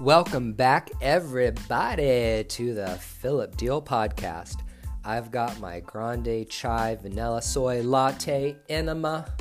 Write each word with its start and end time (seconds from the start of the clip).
Welcome 0.00 0.54
back, 0.54 0.90
everybody, 1.00 2.42
to 2.42 2.74
the 2.74 2.88
Philip 2.96 3.56
Deal 3.56 3.80
podcast. 3.80 4.56
I've 5.04 5.30
got 5.30 5.60
my 5.60 5.78
grande 5.78 6.50
chai 6.50 6.96
vanilla 6.96 7.40
soy 7.40 7.80
latte 7.80 8.56
enema. 8.68 9.32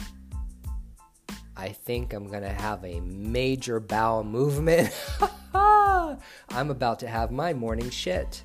I 1.57 1.69
think 1.69 2.13
I'm 2.13 2.27
gonna 2.27 2.53
have 2.53 2.85
a 2.85 2.99
major 2.99 3.79
bowel 3.79 4.23
movement. 4.23 4.93
I'm 5.55 6.69
about 6.69 6.99
to 6.99 7.07
have 7.07 7.31
my 7.31 7.51
morning 7.55 7.89
shit. 7.89 8.43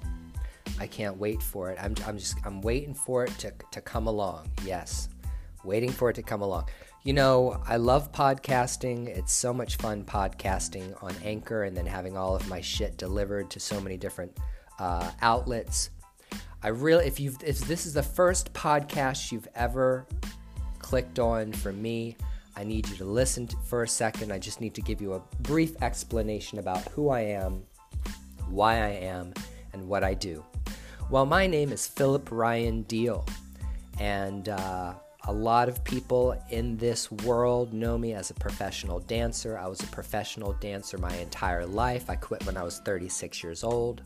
I 0.80 0.86
can't 0.86 1.18
wait 1.18 1.42
for 1.42 1.70
it. 1.70 1.78
I'm, 1.78 1.94
I'm 2.06 2.16
just 2.16 2.38
I'm 2.46 2.62
waiting 2.62 2.94
for 2.94 3.24
it 3.24 3.36
to, 3.40 3.52
to 3.70 3.82
come 3.82 4.06
along. 4.06 4.50
Yes, 4.64 5.10
waiting 5.62 5.90
for 5.90 6.08
it 6.08 6.14
to 6.14 6.22
come 6.22 6.40
along. 6.40 6.70
You 7.04 7.12
know, 7.12 7.62
I 7.64 7.76
love 7.76 8.10
podcasting. 8.10 9.06
It's 9.06 9.32
so 9.32 9.54
much 9.54 9.76
fun 9.76 10.02
podcasting 10.02 11.00
on 11.02 11.14
Anchor 11.22 11.62
and 11.62 11.76
then 11.76 11.86
having 11.86 12.16
all 12.16 12.34
of 12.34 12.48
my 12.48 12.60
shit 12.60 12.96
delivered 12.96 13.50
to 13.50 13.60
so 13.60 13.80
many 13.80 13.96
different 13.96 14.36
uh, 14.80 15.08
outlets. 15.22 15.90
I 16.60 16.68
really, 16.68 17.06
if 17.06 17.20
you've, 17.20 17.36
if 17.44 17.60
this 17.60 17.86
is 17.86 17.94
the 17.94 18.02
first 18.02 18.52
podcast 18.52 19.30
you've 19.30 19.46
ever 19.54 20.06
clicked 20.80 21.20
on 21.20 21.52
from 21.52 21.80
me, 21.80 22.16
I 22.56 22.64
need 22.64 22.88
you 22.88 22.96
to 22.96 23.04
listen 23.04 23.46
to, 23.46 23.56
for 23.58 23.84
a 23.84 23.88
second. 23.88 24.32
I 24.32 24.40
just 24.40 24.60
need 24.60 24.74
to 24.74 24.82
give 24.82 25.00
you 25.00 25.14
a 25.14 25.22
brief 25.42 25.80
explanation 25.80 26.58
about 26.58 26.82
who 26.88 27.10
I 27.10 27.20
am, 27.20 27.62
why 28.48 28.74
I 28.74 28.88
am, 28.88 29.32
and 29.72 29.86
what 29.86 30.02
I 30.02 30.14
do. 30.14 30.44
Well, 31.10 31.26
my 31.26 31.46
name 31.46 31.70
is 31.70 31.86
Philip 31.86 32.28
Ryan 32.32 32.82
Deal, 32.82 33.24
and 34.00 34.48
uh, 34.48 34.94
a 35.28 35.32
lot 35.32 35.68
of 35.68 35.84
people 35.84 36.34
in 36.48 36.78
this 36.78 37.12
world 37.12 37.74
know 37.74 37.98
me 37.98 38.14
as 38.14 38.30
a 38.30 38.34
professional 38.34 38.98
dancer. 39.00 39.58
I 39.58 39.66
was 39.66 39.78
a 39.80 39.86
professional 39.88 40.54
dancer 40.54 40.96
my 40.96 41.14
entire 41.16 41.66
life. 41.66 42.08
I 42.08 42.16
quit 42.16 42.44
when 42.46 42.56
I 42.56 42.62
was 42.62 42.78
36 42.78 43.42
years 43.42 43.62
old. 43.62 44.00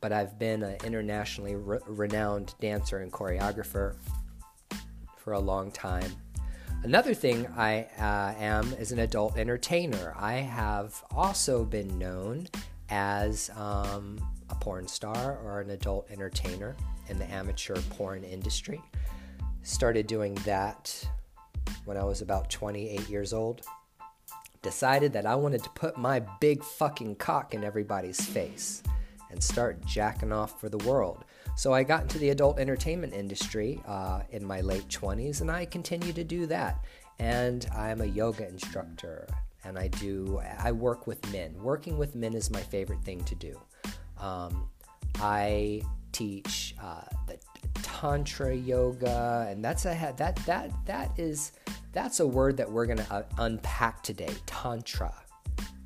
But 0.00 0.12
I've 0.12 0.38
been 0.38 0.62
an 0.62 0.78
internationally 0.82 1.56
re- 1.56 1.78
renowned 1.86 2.54
dancer 2.58 3.00
and 3.00 3.12
choreographer 3.12 3.96
for 5.18 5.34
a 5.34 5.38
long 5.38 5.70
time. 5.70 6.10
Another 6.82 7.12
thing 7.12 7.46
I 7.54 7.82
uh, 7.98 8.34
am 8.38 8.72
is 8.74 8.92
an 8.92 9.00
adult 9.00 9.36
entertainer. 9.36 10.14
I 10.16 10.36
have 10.36 11.04
also 11.14 11.66
been 11.66 11.98
known 11.98 12.48
as 12.88 13.50
um, 13.54 14.26
a 14.48 14.54
porn 14.54 14.88
star 14.88 15.38
or 15.44 15.60
an 15.60 15.68
adult 15.68 16.10
entertainer 16.10 16.74
in 17.10 17.18
the 17.18 17.30
amateur 17.30 17.76
porn 17.90 18.24
industry. 18.24 18.80
Started 19.66 20.06
doing 20.06 20.36
that 20.44 21.08
when 21.86 21.96
I 21.96 22.04
was 22.04 22.22
about 22.22 22.50
28 22.50 23.08
years 23.08 23.32
old. 23.32 23.62
Decided 24.62 25.12
that 25.14 25.26
I 25.26 25.34
wanted 25.34 25.64
to 25.64 25.70
put 25.70 25.98
my 25.98 26.20
big 26.40 26.62
fucking 26.62 27.16
cock 27.16 27.52
in 27.52 27.64
everybody's 27.64 28.24
face 28.24 28.84
and 29.28 29.42
start 29.42 29.84
jacking 29.84 30.32
off 30.32 30.60
for 30.60 30.68
the 30.68 30.78
world. 30.78 31.24
So 31.56 31.74
I 31.74 31.82
got 31.82 32.02
into 32.02 32.16
the 32.20 32.30
adult 32.30 32.60
entertainment 32.60 33.12
industry 33.12 33.82
uh, 33.88 34.20
in 34.30 34.46
my 34.46 34.60
late 34.60 34.86
20s, 34.86 35.40
and 35.40 35.50
I 35.50 35.64
continue 35.64 36.12
to 36.12 36.22
do 36.22 36.46
that. 36.46 36.84
And 37.18 37.66
I'm 37.76 38.02
a 38.02 38.06
yoga 38.06 38.48
instructor, 38.48 39.26
and 39.64 39.76
I 39.76 39.88
do 39.88 40.40
I 40.60 40.70
work 40.70 41.08
with 41.08 41.32
men. 41.32 41.60
Working 41.60 41.98
with 41.98 42.14
men 42.14 42.34
is 42.34 42.52
my 42.52 42.62
favorite 42.62 43.02
thing 43.02 43.24
to 43.24 43.34
do. 43.34 43.60
Um, 44.20 44.68
I 45.16 45.82
teach 46.12 46.76
uh, 46.80 47.02
the 47.26 47.36
tantra 47.74 48.54
yoga, 48.54 49.46
and 49.48 49.64
that's 49.64 49.84
a 49.84 50.14
that 50.16 50.36
that 50.46 50.70
that 50.86 51.18
is 51.18 51.52
that's 51.92 52.20
a 52.20 52.26
word 52.26 52.56
that 52.56 52.70
we're 52.70 52.86
gonna 52.86 53.06
uh, 53.10 53.22
unpack 53.38 54.02
today. 54.02 54.34
Tantra, 54.46 55.12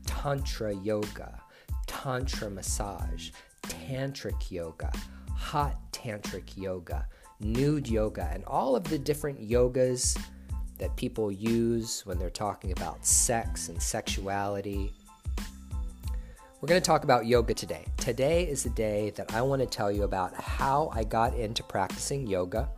tantra 0.07 0.75
yoga, 0.75 1.41
tantra 1.87 2.51
massage, 2.51 3.31
tantric 3.63 4.51
yoga. 4.51 4.93
Hot 5.31 5.77
tantric 5.91 6.57
yoga, 6.57 7.07
nude 7.41 7.89
yoga, 7.89 8.29
and 8.33 8.45
all 8.45 8.77
of 8.77 8.85
the 8.85 8.99
different 8.99 9.41
yogas 9.41 10.21
that 10.79 10.95
people 10.97 11.33
use 11.33 12.05
when 12.07 12.19
they're 12.19 12.31
talking 12.31 12.73
about 12.73 13.05
sex 13.05 13.69
and 13.69 13.81
sexuality. 13.83 14.93
We're 16.61 16.69
going 16.69 16.83
to 16.83 16.87
talk 16.87 17.05
about 17.05 17.25
yoga 17.25 17.55
today. 17.55 17.87
Today 17.97 18.47
is 18.47 18.63
the 18.63 18.69
day 18.69 19.15
that 19.17 19.33
I 19.33 19.41
want 19.41 19.63
to 19.63 19.67
tell 19.67 19.91
you 19.91 20.03
about 20.03 20.35
how 20.35 20.91
I 20.93 21.05
got 21.05 21.35
into 21.35 21.63
practicing 21.63 22.27
yoga. 22.27 22.69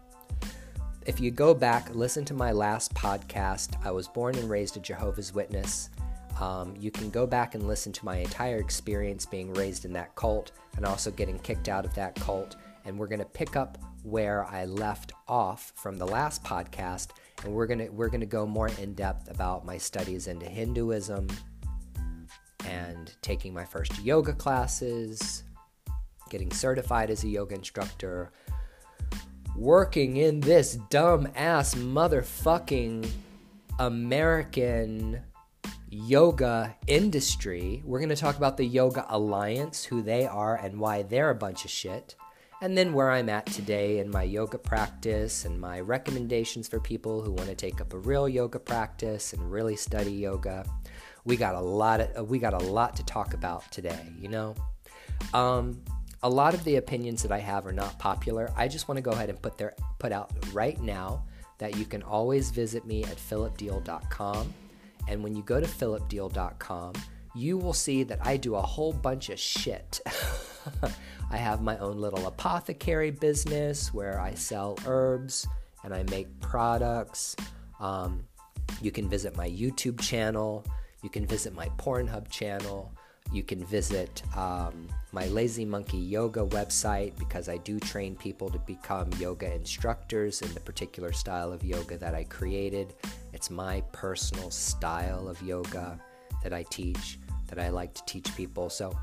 If 1.04 1.18
you 1.18 1.32
go 1.32 1.52
back, 1.52 1.92
listen 1.92 2.24
to 2.26 2.34
my 2.34 2.52
last 2.52 2.94
podcast, 2.94 3.74
I 3.84 3.90
was 3.90 4.06
born 4.06 4.36
and 4.36 4.48
raised 4.48 4.76
a 4.76 4.80
Jehovah's 4.80 5.34
Witness. 5.34 5.90
Um, 6.40 6.76
you 6.78 6.92
can 6.92 7.10
go 7.10 7.26
back 7.26 7.56
and 7.56 7.66
listen 7.66 7.90
to 7.94 8.04
my 8.04 8.18
entire 8.18 8.58
experience 8.58 9.26
being 9.26 9.52
raised 9.52 9.84
in 9.84 9.92
that 9.94 10.14
cult 10.14 10.52
and 10.76 10.86
also 10.86 11.10
getting 11.10 11.40
kicked 11.40 11.68
out 11.68 11.84
of 11.84 11.92
that 11.96 12.14
cult. 12.14 12.54
And 12.84 12.96
we're 12.96 13.08
going 13.08 13.18
to 13.18 13.24
pick 13.24 13.56
up 13.56 13.78
where 14.04 14.44
I 14.44 14.64
left 14.64 15.10
off 15.26 15.72
from 15.74 15.98
the 15.98 16.06
last 16.06 16.44
podcast, 16.44 17.08
and 17.42 17.52
we're 17.52 17.66
going 17.66 17.80
to 17.80 17.88
we're 17.88 18.08
going 18.08 18.20
to 18.20 18.26
go 18.26 18.46
more 18.46 18.68
in 18.80 18.94
depth 18.94 19.28
about 19.28 19.66
my 19.66 19.76
studies 19.76 20.28
into 20.28 20.46
Hinduism 20.46 21.26
and 22.66 23.14
taking 23.22 23.52
my 23.52 23.64
first 23.64 23.98
yoga 24.00 24.32
classes, 24.32 25.42
getting 26.30 26.50
certified 26.50 27.10
as 27.10 27.24
a 27.24 27.28
yoga 27.28 27.54
instructor, 27.54 28.32
working 29.56 30.16
in 30.16 30.40
this 30.40 30.74
dumb 30.90 31.28
ass 31.36 31.74
motherfucking 31.74 33.08
American 33.78 35.20
yoga 35.92 36.74
industry. 36.86 37.82
We're 37.84 37.98
going 37.98 38.08
to 38.08 38.16
talk 38.16 38.38
about 38.38 38.56
the 38.56 38.64
Yoga 38.64 39.04
Alliance, 39.10 39.84
who 39.84 40.02
they 40.02 40.26
are 40.26 40.56
and 40.56 40.80
why 40.80 41.02
they're 41.02 41.30
a 41.30 41.34
bunch 41.34 41.64
of 41.64 41.70
shit. 41.70 42.16
And 42.62 42.78
then 42.78 42.92
where 42.92 43.10
I'm 43.10 43.28
at 43.28 43.46
today 43.46 43.98
in 43.98 44.08
my 44.08 44.22
yoga 44.22 44.56
practice 44.56 45.44
and 45.44 45.60
my 45.60 45.80
recommendations 45.80 46.68
for 46.68 46.78
people 46.78 47.20
who 47.20 47.32
want 47.32 47.48
to 47.48 47.56
take 47.56 47.80
up 47.80 47.92
a 47.92 47.98
real 47.98 48.28
yoga 48.28 48.60
practice 48.60 49.32
and 49.32 49.50
really 49.50 49.74
study 49.74 50.12
yoga. 50.12 50.64
We 51.24 51.36
got 51.36 51.54
a 51.54 51.60
lot 51.60 52.00
of 52.00 52.28
we 52.28 52.38
got 52.38 52.54
a 52.54 52.58
lot 52.58 52.96
to 52.96 53.04
talk 53.04 53.34
about 53.34 53.70
today, 53.70 54.12
you 54.18 54.28
know. 54.28 54.54
Um, 55.32 55.82
a 56.22 56.30
lot 56.30 56.54
of 56.54 56.62
the 56.64 56.76
opinions 56.76 57.22
that 57.22 57.32
I 57.32 57.38
have 57.38 57.66
are 57.66 57.72
not 57.72 57.98
popular. 57.98 58.50
I 58.56 58.68
just 58.68 58.88
want 58.88 58.98
to 58.98 59.02
go 59.02 59.10
ahead 59.12 59.28
and 59.28 59.40
put 59.40 59.58
there 59.58 59.74
put 59.98 60.12
out 60.12 60.30
right 60.52 60.80
now 60.80 61.24
that 61.58 61.76
you 61.76 61.84
can 61.84 62.02
always 62.02 62.50
visit 62.50 62.84
me 62.84 63.04
at 63.04 63.16
philipdeal.com 63.16 64.52
and 65.08 65.22
when 65.22 65.34
you 65.34 65.42
go 65.42 65.60
to 65.60 65.66
philipdeal.com, 65.66 66.94
you 67.34 67.56
will 67.56 67.72
see 67.72 68.02
that 68.04 68.18
I 68.22 68.36
do 68.36 68.54
a 68.54 68.62
whole 68.62 68.92
bunch 68.92 69.30
of 69.30 69.38
shit. 69.38 70.00
I 71.30 71.36
have 71.36 71.62
my 71.62 71.78
own 71.78 71.98
little 71.98 72.26
apothecary 72.26 73.10
business 73.10 73.92
where 73.92 74.20
I 74.20 74.34
sell 74.34 74.78
herbs 74.86 75.46
and 75.82 75.94
I 75.94 76.02
make 76.04 76.40
products. 76.40 77.34
Um, 77.80 78.24
you 78.80 78.92
can 78.92 79.08
visit 79.08 79.36
my 79.36 79.48
YouTube 79.48 80.00
channel. 80.00 80.64
You 81.02 81.10
can 81.10 81.26
visit 81.26 81.54
my 81.54 81.68
Pornhub 81.78 82.28
channel. 82.30 82.92
You 83.32 83.42
can 83.42 83.64
visit 83.64 84.22
um, 84.36 84.88
my 85.12 85.26
Lazy 85.28 85.64
Monkey 85.64 85.98
Yoga 85.98 86.44
website 86.46 87.18
because 87.18 87.48
I 87.48 87.56
do 87.58 87.80
train 87.80 88.14
people 88.16 88.50
to 88.50 88.58
become 88.60 89.10
yoga 89.18 89.52
instructors 89.52 90.42
in 90.42 90.52
the 90.54 90.60
particular 90.60 91.12
style 91.12 91.52
of 91.52 91.64
yoga 91.64 91.96
that 91.98 92.14
I 92.14 92.24
created. 92.24 92.94
It's 93.32 93.50
my 93.50 93.82
personal 93.92 94.50
style 94.50 95.28
of 95.28 95.40
yoga 95.42 95.98
that 96.42 96.52
I 96.52 96.64
teach, 96.64 97.18
that 97.48 97.58
I 97.58 97.68
like 97.68 97.94
to 97.94 98.04
teach 98.06 98.34
people. 98.36 98.70
So 98.70 98.96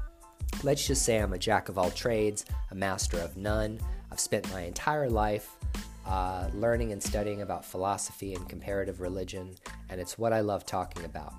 let's 0.63 0.85
just 0.85 1.03
say 1.03 1.17
I'm 1.17 1.33
a 1.33 1.37
jack 1.37 1.69
of 1.69 1.77
all 1.77 1.91
trades, 1.91 2.45
a 2.71 2.75
master 2.75 3.19
of 3.19 3.35
none. 3.35 3.79
I've 4.11 4.19
spent 4.19 4.51
my 4.51 4.61
entire 4.61 5.09
life 5.09 5.55
uh, 6.05 6.49
learning 6.53 6.91
and 6.91 7.01
studying 7.01 7.41
about 7.41 7.63
philosophy 7.63 8.33
and 8.33 8.47
comparative 8.49 8.99
religion, 8.99 9.55
and 9.89 10.01
it's 10.01 10.17
what 10.17 10.33
I 10.33 10.39
love 10.39 10.65
talking 10.65 11.05
about. 11.05 11.33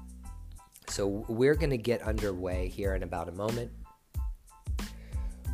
So 0.91 1.25
we're 1.29 1.55
going 1.55 1.71
to 1.71 1.79
get 1.79 2.03
underway 2.03 2.69
here 2.69 2.95
in 2.95 3.05
about 3.05 3.29
a 3.29 3.33
moment. 3.33 3.71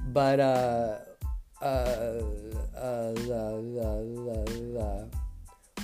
But 0.08 0.40
uh, 0.40 0.98
uh, 1.60 2.22
uh, 2.76 3.12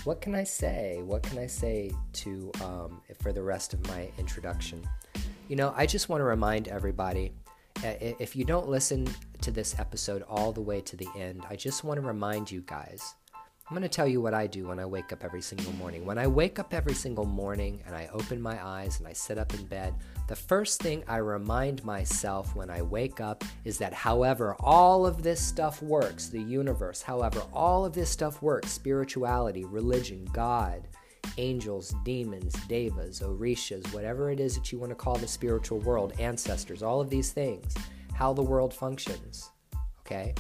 what 0.05 0.21
can 0.21 0.35
I 0.35 0.45
say? 0.45 1.03
What 1.05 1.23
can 1.23 1.39
I 1.39 1.47
say 1.47 1.91
to 2.15 2.51
um, 2.63 3.03
for 3.21 3.33
the 3.33 3.43
rest 3.43 3.75
of 3.75 3.87
my 3.89 4.09
introduction? 4.19 4.83
You 5.49 5.57
know, 5.57 5.75
I 5.77 5.85
just 5.85 6.09
want 6.09 6.21
to 6.21 6.25
remind 6.25 6.69
everybody 6.69 7.33
if 7.85 8.37
you 8.37 8.45
don't 8.45 8.69
listen 8.69 9.07
to 9.41 9.51
this 9.51 9.79
episode 9.79 10.23
all 10.29 10.53
the 10.53 10.61
way 10.61 10.81
to 10.81 10.97
the 10.97 11.09
end, 11.17 11.45
I 11.51 11.57
just 11.57 11.85
want 11.85 12.01
to 12.01 12.07
remind 12.07 12.51
you 12.51 12.63
guys 12.63 13.15
I'm 13.69 13.77
going 13.77 13.83
to 13.83 13.89
tell 13.89 14.09
you 14.09 14.21
what 14.21 14.35
I 14.35 14.49
do 14.49 14.67
when 14.69 14.81
I 14.81 14.85
wake 14.85 15.13
up 15.13 15.23
every 15.23 15.41
single 15.41 15.73
morning. 15.75 16.05
When 16.05 16.19
I 16.19 16.27
wake 16.27 16.59
up 16.59 16.75
every 16.75 16.95
single 16.95 17.25
morning 17.25 17.81
and 17.87 17.95
I 17.95 18.09
open 18.13 18.43
my 18.43 18.63
eyes 18.63 18.99
and 18.99 19.07
I 19.07 19.13
sit 19.13 19.39
up 19.39 19.55
in 19.55 19.65
bed, 19.67 19.95
the 20.27 20.37
first 20.37 20.83
thing 20.83 21.05
I 21.07 21.19
remind 21.19 21.85
myself 21.85 22.57
when 22.57 22.71
I 22.71 22.83
wake 22.83 23.21
up 23.21 23.45
is 23.65 23.79
that, 23.79 23.95
however, 23.95 24.57
all 24.61 25.07
of 25.07 25.23
this 25.23 25.41
stuff 25.41 25.81
works, 25.81 26.29
the 26.29 26.43
universe, 26.43 27.03
however, 27.03 27.43
all 27.53 27.85
of 27.85 27.93
this 27.93 28.11
stuff 28.11 28.43
works 28.43 28.71
spirituality, 28.73 29.65
religion, 29.65 30.29
God, 30.33 30.89
angels, 31.39 31.95
demons, 32.05 32.55
devas, 32.69 33.21
orishas, 33.21 33.95
whatever 33.95 34.31
it 34.31 34.41
is 34.41 34.57
that 34.57 34.73
you 34.73 34.79
want 34.79 34.91
to 34.91 34.97
call 34.97 35.17
the 35.17 35.29
spiritual 35.29 35.79
world, 35.79 36.13
ancestors, 36.19 36.83
all 36.83 37.01
of 37.01 37.11
these 37.11 37.31
things, 37.31 37.75
how 38.13 38.33
the 38.33 38.43
world 38.43 38.75
functions. 38.75 39.51
Okay? 40.05 40.35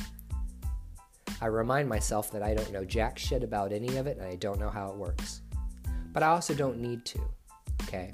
I 1.41 1.47
remind 1.47 1.89
myself 1.89 2.31
that 2.33 2.43
I 2.43 2.55
don't 2.55 2.73
know 2.73 2.85
jack 2.85 3.19
shit 3.19 3.43
about 3.43 3.73
any 3.73 3.97
of 3.97 4.07
it 4.07 4.19
and 4.19 4.27
I 4.27 4.37
don't 4.37 4.61
know 4.61 4.71
how 4.71 4.91
it 4.91 4.97
works. 4.97 5.41
But 6.13 6.23
I 6.23 6.29
also 6.29 6.55
don't 6.55 6.79
need 6.79 7.05
to. 7.07 7.21
Okay? 7.83 8.13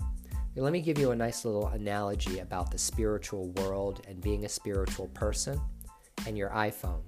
Now, 0.56 0.62
let 0.62 0.72
me 0.72 0.80
give 0.80 0.98
you 0.98 1.10
a 1.10 1.16
nice 1.16 1.44
little 1.44 1.68
analogy 1.68 2.40
about 2.40 2.70
the 2.70 2.78
spiritual 2.78 3.48
world 3.50 4.02
and 4.08 4.20
being 4.20 4.44
a 4.44 4.48
spiritual 4.48 5.08
person 5.08 5.60
and 6.26 6.36
your 6.36 6.50
iPhone. 6.50 7.02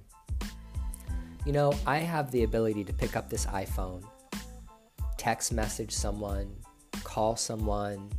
You 1.45 1.53
know, 1.53 1.73
I 1.87 1.97
have 1.97 2.31
the 2.31 2.43
ability 2.43 2.83
to 2.83 2.93
pick 2.93 3.15
up 3.15 3.29
this 3.29 3.47
iPhone, 3.47 4.03
text 5.17 5.51
message 5.51 5.91
someone, 5.91 6.55
call 7.03 7.35
someone, 7.35 8.11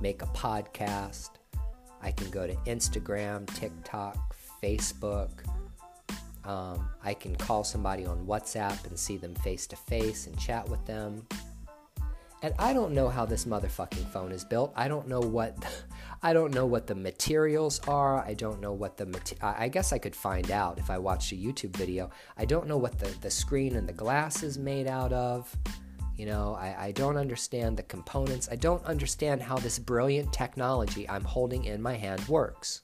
make 0.00 0.22
a 0.22 0.26
podcast. 0.26 1.30
I 2.02 2.10
can 2.10 2.30
go 2.30 2.46
to 2.46 2.54
Instagram, 2.66 3.46
TikTok, 3.54 4.36
Facebook. 4.62 5.43
Um, 6.44 6.88
I 7.02 7.14
can 7.14 7.34
call 7.36 7.64
somebody 7.64 8.04
on 8.04 8.26
WhatsApp 8.26 8.86
and 8.86 8.98
see 8.98 9.16
them 9.16 9.34
face 9.36 9.66
to 9.68 9.76
face 9.76 10.26
and 10.26 10.38
chat 10.38 10.68
with 10.68 10.84
them. 10.86 11.26
And 12.42 12.52
I 12.58 12.74
don't 12.74 12.92
know 12.92 13.08
how 13.08 13.24
this 13.24 13.46
motherfucking 13.46 14.06
phone 14.12 14.30
is 14.30 14.44
built. 14.44 14.70
I 14.76 14.86
don't 14.86 15.08
know 15.08 15.20
what 15.20 15.56
I 16.22 16.34
don't 16.34 16.52
know 16.52 16.66
what 16.66 16.86
the 16.86 16.94
materials 16.94 17.80
are. 17.88 18.18
I 18.18 18.34
don't 18.34 18.60
know 18.60 18.72
what 18.72 18.98
the 18.98 19.18
I 19.40 19.68
guess 19.68 19.92
I 19.94 19.98
could 19.98 20.14
find 20.14 20.50
out 20.50 20.78
if 20.78 20.90
I 20.90 20.98
watched 20.98 21.32
a 21.32 21.36
YouTube 21.36 21.74
video. 21.74 22.10
I 22.36 22.44
don't 22.44 22.66
know 22.66 22.76
what 22.76 22.98
the, 22.98 23.08
the 23.22 23.30
screen 23.30 23.76
and 23.76 23.88
the 23.88 23.94
glass 23.94 24.42
is 24.42 24.58
made 24.58 24.86
out 24.86 25.12
of. 25.12 25.54
You 26.18 26.26
know, 26.26 26.54
I, 26.60 26.76
I 26.78 26.92
don't 26.92 27.16
understand 27.16 27.78
the 27.78 27.82
components. 27.82 28.48
I 28.52 28.56
don't 28.56 28.84
understand 28.84 29.42
how 29.42 29.56
this 29.56 29.78
brilliant 29.78 30.32
technology 30.32 31.08
I'm 31.08 31.24
holding 31.24 31.64
in 31.64 31.80
my 31.80 31.94
hand 31.94 32.28
works. 32.28 32.82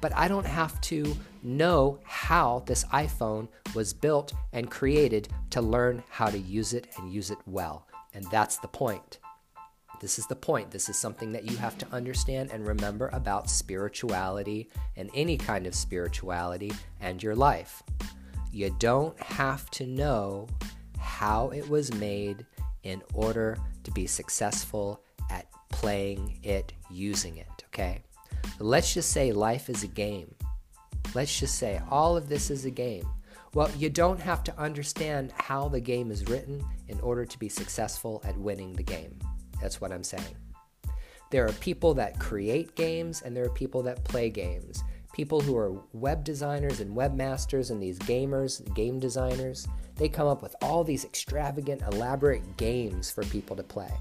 But 0.00 0.14
I 0.16 0.28
don't 0.28 0.46
have 0.46 0.80
to 0.82 1.16
know 1.42 1.98
how 2.04 2.62
this 2.66 2.84
iPhone 2.86 3.48
was 3.74 3.92
built 3.92 4.32
and 4.52 4.70
created 4.70 5.28
to 5.50 5.60
learn 5.60 6.02
how 6.08 6.26
to 6.26 6.38
use 6.38 6.72
it 6.72 6.86
and 6.96 7.12
use 7.12 7.30
it 7.30 7.38
well. 7.46 7.86
And 8.14 8.24
that's 8.30 8.58
the 8.58 8.68
point. 8.68 9.18
This 10.00 10.18
is 10.18 10.26
the 10.26 10.36
point. 10.36 10.70
This 10.70 10.88
is 10.88 10.96
something 10.96 11.32
that 11.32 11.44
you 11.44 11.58
have 11.58 11.76
to 11.78 11.86
understand 11.92 12.50
and 12.52 12.66
remember 12.66 13.10
about 13.12 13.50
spirituality 13.50 14.70
and 14.96 15.10
any 15.14 15.36
kind 15.36 15.66
of 15.66 15.74
spirituality 15.74 16.72
and 17.00 17.22
your 17.22 17.36
life. 17.36 17.82
You 18.50 18.74
don't 18.78 19.18
have 19.20 19.70
to 19.72 19.86
know 19.86 20.48
how 20.98 21.50
it 21.50 21.68
was 21.68 21.92
made 21.94 22.46
in 22.82 23.02
order 23.12 23.58
to 23.84 23.90
be 23.90 24.06
successful 24.06 25.02
at 25.30 25.46
playing 25.68 26.38
it, 26.42 26.72
using 26.90 27.36
it, 27.36 27.64
okay? 27.66 28.02
Let's 28.58 28.92
just 28.92 29.10
say 29.10 29.32
life 29.32 29.68
is 29.70 29.82
a 29.82 29.88
game. 29.88 30.34
Let's 31.14 31.38
just 31.38 31.56
say 31.56 31.80
all 31.90 32.16
of 32.16 32.28
this 32.28 32.50
is 32.50 32.64
a 32.64 32.70
game. 32.70 33.08
Well, 33.52 33.70
you 33.76 33.90
don't 33.90 34.20
have 34.20 34.44
to 34.44 34.58
understand 34.58 35.32
how 35.34 35.68
the 35.68 35.80
game 35.80 36.10
is 36.10 36.28
written 36.28 36.64
in 36.88 37.00
order 37.00 37.24
to 37.24 37.38
be 37.38 37.48
successful 37.48 38.22
at 38.24 38.38
winning 38.38 38.74
the 38.74 38.82
game. 38.82 39.18
That's 39.60 39.80
what 39.80 39.92
I'm 39.92 40.04
saying. 40.04 40.36
There 41.30 41.46
are 41.46 41.52
people 41.54 41.94
that 41.94 42.18
create 42.18 42.76
games 42.76 43.22
and 43.22 43.36
there 43.36 43.44
are 43.44 43.50
people 43.50 43.82
that 43.84 44.04
play 44.04 44.30
games. 44.30 44.82
People 45.12 45.40
who 45.40 45.56
are 45.56 45.80
web 45.92 46.22
designers 46.22 46.80
and 46.80 46.96
webmasters 46.96 47.70
and 47.70 47.82
these 47.82 47.98
gamers, 47.98 48.62
game 48.74 49.00
designers, 49.00 49.66
they 49.96 50.08
come 50.08 50.28
up 50.28 50.42
with 50.42 50.54
all 50.62 50.84
these 50.84 51.04
extravagant, 51.04 51.82
elaborate 51.92 52.56
games 52.56 53.10
for 53.10 53.24
people 53.24 53.56
to 53.56 53.62
play. 53.62 53.92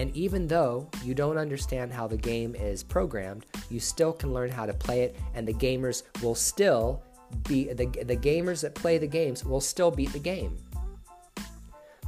And 0.00 0.16
even 0.16 0.46
though 0.46 0.88
you 1.04 1.12
don't 1.12 1.36
understand 1.36 1.92
how 1.92 2.06
the 2.06 2.16
game 2.16 2.54
is 2.54 2.82
programmed, 2.82 3.44
you 3.68 3.78
still 3.78 4.14
can 4.14 4.32
learn 4.32 4.50
how 4.50 4.64
to 4.64 4.72
play 4.72 5.02
it, 5.02 5.14
and 5.34 5.46
the 5.46 5.52
gamers 5.52 6.04
will 6.22 6.34
still 6.34 7.02
be 7.46 7.70
the, 7.70 7.84
the 7.84 8.16
gamers 8.16 8.62
that 8.62 8.74
play 8.74 8.96
the 8.96 9.06
games 9.06 9.44
will 9.44 9.60
still 9.60 9.90
beat 9.90 10.10
the 10.14 10.18
game 10.18 10.56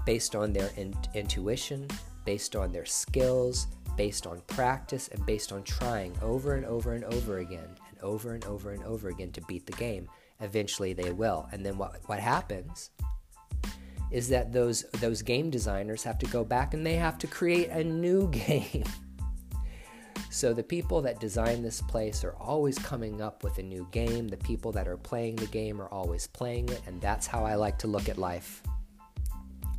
based 0.06 0.34
on 0.34 0.54
their 0.54 0.70
in, 0.78 0.94
intuition, 1.12 1.86
based 2.24 2.56
on 2.56 2.72
their 2.72 2.86
skills, 2.86 3.66
based 3.94 4.26
on 4.26 4.40
practice, 4.46 5.08
and 5.08 5.26
based 5.26 5.52
on 5.52 5.62
trying 5.62 6.16
over 6.22 6.54
and 6.54 6.64
over 6.64 6.94
and 6.94 7.04
over 7.04 7.40
again 7.40 7.68
and 7.90 8.00
over 8.00 8.32
and 8.32 8.46
over 8.46 8.72
and 8.72 8.82
over 8.84 9.10
again 9.10 9.30
to 9.32 9.42
beat 9.42 9.66
the 9.66 9.72
game. 9.72 10.08
Eventually, 10.40 10.94
they 10.94 11.12
will. 11.12 11.46
And 11.52 11.64
then 11.64 11.76
what, 11.76 12.00
what 12.06 12.20
happens 12.20 12.88
is 14.12 14.28
that 14.28 14.52
those 14.52 14.82
those 15.00 15.22
game 15.22 15.50
designers 15.50 16.04
have 16.04 16.18
to 16.18 16.26
go 16.26 16.44
back 16.44 16.74
and 16.74 16.86
they 16.86 16.94
have 16.94 17.18
to 17.18 17.26
create 17.26 17.70
a 17.70 17.82
new 17.82 18.30
game 18.30 18.84
so 20.32 20.54
the 20.54 20.62
people 20.62 21.02
that 21.02 21.20
design 21.20 21.60
this 21.60 21.82
place 21.82 22.24
are 22.24 22.34
always 22.40 22.78
coming 22.78 23.20
up 23.20 23.44
with 23.44 23.58
a 23.58 23.62
new 23.62 23.86
game. 23.90 24.28
The 24.28 24.38
people 24.38 24.72
that 24.72 24.88
are 24.88 24.96
playing 24.96 25.36
the 25.36 25.46
game 25.46 25.78
are 25.78 25.90
always 25.90 26.26
playing 26.26 26.70
it, 26.70 26.80
and 26.86 26.98
that's 27.02 27.26
how 27.26 27.44
I 27.44 27.54
like 27.56 27.78
to 27.80 27.86
look 27.86 28.08
at 28.08 28.16
life. 28.16 28.62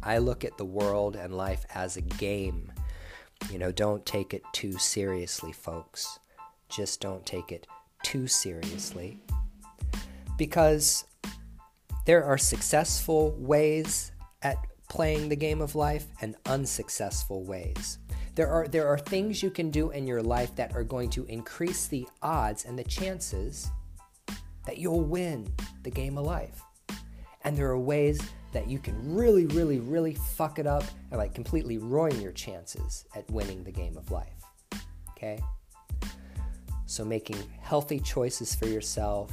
I 0.03 0.19
look 0.19 0.45
at 0.45 0.59
the 0.59 0.63
world 0.63 1.15
and 1.15 1.35
life 1.35 1.65
as 1.73 1.97
a 1.97 2.01
game. 2.01 2.71
You 3.51 3.57
know, 3.57 3.71
don't 3.71 4.05
take 4.05 4.35
it 4.35 4.43
too 4.53 4.77
seriously, 4.77 5.53
folks. 5.53 6.19
Just 6.69 7.01
don't 7.01 7.25
take 7.25 7.51
it 7.51 7.65
too 8.03 8.27
seriously. 8.27 9.19
Because 10.37 11.03
there 12.05 12.23
are 12.23 12.37
successful 12.37 13.31
ways 13.39 14.11
at 14.43 14.57
playing 14.89 15.29
the 15.29 15.35
game 15.35 15.61
of 15.61 15.75
life 15.75 16.05
and 16.21 16.35
unsuccessful 16.45 17.43
ways. 17.43 17.97
There 18.35 18.49
are, 18.49 18.67
there 18.67 18.87
are 18.87 18.97
things 18.97 19.41
you 19.41 19.49
can 19.49 19.69
do 19.71 19.91
in 19.91 20.05
your 20.05 20.21
life 20.21 20.55
that 20.55 20.75
are 20.75 20.83
going 20.83 21.09
to 21.11 21.25
increase 21.25 21.87
the 21.87 22.07
odds 22.21 22.65
and 22.65 22.77
the 22.77 22.83
chances 22.83 23.69
that 24.65 24.77
you'll 24.77 25.03
win 25.03 25.51
the 25.83 25.89
game 25.89 26.17
of 26.17 26.25
life. 26.25 26.61
And 27.43 27.57
there 27.57 27.69
are 27.69 27.79
ways 27.79 28.21
that 28.53 28.69
you 28.69 28.79
can 28.79 29.15
really, 29.15 29.45
really, 29.47 29.79
really 29.79 30.13
fuck 30.13 30.59
it 30.59 30.67
up 30.67 30.83
and 31.11 31.17
like 31.19 31.33
completely 31.33 31.77
ruin 31.77 32.21
your 32.21 32.31
chances 32.31 33.05
at 33.15 33.29
winning 33.29 33.63
the 33.63 33.71
game 33.71 33.97
of 33.97 34.11
life. 34.11 34.43
Okay? 35.11 35.39
So, 36.85 37.03
making 37.03 37.37
healthy 37.61 37.99
choices 37.99 38.53
for 38.53 38.67
yourself, 38.67 39.31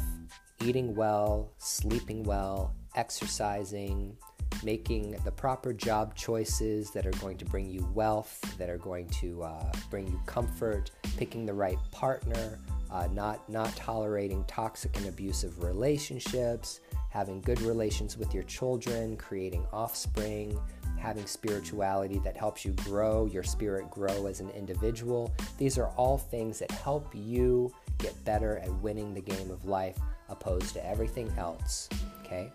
eating 0.64 0.94
well, 0.94 1.52
sleeping 1.58 2.22
well, 2.22 2.74
exercising, 2.96 4.16
making 4.62 5.16
the 5.24 5.30
proper 5.30 5.72
job 5.72 6.14
choices 6.14 6.90
that 6.90 7.06
are 7.06 7.12
going 7.12 7.36
to 7.38 7.44
bring 7.44 7.68
you 7.70 7.88
wealth, 7.94 8.40
that 8.58 8.68
are 8.68 8.78
going 8.78 9.08
to 9.08 9.42
uh, 9.42 9.72
bring 9.90 10.06
you 10.06 10.20
comfort, 10.26 10.90
picking 11.16 11.46
the 11.46 11.54
right 11.54 11.78
partner, 11.90 12.58
uh, 12.90 13.08
not 13.12 13.48
not 13.48 13.74
tolerating 13.76 14.44
toxic 14.44 14.96
and 14.96 15.06
abusive 15.06 15.62
relationships, 15.62 16.80
having 17.10 17.40
good 17.40 17.60
relations 17.62 18.16
with 18.16 18.34
your 18.34 18.42
children, 18.44 19.16
creating 19.16 19.66
offspring, 19.72 20.58
having 20.98 21.26
spirituality 21.26 22.18
that 22.20 22.36
helps 22.36 22.64
you 22.64 22.72
grow, 22.84 23.26
your 23.26 23.42
spirit 23.42 23.90
grow 23.90 24.26
as 24.26 24.40
an 24.40 24.50
individual. 24.50 25.32
These 25.58 25.78
are 25.78 25.88
all 25.96 26.18
things 26.18 26.58
that 26.58 26.70
help 26.70 27.08
you 27.14 27.72
get 27.98 28.24
better 28.24 28.58
at 28.58 28.72
winning 28.76 29.14
the 29.14 29.20
game 29.20 29.50
of 29.50 29.64
life 29.64 29.96
opposed 30.28 30.74
to 30.74 30.86
everything 30.86 31.32
else, 31.38 31.88
okay? 32.24 32.52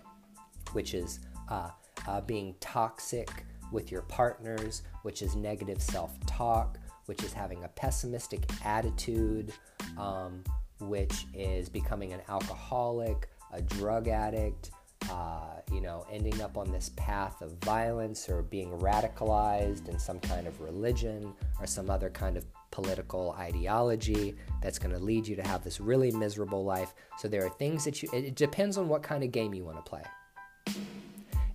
Which 0.74 0.94
is 0.94 1.20
uh, 1.50 1.70
uh, 2.08 2.22
being 2.22 2.56
toxic 2.60 3.46
with 3.72 3.92
your 3.92 4.04
partners, 4.04 4.84
which 5.04 5.22
is 5.22 5.36
negative 5.36 5.82
self 5.82 6.18
talk, 6.26 6.78
which 7.06 7.24
is 7.24 7.34
having 7.34 7.64
a 7.64 7.68
pessimistic 7.70 8.44
attitude, 8.64 9.54
um, 9.98 10.44
which 10.80 11.26
is 11.34 11.70
becoming 11.70 12.14
an 12.14 12.22
alcoholic, 12.30 13.30
a 13.54 13.62
drug 13.62 14.08
addict, 14.08 14.72
uh, 15.12 15.60
you 15.72 15.82
know, 15.82 16.06
ending 16.12 16.42
up 16.42 16.58
on 16.58 16.72
this 16.72 16.90
path 16.96 17.42
of 17.42 17.52
violence 17.64 18.28
or 18.30 18.42
being 18.42 18.72
radicalized 18.80 19.88
in 19.88 20.00
some 20.00 20.20
kind 20.20 20.48
of 20.48 20.60
religion 20.62 21.34
or 21.60 21.68
some 21.68 21.90
other 21.90 22.10
kind 22.10 22.38
of 22.38 22.46
political 22.72 23.32
ideology 23.38 24.36
that's 24.62 24.80
going 24.80 24.94
to 24.94 25.00
lead 25.00 25.28
you 25.28 25.36
to 25.36 25.48
have 25.48 25.64
this 25.64 25.80
really 25.80 26.12
miserable 26.12 26.66
life. 26.66 26.94
So 27.20 27.28
there 27.28 27.46
are 27.46 27.50
things 27.50 27.86
that 27.86 28.02
you, 28.02 28.10
it 28.12 28.36
depends 28.36 28.78
on 28.78 28.90
what 28.90 29.04
kind 29.04 29.24
of 29.24 29.32
game 29.32 29.54
you 29.54 29.64
want 29.64 29.78
to 29.78 29.90
play. 29.90 30.04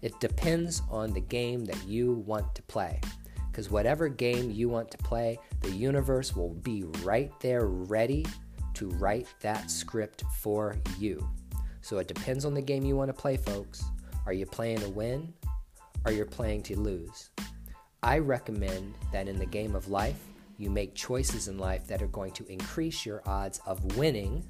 It 0.02 0.19
depends 0.21 0.83
on 0.90 1.12
the 1.12 1.21
game 1.21 1.64
that 1.66 1.87
you 1.87 2.14
want 2.26 2.54
to 2.54 2.62
play. 2.62 3.00
Because 3.50 3.71
whatever 3.71 4.09
game 4.09 4.50
you 4.50 4.69
want 4.69 4.90
to 4.92 4.99
play, 4.99 5.38
the 5.61 5.71
universe 5.71 6.35
will 6.35 6.54
be 6.54 6.85
right 7.02 7.33
there 7.40 7.66
ready 7.66 8.25
to 8.75 8.88
write 8.90 9.26
that 9.40 9.71
script 9.71 10.25
for 10.38 10.76
you. 10.99 11.28
So 11.83 11.99
it 11.99 12.09
depends 12.09 12.45
on 12.45 12.54
the 12.54 12.62
game 12.62 12.85
you 12.85 12.97
want 12.97 13.09
to 13.09 13.21
play, 13.21 13.37
folks. 13.37 13.85
Are 14.26 14.33
you 14.33 14.47
playing 14.47 14.78
to 14.78 14.88
win? 14.88 15.33
Or 16.07 16.12
you're 16.12 16.26
playing 16.26 16.62
to 16.64 16.78
lose? 16.78 17.30
I 18.02 18.19
recommend 18.19 18.95
that 19.12 19.28
in 19.28 19.38
the 19.38 19.47
game 19.47 19.75
of 19.75 19.88
life, 19.88 20.19
you 20.57 20.71
make 20.71 20.95
choices 20.95 21.49
in 21.49 21.59
life 21.59 21.87
that 21.88 22.02
are 22.02 22.07
going 22.09 22.33
to 22.33 22.47
increase 22.50 23.04
your 23.04 23.23
odds 23.26 23.61
of 23.66 23.97
winning 23.97 24.45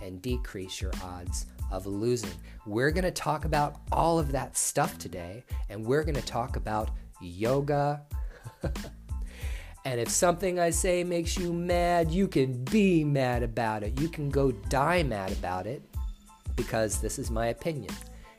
and 0.00 0.22
decrease 0.22 0.80
your 0.80 0.92
odds 1.02 1.46
of 1.72 1.86
losing. 1.86 2.30
We're 2.66 2.90
going 2.90 3.04
to 3.04 3.10
talk 3.10 3.44
about 3.44 3.80
all 3.90 4.18
of 4.18 4.30
that 4.32 4.56
stuff 4.56 4.98
today, 4.98 5.44
and 5.68 5.84
we're 5.84 6.04
going 6.04 6.14
to 6.14 6.22
talk 6.22 6.56
about 6.56 6.90
yoga. 7.20 8.02
and 9.84 9.98
if 9.98 10.08
something 10.08 10.60
I 10.60 10.70
say 10.70 11.02
makes 11.02 11.36
you 11.36 11.52
mad, 11.52 12.10
you 12.10 12.28
can 12.28 12.62
be 12.64 13.02
mad 13.02 13.42
about 13.42 13.82
it. 13.82 14.00
You 14.00 14.08
can 14.08 14.28
go 14.28 14.52
die 14.52 15.02
mad 15.02 15.32
about 15.32 15.66
it 15.66 15.82
because 16.54 17.00
this 17.00 17.18
is 17.18 17.30
my 17.30 17.48
opinion. 17.48 17.94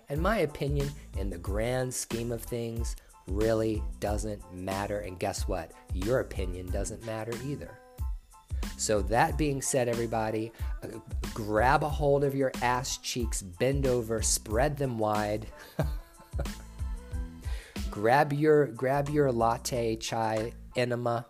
And 0.09 0.21
my 0.21 0.39
opinion, 0.39 0.89
in 1.17 1.29
the 1.29 1.37
grand 1.37 1.93
scheme 1.93 2.31
of 2.31 2.43
things, 2.43 2.95
really 3.27 3.81
doesn't 3.99 4.41
matter. 4.53 4.99
And 4.99 5.19
guess 5.19 5.47
what? 5.47 5.71
Your 5.93 6.19
opinion 6.19 6.67
doesn't 6.67 7.05
matter 7.05 7.33
either. 7.43 7.79
So, 8.77 9.01
that 9.03 9.37
being 9.37 9.61
said, 9.61 9.87
everybody, 9.87 10.51
grab 11.33 11.83
a 11.83 11.89
hold 11.89 12.23
of 12.23 12.35
your 12.35 12.51
ass 12.61 12.97
cheeks, 12.97 13.41
bend 13.41 13.85
over, 13.85 14.21
spread 14.21 14.77
them 14.77 14.97
wide. 14.97 15.47
grab 17.93 18.33
your 18.33 18.65
grab 18.65 19.07
your 19.07 19.31
latte 19.31 19.95
chai 19.95 20.51
enema 20.75 21.23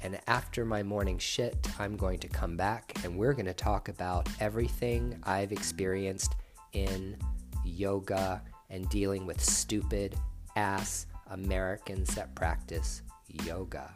and 0.00 0.18
after 0.26 0.64
my 0.64 0.82
morning 0.82 1.18
shit 1.18 1.68
i'm 1.78 1.96
going 1.96 2.18
to 2.18 2.26
come 2.26 2.56
back 2.56 2.92
and 3.04 3.16
we're 3.16 3.32
going 3.32 3.46
to 3.46 3.54
talk 3.54 3.88
about 3.88 4.28
everything 4.40 5.16
i've 5.22 5.52
experienced 5.52 6.34
in 6.72 7.16
yoga 7.64 8.42
and 8.70 8.88
dealing 8.88 9.24
with 9.24 9.40
stupid 9.40 10.16
ass 10.56 11.06
americans 11.30 12.12
that 12.16 12.34
practice 12.34 13.02
yoga 13.44 13.88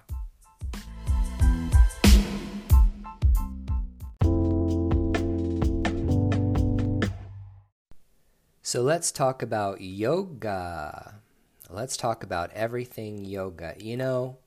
So 8.74 8.82
let's 8.82 9.12
talk 9.12 9.40
about 9.40 9.80
yoga. 9.80 11.20
Let's 11.70 11.96
talk 11.96 12.24
about 12.24 12.50
everything 12.54 13.24
yoga. 13.24 13.76
You 13.78 13.96
know, 13.96 14.38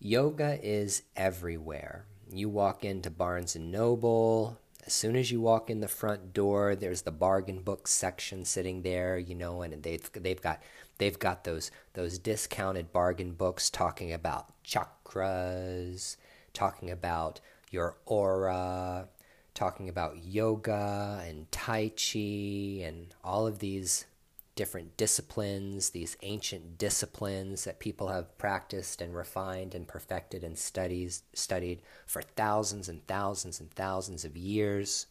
yoga 0.00 0.58
is 0.60 1.04
everywhere. 1.14 2.04
You 2.28 2.48
walk 2.48 2.84
into 2.84 3.10
Barnes 3.10 3.54
and 3.54 3.70
Noble, 3.70 4.58
as 4.84 4.92
soon 4.92 5.14
as 5.14 5.30
you 5.30 5.40
walk 5.40 5.70
in 5.70 5.78
the 5.78 5.86
front 5.86 6.32
door, 6.32 6.74
there's 6.74 7.02
the 7.02 7.12
bargain 7.12 7.60
book 7.60 7.86
section 7.86 8.44
sitting 8.44 8.82
there, 8.82 9.18
you 9.18 9.36
know, 9.36 9.62
and 9.62 9.84
they've 9.84 10.10
they've 10.14 10.42
got 10.42 10.60
they've 10.98 11.20
got 11.20 11.44
those 11.44 11.70
those 11.92 12.18
discounted 12.18 12.92
bargain 12.92 13.34
books 13.34 13.70
talking 13.70 14.12
about 14.12 14.46
chakras, 14.64 16.16
talking 16.52 16.90
about 16.90 17.40
your 17.70 17.98
aura, 18.04 19.06
talking 19.54 19.88
about 19.88 20.24
yoga 20.24 21.22
and 21.26 21.50
Tai 21.52 21.92
Chi 21.96 22.82
and 22.82 23.14
all 23.22 23.46
of 23.46 23.60
these 23.60 24.06
different 24.56 24.96
disciplines, 24.96 25.90
these 25.90 26.16
ancient 26.22 26.78
disciplines 26.78 27.64
that 27.64 27.80
people 27.80 28.08
have 28.08 28.36
practiced 28.38 29.00
and 29.00 29.14
refined 29.14 29.74
and 29.74 29.88
perfected 29.88 30.44
and 30.44 30.56
studies, 30.56 31.22
studied 31.32 31.82
for 32.06 32.22
thousands 32.22 32.88
and 32.88 33.06
thousands 33.06 33.60
and 33.60 33.70
thousands 33.72 34.24
of 34.24 34.36
years, 34.36 35.06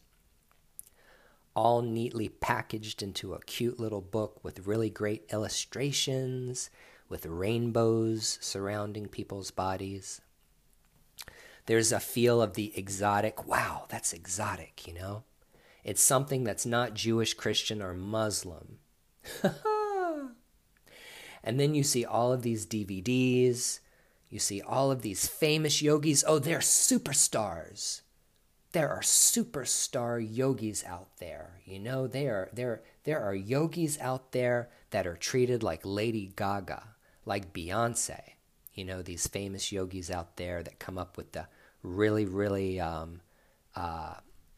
all 1.54 1.82
neatly 1.82 2.28
packaged 2.28 3.02
into 3.02 3.34
a 3.34 3.40
cute 3.42 3.78
little 3.78 4.00
book 4.00 4.42
with 4.42 4.66
really 4.66 4.90
great 4.90 5.24
illustrations, 5.32 6.70
with 7.08 7.26
rainbows 7.26 8.38
surrounding 8.40 9.06
people's 9.06 9.50
bodies. 9.50 10.20
There's 11.66 11.92
a 11.92 12.00
feel 12.00 12.42
of 12.42 12.54
the 12.54 12.76
exotic. 12.76 13.46
Wow, 13.46 13.86
that's 13.88 14.12
exotic, 14.12 14.86
you 14.86 14.94
know? 14.94 15.24
It's 15.82 16.02
something 16.02 16.44
that's 16.44 16.66
not 16.66 16.94
Jewish, 16.94 17.34
Christian, 17.34 17.80
or 17.82 17.94
Muslim. 17.94 18.78
and 21.42 21.60
then 21.60 21.74
you 21.74 21.82
see 21.82 22.04
all 22.04 22.32
of 22.32 22.42
these 22.42 22.66
DVDs. 22.66 23.80
You 24.30 24.38
see 24.38 24.60
all 24.60 24.90
of 24.90 25.02
these 25.02 25.26
famous 25.26 25.80
yogis. 25.80 26.24
Oh, 26.26 26.38
they're 26.38 26.58
superstars. 26.58 28.02
There 28.72 28.90
are 28.90 29.00
superstar 29.00 30.20
yogis 30.20 30.84
out 30.84 31.16
there. 31.18 31.60
You 31.64 31.78
know, 31.78 32.06
there, 32.06 32.34
are 32.34 32.50
there, 32.52 32.82
there 33.04 33.22
are 33.22 33.34
yogis 33.34 33.98
out 34.00 34.32
there 34.32 34.68
that 34.90 35.06
are 35.06 35.16
treated 35.16 35.62
like 35.62 35.82
Lady 35.84 36.32
Gaga, 36.34 36.88
like 37.24 37.52
Beyonce 37.52 38.34
you 38.74 38.84
know 38.84 39.02
these 39.02 39.26
famous 39.26 39.72
yogis 39.72 40.10
out 40.10 40.36
there 40.36 40.62
that 40.62 40.78
come 40.78 40.98
up 40.98 41.16
with 41.16 41.32
the 41.32 41.46
really 41.84 42.24
really 42.24 42.80
um, 42.80 43.20
uh, 43.76 44.14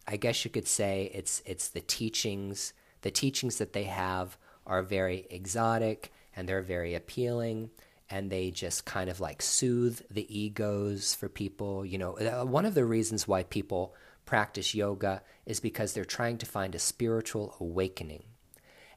I 0.07 0.17
guess 0.17 0.45
you 0.45 0.51
could 0.51 0.67
say 0.67 1.11
it's 1.13 1.43
it's 1.45 1.69
the 1.69 1.81
teachings 1.81 2.73
the 3.03 3.11
teachings 3.11 3.59
that 3.59 3.75
they 3.75 3.85
have 3.85 4.39
are 4.67 4.83
very 4.83 5.27
exotic 5.31 6.13
and 6.35 6.49
they're 6.49 6.63
very 6.63 6.95
appealing 6.95 7.71
and 8.09 8.31
they 8.31 8.51
just 8.51 8.85
kind 8.85 9.11
of 9.11 9.21
like 9.21 9.43
soothe 9.43 10.01
the 10.11 10.39
egos 10.39 11.15
for 11.15 11.29
people 11.29 11.85
you 11.85 11.99
know. 11.99 12.13
Uh, 12.13 12.45
one 12.45 12.65
of 12.65 12.75
the 12.75 12.85
reasons 12.85 13.29
why 13.29 13.43
people 13.43 13.95
practice 14.25 14.75
yoga 14.75 15.23
is 15.47 15.61
because 15.61 15.93
they're 15.93 16.05
trying 16.05 16.39
to 16.39 16.47
find 16.47 16.75
a 16.75 16.81
spiritual 16.81 17.57
awakening. 17.61 18.25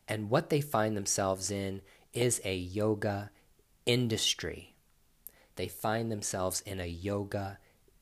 And 0.07 0.29
what 0.29 0.49
they 0.49 0.59
find 0.59 0.97
themselves 0.97 1.51
in 1.51 1.81
is 2.13 2.41
a 2.43 2.55
yoga 2.55 3.29
industry. 3.85 4.75
They 5.55 5.67
find 5.67 6.11
themselves 6.11 6.61
in 6.61 6.79
a 6.79 6.87
yoga 6.87 7.59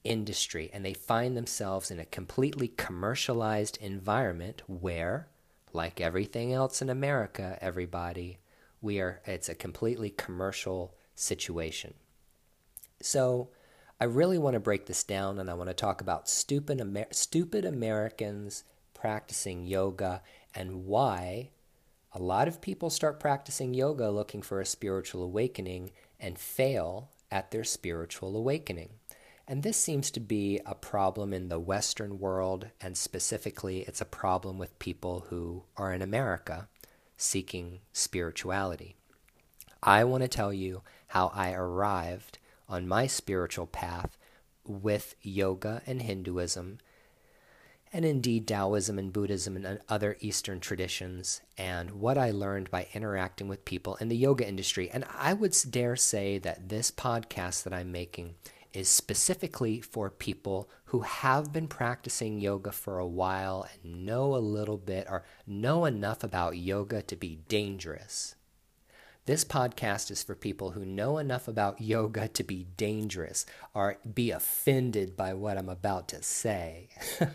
industry 0.07 0.69
and 0.73 0.85
they 0.85 0.93
find 0.93 1.35
themselves 1.35 1.91
in 1.91 1.99
a 1.99 2.05
completely 2.05 2.69
commercialized 2.69 3.77
environment 3.81 4.61
where 4.67 5.27
like 5.73 5.99
everything 5.99 6.53
else 6.53 6.81
in 6.81 6.89
America 6.89 7.57
everybody 7.61 8.39
we 8.81 8.99
are 8.99 9.21
it's 9.25 9.49
a 9.49 9.55
completely 9.55 10.09
commercial 10.09 10.95
situation 11.15 11.93
so 13.01 13.49
I 13.99 14.05
really 14.05 14.37
want 14.37 14.53
to 14.53 14.59
break 14.59 14.85
this 14.85 15.03
down 15.03 15.39
and 15.39 15.49
I 15.49 15.55
want 15.55 15.69
to 15.69 15.73
talk 15.73 16.01
about 16.01 16.29
stupid 16.29 16.79
Amer- 16.79 17.11
stupid 17.11 17.65
Americans 17.65 18.63
practicing 18.93 19.65
yoga 19.65 20.21
and 20.53 20.85
why 20.85 21.49
a 22.13 22.19
lot 22.19 22.47
of 22.47 22.61
people 22.61 22.89
start 22.89 23.19
practicing 23.19 23.73
yoga 23.73 24.09
looking 24.09 24.41
for 24.41 24.61
a 24.61 24.65
spiritual 24.65 25.23
awakening 25.23 25.91
and 26.19 26.39
fail 26.39 27.09
at 27.31 27.51
their 27.51 27.63
spiritual 27.63 28.35
awakening. 28.35 28.89
And 29.47 29.63
this 29.63 29.77
seems 29.77 30.11
to 30.11 30.19
be 30.19 30.59
a 30.65 30.75
problem 30.75 31.33
in 31.33 31.47
the 31.47 31.59
Western 31.59 32.19
world, 32.19 32.67
and 32.81 32.97
specifically, 32.97 33.79
it's 33.81 34.01
a 34.01 34.05
problem 34.05 34.57
with 34.57 34.77
people 34.77 35.27
who 35.29 35.63
are 35.77 35.93
in 35.93 36.01
America 36.01 36.67
seeking 37.15 37.79
spirituality. 37.93 38.97
I 39.81 40.03
want 40.03 40.23
to 40.23 40.27
tell 40.27 40.51
you 40.51 40.81
how 41.07 41.31
I 41.33 41.53
arrived 41.53 42.39
on 42.67 42.89
my 42.89 43.07
spiritual 43.07 43.67
path 43.67 44.17
with 44.65 45.15
yoga 45.21 45.81
and 45.87 46.01
Hinduism 46.01 46.79
and 47.93 48.03
indeed 48.03 48.45
Taoism 48.47 48.99
and 48.99 49.13
Buddhism 49.13 49.55
and 49.55 49.79
other 49.87 50.17
Eastern 50.19 50.59
traditions, 50.59 51.41
and 51.57 51.91
what 51.91 52.17
I 52.17 52.31
learned 52.31 52.69
by 52.69 52.87
interacting 52.93 53.47
with 53.47 53.63
people 53.63 53.95
in 53.95 54.09
the 54.09 54.17
yoga 54.17 54.45
industry. 54.45 54.89
And 54.91 55.05
I 55.17 55.31
would 55.33 55.55
dare 55.69 55.95
say 55.95 56.37
that 56.39 56.67
this 56.67 56.91
podcast 56.91 57.63
that 57.63 57.73
I'm 57.73 57.93
making 57.93 58.35
is 58.73 58.89
specifically 58.89 59.81
for 59.81 60.09
people 60.09 60.69
who 60.85 61.01
have 61.01 61.51
been 61.51 61.67
practicing 61.67 62.39
yoga 62.39 62.71
for 62.71 62.99
a 62.99 63.07
while 63.07 63.67
and 63.83 64.05
know 64.05 64.35
a 64.35 64.37
little 64.37 64.77
bit 64.77 65.07
or 65.09 65.23
know 65.45 65.85
enough 65.85 66.23
about 66.23 66.57
yoga 66.57 67.01
to 67.01 67.15
be 67.15 67.39
dangerous. 67.47 68.35
This 69.25 69.43
podcast 69.43 70.09
is 70.09 70.23
for 70.23 70.35
people 70.35 70.71
who 70.71 70.85
know 70.85 71.17
enough 71.17 71.47
about 71.47 71.81
yoga 71.81 72.29
to 72.29 72.43
be 72.43 72.67
dangerous 72.77 73.45
or 73.73 73.97
be 74.13 74.31
offended 74.31 75.17
by 75.17 75.33
what 75.33 75.57
I'm 75.57 75.69
about 75.69 76.07
to 76.09 76.23
say. 76.23 76.89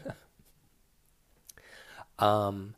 Um, 2.19 2.75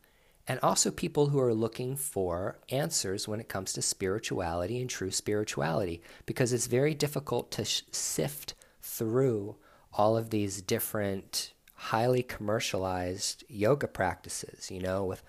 and 0.46 0.60
also 0.62 0.90
people 0.90 1.28
who 1.28 1.40
are 1.40 1.54
looking 1.54 1.96
for 1.96 2.58
answers 2.68 3.26
when 3.26 3.40
it 3.40 3.48
comes 3.48 3.72
to 3.72 3.82
spirituality 3.82 4.80
and 4.80 4.90
true 4.90 5.10
spirituality, 5.10 6.02
because 6.26 6.52
it's 6.52 6.66
very 6.66 6.94
difficult 6.94 7.50
to 7.52 7.64
sh- 7.64 7.82
sift 7.90 8.54
through 8.82 9.56
all 9.94 10.16
of 10.16 10.30
these 10.30 10.60
different 10.60 11.52
highly 11.74 12.22
commercialized 12.22 13.44
yoga 13.48 13.88
practices, 13.88 14.70
you 14.70 14.80
know, 14.80 15.04
with 15.04 15.22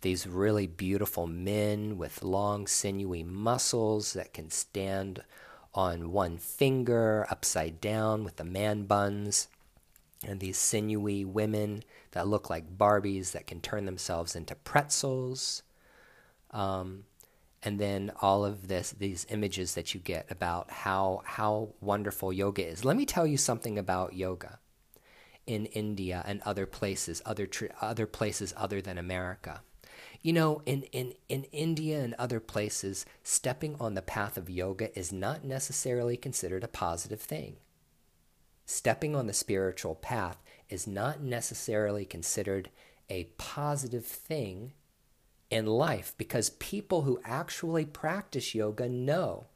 these 0.00 0.26
really 0.26 0.66
beautiful 0.66 1.26
men 1.26 1.96
with 1.96 2.22
long, 2.22 2.66
sinewy 2.66 3.22
muscles 3.22 4.12
that 4.12 4.32
can 4.32 4.50
stand 4.50 5.22
on 5.74 6.12
one 6.12 6.38
finger 6.38 7.26
upside 7.30 7.80
down 7.80 8.24
with 8.24 8.36
the 8.36 8.44
man 8.44 8.84
buns 8.84 9.48
and 10.26 10.40
these 10.40 10.58
sinewy 10.58 11.24
women 11.24 11.82
that 12.12 12.26
look 12.26 12.50
like 12.50 12.76
Barbies 12.76 13.32
that 13.32 13.46
can 13.46 13.60
turn 13.60 13.84
themselves 13.84 14.34
into 14.34 14.54
pretzels. 14.54 15.62
Um, 16.50 17.04
and 17.62 17.78
then 17.78 18.12
all 18.22 18.44
of 18.44 18.68
this 18.68 18.92
these 18.92 19.26
images 19.30 19.74
that 19.74 19.92
you 19.92 20.00
get 20.00 20.30
about 20.30 20.70
how 20.70 21.22
how 21.24 21.70
wonderful 21.80 22.32
yoga 22.32 22.66
is. 22.66 22.84
Let 22.84 22.96
me 22.96 23.04
tell 23.04 23.26
you 23.26 23.36
something 23.36 23.78
about 23.78 24.14
yoga 24.14 24.60
in 25.46 25.66
India 25.66 26.22
and 26.26 26.40
other 26.42 26.66
places, 26.66 27.20
other 27.24 27.48
other 27.80 28.06
places 28.06 28.54
other 28.56 28.80
than 28.80 28.98
America. 28.98 29.62
You 30.20 30.32
know, 30.32 30.62
in, 30.66 30.82
in, 30.84 31.14
in 31.28 31.44
India 31.44 32.02
and 32.02 32.14
other 32.14 32.40
places, 32.40 33.06
stepping 33.22 33.76
on 33.80 33.94
the 33.94 34.02
path 34.02 34.36
of 34.36 34.50
yoga 34.50 34.96
is 34.98 35.12
not 35.12 35.44
necessarily 35.44 36.16
considered 36.16 36.64
a 36.64 36.68
positive 36.68 37.20
thing. 37.20 37.56
Stepping 38.70 39.16
on 39.16 39.26
the 39.26 39.32
spiritual 39.32 39.94
path 39.94 40.36
is 40.68 40.86
not 40.86 41.22
necessarily 41.22 42.04
considered 42.04 42.68
a 43.08 43.24
positive 43.38 44.04
thing 44.04 44.74
in 45.48 45.64
life 45.64 46.12
because 46.18 46.50
people 46.50 47.00
who 47.00 47.18
actually 47.24 47.86
practice 47.86 48.54
yoga 48.54 48.86
know 48.86 49.46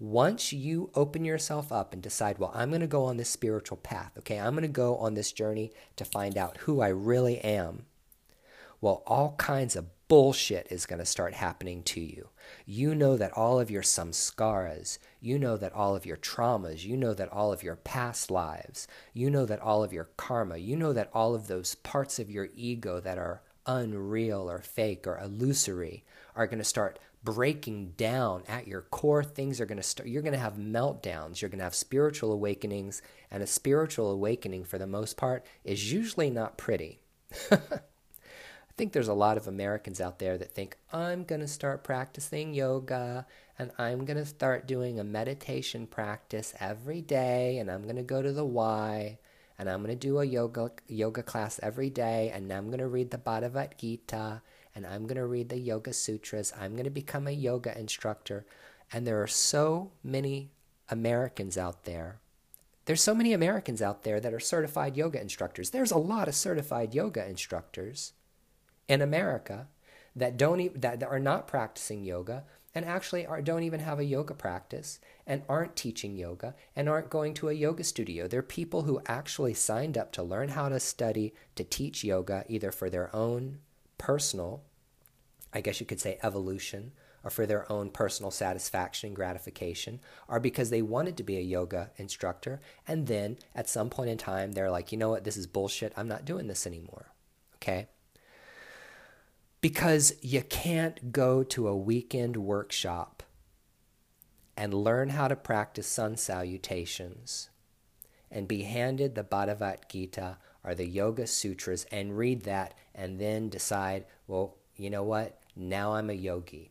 once 0.00 0.52
you 0.52 0.90
open 0.96 1.24
yourself 1.24 1.70
up 1.70 1.92
and 1.92 2.02
decide, 2.02 2.38
well, 2.38 2.50
I'm 2.52 2.70
going 2.70 2.80
to 2.80 2.88
go 2.88 3.04
on 3.04 3.18
this 3.18 3.28
spiritual 3.28 3.76
path, 3.76 4.18
okay, 4.18 4.40
I'm 4.40 4.54
going 4.54 4.62
to 4.62 4.68
go 4.68 4.96
on 4.96 5.14
this 5.14 5.30
journey 5.30 5.70
to 5.94 6.04
find 6.04 6.36
out 6.36 6.56
who 6.56 6.80
I 6.80 6.88
really 6.88 7.38
am, 7.38 7.86
well, 8.80 9.04
all 9.06 9.36
kinds 9.38 9.76
of 9.76 9.86
bullshit 10.08 10.66
is 10.70 10.86
going 10.86 10.98
to 10.98 11.06
start 11.06 11.34
happening 11.34 11.84
to 11.84 12.00
you. 12.00 12.30
You 12.66 12.94
know 12.94 13.16
that 13.16 13.32
all 13.32 13.60
of 13.60 13.70
your 13.70 13.82
samskaras, 13.82 14.98
you 15.20 15.38
know 15.38 15.56
that 15.56 15.72
all 15.72 15.96
of 15.96 16.06
your 16.06 16.16
traumas, 16.16 16.84
you 16.84 16.96
know 16.96 17.14
that 17.14 17.32
all 17.32 17.52
of 17.52 17.62
your 17.62 17.76
past 17.76 18.30
lives, 18.30 18.88
you 19.12 19.30
know 19.30 19.46
that 19.46 19.60
all 19.60 19.82
of 19.84 19.92
your 19.92 20.10
karma, 20.16 20.56
you 20.58 20.76
know 20.76 20.92
that 20.92 21.10
all 21.12 21.34
of 21.34 21.46
those 21.46 21.74
parts 21.74 22.18
of 22.18 22.30
your 22.30 22.48
ego 22.54 23.00
that 23.00 23.18
are 23.18 23.42
unreal 23.66 24.50
or 24.50 24.60
fake 24.60 25.06
or 25.06 25.18
illusory 25.18 26.04
are 26.34 26.46
going 26.46 26.58
to 26.58 26.64
start 26.64 26.98
breaking 27.22 27.92
down 27.96 28.42
at 28.48 28.66
your 28.66 28.80
core. 28.82 29.22
Things 29.22 29.60
are 29.60 29.66
going 29.66 29.76
to 29.76 29.82
start 29.82 30.08
you're 30.08 30.22
going 30.22 30.32
to 30.32 30.38
have 30.38 30.54
meltdowns 30.54 31.40
you're 31.40 31.50
going 31.50 31.58
to 31.58 31.64
have 31.64 31.74
spiritual 31.74 32.32
awakenings 32.32 33.02
and 33.30 33.42
a 33.42 33.46
spiritual 33.46 34.10
awakening 34.10 34.64
for 34.64 34.78
the 34.78 34.86
most 34.86 35.16
part 35.16 35.44
is 35.64 35.92
usually 35.92 36.30
not 36.30 36.56
pretty 36.56 37.00
think 38.80 38.94
there's 38.94 39.08
a 39.08 39.12
lot 39.12 39.36
of 39.36 39.46
americans 39.46 40.00
out 40.00 40.18
there 40.18 40.38
that 40.38 40.50
think 40.50 40.78
i'm 40.90 41.22
going 41.22 41.42
to 41.42 41.46
start 41.46 41.84
practicing 41.84 42.54
yoga 42.54 43.26
and 43.58 43.70
i'm 43.76 44.06
going 44.06 44.16
to 44.16 44.24
start 44.24 44.66
doing 44.66 44.98
a 44.98 45.04
meditation 45.04 45.86
practice 45.86 46.54
every 46.58 47.02
day 47.02 47.58
and 47.58 47.70
i'm 47.70 47.82
going 47.82 47.94
to 47.94 48.02
go 48.02 48.22
to 48.22 48.32
the 48.32 48.42
y 48.42 49.18
and 49.58 49.68
i'm 49.68 49.82
going 49.82 49.94
to 49.94 50.08
do 50.08 50.18
a 50.18 50.24
yoga 50.24 50.70
yoga 50.88 51.22
class 51.22 51.60
every 51.62 51.90
day 51.90 52.30
and 52.34 52.50
i'm 52.50 52.68
going 52.68 52.78
to 52.78 52.88
read 52.88 53.10
the 53.10 53.18
bhagavad 53.18 53.74
gita 53.76 54.40
and 54.74 54.86
I'm 54.86 55.02
going 55.02 55.16
to 55.16 55.26
read 55.26 55.48
the 55.48 55.58
Yoga 55.58 55.92
Sutras. 55.92 56.52
I'm 56.58 56.72
going 56.72 56.84
to 56.84 56.90
become 56.90 57.26
a 57.26 57.32
yoga 57.32 57.76
instructor. 57.76 58.46
And 58.92 59.04
there 59.04 59.20
are 59.20 59.26
so 59.26 59.90
many 60.04 60.52
Americans 60.88 61.58
out 61.58 61.84
there. 61.84 62.20
There's 62.84 63.02
so 63.02 63.14
many 63.14 63.32
Americans 63.32 63.82
out 63.82 64.04
there 64.04 64.20
that 64.20 64.32
are 64.32 64.40
certified 64.40 64.96
yoga 64.96 65.20
instructors. 65.20 65.70
There's 65.70 65.90
a 65.90 65.98
lot 65.98 66.28
of 66.28 66.34
certified 66.34 66.94
yoga 66.94 67.28
instructors 67.28 68.12
in 68.90 69.00
America 69.00 69.68
that 70.16 70.36
don't 70.36 70.60
e- 70.60 70.68
that, 70.74 70.98
that 70.98 71.08
are 71.08 71.20
not 71.20 71.46
practicing 71.46 72.02
yoga 72.02 72.42
and 72.74 72.84
actually 72.84 73.24
are, 73.24 73.40
don't 73.40 73.62
even 73.62 73.80
have 73.80 74.00
a 74.00 74.04
yoga 74.04 74.34
practice 74.34 74.98
and 75.26 75.42
aren't 75.48 75.76
teaching 75.76 76.16
yoga 76.16 76.54
and 76.74 76.88
aren't 76.88 77.08
going 77.08 77.32
to 77.34 77.48
a 77.48 77.52
yoga 77.52 77.84
studio. 77.84 78.26
They're 78.26 78.42
people 78.42 78.82
who 78.82 79.00
actually 79.06 79.54
signed 79.54 79.96
up 79.96 80.10
to 80.12 80.24
learn 80.24 80.50
how 80.50 80.68
to 80.68 80.80
study 80.80 81.32
to 81.54 81.62
teach 81.62 82.02
yoga 82.02 82.44
either 82.48 82.72
for 82.72 82.90
their 82.90 83.14
own 83.14 83.60
personal, 83.96 84.64
I 85.52 85.60
guess 85.60 85.78
you 85.78 85.86
could 85.86 86.00
say, 86.00 86.18
evolution, 86.22 86.90
or 87.22 87.30
for 87.30 87.46
their 87.46 87.70
own 87.70 87.90
personal 87.90 88.32
satisfaction 88.32 89.08
and 89.08 89.16
gratification, 89.16 90.00
or 90.26 90.40
because 90.40 90.70
they 90.70 90.82
wanted 90.82 91.16
to 91.18 91.22
be 91.22 91.36
a 91.36 91.40
yoga 91.42 91.90
instructor. 91.96 92.60
And 92.88 93.06
then 93.06 93.38
at 93.54 93.68
some 93.68 93.88
point 93.90 94.10
in 94.10 94.18
time, 94.18 94.52
they're 94.52 94.70
like, 94.70 94.90
you 94.90 94.98
know 94.98 95.10
what, 95.10 95.22
this 95.22 95.36
is 95.36 95.46
bullshit. 95.46 95.92
I'm 95.96 96.08
not 96.08 96.24
doing 96.24 96.48
this 96.48 96.66
anymore. 96.66 97.12
Okay? 97.56 97.88
Because 99.60 100.14
you 100.22 100.42
can't 100.42 101.12
go 101.12 101.42
to 101.44 101.68
a 101.68 101.76
weekend 101.76 102.36
workshop 102.36 103.22
and 104.56 104.72
learn 104.72 105.10
how 105.10 105.28
to 105.28 105.36
practice 105.36 105.86
sun 105.86 106.16
salutations 106.16 107.50
and 108.30 108.48
be 108.48 108.62
handed 108.62 109.14
the 109.14 109.22
Bhagavad 109.22 109.80
Gita 109.88 110.38
or 110.64 110.74
the 110.74 110.86
Yoga 110.86 111.26
Sutras 111.26 111.86
and 111.90 112.16
read 112.16 112.42
that 112.44 112.74
and 112.94 113.18
then 113.18 113.48
decide, 113.48 114.04
well, 114.26 114.56
you 114.76 114.90
know 114.90 115.02
what? 115.02 115.38
Now 115.56 115.94
I'm 115.94 116.10
a 116.10 116.14
yogi. 116.14 116.70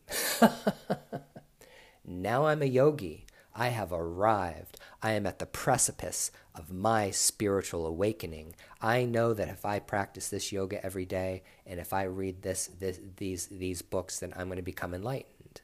now 2.04 2.46
I'm 2.46 2.62
a 2.62 2.66
yogi. 2.66 3.26
I 3.54 3.68
have 3.68 3.92
arrived. 3.92 4.78
I 5.02 5.12
am 5.12 5.26
at 5.26 5.38
the 5.38 5.46
precipice 5.46 6.30
of 6.54 6.72
my 6.72 7.10
spiritual 7.10 7.86
awakening. 7.86 8.54
I 8.80 9.04
know 9.04 9.34
that 9.34 9.48
if 9.48 9.64
I 9.64 9.78
practice 9.78 10.28
this 10.28 10.52
yoga 10.52 10.84
every 10.84 11.04
day 11.04 11.42
and 11.66 11.80
if 11.80 11.92
I 11.92 12.04
read 12.04 12.42
this, 12.42 12.68
this 12.78 13.00
these 13.16 13.46
these 13.46 13.82
books, 13.82 14.20
then 14.20 14.32
I'm 14.36 14.46
going 14.46 14.56
to 14.56 14.62
become 14.62 14.94
enlightened. 14.94 15.60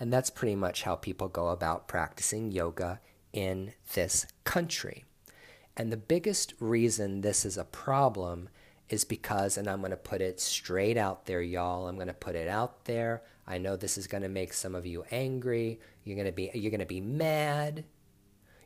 And 0.00 0.12
that's 0.12 0.30
pretty 0.30 0.56
much 0.56 0.82
how 0.82 0.96
people 0.96 1.28
go 1.28 1.48
about 1.48 1.86
practicing 1.86 2.50
yoga 2.50 3.00
in 3.32 3.74
this 3.94 4.26
country. 4.44 5.04
And 5.76 5.92
the 5.92 5.96
biggest 5.96 6.54
reason 6.58 7.20
this 7.20 7.44
is 7.44 7.56
a 7.56 7.64
problem 7.64 8.48
is 8.88 9.04
because, 9.04 9.56
and 9.56 9.68
I'm 9.68 9.80
going 9.80 9.90
to 9.90 9.96
put 9.96 10.20
it 10.20 10.38
straight 10.38 10.98
out 10.98 11.24
there, 11.26 11.40
y'all. 11.40 11.88
I'm 11.88 11.94
going 11.94 12.08
to 12.08 12.12
put 12.12 12.34
it 12.34 12.48
out 12.48 12.84
there. 12.84 13.22
I 13.46 13.58
know 13.58 13.76
this 13.76 13.96
is 13.96 14.06
going 14.06 14.22
to 14.22 14.28
make 14.28 14.52
some 14.52 14.74
of 14.74 14.84
you 14.84 15.04
angry. 15.10 15.80
You're 16.04 16.16
going 16.16 16.26
to 16.26 16.32
be 16.32 16.50
you're 16.54 16.70
going 16.70 16.80
to 16.80 16.86
be 16.86 17.00
mad. 17.00 17.84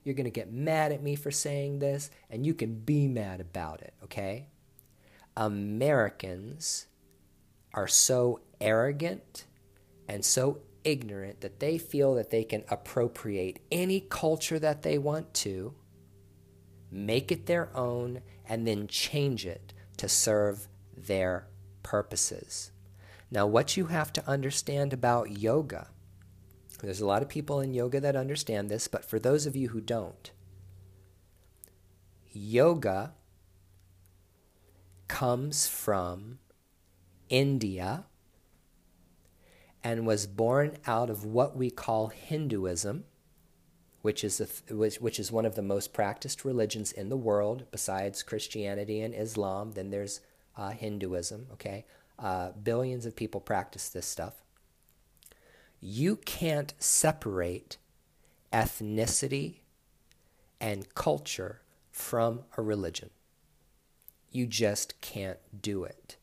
You're 0.05 0.15
going 0.15 0.25
to 0.25 0.31
get 0.31 0.53
mad 0.53 0.93
at 0.93 1.03
me 1.03 1.17
for 1.17 1.31
saying 1.31 1.81
this, 1.81 2.11
and 2.31 2.47
you 2.47 2.55
can 2.55 2.77
be 2.77 3.09
mad 3.09 3.41
about 3.41 3.83
it, 3.83 3.93
okay? 4.05 4.47
Americans 5.37 6.87
are 7.75 7.89
so 7.89 8.41
arrogant 8.61 9.47
and 10.09 10.25
so 10.25 10.61
ignorant 10.85 11.41
that 11.41 11.59
they 11.59 11.77
feel 11.77 12.15
that 12.15 12.31
they 12.31 12.45
can 12.45 12.63
appropriate 12.69 13.59
any 13.73 13.99
culture 13.99 14.61
that 14.61 14.83
they 14.83 14.97
want 14.97 15.35
to 15.35 15.75
make 16.91 17.33
it 17.33 17.47
their 17.47 17.77
own, 17.77 18.23
and 18.49 18.67
then 18.67 18.87
change 18.87 19.45
it 19.45 19.75
to 19.97 20.09
serve 20.09 20.69
their 20.97 21.49
purposes. 21.83 22.71
Now, 23.31 23.47
what 23.47 23.77
you 23.77 23.87
have 23.87 24.13
to 24.15 24.29
understand 24.29 24.93
about 24.93 25.39
yoga, 25.39 25.89
there's 26.83 27.01
a 27.01 27.07
lot 27.07 27.23
of 27.23 27.29
people 27.29 27.61
in 27.61 27.75
yoga 27.75 28.01
that 28.01 28.17
understand 28.17 28.69
this, 28.69 28.89
but 28.89 29.05
for 29.05 29.19
those 29.19 29.47
of 29.47 29.57
you 29.57 29.69
who 29.69 29.81
don't, 29.81 30.31
yoga 32.33 33.15
comes 35.09 35.67
from 35.67 36.39
India 37.29 38.05
and 39.83 40.07
was 40.07 40.27
born 40.27 40.77
out 40.87 41.09
of 41.09 41.25
what 41.25 41.57
we 41.57 41.71
call 41.71 42.09
Hinduism 42.09 43.05
which 44.07 44.23
is, 44.23 44.41
a, 44.41 44.73
which, 44.73 45.01
which 45.01 45.19
is 45.19 45.33
one 45.33 45.45
of 45.45 45.57
the 45.57 45.63
most 45.63 45.93
practiced 45.93 46.45
religions 46.45 46.93
in 46.93 47.09
the 47.09 47.17
world 47.17 47.65
besides 47.73 48.23
Christianity 48.23 49.01
and 49.01 49.13
Islam. 49.13 49.73
Then 49.73 49.91
there's 49.91 50.21
uh, 50.57 50.71
Hinduism, 50.71 51.49
okay? 51.55 51.87
Uh, 52.17 52.53
billions 52.53 53.05
of 53.05 53.17
people 53.17 53.41
practice 53.41 53.89
this 53.89 54.07
stuff. 54.07 54.45
You 55.89 56.17
can't 56.17 56.75
separate 56.81 57.77
ethnicity 58.53 59.61
and 60.61 60.93
culture 60.97 61.61
from 61.93 62.41
a 62.57 62.63
religion. 62.63 63.11
You 64.33 64.49
just 64.49 65.01
can't 65.01 65.39
do 65.63 65.85
it. 65.85 66.17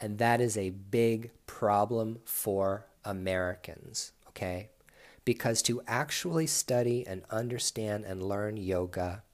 And 0.00 0.18
that 0.18 0.40
is 0.40 0.56
a 0.56 0.70
big 0.70 1.32
problem 1.46 2.20
for 2.24 2.86
Americans, 3.04 4.12
okay? 4.28 4.70
Because 5.24 5.62
to 5.62 5.82
actually 5.88 6.46
study 6.46 7.04
and 7.04 7.24
understand 7.28 8.04
and 8.04 8.22
learn 8.22 8.56
yoga, 8.56 9.24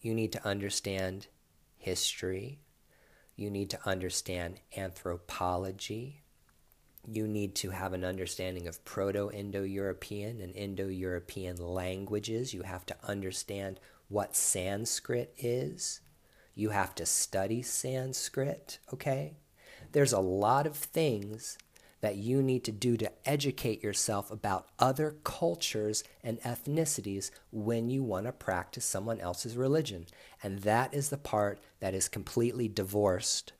you 0.00 0.12
need 0.12 0.32
to 0.32 0.44
understand 0.44 1.28
history, 1.78 2.58
you 3.36 3.50
need 3.50 3.70
to 3.70 3.88
understand 3.88 4.58
anthropology, 4.76 6.24
you 7.08 7.26
need 7.26 7.54
to 7.56 7.70
have 7.70 7.92
an 7.92 8.04
understanding 8.04 8.66
of 8.66 8.84
Proto 8.84 9.30
Indo 9.30 9.62
European 9.62 10.40
and 10.40 10.54
Indo 10.54 10.88
European 10.88 11.56
languages. 11.56 12.52
You 12.52 12.62
have 12.62 12.84
to 12.86 12.96
understand 13.04 13.80
what 14.08 14.36
Sanskrit 14.36 15.32
is. 15.38 16.00
You 16.54 16.70
have 16.70 16.94
to 16.96 17.06
study 17.06 17.62
Sanskrit, 17.62 18.78
okay? 18.92 19.36
There's 19.92 20.12
a 20.12 20.20
lot 20.20 20.66
of 20.66 20.74
things 20.74 21.58
that 22.00 22.16
you 22.16 22.42
need 22.42 22.64
to 22.64 22.72
do 22.72 22.96
to 22.96 23.10
educate 23.24 23.82
yourself 23.82 24.30
about 24.30 24.68
other 24.78 25.16
cultures 25.24 26.04
and 26.22 26.40
ethnicities 26.42 27.30
when 27.50 27.88
you 27.88 28.02
want 28.02 28.26
to 28.26 28.32
practice 28.32 28.84
someone 28.84 29.20
else's 29.20 29.56
religion. 29.56 30.06
And 30.42 30.60
that 30.60 30.92
is 30.92 31.08
the 31.08 31.16
part 31.16 31.58
that 31.80 31.94
is 31.94 32.08
completely 32.08 32.68
divorced 32.68 33.52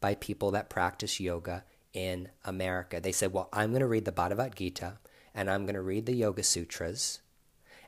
by 0.00 0.14
people 0.14 0.50
that 0.50 0.68
practice 0.68 1.20
yoga 1.20 1.64
in 1.96 2.28
America. 2.44 3.00
They 3.00 3.10
said, 3.10 3.32
Well, 3.32 3.48
I'm 3.52 3.70
going 3.70 3.80
to 3.80 3.86
read 3.86 4.04
the 4.04 4.12
Bhagavad 4.12 4.54
Gita 4.54 4.98
and 5.34 5.50
I'm 5.50 5.64
going 5.64 5.74
to 5.74 5.82
read 5.82 6.06
the 6.06 6.14
Yoga 6.14 6.42
Sutras 6.42 7.20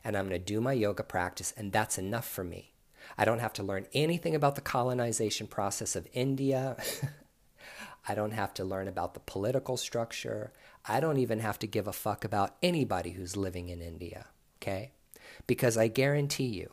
and 0.03 0.17
I'm 0.17 0.27
going 0.27 0.39
to 0.39 0.45
do 0.45 0.61
my 0.61 0.73
yoga 0.73 1.03
practice, 1.03 1.53
and 1.57 1.71
that's 1.71 1.97
enough 1.97 2.27
for 2.27 2.43
me. 2.43 2.73
I 3.17 3.25
don't 3.25 3.39
have 3.39 3.53
to 3.53 3.63
learn 3.63 3.87
anything 3.93 4.35
about 4.35 4.55
the 4.55 4.61
colonization 4.61 5.47
process 5.47 5.95
of 5.95 6.07
India. 6.13 6.77
I 8.07 8.15
don't 8.15 8.31
have 8.31 8.53
to 8.55 8.63
learn 8.63 8.87
about 8.87 9.13
the 9.13 9.19
political 9.19 9.77
structure. 9.77 10.53
I 10.87 10.99
don't 10.99 11.17
even 11.17 11.39
have 11.39 11.59
to 11.59 11.67
give 11.67 11.87
a 11.87 11.93
fuck 11.93 12.23
about 12.23 12.55
anybody 12.63 13.11
who's 13.11 13.35
living 13.35 13.69
in 13.69 13.81
India, 13.81 14.27
okay? 14.61 14.91
Because 15.47 15.77
I 15.77 15.87
guarantee 15.87 16.45
you, 16.45 16.71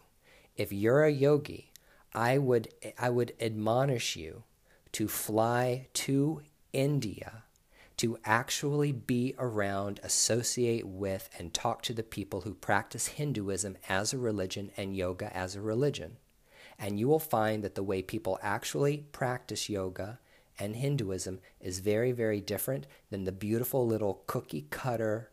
if 0.57 0.73
you're 0.73 1.05
a 1.05 1.11
yogi, 1.11 1.73
I 2.15 2.39
would 2.39 2.69
I 2.99 3.11
would 3.11 3.35
admonish 3.41 4.17
you 4.17 4.45
to 4.93 5.09
fly 5.09 5.89
to 5.93 6.43
India 6.73 7.45
to 7.97 8.19
actually 8.25 8.93
be 8.93 9.35
around, 9.39 10.01
associate 10.03 10.87
with, 10.87 11.31
and 11.39 11.55
talk 11.55 11.81
to 11.83 11.95
the 11.95 12.03
people 12.03 12.43
who 12.43 12.53
practice 12.55 13.07
Hinduism 13.07 13.79
as 13.89 14.13
a 14.13 14.19
religion 14.19 14.71
and 14.77 14.95
yoga 14.95 15.35
as 15.35 15.55
a 15.55 15.63
religion. 15.63 16.19
And 16.79 17.01
you 17.01 17.09
will 17.09 17.19
find 17.19 17.65
that 17.65 17.75
the 17.75 17.83
way 17.83 18.03
people 18.03 18.39
actually 18.43 19.07
practice 19.13 19.71
yoga 19.71 20.19
and 20.59 20.77
Hinduism 20.77 21.41
is 21.61 21.81
very, 21.81 22.13
very 22.13 22.41
different 22.41 22.87
than 23.11 23.25
the 23.25 23.33
beautiful 23.33 23.87
little 23.87 24.23
cookie 24.27 24.67
cutter, 24.71 25.31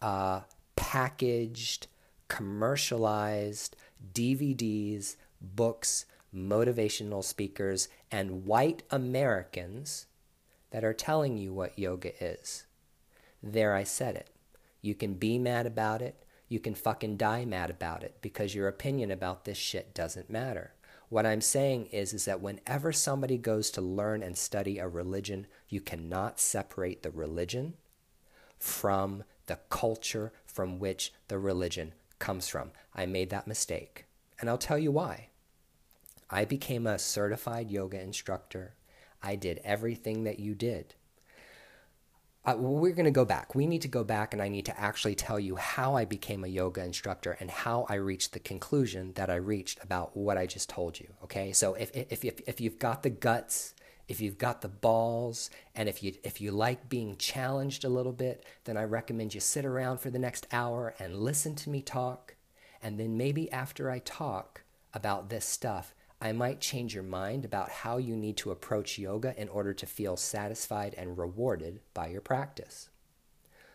uh, 0.00 0.42
packaged, 0.76 1.88
commercialized 2.28 3.76
DVDs, 4.12 5.16
books, 5.40 6.06
motivational 6.34 7.24
speakers, 7.24 7.88
and 8.10 8.44
white 8.44 8.82
Americans 8.90 10.06
that 10.76 10.84
are 10.84 10.92
telling 10.92 11.38
you 11.38 11.54
what 11.54 11.78
yoga 11.78 12.12
is. 12.22 12.66
There, 13.42 13.74
I 13.74 13.82
said 13.82 14.14
it. 14.14 14.28
You 14.82 14.94
can 14.94 15.14
be 15.14 15.38
mad 15.38 15.64
about 15.64 16.02
it. 16.02 16.22
You 16.50 16.60
can 16.60 16.74
fucking 16.74 17.16
die 17.16 17.46
mad 17.46 17.70
about 17.70 18.02
it 18.02 18.18
because 18.20 18.54
your 18.54 18.68
opinion 18.68 19.10
about 19.10 19.46
this 19.46 19.56
shit 19.56 19.94
doesn't 19.94 20.28
matter. 20.28 20.74
What 21.08 21.24
I'm 21.24 21.40
saying 21.40 21.86
is, 21.92 22.12
is 22.12 22.26
that 22.26 22.42
whenever 22.42 22.92
somebody 22.92 23.38
goes 23.38 23.70
to 23.70 23.80
learn 23.80 24.22
and 24.22 24.36
study 24.36 24.76
a 24.76 24.86
religion, 24.86 25.46
you 25.66 25.80
cannot 25.80 26.40
separate 26.40 27.02
the 27.02 27.10
religion 27.10 27.72
from 28.58 29.24
the 29.46 29.58
culture 29.70 30.30
from 30.44 30.78
which 30.78 31.10
the 31.28 31.38
religion 31.38 31.94
comes 32.18 32.48
from. 32.48 32.72
I 32.94 33.06
made 33.06 33.30
that 33.30 33.46
mistake. 33.46 34.04
And 34.38 34.50
I'll 34.50 34.58
tell 34.58 34.78
you 34.78 34.92
why. 34.92 35.28
I 36.28 36.44
became 36.44 36.86
a 36.86 36.98
certified 36.98 37.70
yoga 37.70 37.98
instructor. 37.98 38.74
I 39.22 39.36
did 39.36 39.60
everything 39.64 40.24
that 40.24 40.38
you 40.38 40.54
did. 40.54 40.94
Uh, 42.46 42.54
we're 42.56 42.92
going 42.92 43.06
to 43.06 43.10
go 43.10 43.24
back. 43.24 43.56
We 43.56 43.66
need 43.66 43.82
to 43.82 43.88
go 43.88 44.04
back, 44.04 44.32
and 44.32 44.40
I 44.40 44.48
need 44.48 44.66
to 44.66 44.80
actually 44.80 45.16
tell 45.16 45.40
you 45.40 45.56
how 45.56 45.96
I 45.96 46.04
became 46.04 46.44
a 46.44 46.48
yoga 46.48 46.84
instructor 46.84 47.36
and 47.40 47.50
how 47.50 47.86
I 47.88 47.94
reached 47.94 48.32
the 48.32 48.38
conclusion 48.38 49.12
that 49.14 49.28
I 49.28 49.34
reached 49.34 49.82
about 49.82 50.16
what 50.16 50.38
I 50.38 50.46
just 50.46 50.68
told 50.68 51.00
you. 51.00 51.08
Okay, 51.24 51.52
so 51.52 51.74
if 51.74 51.90
if 51.92 52.24
if, 52.24 52.40
if 52.46 52.60
you've 52.60 52.78
got 52.78 53.02
the 53.02 53.10
guts, 53.10 53.74
if 54.06 54.20
you've 54.20 54.38
got 54.38 54.62
the 54.62 54.68
balls, 54.68 55.50
and 55.74 55.88
if 55.88 56.04
you 56.04 56.12
if 56.22 56.40
you 56.40 56.52
like 56.52 56.88
being 56.88 57.16
challenged 57.16 57.84
a 57.84 57.88
little 57.88 58.12
bit, 58.12 58.44
then 58.62 58.76
I 58.76 58.84
recommend 58.84 59.34
you 59.34 59.40
sit 59.40 59.64
around 59.64 59.98
for 59.98 60.10
the 60.10 60.18
next 60.20 60.46
hour 60.52 60.94
and 61.00 61.16
listen 61.16 61.56
to 61.56 61.70
me 61.70 61.82
talk, 61.82 62.36
and 62.80 63.00
then 63.00 63.16
maybe 63.16 63.50
after 63.50 63.90
I 63.90 63.98
talk 63.98 64.62
about 64.94 65.30
this 65.30 65.44
stuff, 65.44 65.95
I 66.20 66.32
might 66.32 66.60
change 66.60 66.94
your 66.94 67.04
mind 67.04 67.44
about 67.44 67.70
how 67.70 67.98
you 67.98 68.16
need 68.16 68.36
to 68.38 68.50
approach 68.50 68.98
yoga 68.98 69.34
in 69.40 69.48
order 69.48 69.74
to 69.74 69.86
feel 69.86 70.16
satisfied 70.16 70.94
and 70.96 71.18
rewarded 71.18 71.80
by 71.92 72.08
your 72.08 72.22
practice. 72.22 72.88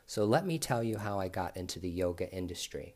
So, 0.08 0.26
let 0.26 0.46
me 0.46 0.58
tell 0.58 0.84
you 0.84 0.98
how 0.98 1.20
I 1.20 1.28
got 1.28 1.56
into 1.56 1.80
the 1.80 1.90
yoga 1.90 2.30
industry. 2.32 2.96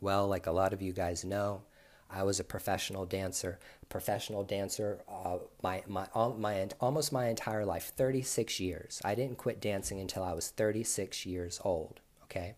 Well, 0.00 0.28
like 0.28 0.46
a 0.46 0.52
lot 0.52 0.72
of 0.72 0.80
you 0.80 0.92
guys 0.92 1.24
know, 1.24 1.62
I 2.10 2.22
was 2.22 2.38
a 2.38 2.44
professional 2.44 3.06
dancer, 3.06 3.58
professional 3.88 4.44
dancer 4.44 5.00
uh, 5.08 5.38
my, 5.62 5.82
my, 5.86 6.06
my, 6.14 6.68
almost 6.80 7.12
my 7.12 7.26
entire 7.26 7.64
life, 7.64 7.92
36 7.96 8.60
years. 8.60 9.00
I 9.04 9.14
didn't 9.14 9.38
quit 9.38 9.60
dancing 9.60 9.98
until 9.98 10.22
I 10.22 10.32
was 10.32 10.50
36 10.50 11.26
years 11.26 11.60
old, 11.64 12.00
okay? 12.24 12.54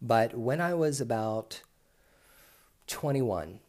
But 0.00 0.36
when 0.36 0.60
I 0.60 0.74
was 0.74 1.00
about 1.00 1.62
21, 2.86 3.60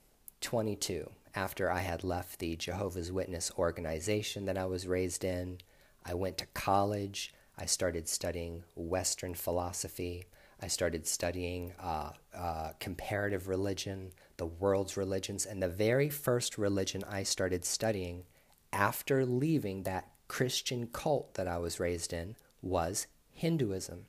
22, 0.46 1.10
after 1.34 1.72
I 1.72 1.80
had 1.80 2.04
left 2.04 2.38
the 2.38 2.56
Jehovah's 2.56 3.12
Witness 3.12 3.52
organization 3.58 4.46
that 4.46 4.60
I 4.60 4.66
was 4.66 4.86
raised 4.86 5.24
in, 5.24 5.58
I 6.06 6.14
went 6.14 6.38
to 6.38 6.46
college. 6.54 7.34
I 7.58 7.66
started 7.66 8.08
studying 8.08 8.64
Western 8.76 9.34
philosophy. 9.34 10.26
I 10.62 10.68
started 10.68 11.08
studying 11.08 11.74
uh, 11.82 12.12
uh, 12.38 12.74
comparative 12.80 13.48
religion, 13.48 14.12
the 14.38 14.46
world's 14.46 14.96
religions, 14.96 15.48
and 15.48 15.64
the 15.64 15.68
very 15.68 16.10
first 16.10 16.60
religion 16.60 17.04
I 17.10 17.24
started 17.24 17.66
studying 17.66 18.26
after 18.72 19.26
leaving 19.26 19.82
that 19.82 20.12
Christian 20.28 20.86
cult 20.86 21.34
that 21.34 21.48
I 21.48 21.58
was 21.58 21.80
raised 21.80 22.14
in 22.14 22.36
was 22.62 23.08
Hinduism. 23.32 24.06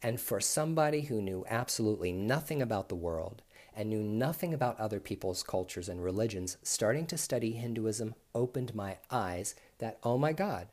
And 0.00 0.20
for 0.20 0.38
somebody 0.40 1.00
who 1.00 1.20
knew 1.20 1.44
absolutely 1.48 2.12
nothing 2.12 2.62
about 2.62 2.88
the 2.88 2.94
world 2.94 3.42
and 3.80 3.88
knew 3.88 4.02
nothing 4.02 4.52
about 4.52 4.78
other 4.78 5.00
people's 5.00 5.42
cultures 5.42 5.88
and 5.88 6.04
religions, 6.04 6.58
starting 6.62 7.06
to 7.06 7.16
study 7.16 7.52
Hinduism 7.52 8.14
opened 8.34 8.74
my 8.74 8.98
eyes 9.10 9.54
that, 9.78 9.96
oh 10.02 10.18
my 10.18 10.34
God, 10.34 10.66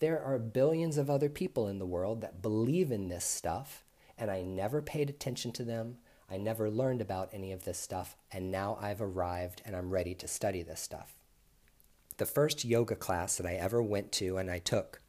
there 0.00 0.20
are 0.20 0.40
billions 0.40 0.98
of 0.98 1.08
other 1.08 1.28
people 1.28 1.68
in 1.68 1.78
the 1.78 1.86
world 1.86 2.20
that 2.20 2.42
believe 2.42 2.90
in 2.90 3.06
this 3.06 3.24
stuff, 3.24 3.84
and 4.18 4.28
I 4.28 4.42
never 4.42 4.82
paid 4.82 5.08
attention 5.08 5.52
to 5.52 5.62
them. 5.62 5.98
I 6.28 6.36
never 6.36 6.68
learned 6.68 7.00
about 7.00 7.30
any 7.32 7.52
of 7.52 7.64
this 7.64 7.78
stuff, 7.78 8.16
and 8.32 8.50
now 8.50 8.76
I've 8.80 9.00
arrived 9.00 9.62
and 9.64 9.76
I'm 9.76 9.90
ready 9.90 10.16
to 10.16 10.26
study 10.26 10.64
this 10.64 10.80
stuff. 10.80 11.14
The 12.16 12.26
first 12.26 12.64
yoga 12.64 12.96
class 12.96 13.36
that 13.36 13.46
I 13.46 13.54
ever 13.54 13.80
went 13.80 14.10
to 14.14 14.38
and 14.38 14.50
I 14.50 14.58
took, 14.58 15.00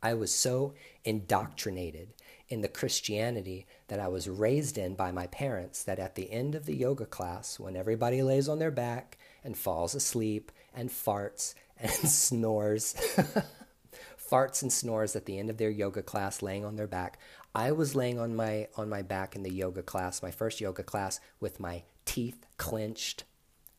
I 0.00 0.14
was 0.14 0.32
so 0.32 0.74
indoctrinated 1.04 2.14
in 2.48 2.60
the 2.60 2.68
Christianity 2.68 3.66
that 3.88 4.00
I 4.00 4.08
was 4.08 4.28
raised 4.28 4.76
in 4.76 4.94
by 4.94 5.10
my 5.10 5.26
parents 5.28 5.82
that 5.84 5.98
at 5.98 6.14
the 6.14 6.30
end 6.30 6.54
of 6.54 6.66
the 6.66 6.76
yoga 6.76 7.06
class, 7.06 7.58
when 7.58 7.76
everybody 7.76 8.22
lays 8.22 8.48
on 8.48 8.58
their 8.58 8.70
back 8.70 9.18
and 9.42 9.56
falls 9.56 9.94
asleep 9.94 10.52
and 10.74 10.90
farts 10.90 11.54
and 11.78 11.90
snores, 11.90 12.94
farts 14.30 14.62
and 14.62 14.72
snores 14.72 15.16
at 15.16 15.26
the 15.26 15.38
end 15.38 15.50
of 15.50 15.56
their 15.56 15.70
yoga 15.70 16.02
class 16.02 16.42
laying 16.42 16.64
on 16.64 16.76
their 16.76 16.86
back, 16.86 17.18
I 17.54 17.72
was 17.72 17.94
laying 17.94 18.18
on 18.18 18.34
my 18.34 18.68
on 18.76 18.88
my 18.88 19.02
back 19.02 19.36
in 19.36 19.42
the 19.42 19.52
yoga 19.52 19.82
class, 19.82 20.22
my 20.22 20.30
first 20.30 20.60
yoga 20.60 20.82
class 20.82 21.20
with 21.40 21.60
my 21.60 21.84
teeth 22.04 22.46
clenched, 22.56 23.24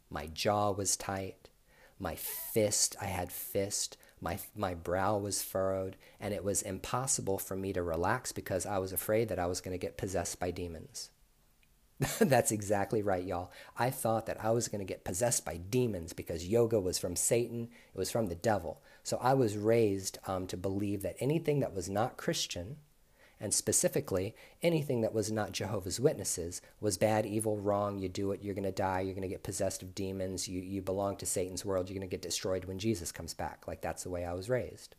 my 0.09 0.27
jaw 0.27 0.71
was 0.71 0.95
tight, 0.95 1.49
my 1.99 2.15
fist, 2.15 2.95
I 3.01 3.05
had 3.05 3.31
fist 3.31 3.97
my, 4.21 4.39
my 4.55 4.73
brow 4.73 5.17
was 5.17 5.43
furrowed, 5.43 5.95
and 6.19 6.33
it 6.33 6.43
was 6.43 6.61
impossible 6.61 7.37
for 7.37 7.55
me 7.55 7.73
to 7.73 7.83
relax 7.83 8.31
because 8.31 8.65
I 8.65 8.77
was 8.77 8.93
afraid 8.93 9.29
that 9.29 9.39
I 9.39 9.45
was 9.45 9.61
going 9.61 9.73
to 9.73 9.85
get 9.85 9.97
possessed 9.97 10.39
by 10.39 10.51
demons. 10.51 11.09
That's 12.19 12.51
exactly 12.51 13.01
right, 13.01 13.23
y'all. 13.23 13.51
I 13.77 13.89
thought 13.89 14.25
that 14.25 14.43
I 14.43 14.51
was 14.51 14.67
going 14.67 14.79
to 14.79 14.91
get 14.93 15.05
possessed 15.05 15.45
by 15.45 15.57
demons 15.57 16.13
because 16.13 16.47
yoga 16.47 16.79
was 16.79 16.97
from 16.97 17.15
Satan, 17.15 17.69
it 17.93 17.97
was 17.97 18.11
from 18.11 18.27
the 18.27 18.35
devil. 18.35 18.81
So 19.03 19.17
I 19.21 19.33
was 19.33 19.57
raised 19.57 20.17
um, 20.27 20.47
to 20.47 20.57
believe 20.57 21.03
that 21.03 21.15
anything 21.19 21.59
that 21.59 21.73
was 21.73 21.89
not 21.89 22.17
Christian 22.17 22.77
and 23.39 23.53
specifically 23.53 24.35
anything 24.61 25.01
that 25.01 25.13
was 25.13 25.31
not 25.31 25.51
Jehovah's 25.51 25.99
Witnesses 25.99 26.61
was 26.79 26.97
bad, 26.97 27.25
evil, 27.25 27.57
wrong. 27.57 27.99
You 27.99 28.09
do 28.09 28.31
it, 28.31 28.41
you're 28.41 28.55
going 28.55 28.63
to 28.63 28.71
die, 28.71 29.01
you're 29.01 29.13
going 29.13 29.21
to 29.23 29.27
get 29.27 29.43
possessed 29.43 29.83
of 29.83 29.93
demons, 29.93 30.47
you, 30.47 30.61
you 30.61 30.81
belong 30.81 31.17
to 31.17 31.25
Satan's 31.25 31.65
world, 31.65 31.89
you're 31.89 31.97
going 31.97 32.09
to 32.09 32.13
get 32.13 32.21
destroyed 32.21 32.65
when 32.65 32.79
Jesus 32.79 33.11
comes 33.11 33.33
back. 33.33 33.67
Like 33.67 33.81
that's 33.81 34.03
the 34.03 34.09
way 34.09 34.25
I 34.25 34.33
was 34.33 34.49
raised. 34.49 34.95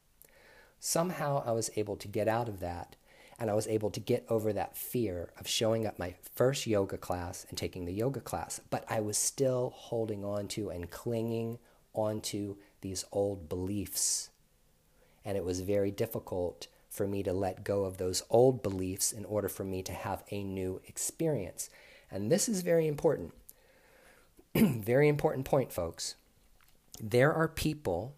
Somehow 0.79 1.43
I 1.47 1.53
was 1.53 1.71
able 1.77 1.97
to 1.97 2.09
get 2.09 2.29
out 2.29 2.49
of 2.49 2.61
that 2.61 2.97
and 3.39 3.51
I 3.51 3.55
was 3.55 3.67
able 3.67 3.91
to 3.91 4.01
get 4.01 4.25
over 4.29 4.53
that 4.53 4.77
fear 4.77 5.31
of 5.39 5.47
showing 5.47 5.87
up 5.87 5.99
my 5.99 6.15
first 6.35 6.67
yoga 6.67 6.97
class 6.97 7.47
and 7.49 7.59
taking 7.59 7.85
the 7.85 7.93
yoga 7.93 8.21
class. 8.21 8.61
But 8.71 8.85
I 8.89 9.01
was 9.01 9.19
still 9.19 9.73
holding 9.77 10.25
on 10.25 10.49
to 10.49 10.71
and 10.71 10.91
clinging 10.91 11.59
onto 11.93 12.57
these 12.81 13.05
old 13.13 13.49
beliefs. 13.49 14.31
And 15.25 15.37
it 15.37 15.45
was 15.45 15.61
very 15.61 15.91
difficult 15.91 16.69
for 16.97 17.07
me 17.07 17.23
to 17.23 17.33
let 17.33 17.63
go 17.63 17.85
of 17.85 17.99
those 17.99 18.23
old 18.31 18.63
beliefs 18.63 19.13
in 19.13 19.25
order 19.27 19.49
for 19.49 19.65
me 19.65 19.83
to 19.83 19.93
have 19.93 20.25
a 20.31 20.43
new 20.43 20.81
experience. 20.87 21.69
And 22.11 22.33
this 22.33 22.49
is 22.49 22.63
very 22.63 22.87
important. 22.87 23.35
very 24.55 25.09
important 25.09 25.45
point, 25.45 25.73
folks. 25.73 26.15
There 27.01 27.33
are 27.33 27.49
people 27.49 28.17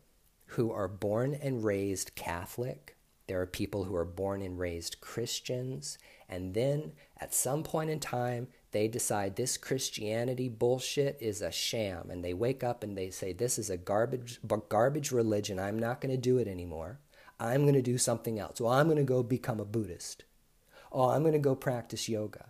who 0.52 0.70
are 0.70 0.88
born 0.88 1.34
and 1.34 1.64
raised 1.64 2.14
Catholic. 2.14 2.96
There 3.26 3.40
are 3.40 3.46
people 3.46 3.84
who 3.84 3.96
are 3.96 4.04
born 4.04 4.40
and 4.40 4.58
raised 4.58 5.00
Christians. 5.00 5.98
And 6.28 6.54
then 6.54 6.92
at 7.18 7.34
some 7.34 7.64
point 7.64 7.90
in 7.90 7.98
time, 7.98 8.48
they 8.70 8.86
decide 8.86 9.34
this 9.34 9.56
Christianity 9.56 10.48
bullshit 10.48 11.16
is 11.20 11.42
a 11.42 11.50
sham. 11.50 12.10
And 12.10 12.24
they 12.24 12.34
wake 12.34 12.62
up 12.62 12.84
and 12.84 12.96
they 12.96 13.10
say, 13.10 13.32
This 13.32 13.58
is 13.58 13.70
a 13.70 13.76
garbage, 13.76 14.38
garbage 14.68 15.10
religion. 15.10 15.58
I'm 15.58 15.78
not 15.78 16.00
going 16.00 16.14
to 16.14 16.20
do 16.20 16.38
it 16.38 16.46
anymore. 16.46 17.00
I'm 17.40 17.62
going 17.62 17.74
to 17.74 17.82
do 17.82 17.98
something 17.98 18.38
else. 18.38 18.60
Well, 18.60 18.72
I'm 18.72 18.86
going 18.86 18.98
to 18.98 19.04
go 19.04 19.22
become 19.22 19.60
a 19.60 19.64
Buddhist. 19.64 20.24
Oh, 20.90 21.10
I'm 21.10 21.22
going 21.22 21.32
to 21.34 21.38
go 21.38 21.54
practice 21.54 22.08
yoga. 22.08 22.46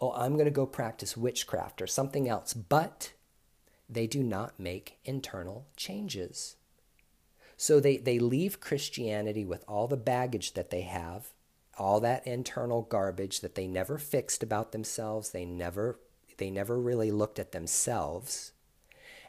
Oh, 0.00 0.12
I'm 0.12 0.34
going 0.34 0.46
to 0.46 0.50
go 0.50 0.66
practice 0.66 1.16
witchcraft 1.16 1.82
or 1.82 1.86
something 1.86 2.28
else. 2.28 2.54
But 2.54 3.12
they 3.88 4.06
do 4.06 4.22
not 4.22 4.58
make 4.58 4.98
internal 5.04 5.66
changes. 5.76 6.56
So 7.56 7.78
they, 7.78 7.98
they 7.98 8.18
leave 8.18 8.60
Christianity 8.60 9.44
with 9.44 9.64
all 9.68 9.86
the 9.86 9.96
baggage 9.96 10.54
that 10.54 10.70
they 10.70 10.80
have, 10.82 11.28
all 11.78 12.00
that 12.00 12.26
internal 12.26 12.82
garbage 12.82 13.40
that 13.40 13.54
they 13.54 13.66
never 13.66 13.98
fixed 13.98 14.42
about 14.42 14.72
themselves. 14.72 15.30
They 15.30 15.44
never 15.44 15.98
they 16.38 16.50
never 16.50 16.80
really 16.80 17.10
looked 17.10 17.38
at 17.38 17.52
themselves. 17.52 18.51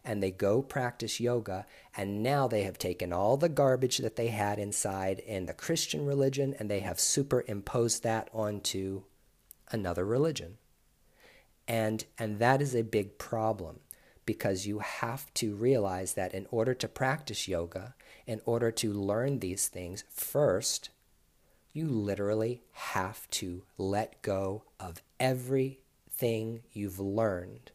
And 0.06 0.22
they 0.22 0.32
go 0.32 0.62
practice 0.62 1.20
yoga, 1.20 1.66
and 1.96 2.22
now 2.22 2.48
they 2.48 2.64
have 2.64 2.78
taken 2.78 3.14
all 3.14 3.38
the 3.38 3.48
garbage 3.50 4.00
that 4.00 4.18
they 4.18 4.28
had 4.28 4.60
inside 4.60 5.20
in 5.20 5.46
the 5.46 5.54
Christian 5.54 6.06
religion 6.06 6.54
and 6.60 6.70
they 6.70 6.82
have 6.82 7.00
superimposed 7.00 8.04
that 8.04 8.30
onto 8.34 9.04
another 9.72 10.06
religion. 10.06 10.58
And, 11.68 12.04
and 12.18 12.40
that 12.40 12.62
is 12.62 12.76
a 12.76 12.84
big 12.84 13.18
problem 13.18 13.80
because 14.26 14.66
you 14.66 14.80
have 14.80 15.34
to 15.36 15.56
realize 15.56 16.14
that 16.14 16.34
in 16.34 16.48
order 16.52 16.74
to 16.74 16.88
practice 16.88 17.48
yoga, 17.48 17.96
in 18.26 18.42
order 18.46 18.72
to 18.72 18.94
learn 18.94 19.40
these 19.40 19.68
things, 19.68 20.04
first, 20.10 20.90
you 21.74 21.88
literally 21.88 22.62
have 22.72 23.30
to 23.32 23.64
let 23.78 24.22
go 24.22 24.64
of 24.80 25.02
everything 25.20 26.62
you've 26.72 27.00
learned. 27.00 27.72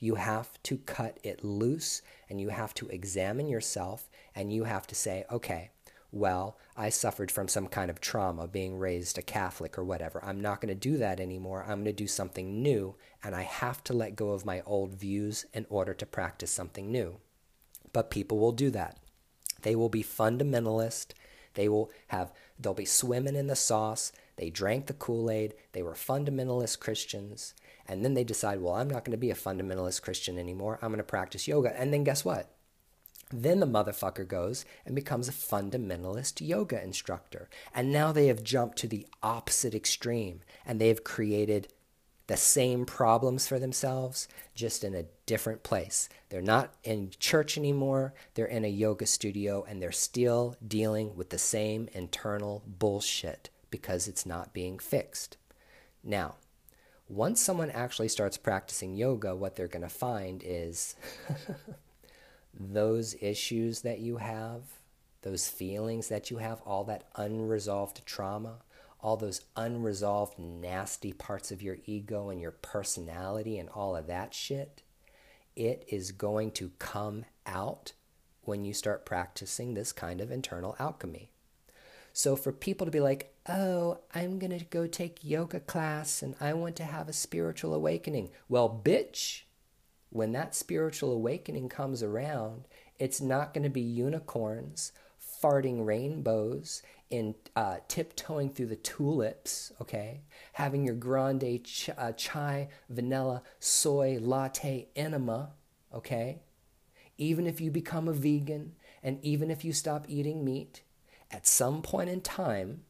You 0.00 0.16
have 0.16 0.60
to 0.64 0.78
cut 0.78 1.18
it 1.22 1.44
loose 1.44 2.02
and 2.28 2.40
you 2.40 2.48
have 2.48 2.74
to 2.74 2.88
examine 2.88 3.48
yourself 3.48 4.08
and 4.34 4.52
you 4.52 4.64
have 4.64 4.86
to 4.88 4.94
say, 4.94 5.24
okay, 5.30 5.70
well, 6.12 6.58
I 6.76 6.88
suffered 6.88 7.30
from 7.30 7.46
some 7.46 7.68
kind 7.68 7.90
of 7.90 8.00
trauma 8.00 8.48
being 8.48 8.78
raised 8.78 9.16
a 9.18 9.22
Catholic 9.22 9.78
or 9.78 9.84
whatever. 9.84 10.24
I'm 10.24 10.40
not 10.40 10.60
going 10.60 10.74
to 10.74 10.74
do 10.74 10.96
that 10.96 11.20
anymore. 11.20 11.62
I'm 11.62 11.84
going 11.84 11.84
to 11.84 11.92
do 11.92 12.08
something 12.08 12.62
new, 12.62 12.96
and 13.22 13.34
I 13.34 13.42
have 13.42 13.84
to 13.84 13.92
let 13.92 14.16
go 14.16 14.30
of 14.30 14.44
my 14.44 14.60
old 14.66 14.94
views 14.94 15.46
in 15.52 15.66
order 15.68 15.94
to 15.94 16.06
practice 16.06 16.50
something 16.50 16.90
new. 16.90 17.18
But 17.92 18.10
people 18.10 18.38
will 18.38 18.52
do 18.52 18.70
that. 18.70 18.98
They 19.62 19.76
will 19.76 19.88
be 19.88 20.02
fundamentalist. 20.02 21.12
They 21.54 21.68
will 21.68 21.90
have, 22.08 22.32
they'll 22.58 22.74
be 22.74 22.84
swimming 22.84 23.36
in 23.36 23.46
the 23.46 23.56
sauce. 23.56 24.12
They 24.36 24.50
drank 24.50 24.86
the 24.86 24.94
Kool 24.94 25.30
Aid. 25.30 25.54
They 25.72 25.82
were 25.82 25.94
fundamentalist 25.94 26.80
Christians. 26.80 27.54
And 27.90 28.04
then 28.04 28.14
they 28.14 28.22
decide, 28.22 28.60
well, 28.60 28.74
I'm 28.74 28.88
not 28.88 29.04
going 29.04 29.10
to 29.10 29.18
be 29.18 29.32
a 29.32 29.34
fundamentalist 29.34 30.02
Christian 30.02 30.38
anymore. 30.38 30.78
I'm 30.80 30.90
going 30.90 30.98
to 30.98 31.02
practice 31.02 31.48
yoga. 31.48 31.76
And 31.76 31.92
then 31.92 32.04
guess 32.04 32.24
what? 32.24 32.54
Then 33.32 33.58
the 33.58 33.66
motherfucker 33.66 34.26
goes 34.28 34.64
and 34.86 34.94
becomes 34.94 35.28
a 35.28 35.32
fundamentalist 35.32 36.40
yoga 36.40 36.80
instructor. 36.80 37.48
And 37.74 37.92
now 37.92 38.12
they 38.12 38.28
have 38.28 38.44
jumped 38.44 38.78
to 38.78 38.86
the 38.86 39.08
opposite 39.24 39.74
extreme 39.74 40.42
and 40.64 40.80
they 40.80 40.86
have 40.86 41.02
created 41.02 41.66
the 42.28 42.36
same 42.36 42.86
problems 42.86 43.48
for 43.48 43.58
themselves, 43.58 44.28
just 44.54 44.84
in 44.84 44.94
a 44.94 45.06
different 45.26 45.64
place. 45.64 46.08
They're 46.28 46.40
not 46.40 46.74
in 46.84 47.10
church 47.18 47.58
anymore, 47.58 48.14
they're 48.34 48.46
in 48.46 48.64
a 48.64 48.68
yoga 48.68 49.06
studio 49.06 49.64
and 49.68 49.82
they're 49.82 49.90
still 49.90 50.54
dealing 50.64 51.16
with 51.16 51.30
the 51.30 51.38
same 51.38 51.88
internal 51.92 52.62
bullshit 52.68 53.50
because 53.68 54.06
it's 54.06 54.24
not 54.24 54.52
being 54.52 54.78
fixed. 54.78 55.38
Now, 56.04 56.36
once 57.10 57.40
someone 57.40 57.70
actually 57.70 58.08
starts 58.08 58.36
practicing 58.36 58.94
yoga, 58.94 59.34
what 59.34 59.56
they're 59.56 59.66
going 59.66 59.82
to 59.82 59.88
find 59.88 60.42
is 60.46 60.94
those 62.54 63.16
issues 63.20 63.80
that 63.80 63.98
you 63.98 64.18
have, 64.18 64.62
those 65.22 65.48
feelings 65.48 66.08
that 66.08 66.30
you 66.30 66.36
have, 66.38 66.60
all 66.64 66.84
that 66.84 67.08
unresolved 67.16 68.06
trauma, 68.06 68.58
all 69.00 69.16
those 69.16 69.40
unresolved 69.56 70.38
nasty 70.38 71.12
parts 71.12 71.50
of 71.50 71.60
your 71.60 71.78
ego 71.84 72.28
and 72.28 72.40
your 72.40 72.52
personality 72.52 73.58
and 73.58 73.68
all 73.70 73.96
of 73.96 74.06
that 74.06 74.32
shit, 74.32 74.82
it 75.56 75.84
is 75.88 76.12
going 76.12 76.52
to 76.52 76.70
come 76.78 77.24
out 77.44 77.92
when 78.44 78.64
you 78.64 78.72
start 78.72 79.04
practicing 79.04 79.74
this 79.74 79.90
kind 79.90 80.20
of 80.20 80.30
internal 80.30 80.76
alchemy. 80.78 81.28
So 82.12 82.36
for 82.36 82.52
people 82.52 82.84
to 82.84 82.90
be 82.90 83.00
like, 83.00 83.34
oh, 83.50 83.98
I'm 84.14 84.38
going 84.38 84.56
to 84.56 84.64
go 84.64 84.86
take 84.86 85.24
yoga 85.24 85.60
class 85.60 86.22
and 86.22 86.34
I 86.40 86.52
want 86.54 86.76
to 86.76 86.84
have 86.84 87.08
a 87.08 87.12
spiritual 87.12 87.74
awakening. 87.74 88.30
Well, 88.48 88.80
bitch, 88.84 89.42
when 90.10 90.32
that 90.32 90.54
spiritual 90.54 91.12
awakening 91.12 91.68
comes 91.68 92.02
around, 92.02 92.66
it's 92.98 93.20
not 93.20 93.52
going 93.52 93.64
to 93.64 93.70
be 93.70 93.80
unicorns 93.80 94.92
farting 95.42 95.86
rainbows 95.86 96.82
and 97.10 97.34
uh, 97.56 97.78
tiptoeing 97.88 98.50
through 98.50 98.66
the 98.66 98.76
tulips, 98.76 99.72
okay? 99.80 100.20
Having 100.52 100.84
your 100.84 100.94
grande 100.94 101.64
ch- 101.64 101.90
uh, 101.96 102.12
chai, 102.12 102.68
vanilla, 102.88 103.42
soy, 103.58 104.18
latte 104.20 104.88
enema, 104.94 105.50
okay? 105.92 106.42
Even 107.18 107.46
if 107.46 107.60
you 107.60 107.70
become 107.70 108.06
a 108.06 108.12
vegan 108.12 108.72
and 109.02 109.18
even 109.24 109.50
if 109.50 109.64
you 109.64 109.72
stop 109.72 110.04
eating 110.08 110.44
meat, 110.44 110.82
at 111.30 111.46
some 111.46 111.82
point 111.82 112.10
in 112.10 112.20
time, 112.20 112.82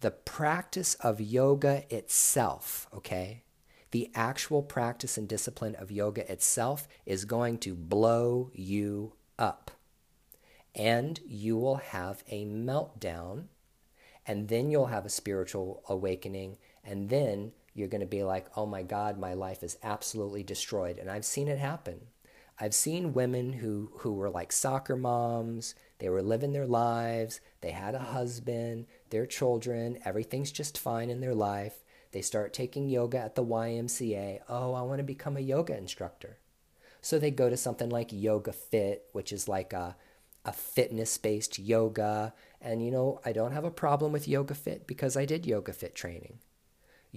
the 0.00 0.10
practice 0.10 0.94
of 0.96 1.20
yoga 1.20 1.84
itself, 1.94 2.86
okay? 2.92 3.44
the 3.96 4.10
actual 4.14 4.62
practice 4.62 5.16
and 5.16 5.26
discipline 5.26 5.74
of 5.76 5.90
yoga 5.90 6.30
itself 6.30 6.86
is 7.04 7.24
going 7.24 7.56
to 7.56 7.74
blow 7.74 8.50
you 8.52 9.14
up. 9.38 9.70
And 10.74 11.18
you 11.26 11.56
will 11.56 11.76
have 11.76 12.22
a 12.28 12.44
meltdown, 12.44 13.44
and 14.26 14.48
then 14.48 14.70
you'll 14.70 14.86
have 14.86 15.06
a 15.06 15.08
spiritual 15.08 15.82
awakening, 15.88 16.58
and 16.84 17.08
then 17.08 17.52
you're 17.72 17.88
going 17.88 18.02
to 18.02 18.06
be 18.06 18.22
like, 18.22 18.48
oh 18.54 18.66
my 18.66 18.82
God, 18.82 19.18
my 19.18 19.32
life 19.32 19.62
is 19.62 19.78
absolutely 19.82 20.42
destroyed. 20.42 20.98
And 20.98 21.10
I've 21.10 21.24
seen 21.24 21.48
it 21.48 21.58
happen. 21.58 22.00
I've 22.58 22.74
seen 22.74 23.12
women 23.12 23.52
who, 23.52 23.90
who 23.98 24.14
were 24.14 24.30
like 24.30 24.50
soccer 24.50 24.96
moms, 24.96 25.74
they 25.98 26.08
were 26.08 26.22
living 26.22 26.52
their 26.52 26.66
lives, 26.66 27.40
they 27.60 27.70
had 27.70 27.94
a 27.94 27.98
husband, 27.98 28.86
their 29.10 29.26
children, 29.26 29.98
everything's 30.04 30.52
just 30.52 30.78
fine 30.78 31.10
in 31.10 31.20
their 31.20 31.34
life. 31.34 31.84
They 32.12 32.22
start 32.22 32.54
taking 32.54 32.88
yoga 32.88 33.18
at 33.18 33.34
the 33.34 33.44
YMCA. 33.44 34.40
Oh, 34.48 34.72
I 34.72 34.82
want 34.82 35.00
to 35.00 35.04
become 35.04 35.36
a 35.36 35.40
yoga 35.40 35.76
instructor. 35.76 36.38
So 37.02 37.18
they 37.18 37.30
go 37.30 37.50
to 37.50 37.56
something 37.56 37.88
like 37.88 38.12
Yoga 38.12 38.52
Fit, 38.52 39.04
which 39.12 39.32
is 39.32 39.46
like 39.46 39.72
a, 39.72 39.96
a 40.44 40.52
fitness 40.52 41.18
based 41.18 41.58
yoga. 41.58 42.32
And 42.60 42.84
you 42.84 42.90
know, 42.90 43.20
I 43.24 43.32
don't 43.32 43.52
have 43.52 43.64
a 43.64 43.70
problem 43.70 44.12
with 44.12 44.26
Yoga 44.26 44.54
Fit 44.54 44.86
because 44.86 45.16
I 45.16 45.24
did 45.24 45.46
Yoga 45.46 45.72
Fit 45.72 45.94
training. 45.94 46.38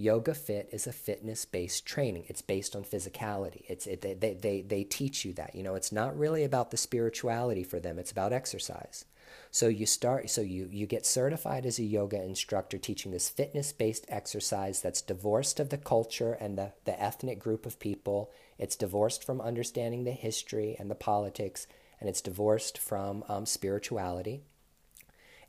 Yoga 0.00 0.32
Fit 0.32 0.70
is 0.72 0.86
a 0.86 0.92
fitness 0.92 1.44
based 1.44 1.84
training. 1.84 2.24
It's 2.28 2.40
based 2.40 2.74
on 2.74 2.84
physicality. 2.84 3.64
It's, 3.68 3.86
it, 3.86 4.00
they, 4.00 4.14
they, 4.14 4.62
they 4.62 4.82
teach 4.82 5.26
you 5.26 5.34
that. 5.34 5.54
You 5.54 5.62
know, 5.62 5.74
it's 5.74 5.92
not 5.92 6.18
really 6.18 6.42
about 6.42 6.70
the 6.70 6.78
spirituality 6.78 7.62
for 7.62 7.80
them, 7.80 7.98
it's 7.98 8.10
about 8.10 8.32
exercise. 8.32 9.04
So 9.50 9.68
you 9.68 9.84
start 9.84 10.30
so 10.30 10.40
you 10.40 10.68
you 10.72 10.86
get 10.86 11.04
certified 11.04 11.66
as 11.66 11.78
a 11.78 11.84
yoga 11.84 12.20
instructor 12.20 12.78
teaching 12.78 13.12
this 13.12 13.28
fitness-based 13.28 14.06
exercise 14.08 14.80
that's 14.80 15.02
divorced 15.02 15.60
of 15.60 15.68
the 15.68 15.78
culture 15.78 16.32
and 16.32 16.56
the, 16.56 16.72
the 16.84 17.00
ethnic 17.00 17.38
group 17.38 17.66
of 17.66 17.78
people. 17.78 18.30
It's 18.58 18.76
divorced 18.76 19.22
from 19.22 19.40
understanding 19.40 20.04
the 20.04 20.12
history 20.12 20.76
and 20.78 20.90
the 20.90 20.94
politics, 20.94 21.66
and 22.00 22.08
it's 22.08 22.22
divorced 22.22 22.78
from 22.78 23.22
um, 23.28 23.44
spirituality. 23.44 24.40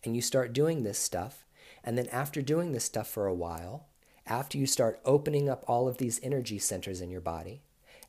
And 0.03 0.13
you 0.15 0.21
start 0.21 0.51
doing 0.51 0.83
this 0.83 0.99
stuff, 0.99 1.45
and 1.83 1.97
then 1.97 2.07
after 2.09 2.41
doing 2.41 2.73
this 2.73 2.83
stuff 2.85 3.07
for 3.07 3.27
a 3.27 3.33
while, 3.33 3.87
after 4.31 4.57
you 4.57 4.65
start 4.65 5.01
opening 5.03 5.49
up 5.49 5.61
all 5.67 5.89
of 5.89 5.97
these 5.97 6.17
energy 6.23 6.57
centers 6.57 7.01
in 7.01 7.11
your 7.11 7.19
body, 7.19 7.61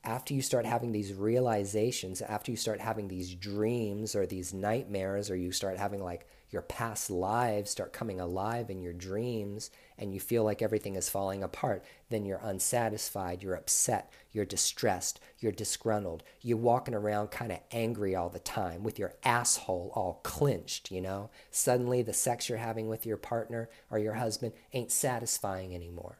after 0.04 0.32
you 0.32 0.40
start 0.40 0.64
having 0.64 0.92
these 0.92 1.12
realizations, 1.12 2.22
after 2.22 2.52
you 2.52 2.56
start 2.56 2.80
having 2.80 3.08
these 3.08 3.34
dreams 3.34 4.14
or 4.14 4.24
these 4.24 4.54
nightmares, 4.54 5.32
or 5.32 5.36
you 5.36 5.50
start 5.50 5.78
having 5.78 6.00
like 6.00 6.28
your 6.52 6.62
past 6.62 7.10
lives 7.10 7.70
start 7.70 7.94
coming 7.94 8.20
alive 8.20 8.68
in 8.68 8.82
your 8.82 8.92
dreams, 8.92 9.70
and 9.96 10.12
you 10.12 10.20
feel 10.20 10.44
like 10.44 10.60
everything 10.60 10.96
is 10.96 11.08
falling 11.08 11.42
apart, 11.42 11.82
then 12.10 12.26
you're 12.26 12.40
unsatisfied, 12.42 13.42
you're 13.42 13.54
upset, 13.54 14.12
you're 14.32 14.44
distressed, 14.44 15.18
you're 15.38 15.50
disgruntled, 15.50 16.22
you're 16.42 16.58
walking 16.58 16.94
around 16.94 17.30
kind 17.30 17.52
of 17.52 17.60
angry 17.70 18.14
all 18.14 18.28
the 18.28 18.38
time 18.38 18.82
with 18.82 18.98
your 18.98 19.14
asshole 19.24 19.92
all 19.94 20.20
clenched, 20.22 20.90
you 20.90 21.00
know? 21.00 21.30
Suddenly 21.50 22.02
the 22.02 22.12
sex 22.12 22.48
you're 22.48 22.58
having 22.58 22.86
with 22.86 23.06
your 23.06 23.16
partner 23.16 23.70
or 23.90 23.98
your 23.98 24.14
husband 24.14 24.52
ain't 24.74 24.92
satisfying 24.92 25.74
anymore. 25.74 26.18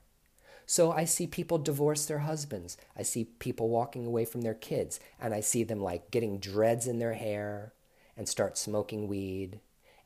So 0.64 0.92
I 0.92 1.04
see 1.04 1.26
people 1.26 1.58
divorce 1.58 2.06
their 2.06 2.20
husbands. 2.20 2.78
I 2.96 3.02
see 3.02 3.24
people 3.24 3.68
walking 3.68 4.06
away 4.06 4.24
from 4.24 4.40
their 4.40 4.54
kids, 4.54 4.98
and 5.20 5.34
I 5.34 5.40
see 5.40 5.64
them 5.64 5.80
like 5.80 6.10
getting 6.10 6.38
dreads 6.38 6.86
in 6.86 6.98
their 6.98 7.14
hair 7.14 7.74
and 8.16 8.26
start 8.26 8.56
smoking 8.56 9.08
weed 9.08 9.60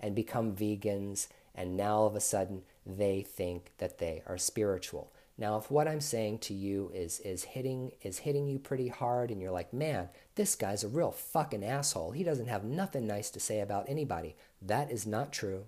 and 0.06 0.14
become 0.14 0.54
vegans. 0.54 1.26
And 1.54 1.76
now 1.76 1.96
all 1.96 2.06
of 2.06 2.14
a 2.14 2.20
sudden 2.20 2.62
they 2.86 3.22
think 3.22 3.72
that 3.78 3.98
they 3.98 4.22
are 4.26 4.38
spiritual. 4.38 5.12
Now, 5.38 5.58
if 5.58 5.70
what 5.70 5.86
I'm 5.86 6.00
saying 6.00 6.38
to 6.38 6.54
you 6.54 6.90
is 6.94 7.20
is 7.20 7.44
hitting 7.44 7.92
is 8.00 8.20
hitting 8.20 8.48
you 8.48 8.58
pretty 8.58 8.88
hard, 8.88 9.30
and 9.30 9.42
you're 9.42 9.50
like, 9.50 9.72
man, 9.72 10.08
this 10.34 10.54
guy's 10.54 10.82
a 10.82 10.88
real 10.88 11.10
fucking 11.10 11.62
asshole. 11.62 12.12
He 12.12 12.24
doesn't 12.24 12.46
have 12.46 12.64
nothing 12.64 13.06
nice 13.06 13.28
to 13.30 13.40
say 13.40 13.60
about 13.60 13.84
anybody. 13.86 14.34
That 14.62 14.90
is 14.90 15.06
not 15.06 15.32
true. 15.32 15.64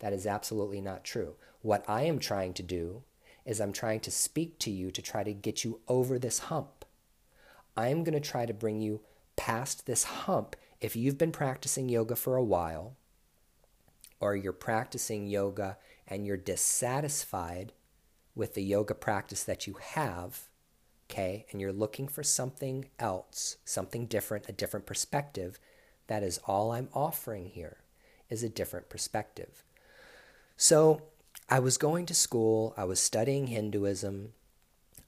That 0.00 0.12
is 0.12 0.26
absolutely 0.26 0.80
not 0.80 1.04
true. 1.04 1.34
What 1.62 1.84
I 1.86 2.02
am 2.02 2.18
trying 2.18 2.54
to 2.54 2.62
do 2.62 3.02
is 3.44 3.60
I'm 3.60 3.72
trying 3.72 4.00
to 4.00 4.10
speak 4.10 4.58
to 4.60 4.70
you 4.70 4.90
to 4.90 5.02
try 5.02 5.22
to 5.22 5.32
get 5.32 5.62
you 5.62 5.80
over 5.86 6.18
this 6.18 6.40
hump. 6.40 6.84
I'm 7.76 8.02
going 8.02 8.20
to 8.20 8.28
try 8.28 8.46
to 8.46 8.54
bring 8.54 8.80
you 8.80 9.00
past 9.36 9.86
this 9.86 10.04
hump 10.04 10.56
if 10.80 10.96
you've 10.96 11.18
been 11.18 11.32
practicing 11.32 11.88
yoga 11.88 12.14
for 12.14 12.36
a 12.36 12.44
while, 12.44 12.94
or 14.20 14.36
you're 14.36 14.52
practicing 14.52 15.26
yoga 15.26 15.76
and 16.06 16.26
you're 16.26 16.36
dissatisfied 16.36 17.72
with 18.34 18.54
the 18.54 18.62
yoga 18.62 18.94
practice 18.94 19.44
that 19.44 19.66
you 19.66 19.74
have, 19.80 20.48
okay, 21.10 21.46
and 21.50 21.60
you're 21.60 21.72
looking 21.72 22.08
for 22.08 22.22
something 22.22 22.88
else, 22.98 23.56
something 23.64 24.06
different, 24.06 24.48
a 24.48 24.52
different 24.52 24.86
perspective, 24.86 25.58
that 26.06 26.22
is 26.22 26.38
all 26.46 26.72
I'm 26.72 26.88
offering 26.94 27.46
here 27.46 27.78
is 28.30 28.42
a 28.42 28.48
different 28.48 28.88
perspective. 28.88 29.64
So 30.56 31.02
I 31.48 31.60
was 31.60 31.78
going 31.78 32.06
to 32.06 32.14
school, 32.14 32.74
I 32.76 32.84
was 32.84 33.00
studying 33.00 33.46
Hinduism. 33.48 34.32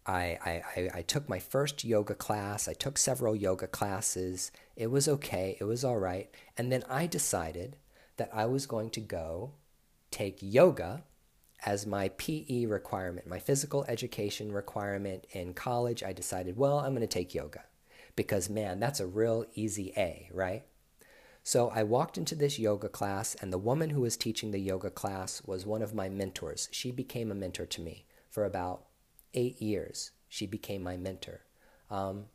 I, 0.06 0.62
I, 0.76 0.88
I 0.94 1.02
took 1.02 1.28
my 1.28 1.38
first 1.38 1.84
yoga 1.84 2.14
class. 2.14 2.66
I 2.66 2.72
took 2.72 2.96
several 2.96 3.36
yoga 3.36 3.66
classes. 3.66 4.50
It 4.74 4.90
was 4.90 5.06
okay. 5.06 5.56
It 5.60 5.64
was 5.64 5.84
all 5.84 5.98
right. 5.98 6.34
And 6.56 6.72
then 6.72 6.82
I 6.88 7.06
decided 7.06 7.76
that 8.20 8.30
I 8.34 8.44
was 8.44 8.66
going 8.66 8.90
to 8.90 9.00
go 9.00 9.54
take 10.10 10.36
yoga 10.42 11.04
as 11.64 11.86
my 11.86 12.10
PE 12.10 12.66
requirement, 12.66 13.26
my 13.26 13.38
physical 13.38 13.86
education 13.88 14.52
requirement 14.52 15.26
in 15.30 15.54
college. 15.54 16.02
I 16.02 16.12
decided, 16.12 16.58
well, 16.58 16.80
I'm 16.80 16.94
going 16.94 17.00
to 17.00 17.06
take 17.06 17.34
yoga 17.34 17.64
because, 18.16 18.50
man, 18.50 18.78
that's 18.78 19.00
a 19.00 19.06
real 19.06 19.46
easy 19.54 19.94
A, 19.96 20.28
right? 20.34 20.64
So 21.42 21.70
I 21.74 21.82
walked 21.82 22.18
into 22.18 22.34
this 22.34 22.58
yoga 22.58 22.90
class, 22.90 23.34
and 23.36 23.50
the 23.50 23.56
woman 23.56 23.88
who 23.88 24.02
was 24.02 24.18
teaching 24.18 24.50
the 24.50 24.58
yoga 24.58 24.90
class 24.90 25.40
was 25.46 25.64
one 25.64 25.80
of 25.80 25.94
my 25.94 26.10
mentors. 26.10 26.68
She 26.70 26.92
became 26.92 27.32
a 27.32 27.34
mentor 27.34 27.64
to 27.64 27.80
me 27.80 28.04
for 28.28 28.44
about 28.44 28.84
eight 29.32 29.62
years. 29.62 30.10
She 30.28 30.44
became 30.44 30.82
my 30.82 30.98
mentor. 30.98 31.40
Um, 31.90 32.26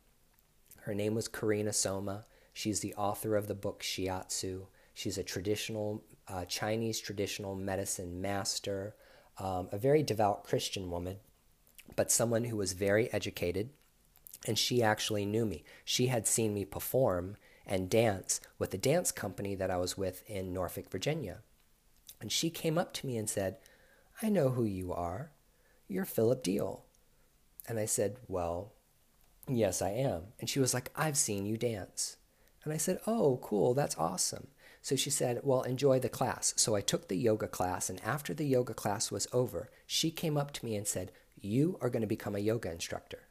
her 0.80 0.94
name 0.94 1.14
was 1.14 1.28
Karina 1.28 1.72
Soma. 1.72 2.24
She's 2.52 2.80
the 2.80 2.94
author 2.94 3.36
of 3.36 3.46
the 3.46 3.54
book 3.54 3.84
Shiatsu. 3.84 4.66
She's 4.96 5.18
a 5.18 5.22
traditional 5.22 6.02
uh, 6.26 6.46
Chinese 6.46 7.00
traditional 7.00 7.54
medicine 7.54 8.22
master, 8.22 8.94
um, 9.36 9.68
a 9.70 9.76
very 9.76 10.02
devout 10.02 10.44
Christian 10.44 10.90
woman, 10.90 11.18
but 11.96 12.10
someone 12.10 12.44
who 12.44 12.56
was 12.56 12.72
very 12.72 13.12
educated. 13.12 13.68
And 14.46 14.58
she 14.58 14.82
actually 14.82 15.26
knew 15.26 15.44
me. 15.44 15.64
She 15.84 16.06
had 16.06 16.26
seen 16.26 16.54
me 16.54 16.64
perform 16.64 17.36
and 17.66 17.90
dance 17.90 18.40
with 18.58 18.72
a 18.72 18.78
dance 18.78 19.12
company 19.12 19.54
that 19.54 19.70
I 19.70 19.76
was 19.76 19.98
with 19.98 20.22
in 20.30 20.54
Norfolk, 20.54 20.90
Virginia. 20.90 21.40
And 22.18 22.32
she 22.32 22.48
came 22.48 22.78
up 22.78 22.94
to 22.94 23.06
me 23.06 23.18
and 23.18 23.28
said, 23.28 23.58
I 24.22 24.30
know 24.30 24.48
who 24.48 24.64
you 24.64 24.94
are. 24.94 25.30
You're 25.88 26.06
Philip 26.06 26.42
Deal. 26.42 26.86
And 27.68 27.78
I 27.78 27.84
said, 27.84 28.16
Well, 28.28 28.72
yes, 29.46 29.82
I 29.82 29.90
am. 29.90 30.28
And 30.40 30.48
she 30.48 30.58
was 30.58 30.72
like, 30.72 30.90
I've 30.96 31.18
seen 31.18 31.44
you 31.44 31.58
dance. 31.58 32.16
And 32.64 32.72
I 32.72 32.78
said, 32.78 32.98
Oh, 33.06 33.40
cool, 33.42 33.74
that's 33.74 33.98
awesome. 33.98 34.46
So 34.86 34.94
she 34.94 35.10
said, 35.10 35.40
Well, 35.42 35.62
enjoy 35.62 35.98
the 35.98 36.08
class. 36.08 36.54
So 36.56 36.76
I 36.76 36.80
took 36.80 37.08
the 37.08 37.16
yoga 37.16 37.48
class, 37.48 37.90
and 37.90 38.00
after 38.04 38.32
the 38.32 38.44
yoga 38.44 38.72
class 38.72 39.10
was 39.10 39.26
over, 39.32 39.68
she 39.84 40.12
came 40.12 40.36
up 40.36 40.52
to 40.52 40.64
me 40.64 40.76
and 40.76 40.86
said, 40.86 41.10
You 41.40 41.76
are 41.80 41.90
going 41.90 42.02
to 42.02 42.06
become 42.06 42.36
a 42.36 42.38
yoga 42.38 42.70
instructor. 42.70 43.22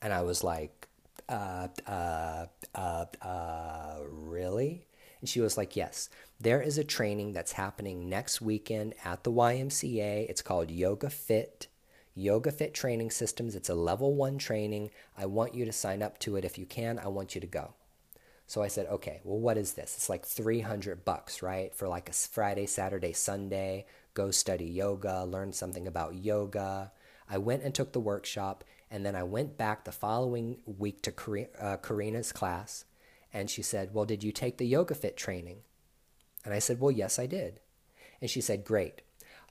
And 0.00 0.12
I 0.12 0.22
was 0.22 0.42
like, 0.42 0.88
uh, 1.28 1.68
uh, 1.86 2.46
uh, 2.74 3.04
uh, 3.22 3.98
really? 4.04 4.88
And 5.20 5.28
she 5.28 5.40
was 5.40 5.56
like, 5.56 5.76
Yes, 5.76 6.10
there 6.40 6.60
is 6.60 6.76
a 6.76 6.82
training 6.82 7.34
that's 7.34 7.52
happening 7.52 8.08
next 8.08 8.40
weekend 8.40 8.94
at 9.04 9.22
the 9.22 9.30
YMCA. 9.30 10.28
It's 10.28 10.42
called 10.42 10.72
Yoga 10.72 11.08
Fit. 11.08 11.68
Yoga 12.16 12.50
Fit 12.50 12.74
Training 12.74 13.12
Systems. 13.12 13.54
It's 13.54 13.68
a 13.68 13.76
level 13.76 14.12
one 14.12 14.38
training. 14.38 14.90
I 15.16 15.26
want 15.26 15.54
you 15.54 15.64
to 15.66 15.72
sign 15.72 16.02
up 16.02 16.18
to 16.18 16.34
it 16.34 16.44
if 16.44 16.58
you 16.58 16.66
can. 16.66 16.98
I 16.98 17.06
want 17.06 17.36
you 17.36 17.40
to 17.40 17.46
go. 17.46 17.74
So 18.46 18.62
I 18.62 18.68
said, 18.68 18.86
okay, 18.86 19.20
well, 19.24 19.38
what 19.38 19.56
is 19.56 19.72
this? 19.72 19.94
It's 19.96 20.08
like 20.08 20.26
300 20.26 21.04
bucks, 21.04 21.42
right? 21.42 21.74
For 21.74 21.88
like 21.88 22.08
a 22.08 22.12
Friday, 22.12 22.66
Saturday, 22.66 23.12
Sunday, 23.12 23.86
go 24.14 24.30
study 24.30 24.66
yoga, 24.66 25.24
learn 25.24 25.52
something 25.52 25.86
about 25.86 26.16
yoga. 26.16 26.92
I 27.28 27.38
went 27.38 27.62
and 27.62 27.74
took 27.74 27.92
the 27.92 28.00
workshop, 28.00 28.64
and 28.90 29.06
then 29.06 29.16
I 29.16 29.22
went 29.22 29.56
back 29.56 29.84
the 29.84 29.92
following 29.92 30.58
week 30.66 31.00
to 31.02 31.46
uh, 31.58 31.78
Karina's 31.78 32.32
class, 32.32 32.84
and 33.32 33.48
she 33.48 33.62
said, 33.62 33.94
Well, 33.94 34.04
did 34.04 34.22
you 34.22 34.32
take 34.32 34.58
the 34.58 34.66
Yoga 34.66 34.94
Fit 34.94 35.16
training? 35.16 35.60
And 36.44 36.52
I 36.52 36.58
said, 36.58 36.80
Well, 36.80 36.90
yes, 36.90 37.18
I 37.18 37.26
did. 37.26 37.60
And 38.20 38.28
she 38.28 38.40
said, 38.40 38.64
Great. 38.64 39.02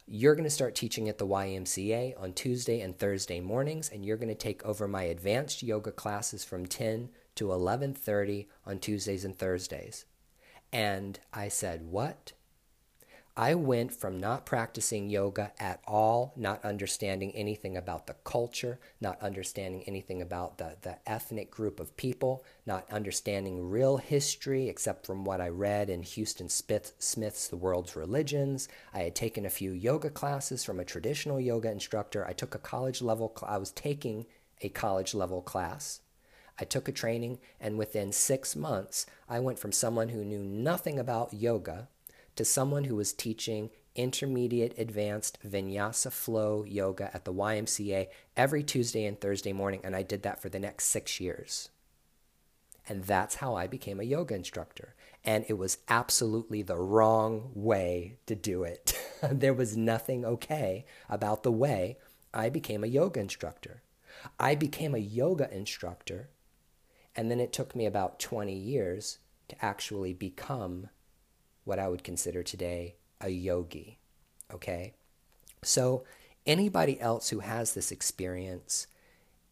You're 0.07 0.35
going 0.35 0.43
to 0.43 0.49
start 0.49 0.75
teaching 0.75 1.07
at 1.07 1.17
the 1.19 1.27
YMCA 1.27 2.21
on 2.21 2.33
Tuesday 2.33 2.81
and 2.81 2.97
Thursday 2.97 3.39
mornings, 3.39 3.89
and 3.89 4.05
you're 4.05 4.17
going 4.17 4.29
to 4.29 4.35
take 4.35 4.63
over 4.65 4.87
my 4.87 5.03
advanced 5.03 5.63
yoga 5.63 5.91
classes 5.91 6.43
from 6.43 6.65
10 6.65 7.09
to 7.35 7.51
11:30 7.51 8.47
on 8.65 8.79
Tuesdays 8.79 9.25
and 9.25 9.37
Thursdays. 9.37 10.05
And 10.71 11.19
I 11.33 11.47
said, 11.47 11.89
"What?" 11.89 12.33
I 13.37 13.55
went 13.55 13.93
from 13.93 14.19
not 14.19 14.45
practicing 14.45 15.09
yoga 15.09 15.53
at 15.57 15.81
all, 15.87 16.33
not 16.35 16.65
understanding 16.65 17.31
anything 17.33 17.77
about 17.77 18.05
the 18.05 18.15
culture, 18.25 18.77
not 18.99 19.21
understanding 19.21 19.83
anything 19.87 20.21
about 20.21 20.57
the, 20.57 20.75
the 20.81 20.97
ethnic 21.09 21.49
group 21.49 21.79
of 21.79 21.95
people, 21.95 22.43
not 22.65 22.91
understanding 22.91 23.69
real 23.69 23.97
history 23.97 24.67
except 24.67 25.05
from 25.05 25.23
what 25.23 25.39
I 25.39 25.47
read 25.47 25.89
in 25.89 26.03
Huston 26.03 26.49
Smith, 26.49 26.91
Smith's 26.99 27.47
The 27.47 27.55
World's 27.55 27.95
Religions. 27.95 28.67
I 28.93 29.03
had 29.03 29.15
taken 29.15 29.45
a 29.45 29.49
few 29.49 29.71
yoga 29.71 30.09
classes 30.09 30.65
from 30.65 30.79
a 30.81 30.85
traditional 30.85 31.39
yoga 31.39 31.71
instructor. 31.71 32.25
I 32.27 32.33
took 32.33 32.53
a 32.53 32.59
college 32.59 33.01
level, 33.01 33.33
I 33.43 33.57
was 33.57 33.71
taking 33.71 34.25
a 34.61 34.67
college 34.67 35.13
level 35.13 35.41
class. 35.41 36.01
I 36.59 36.65
took 36.65 36.87
a 36.87 36.91
training, 36.91 37.39
and 37.59 37.77
within 37.77 38.11
six 38.11 38.55
months, 38.55 39.05
I 39.27 39.39
went 39.39 39.59
from 39.59 39.71
someone 39.71 40.09
who 40.09 40.23
knew 40.23 40.43
nothing 40.43 40.99
about 40.99 41.33
yoga 41.33 41.87
to 42.35 42.45
someone 42.45 42.85
who 42.85 42.95
was 42.95 43.13
teaching 43.13 43.69
intermediate 43.95 44.77
advanced 44.77 45.37
vinyasa 45.45 46.11
flow 46.11 46.63
yoga 46.63 47.09
at 47.13 47.25
the 47.25 47.33
YMCA 47.33 48.07
every 48.37 48.63
Tuesday 48.63 49.05
and 49.05 49.19
Thursday 49.19 49.53
morning, 49.53 49.81
and 49.83 49.95
I 49.95 50.03
did 50.03 50.23
that 50.23 50.41
for 50.41 50.49
the 50.49 50.59
next 50.59 50.85
six 50.85 51.19
years. 51.19 51.69
And 52.87 53.03
that's 53.03 53.35
how 53.35 53.55
I 53.55 53.67
became 53.67 53.99
a 53.99 54.03
yoga 54.03 54.35
instructor. 54.35 54.95
And 55.23 55.45
it 55.47 55.53
was 55.53 55.77
absolutely 55.87 56.61
the 56.61 56.77
wrong 56.77 57.51
way 57.53 58.17
to 58.25 58.35
do 58.35 58.63
it. 58.63 58.99
there 59.31 59.53
was 59.53 59.77
nothing 59.77 60.25
okay 60.25 60.85
about 61.07 61.43
the 61.43 61.51
way 61.51 61.97
I 62.33 62.49
became 62.49 62.83
a 62.83 62.87
yoga 62.87 63.19
instructor. 63.19 63.83
I 64.39 64.55
became 64.55 64.95
a 64.95 64.99
yoga 64.99 65.53
instructor, 65.55 66.29
and 67.15 67.29
then 67.29 67.39
it 67.39 67.53
took 67.53 67.75
me 67.75 67.85
about 67.85 68.19
20 68.19 68.53
years 68.53 69.19
to 69.49 69.65
actually 69.65 70.13
become 70.13 70.89
what 71.63 71.79
I 71.79 71.87
would 71.87 72.03
consider 72.03 72.43
today 72.43 72.95
a 73.19 73.29
yogi. 73.29 73.99
Okay? 74.53 74.93
So, 75.63 76.03
anybody 76.45 76.99
else 76.99 77.29
who 77.29 77.39
has 77.39 77.73
this 77.73 77.91
experience 77.91 78.87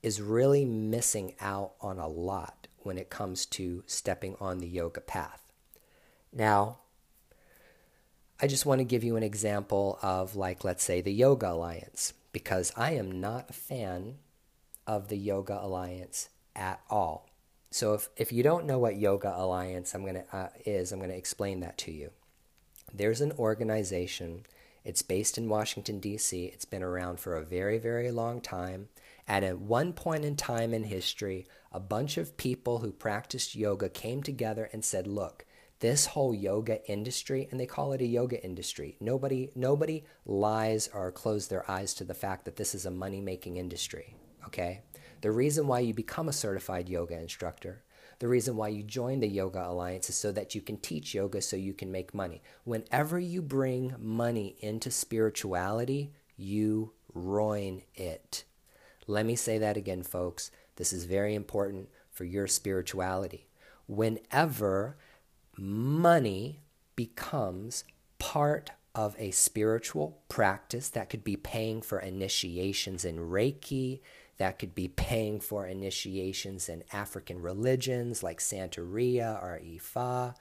is 0.01 0.21
really 0.21 0.65
missing 0.65 1.35
out 1.39 1.73
on 1.81 1.99
a 1.99 2.07
lot 2.07 2.67
when 2.79 2.97
it 2.97 3.09
comes 3.09 3.45
to 3.45 3.83
stepping 3.85 4.35
on 4.39 4.59
the 4.59 4.67
yoga 4.67 5.01
path. 5.01 5.51
Now, 6.33 6.77
I 8.41 8.47
just 8.47 8.65
want 8.65 8.79
to 8.79 8.85
give 8.85 9.03
you 9.03 9.17
an 9.17 9.23
example 9.23 9.99
of, 10.01 10.35
like, 10.35 10.63
let's 10.63 10.83
say 10.83 11.01
the 11.01 11.11
Yoga 11.11 11.51
Alliance, 11.51 12.13
because 12.31 12.71
I 12.77 12.91
am 12.91 13.19
not 13.19 13.49
a 13.49 13.53
fan 13.53 14.15
of 14.87 15.09
the 15.09 15.17
Yoga 15.17 15.59
Alliance 15.61 16.29
at 16.55 16.79
all. 16.89 17.28
So 17.71 17.93
if, 17.93 18.09
if 18.17 18.31
you 18.31 18.43
don't 18.43 18.65
know 18.65 18.79
what 18.79 18.97
Yoga 18.97 19.33
Alliance 19.35 19.93
I'm 19.93 20.05
gonna, 20.05 20.23
uh, 20.31 20.47
is, 20.65 20.91
I'm 20.91 20.99
going 20.99 21.11
to 21.11 21.17
explain 21.17 21.59
that 21.59 21.77
to 21.79 21.91
you. 21.91 22.11
There's 22.93 23.21
an 23.21 23.33
organization. 23.33 24.45
It's 24.83 25.03
based 25.03 25.37
in 25.37 25.49
Washington, 25.49 25.99
D.C. 25.99 26.45
It's 26.45 26.65
been 26.65 26.81
around 26.81 27.19
for 27.19 27.35
a 27.35 27.45
very, 27.45 27.77
very 27.77 28.11
long 28.11 28.41
time. 28.41 28.89
At 29.27 29.59
one 29.59 29.93
point 29.93 30.25
in 30.25 30.35
time 30.35 30.73
in 30.73 30.85
history, 30.85 31.45
a 31.71 31.79
bunch 31.79 32.17
of 32.17 32.37
people 32.37 32.79
who 32.79 32.91
practiced 32.91 33.55
yoga 33.55 33.87
came 33.87 34.23
together 34.23 34.67
and 34.73 34.83
said, 34.83 35.05
look, 35.05 35.45
this 35.79 36.07
whole 36.07 36.33
yoga 36.33 36.83
industry, 36.89 37.47
and 37.51 37.59
they 37.59 37.67
call 37.67 37.93
it 37.93 38.01
a 38.01 38.05
yoga 38.05 38.43
industry. 38.43 38.97
Nobody, 38.99 39.51
nobody 39.55 40.03
lies 40.25 40.89
or 40.91 41.11
close 41.11 41.47
their 41.47 41.69
eyes 41.69 41.93
to 41.95 42.03
the 42.03 42.15
fact 42.15 42.45
that 42.45 42.55
this 42.55 42.73
is 42.73 42.87
a 42.87 42.91
money 42.91 43.21
making 43.21 43.57
industry. 43.57 44.15
Okay? 44.47 44.81
The 45.21 45.31
reason 45.31 45.67
why 45.67 45.79
you 45.79 45.93
become 45.93 46.29
a 46.29 46.33
certified 46.33 46.87
yoga 46.87 47.19
instructor, 47.19 47.83
the 48.19 48.27
reason 48.27 48.55
why 48.55 48.69
you 48.69 48.83
join 48.83 49.19
the 49.19 49.27
Yoga 49.27 49.67
Alliance 49.67 50.09
is 50.09 50.15
so 50.15 50.31
that 50.31 50.53
you 50.53 50.61
can 50.61 50.77
teach 50.77 51.13
yoga 51.13 51.41
so 51.41 51.55
you 51.55 51.73
can 51.73 51.91
make 51.91 52.13
money. 52.13 52.41
Whenever 52.65 53.17
you 53.19 53.41
bring 53.41 53.95
money 53.97 54.55
into 54.59 54.91
spirituality, 54.91 56.11
you 56.35 56.91
ruin 57.13 57.81
it. 57.95 58.43
Let 59.07 59.25
me 59.25 59.35
say 59.35 59.57
that 59.57 59.77
again, 59.77 60.03
folks. 60.03 60.51
This 60.75 60.93
is 60.93 61.05
very 61.05 61.33
important 61.33 61.89
for 62.11 62.25
your 62.25 62.47
spirituality. 62.47 63.47
Whenever 63.87 64.97
money 65.57 66.61
becomes 66.95 67.83
part 68.17 68.71
of 68.93 69.15
a 69.17 69.31
spiritual 69.31 70.21
practice 70.27 70.89
that 70.89 71.09
could 71.09 71.23
be 71.23 71.35
paying 71.35 71.81
for 71.81 71.99
initiations 71.99 73.05
in 73.05 73.17
Reiki, 73.17 74.01
That 74.39 74.57
could 74.57 74.73
be 74.73 74.87
paying 74.87 75.41
for 75.41 75.67
initiations 75.67 76.69
in 76.69 76.83
African 76.93 77.41
religions 77.41 78.23
like 78.23 78.39
Santeria 78.39 79.41
or 79.43 79.59
Ifa, 79.61 80.33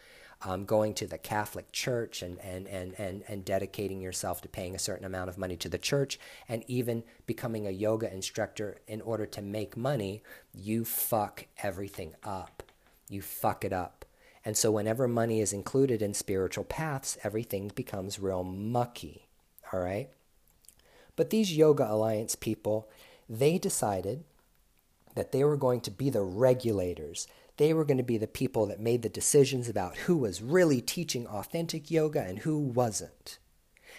um, 0.42 0.64
going 0.64 0.94
to 0.94 1.08
the 1.08 1.18
Catholic 1.18 1.72
Church 1.72 2.22
and, 2.22 2.38
and, 2.38 2.68
and, 2.68 2.94
and, 2.96 3.24
and 3.26 3.44
dedicating 3.44 4.00
yourself 4.00 4.40
to 4.42 4.48
paying 4.48 4.76
a 4.76 4.78
certain 4.78 5.04
amount 5.04 5.28
of 5.28 5.36
money 5.36 5.56
to 5.56 5.68
the 5.68 5.78
church, 5.78 6.18
and 6.48 6.62
even 6.68 7.02
becoming 7.26 7.66
a 7.66 7.72
yoga 7.72 8.12
instructor 8.12 8.78
in 8.86 9.00
order 9.00 9.26
to 9.26 9.42
make 9.42 9.76
money, 9.76 10.22
you 10.54 10.84
fuck 10.84 11.46
everything 11.60 12.14
up. 12.22 12.62
You 13.08 13.20
fuck 13.20 13.64
it 13.64 13.72
up. 13.72 14.04
And 14.44 14.56
so, 14.56 14.70
whenever 14.70 15.08
money 15.08 15.40
is 15.40 15.52
included 15.52 16.02
in 16.02 16.14
spiritual 16.14 16.64
paths, 16.64 17.18
everything 17.24 17.72
becomes 17.74 18.20
real 18.20 18.44
mucky. 18.44 19.26
All 19.72 19.80
right? 19.80 20.08
But 21.16 21.30
these 21.30 21.56
Yoga 21.56 21.90
Alliance 21.90 22.36
people, 22.36 22.88
they 23.28 23.58
decided 23.58 24.24
that 25.14 25.32
they 25.32 25.44
were 25.44 25.56
going 25.56 25.80
to 25.82 25.90
be 25.90 26.10
the 26.10 26.22
regulators. 26.22 27.26
They 27.56 27.74
were 27.74 27.84
going 27.84 27.98
to 27.98 28.04
be 28.04 28.18
the 28.18 28.26
people 28.26 28.66
that 28.66 28.80
made 28.80 29.02
the 29.02 29.08
decisions 29.08 29.68
about 29.68 29.96
who 29.96 30.16
was 30.16 30.42
really 30.42 30.80
teaching 30.80 31.26
authentic 31.26 31.90
yoga 31.90 32.22
and 32.22 32.40
who 32.40 32.58
wasn't. 32.58 33.38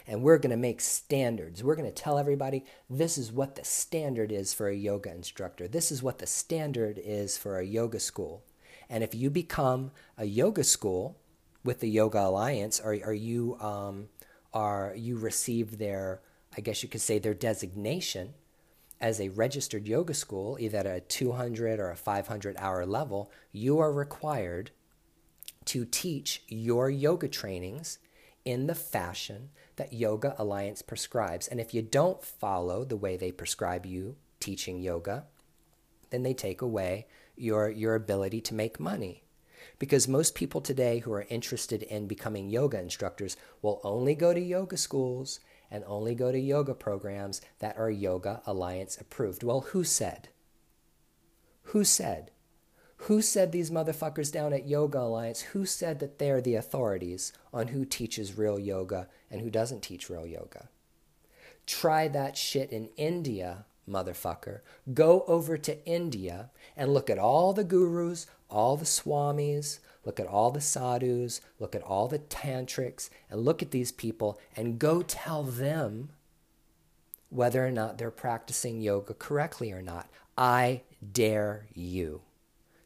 And 0.08 0.24
we're 0.24 0.38
going 0.38 0.52
to 0.52 0.58
make 0.58 0.82
standards. 0.82 1.64
We're 1.64 1.76
going 1.76 1.92
to 1.92 2.04
tell 2.04 2.18
everybody 2.18 2.64
this 2.90 3.18
is 3.18 3.32
what 3.32 3.56
the 3.56 3.66
standard 3.66 4.32
is 4.32 4.54
for 4.54 4.70
a 4.70 4.76
yoga 4.76 5.12
instructor. 5.12 5.68
This 5.68 5.92
is 5.92 6.02
what 6.02 6.20
the 6.20 6.26
standard 6.26 7.00
is 7.04 7.38
for 7.38 7.60
a 7.60 7.66
yoga 7.66 8.00
school. 8.00 8.44
And 8.90 9.04
if 9.04 9.14
you 9.14 9.30
become 9.30 9.92
a 10.18 10.26
yoga 10.26 10.64
school 10.64 11.18
with 11.64 11.80
the 11.80 11.90
Yoga 11.90 12.22
Alliance, 12.22 12.80
or, 12.80 12.98
or 13.04 13.14
you 13.14 13.58
um, 13.60 14.08
are 14.54 14.94
you 14.96 15.18
receive 15.18 15.78
their, 15.78 16.22
I 16.58 16.62
guess 16.62 16.82
you 16.82 16.90
could 16.90 17.02
say 17.02 17.20
their 17.20 17.34
designation 17.34 18.34
as 19.02 19.20
a 19.20 19.30
registered 19.30 19.88
yoga 19.88 20.14
school, 20.14 20.58
either 20.60 20.80
at 20.80 20.86
a 20.86 21.00
200 21.02 21.80
or 21.80 21.90
a 21.90 21.96
500 21.96 22.56
hour 22.58 22.86
level, 22.86 23.32
you 23.52 23.80
are 23.80 23.92
required 23.92 24.72
to 25.66 25.86
teach 25.86 26.44
your 26.48 26.90
yoga 26.90 27.28
trainings 27.28 28.00
in 28.46 28.68
the 28.68 28.76
fashion 28.76 29.50
that 29.76 29.94
Yoga 29.94 30.36
Alliance 30.38 30.82
prescribes. 30.82 31.48
And 31.48 31.60
if 31.60 31.74
you 31.74 31.82
don't 31.82 32.24
follow 32.24 32.84
the 32.84 32.98
way 32.98 33.16
they 33.16 33.32
prescribe 33.32 33.86
you 33.86 34.16
teaching 34.40 34.82
yoga, 34.82 35.26
then 36.10 36.24
they 36.24 36.34
take 36.34 36.62
away 36.62 37.08
your, 37.36 37.70
your 37.70 37.96
ability 37.96 38.42
to 38.42 38.54
make 38.54 38.80
money. 38.80 39.24
Because 39.78 40.08
most 40.08 40.36
people 40.36 40.62
today 40.62 41.00
who 41.00 41.14
are 41.14 41.28
interested 41.30 41.84
in 41.84 42.08
becoming 42.08 42.50
yoga 42.50 42.80
instructors 42.80 43.38
will 43.62 43.80
only 43.84 44.16
go 44.16 44.34
to 44.34 44.40
yoga 44.40 44.78
schools 44.78 45.40
and 45.72 45.84
only 45.86 46.16
go 46.16 46.32
to 46.32 46.40
yoga 46.40 46.74
programs 46.74 47.42
that 47.60 47.78
are 47.78 47.90
Yoga 47.90 48.42
Alliance 48.46 48.98
approved. 49.00 49.44
Well, 49.44 49.62
who 49.62 49.84
said? 49.84 50.30
Who 51.64 51.84
said? 51.84 52.32
Who 53.04 53.22
said 53.22 53.52
these 53.52 53.72
motherfuckers 53.72 54.32
down 54.32 54.52
at 54.52 54.68
Yoga 54.68 55.00
Alliance? 55.00 55.42
Who 55.42 55.66
said 55.66 56.00
that 56.00 56.20
they're 56.20 56.42
the 56.42 56.56
authorities 56.56 57.32
on 57.54 57.70
who 57.70 57.86
teaches 57.86 58.38
real 58.38 58.60
yoga 58.60 59.08
and 59.32 59.42
who 59.42 59.50
doesn't 59.50 59.82
teach 59.82 60.10
real 60.10 60.28
yoga? 60.28 60.68
Try 61.66 62.08
that 62.10 62.36
shit 62.36 62.72
in 62.72 62.90
India, 62.98 63.66
motherfucker. 63.88 64.62
Go 64.94 65.24
over 65.28 65.58
to 65.58 65.86
India 65.86 66.50
and 66.76 66.94
look 66.94 67.10
at 67.10 67.20
all 67.20 67.54
the 67.54 67.64
gurus, 67.64 68.28
all 68.50 68.76
the 68.76 68.86
swamis, 68.86 69.80
look 70.06 70.20
at 70.20 70.28
all 70.28 70.52
the 70.52 70.62
sadhus, 70.62 71.42
look 71.60 71.76
at 71.76 71.84
all 71.84 72.08
the 72.08 72.20
tantrics, 72.20 73.10
and 73.30 73.42
look 73.42 73.62
at 73.62 73.72
these 73.72 73.92
people 73.92 74.40
and 74.56 74.80
go 74.80 75.02
tell 75.02 75.44
them 75.44 76.10
whether 77.30 77.66
or 77.66 77.72
not 77.72 77.98
they're 77.98 78.12
practicing 78.12 78.82
yoga 78.82 79.14
correctly 79.14 79.72
or 79.72 79.82
not. 79.82 80.10
I 80.38 80.82
dare 81.12 81.68
you 81.74 82.22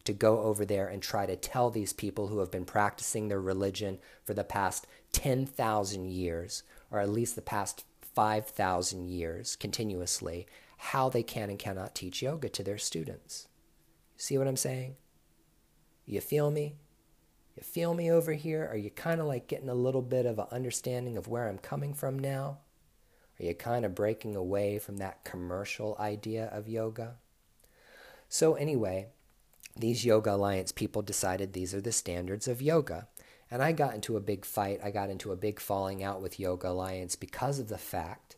to 0.03 0.13
go 0.13 0.41
over 0.41 0.65
there 0.65 0.87
and 0.87 1.01
try 1.01 1.25
to 1.25 1.35
tell 1.35 1.69
these 1.69 1.93
people 1.93 2.27
who 2.27 2.39
have 2.39 2.51
been 2.51 2.65
practicing 2.65 3.27
their 3.27 3.39
religion 3.39 3.99
for 4.23 4.33
the 4.33 4.43
past 4.43 4.85
10,000 5.13 6.11
years, 6.11 6.63
or 6.91 6.99
at 6.99 7.09
least 7.09 7.35
the 7.35 7.41
past 7.41 7.85
5,000 8.01 9.07
years 9.07 9.55
continuously, 9.55 10.45
how 10.77 11.07
they 11.07 11.23
can 11.23 11.49
and 11.49 11.57
cannot 11.57 11.95
teach 11.95 12.21
yoga 12.21 12.49
to 12.49 12.63
their 12.63 12.77
students. 12.77 13.47
See 14.17 14.37
what 14.37 14.47
I'm 14.47 14.57
saying? 14.57 14.95
You 16.05 16.19
feel 16.19 16.51
me? 16.51 16.75
You 17.55 17.63
feel 17.63 17.93
me 17.93 18.11
over 18.11 18.33
here? 18.33 18.67
Are 18.71 18.77
you 18.77 18.89
kind 18.89 19.21
of 19.21 19.27
like 19.27 19.47
getting 19.47 19.69
a 19.69 19.75
little 19.75 20.01
bit 20.01 20.25
of 20.25 20.39
an 20.39 20.47
understanding 20.51 21.17
of 21.17 21.27
where 21.27 21.47
I'm 21.47 21.59
coming 21.59 21.93
from 21.93 22.17
now? 22.17 22.59
Are 23.39 23.45
you 23.45 23.53
kind 23.53 23.85
of 23.85 23.95
breaking 23.95 24.35
away 24.35 24.79
from 24.79 24.97
that 24.97 25.23
commercial 25.23 25.95
idea 25.99 26.45
of 26.45 26.67
yoga? 26.67 27.15
So, 28.29 28.55
anyway, 28.55 29.07
these 29.75 30.05
Yoga 30.05 30.33
Alliance 30.33 30.71
people 30.71 31.01
decided 31.01 31.53
these 31.53 31.73
are 31.73 31.81
the 31.81 31.91
standards 31.91 32.47
of 32.47 32.61
yoga. 32.61 33.07
And 33.49 33.61
I 33.61 33.71
got 33.71 33.93
into 33.93 34.17
a 34.17 34.21
big 34.21 34.45
fight. 34.45 34.79
I 34.83 34.89
got 34.89 35.09
into 35.09 35.31
a 35.31 35.35
big 35.35 35.59
falling 35.59 36.03
out 36.03 36.21
with 36.21 36.39
Yoga 36.39 36.69
Alliance 36.69 37.15
because 37.15 37.59
of 37.59 37.69
the 37.69 37.77
fact 37.77 38.35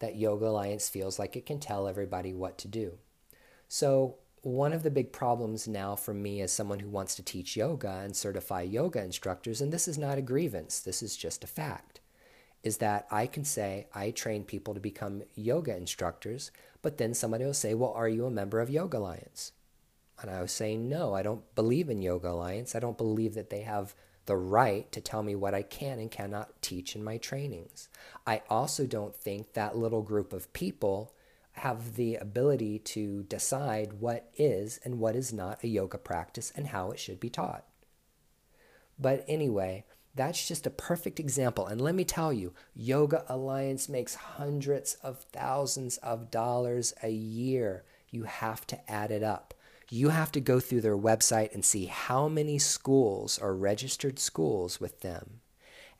that 0.00 0.16
Yoga 0.16 0.46
Alliance 0.46 0.88
feels 0.88 1.18
like 1.18 1.36
it 1.36 1.46
can 1.46 1.60
tell 1.60 1.86
everybody 1.86 2.32
what 2.32 2.58
to 2.58 2.68
do. 2.68 2.98
So, 3.68 4.16
one 4.48 4.72
of 4.72 4.82
the 4.82 4.90
big 4.90 5.12
problems 5.12 5.68
now 5.68 5.94
for 5.94 6.14
me 6.14 6.40
as 6.40 6.50
someone 6.50 6.78
who 6.78 6.88
wants 6.88 7.14
to 7.14 7.22
teach 7.22 7.56
yoga 7.56 8.00
and 8.02 8.16
certify 8.16 8.62
yoga 8.62 9.02
instructors, 9.02 9.60
and 9.60 9.72
this 9.72 9.86
is 9.86 9.98
not 9.98 10.16
a 10.16 10.22
grievance, 10.22 10.80
this 10.80 11.02
is 11.02 11.16
just 11.16 11.44
a 11.44 11.46
fact, 11.46 12.00
is 12.62 12.78
that 12.78 13.06
I 13.10 13.26
can 13.26 13.44
say 13.44 13.88
I 13.94 14.10
train 14.10 14.44
people 14.44 14.72
to 14.72 14.80
become 14.80 15.22
yoga 15.34 15.76
instructors, 15.76 16.50
but 16.80 16.96
then 16.96 17.12
somebody 17.12 17.44
will 17.44 17.54
say, 17.54 17.74
Well, 17.74 17.92
are 17.92 18.08
you 18.08 18.24
a 18.24 18.30
member 18.30 18.60
of 18.60 18.70
Yoga 18.70 18.98
Alliance? 18.98 19.52
And 20.20 20.30
I 20.30 20.40
was 20.40 20.52
saying, 20.52 20.88
No, 20.88 21.14
I 21.14 21.22
don't 21.22 21.54
believe 21.54 21.90
in 21.90 22.00
Yoga 22.00 22.30
Alliance. 22.30 22.74
I 22.74 22.80
don't 22.80 22.98
believe 22.98 23.34
that 23.34 23.50
they 23.50 23.62
have 23.62 23.94
the 24.26 24.36
right 24.36 24.90
to 24.92 25.00
tell 25.00 25.22
me 25.22 25.34
what 25.34 25.54
I 25.54 25.62
can 25.62 25.98
and 25.98 26.10
cannot 26.10 26.62
teach 26.62 26.94
in 26.94 27.04
my 27.04 27.18
trainings. 27.18 27.88
I 28.26 28.42
also 28.48 28.86
don't 28.86 29.14
think 29.14 29.52
that 29.52 29.76
little 29.76 30.02
group 30.02 30.32
of 30.32 30.52
people 30.52 31.12
have 31.58 31.94
the 31.94 32.16
ability 32.16 32.78
to 32.80 33.22
decide 33.24 33.94
what 33.94 34.30
is 34.36 34.80
and 34.84 34.98
what 34.98 35.14
is 35.14 35.32
not 35.32 35.62
a 35.62 35.68
yoga 35.68 35.98
practice 35.98 36.52
and 36.54 36.68
how 36.68 36.90
it 36.90 36.98
should 36.98 37.20
be 37.20 37.30
taught. 37.30 37.64
But 38.98 39.24
anyway, 39.28 39.84
that's 40.14 40.48
just 40.48 40.66
a 40.66 40.70
perfect 40.70 41.20
example. 41.20 41.66
And 41.66 41.80
let 41.80 41.94
me 41.94 42.04
tell 42.04 42.32
you, 42.32 42.52
Yoga 42.74 43.24
Alliance 43.28 43.88
makes 43.88 44.14
hundreds 44.14 44.94
of 44.94 45.24
thousands 45.32 45.96
of 45.98 46.30
dollars 46.30 46.92
a 47.02 47.10
year. 47.10 47.84
You 48.10 48.24
have 48.24 48.66
to 48.68 48.90
add 48.90 49.10
it 49.10 49.22
up. 49.22 49.54
You 49.90 50.08
have 50.08 50.32
to 50.32 50.40
go 50.40 50.60
through 50.60 50.80
their 50.80 50.98
website 50.98 51.54
and 51.54 51.64
see 51.64 51.86
how 51.86 52.28
many 52.28 52.58
schools 52.58 53.38
are 53.38 53.54
registered 53.54 54.18
schools 54.18 54.80
with 54.80 55.00
them 55.00 55.40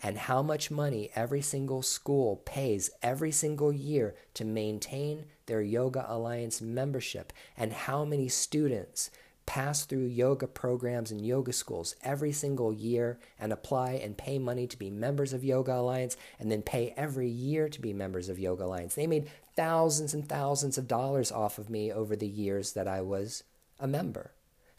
and 0.03 0.17
how 0.17 0.43
much 0.43 0.71
money 0.71 1.11
every 1.15 1.41
single 1.41 1.83
school 1.83 2.37
pays 2.45 2.91
every 3.03 3.33
single 3.33 3.73
year 3.73 4.15
to 4.35 4.45
maintain 4.45 5.25
their 5.47 5.63
Yoga 5.63 6.05
Alliance 6.09 6.61
membership, 6.61 7.33
and 7.57 7.73
how 7.73 8.05
many 8.05 8.29
students 8.29 9.11
pass 9.49 9.87
through 9.87 10.05
yoga 10.05 10.47
programs 10.47 11.11
and 11.11 11.25
yoga 11.25 11.55
schools 11.55 11.97
every 12.05 12.33
single 12.33 12.71
year 12.71 13.19
and 13.39 13.51
apply 13.51 13.93
and 13.93 14.19
pay 14.19 14.39
money 14.39 14.67
to 14.67 14.77
be 14.77 14.91
members 14.91 15.33
of 15.33 15.43
Yoga 15.43 15.73
Alliance 15.73 16.19
and 16.39 16.53
then 16.53 16.61
pay 16.61 16.93
every 16.99 17.31
year 17.31 17.67
to 17.71 17.81
be 17.81 17.95
members 17.95 18.29
of 18.29 18.39
Yoga 18.39 18.65
Alliance. 18.65 18.95
They 18.95 19.07
made 19.07 19.31
thousands 19.57 20.13
and 20.13 20.29
thousands 20.29 20.77
of 20.77 20.87
dollars 20.87 21.33
off 21.33 21.57
of 21.57 21.71
me 21.71 21.91
over 21.91 22.15
the 22.15 22.29
years 22.29 22.75
that 22.75 22.87
I 22.87 23.01
was 23.01 23.43
a 23.81 23.87
member. 23.87 24.33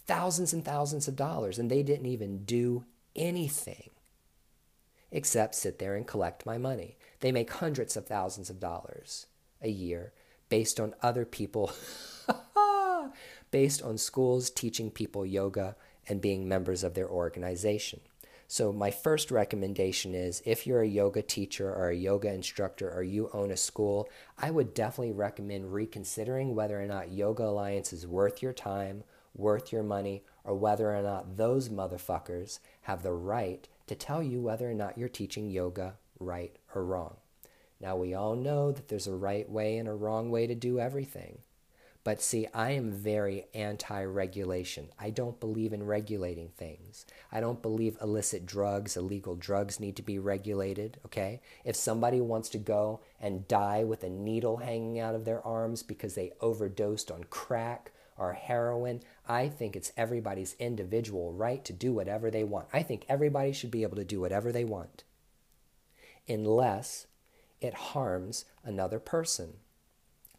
Thousands 0.05 0.53
and 0.53 0.63
thousands 0.63 1.07
of 1.07 1.15
dollars, 1.15 1.57
and 1.57 1.71
they 1.71 1.81
didn't 1.81 2.05
even 2.05 2.45
do 2.45 2.85
anything 3.15 3.89
except 5.11 5.55
sit 5.55 5.79
there 5.79 5.95
and 5.95 6.07
collect 6.07 6.45
my 6.45 6.57
money. 6.57 6.97
They 7.19 7.31
make 7.31 7.51
hundreds 7.51 7.97
of 7.97 8.07
thousands 8.07 8.49
of 8.49 8.59
dollars 8.59 9.27
a 9.61 9.69
year 9.69 10.13
based 10.49 10.79
on 10.79 10.95
other 11.01 11.25
people, 11.25 11.71
based 13.51 13.81
on 13.81 13.97
schools 13.97 14.49
teaching 14.49 14.91
people 14.91 15.25
yoga 15.25 15.75
and 16.07 16.21
being 16.21 16.47
members 16.47 16.83
of 16.83 16.93
their 16.93 17.09
organization. 17.09 18.01
So, 18.51 18.73
my 18.73 18.89
first 18.89 19.29
recommendation 19.29 20.15
is 20.15 20.41
if 20.43 20.65
you're 20.65 20.81
a 20.81 20.87
yoga 20.87 21.21
teacher 21.21 21.71
or 21.71 21.89
a 21.89 21.95
yoga 21.95 22.33
instructor 22.33 22.91
or 22.91 23.03
you 23.03 23.29
own 23.31 23.51
a 23.51 23.57
school, 23.57 24.09
I 24.39 24.49
would 24.49 24.73
definitely 24.73 25.11
recommend 25.11 25.71
reconsidering 25.71 26.55
whether 26.55 26.81
or 26.81 26.87
not 26.87 27.11
Yoga 27.11 27.43
Alliance 27.43 27.93
is 27.93 28.07
worth 28.07 28.41
your 28.41 28.53
time, 28.53 29.03
worth 29.35 29.71
your 29.71 29.83
money, 29.83 30.23
or 30.43 30.55
whether 30.55 30.95
or 30.95 31.03
not 31.03 31.37
those 31.37 31.69
motherfuckers 31.69 32.57
have 32.81 33.03
the 33.03 33.13
right 33.13 33.67
to 33.89 33.95
tell 33.95 34.23
you 34.23 34.39
whether 34.39 34.69
or 34.69 34.73
not 34.73 34.97
you're 34.97 35.09
teaching 35.09 35.49
yoga 35.49 35.95
right 36.19 36.55
or 36.73 36.83
wrong. 36.83 37.17
Now, 37.81 37.95
we 37.95 38.13
all 38.13 38.35
know 38.35 38.71
that 38.71 38.87
there's 38.87 39.07
a 39.07 39.15
right 39.15 39.49
way 39.49 39.77
and 39.77 39.87
a 39.87 39.93
wrong 39.93 40.29
way 40.29 40.47
to 40.47 40.55
do 40.55 40.79
everything. 40.79 41.39
But 42.03 42.21
see, 42.21 42.47
I 42.53 42.71
am 42.71 42.91
very 42.91 43.47
anti 43.53 44.03
regulation. 44.03 44.89
I 44.97 45.09
don't 45.09 45.39
believe 45.39 45.73
in 45.73 45.83
regulating 45.83 46.49
things. 46.49 47.05
I 47.31 47.39
don't 47.39 47.61
believe 47.61 47.97
illicit 48.01 48.45
drugs, 48.45 48.95
illegal 48.95 49.35
drugs 49.35 49.79
need 49.79 49.95
to 49.97 50.01
be 50.01 50.17
regulated, 50.17 50.99
okay? 51.05 51.41
If 51.65 51.75
somebody 51.75 52.21
wants 52.21 52.49
to 52.49 52.57
go 52.57 53.01
and 53.19 53.47
die 53.47 53.83
with 53.83 54.03
a 54.03 54.09
needle 54.09 54.57
hanging 54.57 54.99
out 54.99 55.15
of 55.15 55.25
their 55.25 55.45
arms 55.45 55.83
because 55.83 56.15
they 56.15 56.31
overdosed 56.41 57.11
on 57.11 57.25
crack 57.25 57.91
or 58.17 58.33
heroin, 58.33 59.01
I 59.29 59.47
think 59.47 59.75
it's 59.75 59.93
everybody's 59.95 60.55
individual 60.57 61.31
right 61.31 61.63
to 61.65 61.71
do 61.71 61.93
whatever 61.93 62.31
they 62.31 62.43
want. 62.43 62.67
I 62.73 62.81
think 62.81 63.05
everybody 63.07 63.53
should 63.53 63.69
be 63.69 63.83
able 63.83 63.97
to 63.97 64.03
do 64.03 64.19
whatever 64.19 64.51
they 64.51 64.65
want, 64.65 65.03
unless 66.27 67.05
it 67.61 67.73
harms 67.75 68.45
another 68.63 68.99
person. 68.99 69.53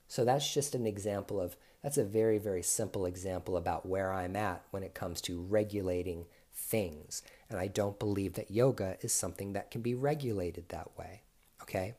So 0.08 0.24
that's 0.24 0.52
just 0.52 0.74
an 0.74 0.86
example 0.86 1.40
of, 1.40 1.56
that's 1.84 1.98
a 1.98 2.04
very, 2.04 2.38
very 2.38 2.64
simple 2.64 3.06
example 3.06 3.56
about 3.56 3.86
where 3.86 4.12
I'm 4.12 4.34
at 4.34 4.64
when 4.72 4.82
it 4.82 4.92
comes 4.92 5.20
to 5.22 5.40
regulating 5.40 6.26
things. 6.52 7.22
And 7.48 7.60
I 7.60 7.68
don't 7.68 7.98
believe 7.98 8.34
that 8.34 8.50
yoga 8.50 8.96
is 9.02 9.12
something 9.12 9.52
that 9.52 9.70
can 9.70 9.82
be 9.82 9.94
regulated 9.94 10.68
that 10.68 10.98
way. 10.98 11.22
Okay? 11.62 11.94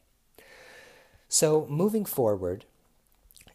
So 1.30 1.66
moving 1.70 2.04
forward, 2.04 2.66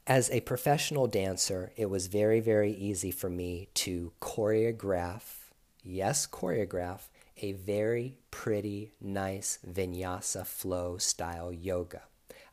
as 0.06 0.30
a 0.30 0.40
professional 0.40 1.08
dancer, 1.08 1.72
it 1.76 1.90
was 1.90 2.06
very, 2.06 2.38
very 2.38 2.72
easy 2.72 3.10
for 3.10 3.28
me 3.28 3.68
to 3.74 4.12
choreograph, 4.20 5.50
yes, 5.82 6.26
choreograph, 6.28 7.08
a 7.38 7.52
very 7.52 8.16
pretty, 8.30 8.92
nice 9.00 9.58
vinyasa 9.68 10.46
flow 10.46 10.96
style 10.96 11.52
yoga. 11.52 12.02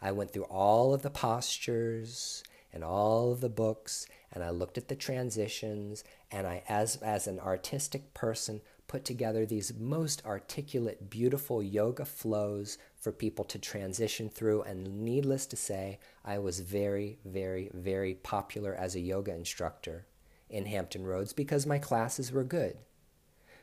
I 0.01 0.11
went 0.11 0.33
through 0.33 0.43
all 0.43 0.93
of 0.93 1.03
the 1.03 1.11
postures 1.11 2.43
and 2.73 2.83
all 2.83 3.31
of 3.31 3.39
the 3.39 3.49
books, 3.49 4.07
and 4.31 4.43
I 4.43 4.49
looked 4.49 4.79
at 4.79 4.87
the 4.87 4.95
transitions, 4.95 6.03
and 6.31 6.47
I, 6.47 6.63
as, 6.67 6.95
as 6.97 7.27
an 7.27 7.39
artistic 7.39 8.15
person, 8.15 8.61
put 8.87 9.05
together 9.05 9.45
these 9.45 9.73
most 9.77 10.25
articulate, 10.25 11.09
beautiful 11.09 11.61
yoga 11.61 12.03
flows 12.03 12.79
for 13.03 13.11
people 13.11 13.43
to 13.43 13.59
transition 13.59 14.29
through. 14.29 14.61
And 14.61 15.01
needless 15.03 15.45
to 15.47 15.57
say, 15.57 15.99
I 16.23 16.39
was 16.39 16.61
very, 16.61 17.17
very, 17.25 17.69
very 17.73 18.13
popular 18.15 18.73
as 18.73 18.95
a 18.95 19.01
yoga 19.01 19.35
instructor 19.35 20.07
in 20.49 20.65
Hampton 20.65 21.03
Roads 21.03 21.33
because 21.33 21.65
my 21.65 21.79
classes 21.79 22.31
were 22.31 22.45
good, 22.45 22.77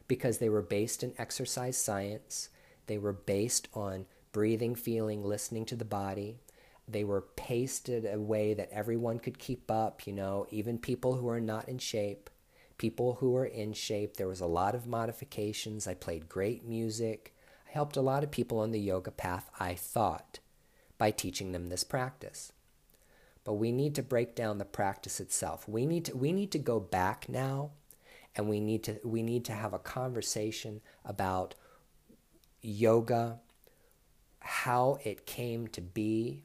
because 0.08 0.38
they 0.38 0.50
were 0.50 0.60
based 0.60 1.02
in 1.02 1.14
exercise 1.16 1.78
science, 1.78 2.50
they 2.86 2.98
were 2.98 3.14
based 3.14 3.68
on 3.72 4.04
breathing, 4.30 4.74
feeling, 4.74 5.24
listening 5.24 5.64
to 5.64 5.76
the 5.76 5.86
body. 5.86 6.36
They 6.86 7.04
were 7.04 7.24
in 7.88 8.04
a 8.04 8.18
way 8.18 8.52
that 8.52 8.70
everyone 8.70 9.20
could 9.20 9.38
keep 9.38 9.70
up, 9.70 10.06
you 10.06 10.12
know, 10.12 10.46
even 10.50 10.76
people 10.76 11.14
who 11.14 11.28
are 11.30 11.40
not 11.40 11.66
in 11.68 11.78
shape 11.78 12.28
people 12.80 13.18
who 13.20 13.36
are 13.36 13.44
in 13.44 13.74
shape. 13.74 14.16
There 14.16 14.26
was 14.26 14.40
a 14.40 14.46
lot 14.46 14.74
of 14.74 14.86
modifications. 14.86 15.86
I 15.86 15.92
played 15.92 16.30
great 16.30 16.64
music. 16.64 17.34
Helped 17.70 17.96
a 17.96 18.02
lot 18.02 18.24
of 18.24 18.32
people 18.32 18.58
on 18.58 18.72
the 18.72 18.80
yoga 18.80 19.12
path, 19.12 19.48
I 19.60 19.74
thought, 19.74 20.40
by 20.98 21.12
teaching 21.12 21.52
them 21.52 21.68
this 21.68 21.84
practice. 21.84 22.50
But 23.44 23.54
we 23.54 23.70
need 23.70 23.94
to 23.94 24.02
break 24.02 24.34
down 24.34 24.58
the 24.58 24.64
practice 24.64 25.20
itself. 25.20 25.68
We 25.68 25.86
need 25.86 26.06
to, 26.06 26.16
we 26.16 26.32
need 26.32 26.50
to 26.50 26.58
go 26.58 26.80
back 26.80 27.28
now 27.28 27.70
and 28.34 28.48
we 28.48 28.58
need 28.58 28.82
to, 28.84 28.98
we 29.04 29.22
need 29.22 29.44
to 29.44 29.52
have 29.52 29.72
a 29.72 29.78
conversation 29.78 30.80
about 31.04 31.54
yoga, 32.60 33.38
how 34.40 34.98
it 35.04 35.24
came 35.24 35.68
to 35.68 35.80
be, 35.80 36.42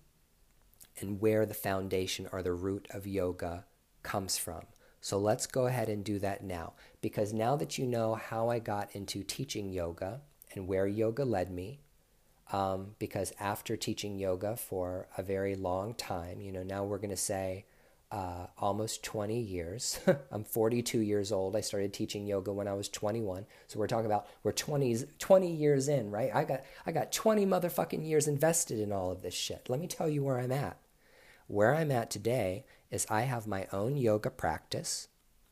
and 0.99 1.19
where 1.19 1.47
the 1.47 1.55
foundation 1.55 2.29
or 2.31 2.43
the 2.43 2.53
root 2.53 2.87
of 2.91 3.07
yoga 3.07 3.65
comes 4.03 4.37
from. 4.37 4.61
So 5.01 5.17
let's 5.17 5.47
go 5.47 5.65
ahead 5.65 5.89
and 5.89 6.03
do 6.03 6.19
that 6.19 6.43
now. 6.43 6.73
Because 7.01 7.33
now 7.33 7.55
that 7.55 7.79
you 7.79 7.87
know 7.87 8.13
how 8.13 8.49
I 8.49 8.59
got 8.59 8.95
into 8.95 9.23
teaching 9.23 9.73
yoga 9.73 10.21
and 10.55 10.67
where 10.67 10.87
yoga 10.87 11.25
led 11.25 11.51
me, 11.51 11.79
um, 12.51 12.95
because 12.99 13.33
after 13.39 13.75
teaching 13.75 14.17
yoga 14.17 14.55
for 14.55 15.07
a 15.17 15.23
very 15.23 15.55
long 15.55 15.93
time, 15.93 16.41
you 16.41 16.51
know, 16.51 16.63
now 16.63 16.83
we're 16.83 16.97
going 16.97 17.09
to 17.09 17.17
say 17.17 17.65
uh, 18.11 18.47
almost 18.59 19.03
20 19.03 19.39
years. 19.39 19.99
I'm 20.31 20.43
42 20.43 20.99
years 20.99 21.31
old. 21.31 21.55
I 21.55 21.61
started 21.61 21.93
teaching 21.93 22.25
yoga 22.25 22.53
when 22.53 22.67
I 22.67 22.73
was 22.73 22.87
21. 22.87 23.45
So 23.67 23.79
we're 23.79 23.87
talking 23.87 24.05
about 24.05 24.27
we're 24.43 24.51
20 24.51 24.95
20 25.19 25.51
years 25.51 25.87
in, 25.87 26.11
right? 26.11 26.31
I 26.33 26.43
got 26.43 26.63
I 26.85 26.91
got 26.91 27.11
20 27.11 27.45
motherfucking 27.45 28.07
years 28.07 28.27
invested 28.27 28.79
in 28.79 28.91
all 28.91 29.11
of 29.11 29.21
this 29.21 29.33
shit. 29.33 29.69
Let 29.69 29.79
me 29.79 29.87
tell 29.87 30.07
you 30.07 30.23
where 30.23 30.39
I'm 30.39 30.51
at. 30.51 30.77
Where 31.47 31.75
I'm 31.75 31.91
at 31.91 32.09
today 32.09 32.65
is 32.89 33.05
I 33.09 33.21
have 33.21 33.47
my 33.47 33.67
own 33.73 33.97
yoga 33.97 34.29
practice. 34.29 35.09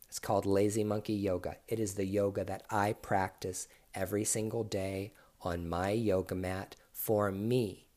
It's 0.07 0.19
called 0.19 0.45
Lazy 0.45 0.83
Monkey 0.83 1.13
Yoga. 1.13 1.57
It 1.67 1.79
is 1.79 1.95
the 1.95 2.05
yoga 2.05 2.45
that 2.45 2.63
I 2.69 2.93
practice 2.93 3.67
every 3.93 4.23
single 4.23 4.63
day 4.63 5.13
on 5.41 5.67
my 5.67 5.91
yoga 5.91 6.35
mat 6.35 6.75
for 6.91 7.31
me. 7.31 7.87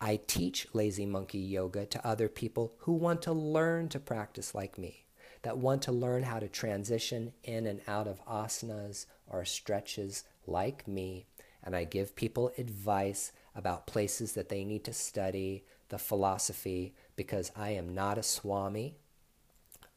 I 0.00 0.20
teach 0.26 0.68
Lazy 0.72 1.06
Monkey 1.06 1.38
Yoga 1.38 1.86
to 1.86 2.06
other 2.06 2.28
people 2.28 2.74
who 2.78 2.92
want 2.92 3.22
to 3.22 3.32
learn 3.32 3.88
to 3.88 3.98
practice 3.98 4.54
like 4.54 4.78
me, 4.78 5.06
that 5.42 5.58
want 5.58 5.82
to 5.82 5.92
learn 5.92 6.22
how 6.22 6.38
to 6.38 6.48
transition 6.48 7.32
in 7.42 7.66
and 7.66 7.80
out 7.88 8.06
of 8.06 8.24
asanas 8.26 9.06
or 9.26 9.44
stretches 9.44 10.24
like 10.46 10.86
me. 10.86 11.26
And 11.64 11.74
I 11.74 11.84
give 11.84 12.14
people 12.14 12.52
advice 12.56 13.32
about 13.54 13.88
places 13.88 14.32
that 14.34 14.48
they 14.48 14.64
need 14.64 14.84
to 14.84 14.92
study, 14.92 15.64
the 15.88 15.98
philosophy, 15.98 16.94
because 17.16 17.50
I 17.56 17.70
am 17.70 17.92
not 17.92 18.18
a 18.18 18.22
Swami. 18.22 18.96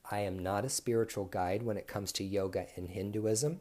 I 0.10 0.22
am 0.22 0.40
not 0.40 0.66
a 0.66 0.70
spiritual 0.70 1.26
guide 1.26 1.62
when 1.62 1.78
it 1.78 1.88
comes 1.88 2.12
to 2.14 2.24
yoga 2.24 2.66
and 2.76 2.90
Hinduism. 2.90 3.60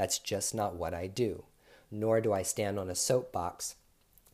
That's 0.00 0.18
just 0.18 0.54
not 0.54 0.76
what 0.76 0.94
I 0.94 1.08
do. 1.08 1.44
Nor 1.90 2.22
do 2.22 2.32
I 2.32 2.40
stand 2.40 2.78
on 2.78 2.88
a 2.88 2.94
soapbox 2.94 3.74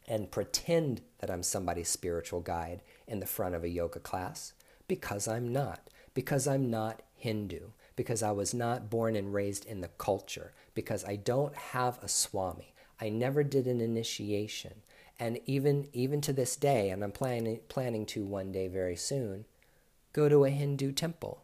and 0.07 0.31
pretend 0.31 1.01
that 1.19 1.29
I'm 1.29 1.43
somebody's 1.43 1.89
spiritual 1.89 2.41
guide 2.41 2.83
in 3.09 3.19
the 3.19 3.27
front 3.27 3.57
of 3.57 3.65
a 3.65 3.69
yoga 3.69 3.99
class 3.99 4.53
because 4.87 5.27
I'm 5.27 5.53
not. 5.53 5.91
Because 6.15 6.47
I'm 6.47 6.71
not 6.71 7.03
Hindu. 7.17 7.71
Because 7.97 8.23
I 8.23 8.31
was 8.31 8.55
not 8.55 8.89
born 8.89 9.17
and 9.17 9.35
raised 9.35 9.65
in 9.65 9.81
the 9.81 9.89
culture. 9.89 10.53
Because 10.73 11.05
I 11.05 11.17
don't 11.17 11.57
have 11.57 11.99
a 12.01 12.07
Swami. 12.07 12.73
I 13.01 13.09
never 13.09 13.43
did 13.43 13.67
an 13.67 13.81
initiation 13.81 14.83
and 15.19 15.41
even 15.47 15.89
even 15.93 16.21
to 16.21 16.33
this 16.33 16.55
day, 16.55 16.91
and 16.91 17.03
I'm 17.03 17.11
planning 17.11 17.59
planning 17.69 18.07
to 18.07 18.25
one 18.25 18.53
day 18.53 18.69
very 18.69 18.95
soon, 18.95 19.47
go 20.13 20.29
to 20.29 20.45
a 20.45 20.51
Hindu 20.51 20.93
temple 20.93 21.43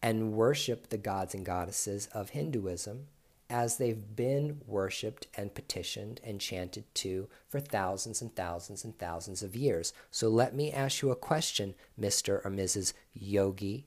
and 0.00 0.32
worship 0.32 0.88
the 0.88 0.96
gods 0.96 1.34
and 1.34 1.44
goddesses 1.44 2.06
of 2.14 2.30
Hinduism 2.30 3.08
as 3.50 3.76
they've 3.76 4.14
been 4.14 4.60
worshipped 4.66 5.26
and 5.34 5.54
petitioned 5.54 6.20
and 6.22 6.40
chanted 6.40 6.84
to 6.94 7.28
for 7.48 7.60
thousands 7.60 8.20
and 8.20 8.34
thousands 8.36 8.84
and 8.84 8.98
thousands 8.98 9.42
of 9.42 9.56
years. 9.56 9.92
So 10.10 10.28
let 10.28 10.54
me 10.54 10.70
ask 10.70 11.00
you 11.00 11.10
a 11.10 11.16
question, 11.16 11.74
Mr. 11.98 12.44
or 12.44 12.50
Mrs. 12.50 12.92
Yogi 13.14 13.86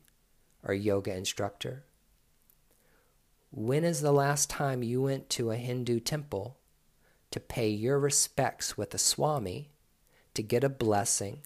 or 0.64 0.74
yoga 0.74 1.16
instructor. 1.16 1.84
When 3.51 3.84
is 3.84 4.01
the 4.01 4.14
last 4.14 4.49
time 4.49 4.82
you 4.82 5.01
went 5.01 5.30
to 5.32 5.51
a 5.51 5.57
Hindu 5.57 5.99
temple 5.99 6.57
to 7.32 7.39
pay 7.39 7.70
your 7.70 7.99
respects 7.99 8.78
with 8.78 8.93
a 8.93 8.97
Swami, 8.97 9.72
to 10.34 10.41
get 10.41 10.64
a 10.64 10.70
blessing, 10.70 11.41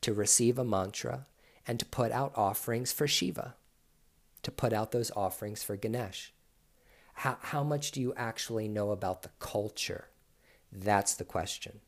to 0.00 0.14
receive 0.14 0.58
a 0.58 0.64
mantra, 0.64 1.26
and 1.66 1.78
to 1.78 1.86
put 1.86 2.12
out 2.12 2.32
offerings 2.36 2.92
for 2.92 3.06
Shiva, 3.06 3.54
to 4.42 4.50
put 4.50 4.72
out 4.72 4.92
those 4.92 5.10
offerings 5.16 5.62
for 5.62 5.76
Ganesh. 5.76 6.32
How, 7.20 7.36
how 7.42 7.62
much 7.62 7.90
do 7.90 8.00
you 8.00 8.14
actually 8.16 8.66
know 8.66 8.92
about 8.92 9.20
the 9.20 9.30
culture? 9.40 10.08
That's 10.72 11.12
the 11.12 11.24
question. 11.24 11.80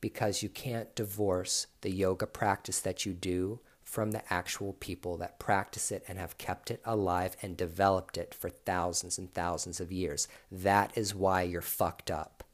Because 0.00 0.40
you 0.40 0.48
can't 0.48 0.94
divorce 0.94 1.66
the 1.80 1.90
yoga 1.90 2.28
practice 2.28 2.78
that 2.82 3.04
you 3.04 3.12
do 3.12 3.58
from 3.82 4.12
the 4.12 4.22
actual 4.32 4.74
people 4.74 5.16
that 5.16 5.40
practice 5.40 5.90
it 5.90 6.04
and 6.06 6.16
have 6.16 6.38
kept 6.38 6.70
it 6.70 6.80
alive 6.84 7.36
and 7.42 7.56
developed 7.56 8.16
it 8.16 8.32
for 8.32 8.48
thousands 8.48 9.18
and 9.18 9.34
thousands 9.34 9.80
of 9.80 9.90
years. 9.90 10.28
That 10.48 10.96
is 10.96 11.12
why 11.12 11.42
you're 11.42 11.60
fucked 11.60 12.08
up. 12.08 12.44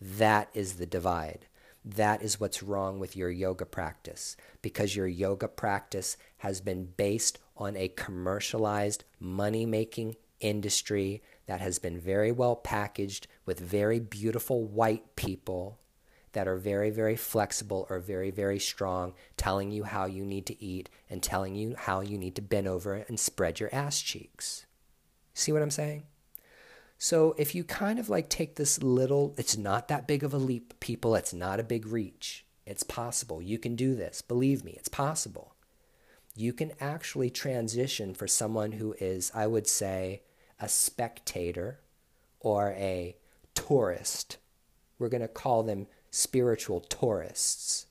That 0.00 0.50
is 0.54 0.74
the 0.74 0.86
divide. 0.86 1.46
That 1.84 2.22
is 2.22 2.38
what's 2.38 2.62
wrong 2.62 3.00
with 3.00 3.16
your 3.16 3.30
yoga 3.30 3.66
practice 3.66 4.36
because 4.62 4.94
your 4.94 5.08
yoga 5.08 5.48
practice 5.48 6.16
has 6.36 6.60
been 6.60 6.84
based 6.96 7.40
on 7.56 7.76
a 7.76 7.88
commercialized 7.88 9.02
money 9.18 9.66
making 9.66 10.14
industry 10.40 11.20
that 11.48 11.60
has 11.60 11.80
been 11.80 11.98
very 11.98 12.30
well 12.30 12.54
packaged 12.54 13.26
with 13.44 13.58
very 13.58 13.98
beautiful 13.98 14.64
white 14.64 15.16
people 15.16 15.80
that 16.32 16.46
are 16.46 16.58
very, 16.58 16.90
very 16.90 17.16
flexible 17.16 17.86
or 17.88 17.98
very, 17.98 18.30
very 18.30 18.58
strong, 18.58 19.14
telling 19.36 19.70
you 19.70 19.82
how 19.84 20.04
you 20.04 20.24
need 20.24 20.46
to 20.46 20.62
eat 20.62 20.90
and 21.10 21.22
telling 21.22 21.54
you 21.54 21.74
how 21.76 22.00
you 22.02 22.18
need 22.18 22.36
to 22.36 22.42
bend 22.42 22.68
over 22.68 22.94
and 22.94 23.18
spread 23.18 23.58
your 23.58 23.74
ass 23.74 24.00
cheeks. 24.02 24.66
See 25.32 25.50
what 25.50 25.62
I'm 25.62 25.70
saying? 25.70 26.04
So 26.98 27.34
if 27.38 27.54
you 27.54 27.64
kind 27.64 27.98
of 27.98 28.10
like 28.10 28.28
take 28.28 28.56
this 28.56 28.82
little, 28.82 29.34
it's 29.38 29.56
not 29.56 29.88
that 29.88 30.06
big 30.06 30.22
of 30.22 30.34
a 30.34 30.38
leap, 30.38 30.78
people. 30.80 31.14
It's 31.14 31.32
not 31.32 31.60
a 31.60 31.64
big 31.64 31.86
reach. 31.86 32.44
It's 32.66 32.82
possible. 32.82 33.40
You 33.40 33.58
can 33.58 33.74
do 33.74 33.94
this. 33.94 34.20
Believe 34.20 34.64
me, 34.64 34.72
it's 34.72 34.88
possible. 34.90 35.54
you 36.38 36.52
can 36.52 36.70
actually 36.80 37.30
transition 37.30 38.14
for 38.14 38.28
someone 38.28 38.72
who 38.72 38.94
is, 39.00 39.32
I 39.34 39.48
would 39.48 39.66
say, 39.66 40.22
a 40.60 40.68
spectator 40.68 41.80
or 42.40 42.70
a 42.70 43.16
tourist. 43.54 44.38
We're 44.98 45.08
going 45.08 45.22
to 45.22 45.28
call 45.28 45.62
them 45.62 45.86
spiritual 46.10 46.80
tourists. 46.80 47.86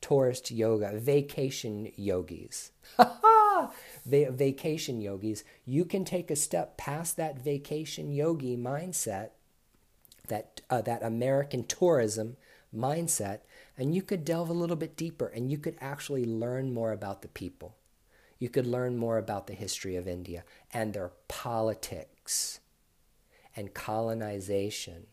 Tourist 0.00 0.50
yoga, 0.50 0.98
vacation 0.98 1.90
yogis. 1.96 2.72
Va- 4.04 4.30
vacation 4.30 5.00
yogis. 5.00 5.44
You 5.64 5.84
can 5.84 6.04
take 6.04 6.30
a 6.30 6.36
step 6.36 6.76
past 6.76 7.16
that 7.16 7.38
vacation 7.38 8.12
yogi 8.12 8.56
mindset, 8.56 9.30
that, 10.28 10.60
uh, 10.68 10.82
that 10.82 11.02
American 11.02 11.64
tourism 11.64 12.36
mindset, 12.74 13.40
and 13.78 13.94
you 13.94 14.02
could 14.02 14.24
delve 14.24 14.50
a 14.50 14.54
little 14.54 14.76
bit 14.76 14.96
deeper 14.96 15.26
and 15.26 15.50
you 15.50 15.58
could 15.58 15.76
actually 15.80 16.24
learn 16.24 16.74
more 16.74 16.92
about 16.92 17.22
the 17.22 17.28
people. 17.28 17.76
You 18.38 18.48
could 18.48 18.66
learn 18.66 18.96
more 18.96 19.18
about 19.18 19.46
the 19.46 19.54
history 19.54 19.96
of 19.96 20.08
India 20.08 20.44
and 20.72 20.92
their 20.92 21.12
politics 21.28 22.60
and 23.56 23.74
colonization 23.74 25.06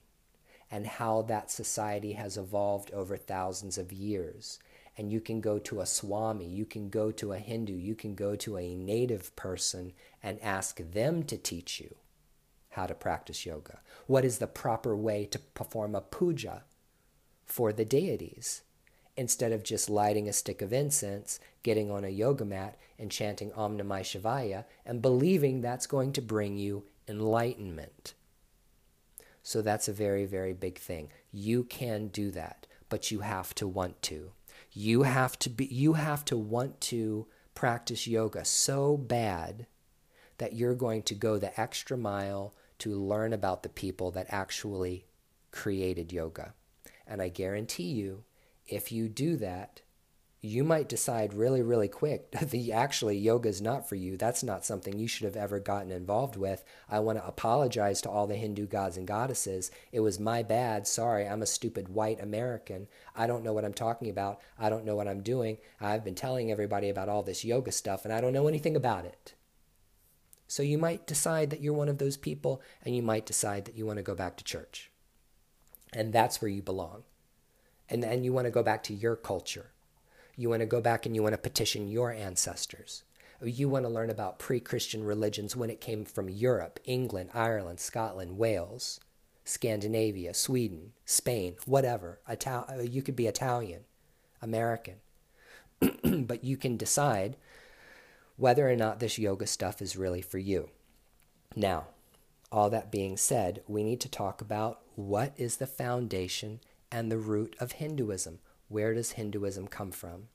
and 0.70 0.88
how 0.88 1.22
that 1.24 1.52
society 1.52 2.14
has 2.14 2.38
evolved 2.38 2.92
over 2.92 3.18
thousands 3.18 3.78
of 3.78 3.92
years. 3.92 4.58
And 4.98 5.12
you 5.12 5.22
can 5.22 5.42
go 5.42 5.60
to 5.60 5.82
a 5.82 5.86
Swami, 5.86 6.48
you 6.48 6.66
can 6.66 6.90
go 6.90 7.12
to 7.12 7.34
a 7.34 7.40
Hindu, 7.40 7.74
you 7.74 7.96
can 7.96 8.16
go 8.16 8.36
to 8.38 8.58
a 8.58 8.76
native 8.76 9.36
person 9.36 9.94
and 10.24 10.42
ask 10.42 10.80
them 10.92 11.24
to 11.24 11.38
teach 11.38 11.80
you 11.80 11.96
how 12.72 12.86
to 12.86 12.94
practice 12.94 13.46
yoga. 13.46 13.80
What 14.08 14.26
is 14.26 14.38
the 14.38 14.48
proper 14.48 14.96
way 14.96 15.26
to 15.26 15.40
perform 15.40 15.94
a 15.96 16.02
puja 16.02 16.64
for 17.46 17.74
the 17.74 17.86
deities? 17.86 18.62
Instead 19.18 19.52
of 19.52 19.64
just 19.64 19.90
lighting 19.90 20.28
a 20.28 20.34
stick 20.34 20.62
of 20.62 20.72
incense, 20.72 21.40
getting 21.64 21.92
on 21.92 22.04
a 22.04 22.10
yoga 22.10 22.46
mat, 22.46 22.78
and 22.98 23.12
chanting 23.12 23.52
Om 23.54 23.78
Namah 23.78 24.02
Shivaya, 24.02 24.66
and 24.86 25.02
believing 25.02 25.62
that's 25.62 25.88
going 25.88 26.14
to 26.14 26.22
bring 26.22 26.58
you 26.58 26.84
enlightenment. 27.08 28.14
So 29.44 29.62
that's 29.62 29.88
a 29.88 29.94
very, 29.94 30.26
very 30.26 30.54
big 30.54 30.78
thing. 30.78 31.10
You 31.32 31.64
can 31.64 32.08
do 32.08 32.32
that, 32.32 32.68
but 32.90 33.12
you 33.12 33.20
have 33.22 33.54
to 33.56 33.68
want 33.68 34.02
to. 34.04 34.32
You 34.72 35.04
have 35.04 35.38
to 35.40 35.50
be 35.50 35.66
you 35.66 35.94
have 35.94 36.24
to 36.26 36.38
want 36.38 36.80
to 36.82 37.28
practice 37.54 38.08
yoga 38.08 38.46
so 38.46 38.96
bad 38.96 39.68
that 40.38 40.54
you're 40.54 40.76
going 40.76 41.04
to 41.04 41.16
go 41.16 41.38
the 41.38 41.60
extra 41.60 41.98
mile 41.98 42.54
to 42.80 42.96
learn 42.96 43.34
about 43.34 43.64
the 43.64 43.70
people 43.70 44.12
that 44.12 44.28
actually 44.30 45.06
created 45.52 46.14
yoga. 46.14 46.54
And 47.06 47.22
I 47.22 47.30
guarantee 47.30 47.92
you, 47.92 48.24
if 48.72 48.92
you 48.92 49.10
do 49.10 49.36
that, 49.38 49.82
you 50.44 50.64
might 50.64 50.90
decide 50.90 51.36
really, 51.36 51.62
really 51.62 51.88
quick 51.88 52.32
that 52.40 52.70
actually 52.74 53.18
yoga 53.18 53.48
is 53.48 53.62
not 53.62 53.88
for 53.88 53.96
you. 53.96 54.18
That's 54.18 54.42
not 54.42 54.66
something 54.66 54.98
you 54.98 55.08
should 55.08 55.26
have 55.26 55.36
ever 55.36 55.60
gotten 55.60 55.92
involved 55.92 56.36
with. 56.36 56.64
I 56.90 57.00
want 57.00 57.20
to 57.20 57.28
apologize 57.28 58.02
to 58.02 58.10
all 58.10 58.26
the 58.26 58.36
Hindu 58.36 58.66
gods 58.66 58.98
and 58.98 59.08
goddesses. 59.08 59.70
It 59.92 60.00
was 60.00 60.20
my 60.20 60.42
bad. 60.42 60.88
Sorry, 60.88 61.28
I'm 61.28 61.44
a 61.44 61.48
stupid 61.48 61.90
white 61.90 62.22
American. 62.22 62.88
I 63.16 63.28
don't 63.28 63.44
know 63.44 63.54
what 63.54 63.66
I'm 63.66 63.74
talking 63.74 64.10
about. 64.10 64.42
I 64.58 64.70
don't 64.70 64.86
know 64.86 64.96
what 64.96 65.08
I'm 65.08 65.22
doing. 65.22 65.58
I've 65.80 66.04
been 66.04 66.16
telling 66.16 66.52
everybody 66.52 66.90
about 66.90 67.10
all 67.10 67.22
this 67.22 67.46
yoga 67.46 67.72
stuff 67.72 68.04
and 68.04 68.14
I 68.14 68.20
don't 68.20 68.34
know 68.34 68.48
anything 68.48 68.76
about 68.76 69.06
it. 69.06 69.36
So 70.48 70.64
you 70.64 70.78
might 70.78 71.08
decide 71.08 71.50
that 71.52 71.62
you're 71.62 71.74
one 71.74 71.88
of 71.88 72.00
those 72.00 72.18
people 72.18 72.62
and 72.84 72.96
you 72.96 73.04
might 73.04 73.26
decide 73.26 73.66
that 73.66 73.76
you 73.76 73.86
want 73.86 73.98
to 73.98 74.04
go 74.04 74.16
back 74.16 74.38
to 74.38 74.44
church. 74.44 74.92
And 75.94 76.12
that's 76.12 76.42
where 76.42 76.50
you 76.50 76.62
belong. 76.62 77.04
And 77.92 78.02
then 78.02 78.24
you 78.24 78.34
want 78.34 78.46
to 78.46 78.52
go 78.52 78.64
back 78.64 78.82
to 78.84 78.94
your 78.94 79.16
culture 79.16 79.72
you 80.42 80.50
want 80.50 80.62
to 80.62 80.66
go 80.66 80.82
back 80.82 81.06
and 81.06 81.16
you 81.16 81.22
want 81.22 81.34
to 81.34 81.38
petition 81.38 81.88
your 81.88 82.12
ancestors. 82.12 83.04
You 83.44 83.70
want 83.70 83.86
to 83.86 83.90
learn 83.90 84.10
about 84.10 84.40
pre 84.40 84.60
Christian 84.60 85.04
religions 85.04 85.56
when 85.56 85.70
it 85.70 85.82
came 85.82 86.06
from 86.06 86.30
Europe, 86.30 86.80
England, 86.86 87.32
Ireland, 87.34 87.80
Scotland, 87.80 88.38
Wales, 88.38 89.00
Scandinavia, 89.46 90.34
Sweden, 90.34 90.94
Spain, 91.06 91.56
whatever. 91.66 92.20
Ital- 92.28 92.66
uh, 92.70 92.82
you 92.82 93.02
could 93.02 93.16
be 93.16 93.28
Italian, 93.28 93.82
American. 94.42 94.96
but 96.04 96.44
you 96.44 96.58
can 96.58 96.78
decide 96.78 97.36
whether 98.38 98.70
or 98.70 98.76
not 98.76 99.00
this 99.00 99.18
yoga 99.18 99.48
stuff 99.48 99.82
is 99.82 99.98
really 99.98 100.22
for 100.22 100.38
you. 100.38 100.70
Now, 101.56 101.88
all 102.52 102.70
that 102.70 102.92
being 102.92 103.18
said, 103.18 103.64
we 103.68 103.84
need 103.84 104.00
to 104.02 104.10
talk 104.10 104.42
about 104.42 104.82
what 104.96 105.34
is 105.38 105.58
the 105.58 105.68
foundation 105.68 106.60
and 106.92 107.12
the 107.12 107.18
root 107.18 107.56
of 107.60 107.74
Hinduism. 107.74 108.40
Where 108.68 108.94
does 108.94 109.12
Hinduism 109.12 109.68
come 109.68 109.92
from? 109.92 110.28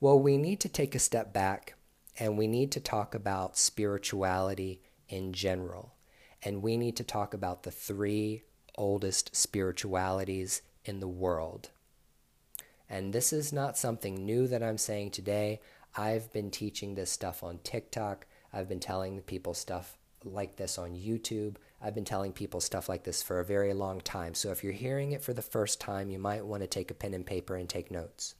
Well, 0.00 0.18
we 0.18 0.36
need 0.36 0.60
to 0.60 0.68
take 0.68 0.94
a 0.94 0.98
step 0.98 1.32
back 1.32 1.74
and 2.18 2.38
we 2.38 2.46
need 2.46 2.70
to 2.72 2.80
talk 2.80 3.14
about 3.14 3.56
spirituality 3.56 4.80
in 5.08 5.32
general. 5.32 5.94
And 6.42 6.62
we 6.62 6.76
need 6.76 6.96
to 6.96 7.04
talk 7.04 7.34
about 7.34 7.62
the 7.62 7.70
three 7.70 8.42
oldest 8.76 9.34
spiritualities 9.34 10.62
in 10.84 11.00
the 11.00 11.08
world. 11.08 11.70
And 12.88 13.12
this 13.12 13.32
is 13.32 13.52
not 13.52 13.78
something 13.78 14.26
new 14.26 14.46
that 14.48 14.62
I'm 14.62 14.78
saying 14.78 15.12
today. 15.12 15.60
I've 15.96 16.32
been 16.32 16.50
teaching 16.50 16.94
this 16.94 17.10
stuff 17.10 17.42
on 17.42 17.58
TikTok. 17.64 18.26
I've 18.52 18.68
been 18.68 18.80
telling 18.80 19.20
people 19.22 19.54
stuff 19.54 19.96
like 20.24 20.56
this 20.56 20.78
on 20.78 20.90
YouTube. 20.90 21.56
I've 21.84 21.94
been 21.94 22.06
telling 22.06 22.32
people 22.32 22.62
stuff 22.62 22.88
like 22.88 23.04
this 23.04 23.22
for 23.22 23.40
a 23.40 23.44
very 23.44 23.74
long 23.74 24.00
time. 24.00 24.32
So 24.32 24.50
if 24.50 24.64
you're 24.64 24.72
hearing 24.72 25.12
it 25.12 25.22
for 25.22 25.34
the 25.34 25.42
first 25.42 25.82
time, 25.82 26.08
you 26.08 26.18
might 26.18 26.46
want 26.46 26.62
to 26.62 26.66
take 26.66 26.90
a 26.90 26.94
pen 26.94 27.12
and 27.12 27.26
paper 27.26 27.56
and 27.56 27.68
take 27.68 27.90
notes. 27.90 28.34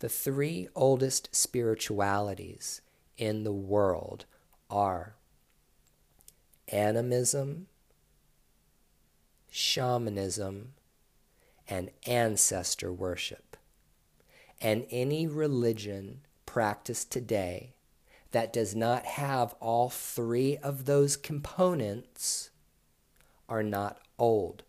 The 0.00 0.10
three 0.10 0.68
oldest 0.74 1.34
spiritualities 1.34 2.82
in 3.16 3.44
the 3.44 3.52
world 3.52 4.26
are 4.68 5.14
animism, 6.68 7.68
shamanism, 9.50 10.74
and 11.66 11.90
ancestor 12.06 12.92
worship. 12.92 13.56
And 14.60 14.84
any 14.90 15.26
religion 15.26 16.20
practiced 16.44 17.10
today 17.10 17.73
that 18.34 18.52
does 18.52 18.74
not 18.74 19.06
have 19.06 19.54
all 19.60 19.88
three 19.88 20.56
of 20.58 20.86
those 20.86 21.16
components 21.16 22.50
are 23.48 23.62
not 23.62 24.00
old. 24.18 24.64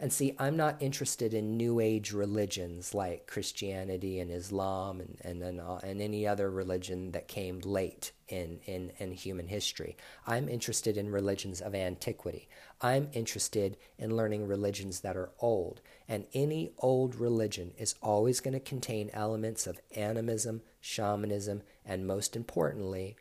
And 0.00 0.10
see, 0.10 0.34
I'm 0.38 0.56
not 0.56 0.80
interested 0.80 1.34
in 1.34 1.58
New 1.58 1.78
Age 1.78 2.12
religions 2.12 2.94
like 2.94 3.26
Christianity 3.26 4.18
and 4.18 4.30
Islam 4.30 5.00
and, 5.00 5.18
and, 5.20 5.42
and, 5.42 5.60
uh, 5.60 5.76
and, 5.84 6.00
any 6.00 6.26
other 6.26 6.50
religion 6.50 7.12
that 7.12 7.28
came 7.28 7.60
late 7.60 8.12
in, 8.28 8.60
in, 8.64 8.92
in 8.96 9.12
human 9.12 9.46
history. 9.46 9.98
I'm 10.26 10.48
interested 10.48 10.96
in 10.96 11.12
religions 11.12 11.60
of 11.60 11.74
antiquity. 11.74 12.48
I'm 12.80 13.10
interested 13.12 13.76
in 13.98 14.16
learning 14.16 14.46
religions 14.46 15.00
that 15.00 15.18
are 15.18 15.32
old. 15.38 15.82
And 16.12 16.26
any 16.34 16.72
old 16.76 17.14
religion 17.14 17.72
is 17.78 17.94
always 18.02 18.40
going 18.40 18.52
to 18.52 18.60
contain 18.60 19.08
elements 19.14 19.66
of 19.66 19.80
animism, 19.96 20.60
shamanism, 20.78 21.62
and 21.86 22.06
most 22.06 22.36
importantly, 22.36 23.16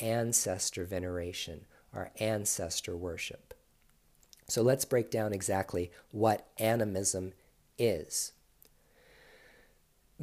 ancestor 0.00 0.84
veneration 0.84 1.66
or 1.94 2.10
ancestor 2.18 2.96
worship. 2.96 3.54
So 4.48 4.62
let's 4.62 4.84
break 4.84 5.12
down 5.12 5.32
exactly 5.32 5.92
what 6.10 6.48
animism 6.58 7.34
is. 7.78 8.32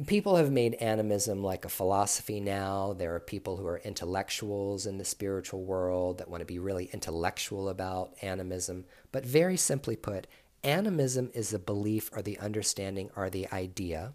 People 0.06 0.36
have 0.36 0.52
made 0.52 0.74
animism 0.74 1.42
like 1.42 1.64
a 1.64 1.70
philosophy 1.70 2.40
now. 2.40 2.92
There 2.92 3.14
are 3.14 3.20
people 3.20 3.56
who 3.56 3.66
are 3.66 3.78
intellectuals 3.78 4.84
in 4.84 4.98
the 4.98 5.04
spiritual 5.06 5.64
world 5.64 6.18
that 6.18 6.28
want 6.28 6.42
to 6.42 6.46
be 6.46 6.58
really 6.58 6.90
intellectual 6.92 7.70
about 7.70 8.12
animism. 8.20 8.84
But 9.12 9.24
very 9.24 9.56
simply 9.56 9.96
put, 9.96 10.26
animism 10.64 11.30
is 11.34 11.50
the 11.50 11.58
belief 11.58 12.10
or 12.12 12.22
the 12.22 12.38
understanding 12.38 13.10
or 13.16 13.28
the 13.28 13.48
idea 13.52 14.12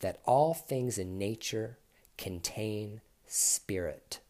that 0.00 0.20
all 0.24 0.54
things 0.54 0.98
in 0.98 1.18
nature 1.18 1.78
contain 2.16 3.00
spirit. 3.26 4.20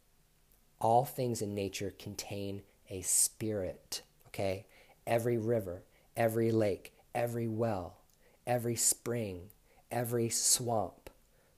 All 0.80 1.05
things 1.05 1.42
in 1.42 1.55
nature 1.55 1.94
contain 1.99 2.62
a 2.90 3.03
spirit, 3.03 4.03
okay? 4.28 4.66
Every 5.07 5.36
river, 5.36 5.82
every 6.16 6.51
lake, 6.51 6.92
every 7.14 7.49
well, 7.49 7.99
every 8.46 8.76
spring, 8.76 9.51
every 9.90 10.28
swamp, 10.28 11.11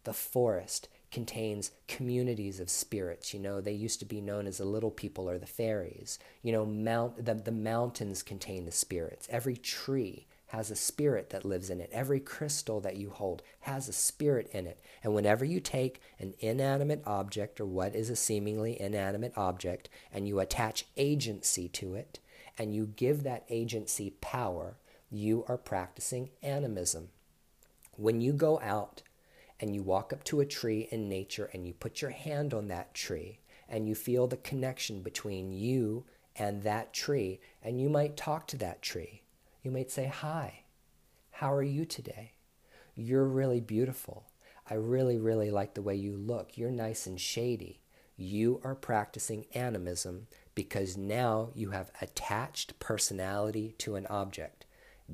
the 0.04 0.12
forest 0.12 0.88
contains 1.10 1.72
communities 1.88 2.60
of 2.60 2.70
spirits. 2.70 3.34
You 3.34 3.40
know, 3.40 3.60
they 3.60 3.72
used 3.72 3.98
to 4.00 4.06
be 4.06 4.20
known 4.20 4.46
as 4.46 4.58
the 4.58 4.64
little 4.64 4.90
people 4.90 5.28
or 5.28 5.38
the 5.38 5.46
fairies. 5.46 6.18
You 6.42 6.52
know, 6.52 6.64
mount 6.64 7.24
the, 7.24 7.34
the 7.34 7.52
mountains 7.52 8.22
contain 8.22 8.64
the 8.64 8.72
spirits. 8.72 9.26
Every 9.30 9.56
tree 9.56 10.26
has 10.50 10.70
a 10.70 10.76
spirit 10.76 11.30
that 11.30 11.44
lives 11.44 11.70
in 11.70 11.80
it. 11.80 11.90
Every 11.92 12.18
crystal 12.18 12.80
that 12.80 12.96
you 12.96 13.10
hold 13.10 13.42
has 13.60 13.88
a 13.88 13.92
spirit 13.92 14.50
in 14.52 14.66
it. 14.66 14.82
And 15.02 15.14
whenever 15.14 15.44
you 15.44 15.60
take 15.60 16.00
an 16.18 16.34
inanimate 16.40 17.02
object 17.06 17.60
or 17.60 17.66
what 17.66 17.94
is 17.94 18.10
a 18.10 18.16
seemingly 18.16 18.80
inanimate 18.80 19.32
object 19.36 19.88
and 20.12 20.26
you 20.26 20.40
attach 20.40 20.86
agency 20.96 21.68
to 21.68 21.94
it 21.94 22.18
and 22.58 22.74
you 22.74 22.86
give 22.86 23.22
that 23.22 23.44
agency 23.48 24.14
power, 24.20 24.76
you 25.08 25.44
are 25.46 25.56
practicing 25.56 26.30
animism. 26.42 27.10
When 27.96 28.20
you 28.20 28.32
go 28.32 28.60
out 28.60 29.02
and 29.60 29.74
you 29.74 29.82
walk 29.82 30.12
up 30.12 30.24
to 30.24 30.40
a 30.40 30.46
tree 30.46 30.88
in 30.90 31.08
nature 31.08 31.50
and 31.52 31.66
you 31.66 31.74
put 31.74 32.00
your 32.00 32.10
hand 32.10 32.54
on 32.54 32.68
that 32.68 32.94
tree 32.94 33.40
and 33.68 33.88
you 33.88 33.94
feel 33.94 34.26
the 34.26 34.36
connection 34.38 35.02
between 35.02 35.52
you 35.52 36.04
and 36.36 36.62
that 36.62 36.92
tree, 36.92 37.40
and 37.62 37.80
you 37.80 37.88
might 37.88 38.16
talk 38.16 38.46
to 38.48 38.56
that 38.56 38.82
tree. 38.82 39.22
You 39.62 39.70
might 39.70 39.90
say, 39.90 40.06
Hi, 40.06 40.64
how 41.30 41.52
are 41.52 41.62
you 41.62 41.84
today? 41.84 42.32
You're 42.94 43.26
really 43.26 43.60
beautiful. 43.60 44.26
I 44.68 44.74
really, 44.74 45.18
really 45.18 45.50
like 45.50 45.74
the 45.74 45.82
way 45.82 45.94
you 45.94 46.16
look. 46.16 46.56
You're 46.56 46.70
nice 46.70 47.06
and 47.06 47.20
shady. 47.20 47.80
You 48.16 48.60
are 48.64 48.74
practicing 48.74 49.46
animism 49.54 50.26
because 50.54 50.96
now 50.96 51.50
you 51.54 51.70
have 51.70 51.90
attached 52.00 52.78
personality 52.78 53.74
to 53.78 53.96
an 53.96 54.06
object. 54.06 54.59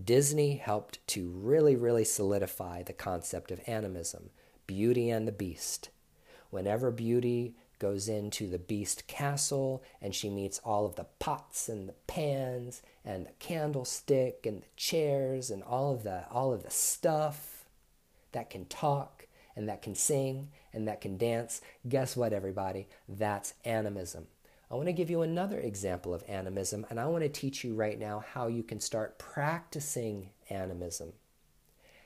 Disney 0.04 0.56
helped 0.56 1.04
to 1.08 1.28
really, 1.28 1.74
really 1.74 2.04
solidify 2.04 2.82
the 2.82 2.92
concept 2.92 3.50
of 3.50 3.60
animism 3.66 4.30
Beauty 4.66 5.10
and 5.10 5.26
the 5.26 5.32
Beast. 5.32 5.90
Whenever 6.50 6.90
Beauty 6.90 7.54
goes 7.78 8.08
into 8.08 8.48
the 8.48 8.58
Beast 8.58 9.06
castle 9.06 9.82
and 10.00 10.14
she 10.14 10.28
meets 10.28 10.60
all 10.64 10.86
of 10.86 10.96
the 10.96 11.06
pots 11.18 11.68
and 11.68 11.88
the 11.88 11.94
pans 12.06 12.82
and 13.04 13.26
the 13.26 13.32
candlestick 13.38 14.44
and 14.44 14.62
the 14.62 14.68
chairs 14.76 15.50
and 15.50 15.62
all 15.62 15.92
of 15.92 16.02
the 16.02 16.24
all 16.30 16.52
of 16.52 16.62
the 16.62 16.70
stuff 16.70 17.64
that 18.32 18.50
can 18.50 18.64
talk 18.66 19.26
and 19.54 19.68
that 19.68 19.82
can 19.82 19.94
sing 19.94 20.50
and 20.72 20.86
that 20.88 21.00
can 21.00 21.16
dance. 21.16 21.60
Guess 21.88 22.16
what 22.16 22.32
everybody? 22.32 22.88
That's 23.08 23.54
animism. 23.64 24.26
I 24.70 24.74
want 24.74 24.86
to 24.86 24.92
give 24.92 25.10
you 25.10 25.22
another 25.22 25.60
example 25.60 26.12
of 26.12 26.24
animism, 26.26 26.86
and 26.90 26.98
I 26.98 27.06
want 27.06 27.22
to 27.22 27.28
teach 27.28 27.62
you 27.62 27.74
right 27.74 27.98
now 27.98 28.24
how 28.34 28.48
you 28.48 28.64
can 28.64 28.80
start 28.80 29.18
practicing 29.18 30.30
animism. 30.50 31.12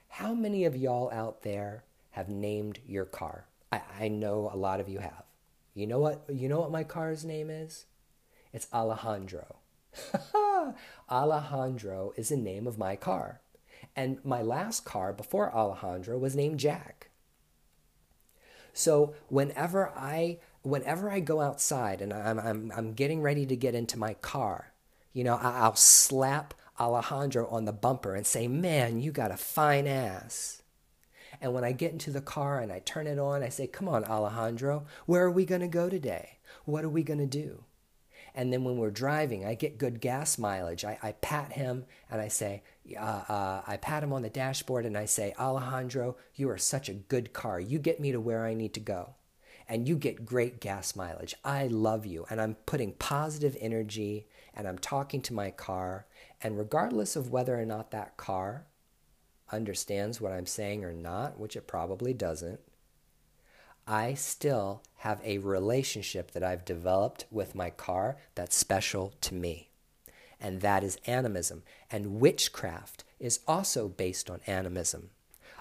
How 0.08 0.34
many 0.34 0.66
of 0.66 0.76
y'all 0.76 1.10
out 1.10 1.42
there 1.42 1.84
have 2.10 2.28
named 2.28 2.80
your 2.86 3.06
car? 3.06 3.46
I, 3.72 3.80
I 3.98 4.08
know 4.08 4.50
a 4.52 4.56
lot 4.56 4.80
of 4.80 4.88
you 4.88 4.98
have. 4.98 5.24
You 5.72 5.86
know 5.86 6.00
what? 6.00 6.24
You 6.28 6.48
know 6.48 6.60
what 6.60 6.70
my 6.70 6.84
car's 6.84 7.24
name 7.24 7.48
is? 7.48 7.86
It's 8.52 8.66
Alejandro. 8.74 9.56
Alejandro 11.10 12.12
is 12.16 12.28
the 12.28 12.36
name 12.36 12.66
of 12.66 12.76
my 12.76 12.94
car. 12.94 13.40
And 13.96 14.22
my 14.22 14.42
last 14.42 14.84
car 14.84 15.14
before 15.14 15.54
Alejandro 15.54 16.18
was 16.18 16.36
named 16.36 16.60
Jack. 16.60 17.08
So 18.72 19.14
whenever 19.28 19.88
I 19.96 20.38
whenever 20.62 21.10
I 21.10 21.20
go 21.20 21.40
outside 21.40 22.02
and 22.02 22.12
I'm, 22.12 22.38
I'm, 22.38 22.72
I'm 22.76 22.92
getting 22.92 23.22
ready 23.22 23.46
to 23.46 23.56
get 23.56 23.74
into 23.74 23.98
my 23.98 24.14
car, 24.14 24.72
you 25.12 25.24
know, 25.24 25.36
I'll 25.36 25.76
slap 25.76 26.54
Alejandro 26.78 27.46
on 27.48 27.64
the 27.64 27.72
bumper 27.72 28.14
and 28.14 28.26
say, 28.26 28.48
Man, 28.48 29.00
you 29.00 29.12
got 29.12 29.30
a 29.30 29.36
fine 29.36 29.86
ass. 29.86 30.62
And 31.40 31.54
when 31.54 31.64
I 31.64 31.72
get 31.72 31.92
into 31.92 32.10
the 32.10 32.20
car 32.20 32.60
and 32.60 32.72
I 32.72 32.80
turn 32.80 33.06
it 33.06 33.18
on, 33.18 33.42
I 33.42 33.48
say, 33.48 33.66
Come 33.66 33.88
on, 33.88 34.04
Alejandro, 34.04 34.86
where 35.06 35.24
are 35.24 35.30
we 35.30 35.44
going 35.44 35.60
to 35.62 35.68
go 35.68 35.88
today? 35.88 36.38
What 36.64 36.84
are 36.84 36.90
we 36.90 37.02
going 37.02 37.20
to 37.20 37.26
do? 37.26 37.64
And 38.32 38.52
then 38.52 38.62
when 38.62 38.76
we're 38.76 38.92
driving, 38.92 39.44
I 39.44 39.54
get 39.54 39.76
good 39.76 40.00
gas 40.00 40.38
mileage. 40.38 40.84
I, 40.84 40.98
I 41.02 41.12
pat 41.12 41.52
him 41.52 41.84
and 42.08 42.20
I 42.20 42.28
say, 42.28 42.62
uh, 42.96 43.22
uh, 43.28 43.62
I 43.66 43.76
pat 43.76 44.04
him 44.04 44.12
on 44.12 44.22
the 44.22 44.30
dashboard 44.30 44.86
and 44.86 44.96
I 44.96 45.06
say, 45.06 45.34
Alejandro, 45.36 46.16
you 46.36 46.48
are 46.48 46.58
such 46.58 46.88
a 46.88 46.94
good 46.94 47.32
car. 47.32 47.58
You 47.58 47.80
get 47.80 47.98
me 47.98 48.12
to 48.12 48.20
where 48.20 48.44
I 48.44 48.54
need 48.54 48.72
to 48.74 48.80
go 48.80 49.14
and 49.70 49.86
you 49.86 49.96
get 49.96 50.26
great 50.26 50.60
gas 50.60 50.96
mileage. 50.96 51.32
I 51.44 51.68
love 51.68 52.04
you. 52.04 52.26
And 52.28 52.40
I'm 52.40 52.56
putting 52.66 52.92
positive 52.94 53.56
energy 53.60 54.26
and 54.52 54.66
I'm 54.66 54.80
talking 54.80 55.22
to 55.22 55.32
my 55.32 55.52
car. 55.52 56.06
And 56.42 56.58
regardless 56.58 57.14
of 57.14 57.30
whether 57.30 57.58
or 57.58 57.64
not 57.64 57.92
that 57.92 58.16
car 58.16 58.66
understands 59.52 60.20
what 60.20 60.32
I'm 60.32 60.44
saying 60.44 60.84
or 60.84 60.92
not, 60.92 61.38
which 61.38 61.54
it 61.54 61.68
probably 61.68 62.12
doesn't, 62.12 62.58
I 63.86 64.14
still 64.14 64.82
have 64.98 65.20
a 65.24 65.38
relationship 65.38 66.32
that 66.32 66.42
I've 66.42 66.64
developed 66.64 67.26
with 67.30 67.54
my 67.54 67.70
car 67.70 68.16
that's 68.34 68.56
special 68.56 69.14
to 69.20 69.34
me. 69.34 69.70
And 70.40 70.62
that 70.62 70.82
is 70.82 70.98
animism. 71.06 71.62
And 71.92 72.20
witchcraft 72.20 73.04
is 73.20 73.38
also 73.46 73.86
based 73.86 74.28
on 74.30 74.40
animism. 74.48 75.10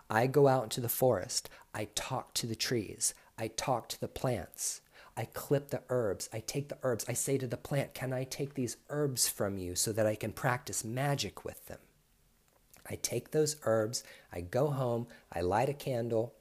I 0.09 0.25
go 0.25 0.47
out 0.47 0.63
into 0.63 0.81
the 0.81 0.89
forest. 0.89 1.47
I 1.75 1.89
talk 1.93 2.33
to 2.35 2.47
the 2.47 2.55
trees. 2.55 3.13
I 3.39 3.47
talk 3.47 3.87
to 3.89 3.99
the 3.99 4.09
plants. 4.09 4.81
I 5.15 5.25
clip 5.25 5.69
the 5.69 5.81
herbs. 5.89 6.29
I 6.33 6.41
take 6.41 6.67
the 6.67 6.77
herbs. 6.83 7.05
I 7.07 7.13
say 7.13 7.37
to 7.37 7.47
the 7.47 7.57
plant, 7.57 7.93
Can 7.93 8.11
I 8.11 8.25
take 8.25 8.53
these 8.53 8.77
herbs 8.89 9.29
from 9.29 9.57
you 9.57 9.75
so 9.75 9.93
that 9.93 10.05
I 10.05 10.15
can 10.15 10.33
practice 10.33 10.83
magic 10.83 11.45
with 11.45 11.65
them? 11.67 11.79
I 12.89 12.95
take 12.95 13.31
those 13.31 13.55
herbs. 13.63 14.03
I 14.31 14.41
go 14.41 14.67
home. 14.67 15.07
I 15.31 15.41
light 15.41 15.69
a 15.69 15.73
candle. 15.73 16.33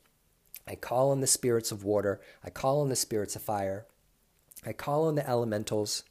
I 0.67 0.75
call 0.75 1.11
on 1.11 1.21
the 1.21 1.27
spirits 1.27 1.71
of 1.71 1.85
water. 1.85 2.21
I 2.45 2.51
call 2.51 2.81
on 2.81 2.89
the 2.89 2.97
spirits 2.97 3.37
of 3.37 3.43
fire. 3.43 3.87
I 4.67 4.73
call 4.73 5.07
on 5.07 5.15
the 5.15 5.29
elementals. 5.29 6.05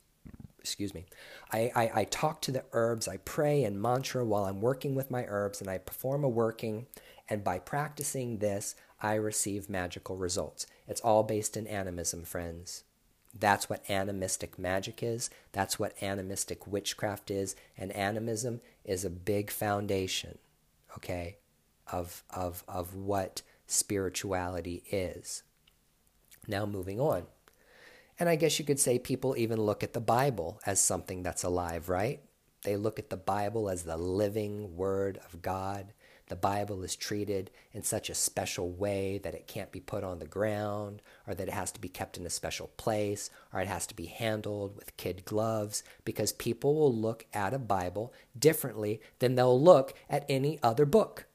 Excuse 0.60 0.94
me. 0.94 1.06
I, 1.52 1.72
I, 1.76 1.92
I 1.96 2.04
talk 2.06 2.42
to 2.44 2.52
the 2.52 2.64
herbs. 2.72 3.08
I 3.08 3.18
pray 3.18 3.64
and 3.64 3.82
mantra 3.82 4.26
while 4.26 4.46
I'm 4.46 4.62
working 4.62 4.96
with 4.96 5.12
my 5.12 5.26
herbs 5.28 5.60
and 5.62 5.70
I 5.70 5.78
perform 5.80 6.24
a 6.24 6.30
working. 6.30 6.88
And 7.30 7.44
by 7.44 7.60
practicing 7.60 8.38
this, 8.38 8.76
I 9.02 9.16
receive 9.16 9.70
magical 9.70 10.16
results. 10.16 10.66
It's 10.88 11.02
all 11.02 11.24
based 11.24 11.56
in 11.56 11.68
animism, 11.68 12.24
friends. 12.24 12.84
That's 13.38 13.70
what 13.70 13.88
animistic 13.90 14.58
magic 14.58 15.04
is. 15.04 15.30
That's 15.52 15.78
what 15.78 16.02
animistic 16.02 16.66
witchcraft 16.66 17.30
is. 17.30 17.56
And 17.78 17.92
animism 17.92 18.62
is 18.84 19.06
a 19.06 19.10
big 19.10 19.52
foundation, 19.52 20.40
okay, 20.96 21.38
of, 21.92 22.24
of, 22.32 22.64
of 22.68 22.96
what 22.96 23.44
spirituality 23.68 24.84
is. 24.90 25.44
Now, 26.48 26.66
moving 26.66 27.00
on. 27.00 27.28
And 28.20 28.30
I 28.30 28.36
guess 28.36 28.58
you 28.58 28.66
could 28.66 28.80
say 28.80 28.98
people 28.98 29.36
even 29.38 29.62
look 29.62 29.84
at 29.84 29.94
the 29.94 30.00
Bible 30.00 30.60
as 30.66 30.80
something 30.80 31.22
that's 31.22 31.44
alive, 31.44 31.90
right? 31.90 32.22
They 32.64 32.76
look 32.76 32.98
at 32.98 33.12
the 33.12 33.18
Bible 33.18 33.70
as 33.70 33.84
the 33.84 33.98
living 33.98 34.76
Word 34.76 35.20
of 35.26 35.42
God 35.42 35.94
the 36.30 36.36
Bible 36.36 36.84
is 36.84 36.96
treated 36.96 37.52
in 37.72 37.84
such 37.84 38.10
a 38.10 38.16
special 38.16 38.70
way 38.70 39.18
that 39.18 39.34
it 39.34 39.48
can't 39.48 39.72
be 39.72 39.80
put 39.80 40.04
on 40.04 40.20
the 40.20 40.26
ground, 40.26 41.02
or 41.26 41.34
that 41.34 41.48
it 41.48 41.54
has 41.54 41.72
to 41.72 41.80
be 41.80 41.88
kept 41.88 42.18
in 42.18 42.26
a 42.26 42.30
special 42.30 42.68
place, 42.78 43.30
or 43.54 43.62
it 43.62 43.68
has 43.68 43.88
to 43.88 43.96
be 43.96 44.08
handled 44.08 44.76
with 44.76 44.98
kid 44.98 45.24
gloves, 45.26 45.84
because 46.04 46.34
people 46.34 46.76
will 46.76 46.94
look 46.94 47.26
at 47.34 47.54
a 47.54 47.60
Bible 47.60 48.14
differently 48.38 49.00
than 49.20 49.36
they'll 49.36 49.62
look 49.62 49.94
at 50.10 50.26
any 50.28 50.60
other 50.62 50.86
book. 50.86 51.26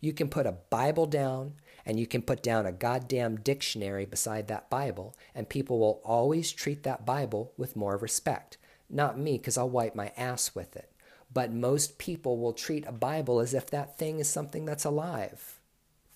You 0.00 0.12
can 0.12 0.28
put 0.28 0.46
a 0.46 0.58
Bible 0.68 1.06
down 1.06 1.54
and 1.86 2.00
you 2.00 2.06
can 2.06 2.22
put 2.22 2.42
down 2.42 2.66
a 2.66 2.72
goddamn 2.72 3.36
dictionary 3.36 4.06
beside 4.06 4.48
that 4.48 4.70
Bible, 4.70 5.14
and 5.34 5.48
people 5.48 5.78
will 5.78 6.00
always 6.04 6.50
treat 6.50 6.82
that 6.82 7.06
Bible 7.06 7.52
with 7.56 7.76
more 7.76 7.96
respect. 7.96 8.56
Not 8.88 9.18
me, 9.18 9.38
because 9.38 9.58
I'll 9.58 9.68
wipe 9.68 9.94
my 9.94 10.12
ass 10.16 10.54
with 10.54 10.76
it. 10.76 10.90
But 11.34 11.52
most 11.52 11.98
people 11.98 12.38
will 12.38 12.52
treat 12.52 12.86
a 12.86 12.92
Bible 12.92 13.40
as 13.40 13.52
if 13.52 13.66
that 13.70 13.98
thing 13.98 14.20
is 14.20 14.28
something 14.28 14.64
that's 14.64 14.84
alive 14.84 15.58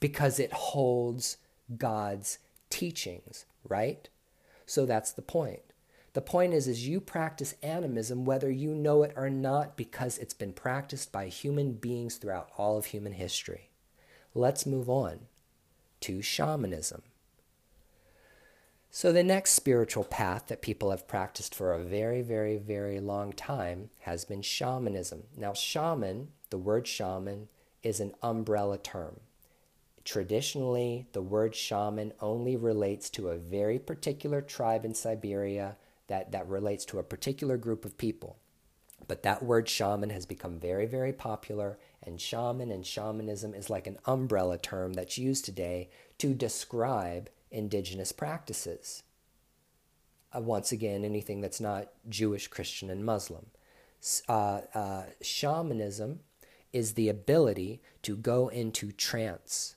because 0.00 0.38
it 0.38 0.52
holds 0.52 1.36
God's 1.76 2.38
teachings, 2.70 3.44
right? 3.68 4.08
So 4.64 4.86
that's 4.86 5.12
the 5.12 5.22
point. 5.22 5.60
The 6.12 6.20
point 6.22 6.54
is 6.54 6.66
is 6.68 6.88
you 6.88 7.00
practice 7.00 7.54
animism 7.62 8.24
whether 8.24 8.50
you 8.50 8.74
know 8.74 9.02
it 9.02 9.12
or 9.16 9.28
not 9.28 9.76
because 9.76 10.18
it's 10.18 10.34
been 10.34 10.52
practiced 10.52 11.12
by 11.12 11.28
human 11.28 11.72
beings 11.74 12.16
throughout 12.16 12.50
all 12.56 12.78
of 12.78 12.86
human 12.86 13.12
history. 13.12 13.70
Let's 14.34 14.66
move 14.66 14.88
on 14.88 15.26
to 16.00 16.22
shamanism. 16.22 17.02
So, 19.00 19.12
the 19.12 19.22
next 19.22 19.52
spiritual 19.52 20.02
path 20.02 20.48
that 20.48 20.60
people 20.60 20.90
have 20.90 21.06
practiced 21.06 21.54
for 21.54 21.72
a 21.72 21.84
very, 21.84 22.20
very, 22.20 22.56
very 22.56 22.98
long 22.98 23.32
time 23.32 23.90
has 24.00 24.24
been 24.24 24.42
shamanism. 24.42 25.22
Now, 25.36 25.52
shaman, 25.52 26.32
the 26.50 26.58
word 26.58 26.88
shaman, 26.88 27.46
is 27.84 28.00
an 28.00 28.16
umbrella 28.24 28.76
term. 28.76 29.20
Traditionally, 30.04 31.06
the 31.12 31.22
word 31.22 31.54
shaman 31.54 32.12
only 32.20 32.56
relates 32.56 33.08
to 33.10 33.28
a 33.28 33.38
very 33.38 33.78
particular 33.78 34.42
tribe 34.42 34.84
in 34.84 34.94
Siberia 34.94 35.76
that, 36.08 36.32
that 36.32 36.48
relates 36.48 36.84
to 36.86 36.98
a 36.98 37.04
particular 37.04 37.56
group 37.56 37.84
of 37.84 37.98
people. 37.98 38.38
But 39.06 39.22
that 39.22 39.44
word 39.44 39.68
shaman 39.68 40.10
has 40.10 40.26
become 40.26 40.58
very, 40.58 40.86
very 40.86 41.12
popular, 41.12 41.78
and 42.02 42.20
shaman 42.20 42.72
and 42.72 42.84
shamanism 42.84 43.54
is 43.54 43.70
like 43.70 43.86
an 43.86 43.98
umbrella 44.06 44.58
term 44.58 44.94
that's 44.94 45.18
used 45.18 45.44
today 45.44 45.88
to 46.18 46.34
describe 46.34 47.30
indigenous 47.50 48.12
practices. 48.12 49.02
Uh, 50.34 50.40
once 50.40 50.72
again, 50.72 51.04
anything 51.04 51.40
that's 51.40 51.60
not 51.60 51.88
Jewish, 52.08 52.48
Christian, 52.48 52.90
and 52.90 53.04
Muslim. 53.04 53.46
Uh, 54.28 54.60
uh, 54.74 55.04
shamanism 55.22 56.20
is 56.72 56.94
the 56.94 57.08
ability 57.08 57.80
to 58.02 58.16
go 58.16 58.48
into 58.48 58.92
trance, 58.92 59.74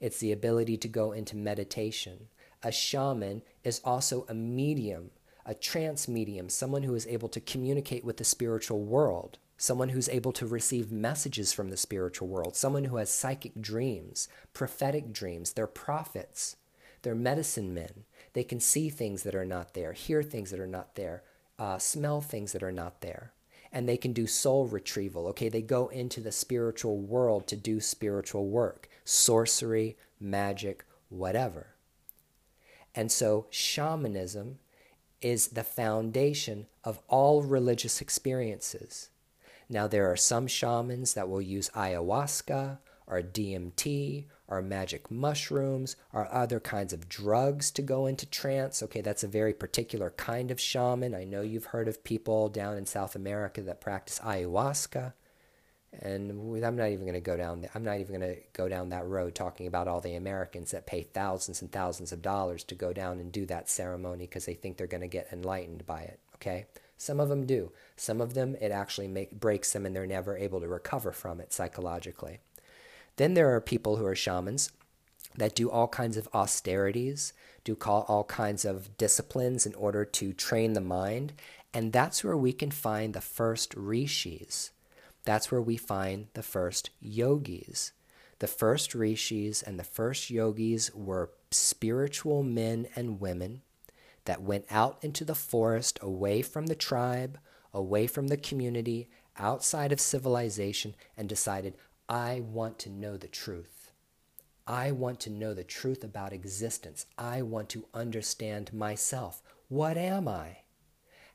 it's 0.00 0.18
the 0.18 0.32
ability 0.32 0.76
to 0.76 0.88
go 0.88 1.12
into 1.12 1.36
meditation. 1.36 2.28
A 2.64 2.72
shaman 2.72 3.42
is 3.62 3.80
also 3.84 4.26
a 4.28 4.34
medium, 4.34 5.10
a 5.46 5.54
trance 5.54 6.08
medium, 6.08 6.48
someone 6.48 6.82
who 6.82 6.94
is 6.94 7.06
able 7.06 7.28
to 7.28 7.40
communicate 7.40 8.04
with 8.04 8.16
the 8.16 8.24
spiritual 8.24 8.82
world. 8.82 9.38
someone 9.62 9.90
who's 9.90 10.08
able 10.08 10.32
to 10.32 10.44
receive 10.44 10.90
messages 10.90 11.52
from 11.52 11.70
the 11.70 11.76
spiritual 11.76 12.26
world, 12.26 12.56
someone 12.56 12.84
who 12.86 12.96
has 12.96 13.08
psychic 13.08 13.52
dreams, 13.60 14.26
prophetic 14.52 15.12
dreams. 15.12 15.52
They're 15.52 15.68
prophets, 15.68 16.56
they're 17.02 17.14
medicine 17.14 17.74
men. 17.74 18.04
They 18.32 18.44
can 18.44 18.60
see 18.60 18.88
things 18.88 19.22
that 19.24 19.34
are 19.34 19.44
not 19.44 19.74
there, 19.74 19.92
hear 19.92 20.22
things 20.22 20.50
that 20.50 20.60
are 20.60 20.66
not 20.66 20.94
there, 20.94 21.22
uh, 21.58 21.78
smell 21.78 22.20
things 22.20 22.52
that 22.52 22.62
are 22.62 22.72
not 22.72 23.00
there. 23.00 23.32
And 23.72 23.88
they 23.88 23.96
can 23.96 24.12
do 24.12 24.26
soul 24.26 24.66
retrieval. 24.66 25.26
Okay, 25.28 25.48
they 25.48 25.62
go 25.62 25.88
into 25.88 26.20
the 26.20 26.32
spiritual 26.32 26.98
world 26.98 27.46
to 27.48 27.56
do 27.56 27.80
spiritual 27.80 28.46
work, 28.46 28.88
sorcery, 29.04 29.96
magic, 30.20 30.84
whatever. 31.08 31.68
And 32.94 33.10
so, 33.10 33.46
shamanism 33.50 34.58
is 35.22 35.48
the 35.48 35.64
foundation 35.64 36.66
of 36.84 37.00
all 37.08 37.42
religious 37.42 38.00
experiences. 38.00 39.08
Now, 39.68 39.86
there 39.86 40.10
are 40.10 40.16
some 40.16 40.46
shamans 40.46 41.14
that 41.14 41.28
will 41.28 41.40
use 41.40 41.70
ayahuasca 41.70 42.78
or 43.12 43.22
DMT 43.22 44.24
or 44.48 44.62
magic 44.62 45.10
mushrooms 45.10 45.96
or 46.12 46.32
other 46.32 46.58
kinds 46.58 46.92
of 46.92 47.08
drugs 47.08 47.70
to 47.70 47.82
go 47.82 48.06
into 48.06 48.24
trance. 48.26 48.82
Okay, 48.82 49.02
that's 49.02 49.22
a 49.22 49.28
very 49.28 49.52
particular 49.52 50.10
kind 50.10 50.50
of 50.50 50.58
shaman. 50.58 51.14
I 51.14 51.24
know 51.24 51.42
you've 51.42 51.66
heard 51.66 51.88
of 51.88 52.02
people 52.02 52.48
down 52.48 52.78
in 52.78 52.86
South 52.86 53.14
America 53.14 53.60
that 53.62 53.80
practice 53.80 54.18
ayahuasca. 54.20 55.12
And 56.00 56.30
I'm 56.64 56.76
not 56.76 56.88
even 56.88 57.02
going 57.04 57.12
to 57.12 57.20
go 57.20 57.36
down. 57.36 57.66
I'm 57.74 57.84
not 57.84 58.00
even 58.00 58.18
going 58.18 58.34
to 58.34 58.40
go 58.54 58.66
down 58.66 58.88
that 58.88 59.06
road 59.06 59.34
talking 59.34 59.66
about 59.66 59.88
all 59.88 60.00
the 60.00 60.14
Americans 60.14 60.70
that 60.70 60.86
pay 60.86 61.02
thousands 61.02 61.60
and 61.60 61.70
thousands 61.70 62.12
of 62.12 62.22
dollars 62.22 62.64
to 62.64 62.74
go 62.74 62.94
down 62.94 63.20
and 63.20 63.30
do 63.30 63.44
that 63.46 63.68
ceremony 63.68 64.24
because 64.24 64.46
they 64.46 64.54
think 64.54 64.78
they're 64.78 64.86
going 64.86 65.02
to 65.02 65.06
get 65.06 65.28
enlightened 65.30 65.84
by 65.84 66.00
it. 66.00 66.18
Okay, 66.36 66.64
some 66.96 67.20
of 67.20 67.28
them 67.28 67.44
do. 67.44 67.72
Some 67.94 68.22
of 68.22 68.32
them 68.32 68.56
it 68.60 68.70
actually 68.70 69.08
make, 69.08 69.38
breaks 69.38 69.72
them 69.72 69.84
and 69.84 69.94
they're 69.94 70.06
never 70.06 70.36
able 70.36 70.60
to 70.60 70.68
recover 70.68 71.12
from 71.12 71.40
it 71.40 71.52
psychologically. 71.52 72.40
Then 73.16 73.34
there 73.34 73.54
are 73.54 73.60
people 73.60 73.96
who 73.96 74.06
are 74.06 74.14
shamans 74.14 74.70
that 75.36 75.54
do 75.54 75.70
all 75.70 75.88
kinds 75.88 76.16
of 76.16 76.28
austerities, 76.34 77.32
do 77.64 77.76
all 77.84 78.24
kinds 78.24 78.64
of 78.64 78.96
disciplines 78.96 79.66
in 79.66 79.74
order 79.74 80.04
to 80.04 80.32
train 80.32 80.72
the 80.72 80.80
mind, 80.80 81.32
and 81.72 81.92
that's 81.92 82.22
where 82.22 82.36
we 82.36 82.52
can 82.52 82.70
find 82.70 83.14
the 83.14 83.20
first 83.20 83.74
rishis 83.74 84.70
that's 85.24 85.52
where 85.52 85.62
we 85.62 85.76
find 85.76 86.26
the 86.34 86.42
first 86.42 86.90
yogis. 87.00 87.92
The 88.40 88.46
first 88.48 88.94
rishis 88.94 89.62
and 89.62 89.78
the 89.78 89.84
first 89.84 90.30
yogis 90.30 90.92
were 90.94 91.30
spiritual 91.50 92.42
men 92.42 92.88
and 92.96 93.20
women 93.20 93.62
that 94.24 94.42
went 94.42 94.66
out 94.70 94.98
into 95.02 95.24
the 95.24 95.34
forest 95.34 95.98
away 96.02 96.42
from 96.42 96.66
the 96.66 96.74
tribe, 96.74 97.38
away 97.72 98.06
from 98.06 98.28
the 98.28 98.36
community, 98.36 99.08
outside 99.38 99.92
of 99.92 100.00
civilization, 100.00 100.94
and 101.16 101.28
decided, 101.28 101.74
I 102.08 102.40
want 102.40 102.78
to 102.80 102.90
know 102.90 103.16
the 103.16 103.28
truth. 103.28 103.90
I 104.66 104.92
want 104.92 105.20
to 105.20 105.30
know 105.30 105.54
the 105.54 105.64
truth 105.64 106.04
about 106.04 106.32
existence. 106.32 107.06
I 107.18 107.42
want 107.42 107.68
to 107.70 107.86
understand 107.94 108.72
myself. 108.72 109.42
What 109.68 109.96
am 109.96 110.28
I? 110.28 110.58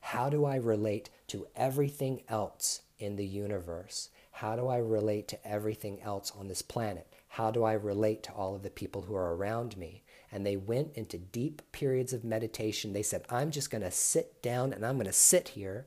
How 0.00 0.30
do 0.30 0.44
I 0.44 0.56
relate 0.56 1.10
to 1.28 1.46
everything 1.54 2.22
else 2.28 2.82
in 2.98 3.16
the 3.16 3.26
universe? 3.26 4.10
How 4.30 4.56
do 4.56 4.68
I 4.68 4.78
relate 4.78 5.28
to 5.28 5.46
everything 5.46 6.00
else 6.00 6.32
on 6.38 6.48
this 6.48 6.62
planet? 6.62 7.12
How 7.28 7.50
do 7.50 7.64
I 7.64 7.72
relate 7.72 8.22
to 8.24 8.32
all 8.32 8.54
of 8.54 8.62
the 8.62 8.70
people 8.70 9.02
who 9.02 9.14
are 9.14 9.34
around 9.34 9.76
me? 9.76 10.04
And 10.30 10.46
they 10.46 10.56
went 10.56 10.94
into 10.94 11.18
deep 11.18 11.62
periods 11.72 12.12
of 12.12 12.24
meditation. 12.24 12.92
They 12.92 13.02
said, 13.02 13.24
I'm 13.28 13.50
just 13.50 13.70
going 13.70 13.82
to 13.82 13.90
sit 13.90 14.42
down 14.42 14.72
and 14.72 14.86
I'm 14.86 14.96
going 14.96 15.06
to 15.06 15.12
sit 15.12 15.48
here 15.48 15.86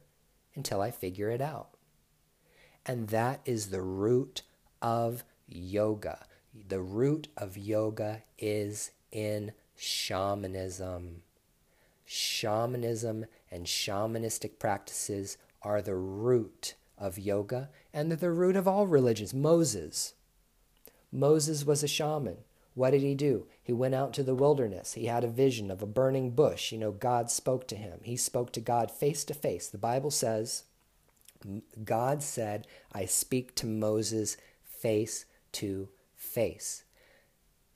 until 0.55 0.82
I 0.82 0.91
figure 0.91 1.29
it 1.29 1.41
out. 1.41 1.69
And 2.86 3.07
that 3.09 3.41
is 3.45 3.69
the 3.69 3.82
root 3.82 4.41
of 4.82 5.23
yoga. 5.47 6.25
The 6.67 6.82
root 6.82 7.27
of 7.38 7.57
yoga 7.57 8.23
is 8.38 8.91
in 9.11 9.53
shamanism. 9.75 11.21
Shamanism 12.05 13.25
and 13.49 13.65
shamanistic 13.65 14.59
practices 14.59 15.38
are 15.61 15.82
the 15.82 15.95
root 15.95 16.75
of 16.97 17.17
yoga 17.17 17.69
and 17.93 18.09
they're 18.09 18.17
the 18.17 18.32
root 18.32 18.55
of 18.55 18.67
all 18.67 18.88
religions. 18.88 19.34
Moses. 19.34 20.13
Moses 21.11 21.65
was 21.65 21.84
a 21.84 21.88
shaman. 21.88 22.38
What 22.73 22.91
did 22.91 23.01
he 23.01 23.15
do? 23.15 23.47
He 23.61 23.73
went 23.73 23.95
out 23.95 24.13
to 24.13 24.23
the 24.23 24.36
wilderness. 24.36 24.93
He 24.93 25.05
had 25.05 25.23
a 25.25 25.29
vision 25.29 25.69
of 25.69 25.82
a 25.82 25.88
burning 25.88 26.32
bush. 26.32 26.71
You 26.71 26.77
know, 26.77 26.91
God 26.91 27.29
spoke 27.29 27.67
to 27.67 27.75
him. 27.75 27.99
He 28.03 28.15
spoke 28.15 28.53
to 28.53 28.61
God 28.61 28.89
face 28.89 29.25
to 29.25 29.34
face. 29.34 29.67
The 29.67 29.77
Bible 29.77 30.11
says, 30.11 30.63
God 31.84 32.23
said, 32.23 32.67
I 32.93 33.05
speak 33.05 33.55
to 33.55 33.65
Moses 33.65 34.38
face 34.82 35.25
to 35.53 35.89
face. 36.15 36.84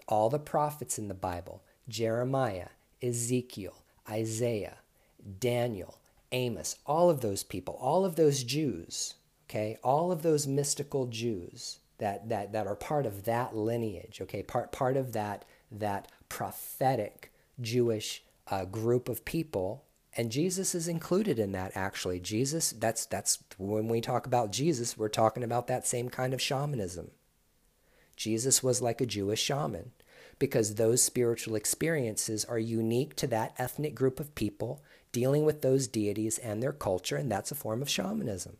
All 0.08 0.30
the 0.30 0.40
prophets 0.40 1.00
in 1.00 1.08
the 1.08 1.14
Bible, 1.14 1.64
Jeremiah, 1.88 2.70
Ezekiel, 3.02 3.84
Isaiah, 4.10 4.78
Daniel, 5.40 6.00
Amos, 6.32 6.78
all 6.86 7.10
of 7.10 7.22
those 7.22 7.44
people, 7.44 7.78
all 7.80 8.06
of 8.06 8.16
those 8.16 8.44
Jews, 8.44 9.16
okay, 9.50 9.78
all 9.84 10.12
of 10.12 10.22
those 10.22 10.48
mystical 10.48 11.08
Jews 11.08 11.80
that, 11.98 12.30
that, 12.30 12.52
that 12.52 12.68
are 12.68 12.76
part 12.76 13.06
of 13.06 13.26
that 13.26 13.56
lineage, 13.56 14.20
okay, 14.22 14.44
part, 14.44 14.72
part 14.72 14.98
of 14.98 15.14
that, 15.14 15.46
that 15.72 16.12
prophetic 16.30 17.32
Jewish 17.62 18.24
uh, 18.50 18.66
group 18.66 19.10
of 19.10 19.26
people. 19.26 19.84
And 20.16 20.32
Jesus 20.32 20.74
is 20.74 20.88
included 20.88 21.40
in 21.40 21.52
that 21.52 21.74
actually. 21.76 22.20
Jesus, 22.20 22.72
that's, 22.72 23.06
that's 23.06 23.44
when 23.58 23.88
we 23.88 24.00
talk 24.00 24.26
about 24.26 24.52
Jesus, 24.52 24.98
we're 24.98 25.10
talking 25.10 25.44
about 25.44 25.68
that 25.68 25.86
same 25.86 26.10
kind 26.10 26.34
of 26.34 26.42
shamanism. 26.42 27.12
Jesus 28.16 28.64
was 28.64 28.82
like 28.82 29.02
a 29.02 29.06
Jewish 29.06 29.42
shaman 29.42 29.92
because 30.40 30.76
those 30.76 31.04
spiritual 31.04 31.56
experiences 31.56 32.46
are 32.46 32.60
unique 32.60 33.16
to 33.18 33.28
that 33.28 33.54
ethnic 33.58 33.96
group 33.96 34.20
of 34.20 34.36
people 34.36 34.82
dealing 35.12 35.46
with 35.46 35.62
those 35.62 35.88
deities 35.88 36.38
and 36.40 36.62
their 36.62 36.74
culture, 36.74 37.16
and 37.16 37.32
that's 37.32 37.52
a 37.52 37.56
form 37.56 37.82
of 37.82 37.90
shamanism. 37.90 38.58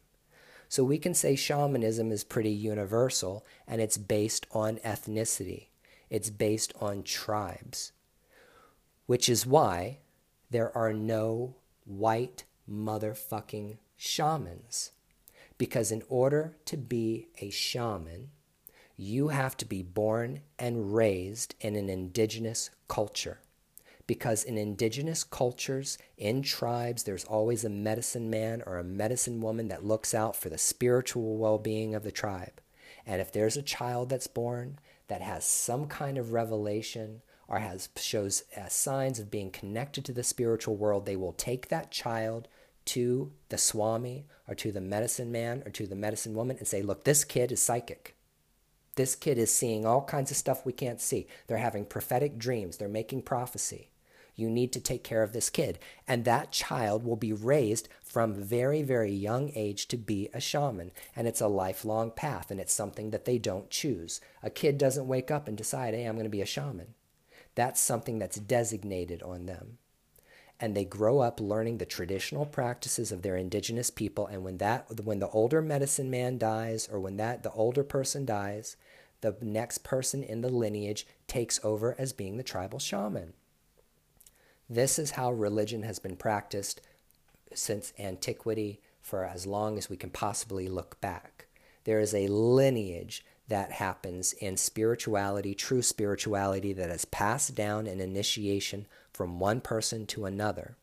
So 0.70 0.84
we 0.84 0.98
can 0.98 1.14
say 1.14 1.36
shamanism 1.36 2.12
is 2.12 2.24
pretty 2.24 2.52
universal 2.52 3.46
and 3.68 3.82
it's 3.82 3.98
based 3.98 4.48
on 4.52 4.78
ethnicity, 4.78 5.68
it's 6.10 6.30
based 6.30 6.74
on 6.82 7.04
tribes, 7.04 7.92
which 9.06 9.30
is 9.30 9.46
why 9.46 10.00
there 10.50 10.76
are 10.78 10.94
no 10.94 11.56
white 11.86 12.44
motherfucking 12.70 13.78
shamans. 13.96 14.92
Because 15.58 15.92
in 15.92 16.04
order 16.10 16.58
to 16.66 16.76
be 16.76 17.28
a 17.40 17.50
shaman, 17.50 18.30
you 18.98 19.30
have 19.30 19.56
to 19.58 19.66
be 19.66 19.82
born 19.84 20.42
and 20.60 20.94
raised 20.94 21.56
in 21.62 21.76
an 21.76 21.90
indigenous 21.90 22.70
culture 22.88 23.40
because 24.08 24.44
in 24.44 24.58
indigenous 24.58 25.24
cultures, 25.24 25.98
in 26.18 26.42
tribes, 26.42 27.04
there's 27.04 27.26
always 27.26 27.64
a 27.64 27.70
medicine 27.70 28.30
man 28.30 28.62
or 28.66 28.78
a 28.78 28.84
medicine 28.84 29.42
woman 29.42 29.68
that 29.70 29.86
looks 29.86 30.14
out 30.14 30.36
for 30.36 30.50
the 30.50 30.58
spiritual 30.58 31.38
well 31.38 31.58
being 31.58 31.96
of 31.96 32.04
the 32.04 32.12
tribe. 32.12 32.62
And 33.06 33.22
if 33.22 33.32
there's 33.32 33.58
a 33.58 33.64
child 33.64 34.10
that's 34.10 34.28
born 34.28 34.80
that 35.08 35.22
has 35.22 35.46
some 35.46 35.88
kind 35.88 36.18
of 36.18 36.34
revelation 36.34 37.22
or 37.48 37.60
has 37.60 37.90
shows 37.98 38.44
uh, 38.58 38.68
signs 38.68 39.20
of 39.20 39.32
being 39.32 39.52
connected 39.52 40.06
to 40.06 40.14
the 40.14 40.24
spiritual 40.24 40.76
world, 40.76 41.06
they 41.06 41.16
will 41.16 41.34
take 41.34 41.68
that 41.68 41.92
child 41.92 42.48
to 42.86 43.32
the 43.50 43.58
swami 43.58 44.26
or 44.48 44.56
to 44.56 44.72
the 44.72 44.82
medicine 44.82 45.32
man 45.32 45.64
or 45.66 45.72
to 45.72 45.88
the 45.88 45.96
medicine 45.96 46.34
woman 46.34 46.58
and 46.58 46.68
say, 46.68 46.82
Look, 46.82 47.04
this 47.04 47.24
kid 47.24 47.52
is 47.52 47.62
psychic. 47.62 48.16
This 48.96 49.16
kid 49.16 49.38
is 49.38 49.54
seeing 49.54 49.86
all 49.86 50.04
kinds 50.04 50.32
of 50.32 50.38
stuff 50.38 50.66
we 50.66 50.72
can't 50.72 51.02
see. 51.02 51.28
They're 51.48 51.58
having 51.58 51.86
prophetic 51.86 52.38
dreams. 52.38 52.78
They're 52.78 52.88
making 52.88 53.24
prophecy. 53.24 53.90
You 54.36 54.50
need 54.50 54.74
to 54.74 54.80
take 54.82 55.04
care 55.04 55.24
of 55.24 55.34
this 55.34 55.50
kid. 55.50 55.80
And 56.08 56.26
that 56.26 56.52
child 56.52 57.04
will 57.04 57.16
be 57.16 57.34
raised 57.34 57.90
from 58.04 58.34
very, 58.34 58.82
very 58.82 59.12
young 59.12 59.52
age 59.56 59.88
to 59.90 59.98
be 59.98 60.30
a 60.34 60.40
shaman. 60.40 60.92
And 61.16 61.28
it's 61.28 61.42
a 61.42 61.48
lifelong 61.48 62.12
path, 62.12 62.52
and 62.52 62.60
it's 62.60 62.74
something 62.74 63.12
that 63.12 63.26
they 63.26 63.38
don't 63.38 63.70
choose. 63.70 64.22
A 64.44 64.50
kid 64.50 64.78
doesn't 64.78 65.08
wake 65.08 65.32
up 65.32 65.48
and 65.48 65.58
decide, 65.58 65.94
hey, 65.94 66.06
I'm 66.06 66.16
going 66.16 66.26
to 66.26 66.30
be 66.30 66.42
a 66.42 66.46
shaman. 66.46 66.96
That's 67.56 67.82
something 67.82 68.20
that's 68.20 68.38
designated 68.38 69.24
on 69.24 69.46
them. 69.46 69.78
And 70.60 70.76
they 70.76 70.86
grow 70.86 71.20
up 71.20 71.40
learning 71.40 71.80
the 71.80 71.86
traditional 71.86 72.46
practices 72.46 73.12
of 73.12 73.22
their 73.22 73.36
indigenous 73.36 73.90
people. 73.90 74.28
And 74.28 74.44
when 74.44 74.58
that, 74.60 75.04
when 75.04 75.20
the 75.20 75.30
older 75.30 75.62
medicine 75.62 76.10
man 76.10 76.38
dies, 76.38 76.88
or 76.90 77.00
when 77.00 77.18
that 77.18 77.44
the 77.44 77.52
older 77.52 77.84
person 77.84 78.26
dies, 78.26 78.78
the 79.22 79.36
next 79.42 79.80
person 79.80 80.24
in 80.24 80.42
the 80.42 80.50
lineage 80.50 81.08
takes 81.28 81.60
over 81.64 81.96
as 81.98 82.14
being 82.14 82.38
the 82.38 82.44
tribal 82.44 82.80
shaman. 82.80 83.34
This 84.70 84.98
is 84.98 85.12
how 85.12 85.32
religion 85.32 85.84
has 85.84 86.00
been 86.00 86.16
practiced 86.16 86.82
since 87.54 87.94
antiquity 88.00 88.80
for 89.02 89.26
as 89.26 89.46
long 89.46 89.78
as 89.78 89.90
we 89.90 89.98
can 89.98 90.10
possibly 90.10 90.68
look 90.68 91.00
back. 91.02 91.46
There 91.84 92.00
is 92.00 92.14
a 92.14 92.28
lineage 92.28 93.24
that 93.48 93.74
happens 93.74 94.34
in 94.34 94.58
spirituality, 94.58 95.54
true 95.54 95.82
spirituality, 95.82 96.74
that 96.74 96.90
is 96.90 97.06
passed 97.06 97.56
down 97.56 97.86
in 97.86 98.00
initiation 98.00 98.88
from 99.14 99.40
one 99.40 99.62
person 99.62 100.06
to 100.08 100.26
another. 100.26 100.78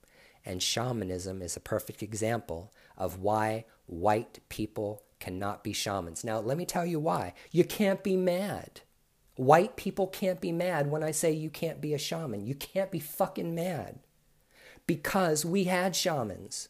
And 0.44 0.62
shamanism 0.62 1.42
is 1.42 1.56
a 1.56 1.60
perfect 1.60 2.02
example 2.02 2.72
of 2.96 3.20
why 3.20 3.64
white 3.86 4.38
people 4.48 5.02
cannot 5.20 5.62
be 5.62 5.72
shamans. 5.72 6.24
Now, 6.24 6.40
let 6.40 6.56
me 6.56 6.64
tell 6.64 6.86
you 6.86 6.98
why. 6.98 7.34
You 7.50 7.64
can't 7.64 8.02
be 8.02 8.16
mad. 8.16 8.80
White 9.36 9.76
people 9.76 10.06
can't 10.06 10.40
be 10.40 10.52
mad 10.52 10.90
when 10.90 11.02
I 11.02 11.10
say 11.10 11.32
you 11.32 11.50
can't 11.50 11.80
be 11.80 11.94
a 11.94 11.98
shaman. 11.98 12.46
You 12.46 12.54
can't 12.54 12.90
be 12.90 12.98
fucking 12.98 13.54
mad. 13.54 14.00
Because 14.86 15.44
we 15.44 15.64
had 15.64 15.94
shamans. 15.94 16.68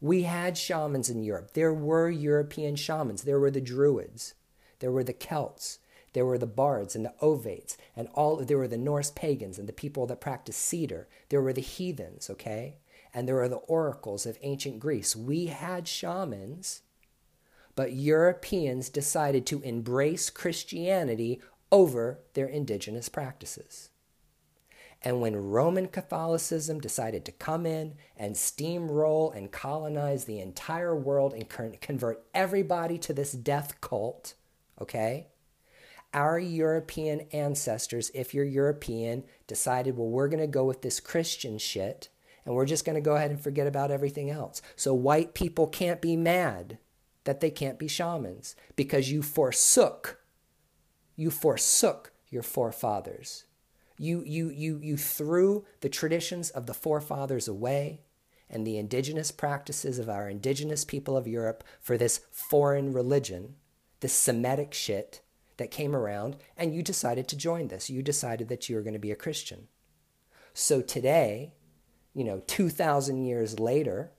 We 0.00 0.24
had 0.24 0.58
shamans 0.58 1.08
in 1.08 1.22
Europe. 1.22 1.54
There 1.54 1.72
were 1.72 2.10
European 2.10 2.76
shamans. 2.76 3.22
There 3.22 3.40
were 3.40 3.50
the 3.50 3.60
Druids. 3.60 4.34
There 4.80 4.92
were 4.92 5.04
the 5.04 5.12
Celts. 5.12 5.78
There 6.14 6.24
were 6.24 6.38
the 6.38 6.46
bards 6.46 6.94
and 6.94 7.04
the 7.04 7.14
ovates 7.20 7.76
and 7.96 8.08
all 8.14 8.36
there 8.36 8.58
were 8.58 8.68
the 8.68 8.76
Norse 8.78 9.10
pagans 9.10 9.58
and 9.58 9.68
the 9.68 9.72
people 9.72 10.06
that 10.06 10.20
practiced 10.20 10.72
seidr. 10.72 11.06
There 11.28 11.42
were 11.42 11.52
the 11.52 11.60
heathens, 11.60 12.30
okay? 12.30 12.76
And 13.12 13.26
there 13.26 13.34
were 13.34 13.48
the 13.48 13.56
oracles 13.56 14.24
of 14.24 14.38
ancient 14.42 14.78
Greece. 14.78 15.16
We 15.16 15.46
had 15.46 15.88
shamans, 15.88 16.82
but 17.74 17.92
Europeans 17.92 18.88
decided 18.88 19.44
to 19.46 19.60
embrace 19.62 20.30
Christianity 20.30 21.40
over 21.72 22.20
their 22.34 22.46
indigenous 22.46 23.08
practices. 23.08 23.90
And 25.02 25.20
when 25.20 25.36
Roman 25.50 25.88
Catholicism 25.88 26.80
decided 26.80 27.24
to 27.26 27.32
come 27.32 27.66
in 27.66 27.94
and 28.16 28.34
steamroll 28.34 29.36
and 29.36 29.52
colonize 29.52 30.24
the 30.24 30.40
entire 30.40 30.96
world 30.96 31.34
and 31.34 31.48
convert 31.80 32.24
everybody 32.32 32.96
to 32.98 33.12
this 33.12 33.32
death 33.32 33.80
cult, 33.82 34.34
okay? 34.80 35.28
Our 36.12 36.38
European 36.38 37.22
ancestors, 37.32 38.10
if 38.14 38.34
you're 38.34 38.44
European, 38.44 39.24
decided, 39.46 39.96
well, 39.96 40.08
we're 40.08 40.28
going 40.28 40.40
to 40.40 40.46
go 40.46 40.64
with 40.64 40.82
this 40.82 41.00
Christian 41.00 41.58
shit 41.58 42.08
and 42.44 42.54
we're 42.54 42.66
just 42.66 42.84
going 42.84 42.94
to 42.94 43.00
go 43.00 43.16
ahead 43.16 43.30
and 43.30 43.40
forget 43.40 43.66
about 43.66 43.90
everything 43.90 44.30
else. 44.30 44.62
So 44.76 44.94
white 44.94 45.34
people 45.34 45.66
can't 45.66 46.00
be 46.00 46.16
mad 46.16 46.78
that 47.24 47.40
they 47.40 47.50
can't 47.50 47.78
be 47.78 47.88
shamans 47.88 48.54
because 48.76 49.10
you 49.10 49.22
forsook 49.22 50.20
you 51.16 51.30
forsook 51.30 52.12
your 52.28 52.42
forefathers. 52.42 53.44
You, 53.98 54.24
you, 54.26 54.50
you, 54.50 54.80
you 54.82 54.96
threw 54.96 55.64
the 55.80 55.88
traditions 55.88 56.50
of 56.50 56.66
the 56.66 56.74
forefathers 56.74 57.46
away 57.46 58.00
and 58.50 58.66
the 58.66 58.76
indigenous 58.76 59.30
practices 59.30 59.98
of 59.98 60.08
our 60.08 60.28
indigenous 60.28 60.84
people 60.84 61.16
of 61.16 61.28
Europe 61.28 61.62
for 61.80 61.96
this 61.96 62.20
foreign 62.32 62.92
religion, 62.92 63.54
this 64.04 64.12
Semitic 64.12 64.74
shit 64.74 65.22
that 65.56 65.70
came 65.70 65.96
around, 65.96 66.36
and 66.58 66.74
you 66.74 66.82
decided 66.82 67.26
to 67.26 67.36
join 67.36 67.68
this. 67.68 67.88
You 67.88 68.02
decided 68.02 68.48
that 68.50 68.68
you 68.68 68.76
were 68.76 68.82
going 68.82 68.92
to 68.92 68.98
be 68.98 69.10
a 69.10 69.16
Christian. 69.16 69.68
So 70.52 70.82
today, 70.82 71.54
you 72.12 72.22
know, 72.22 72.42
2,000 72.46 73.24
years 73.24 73.58
later, 73.58 74.12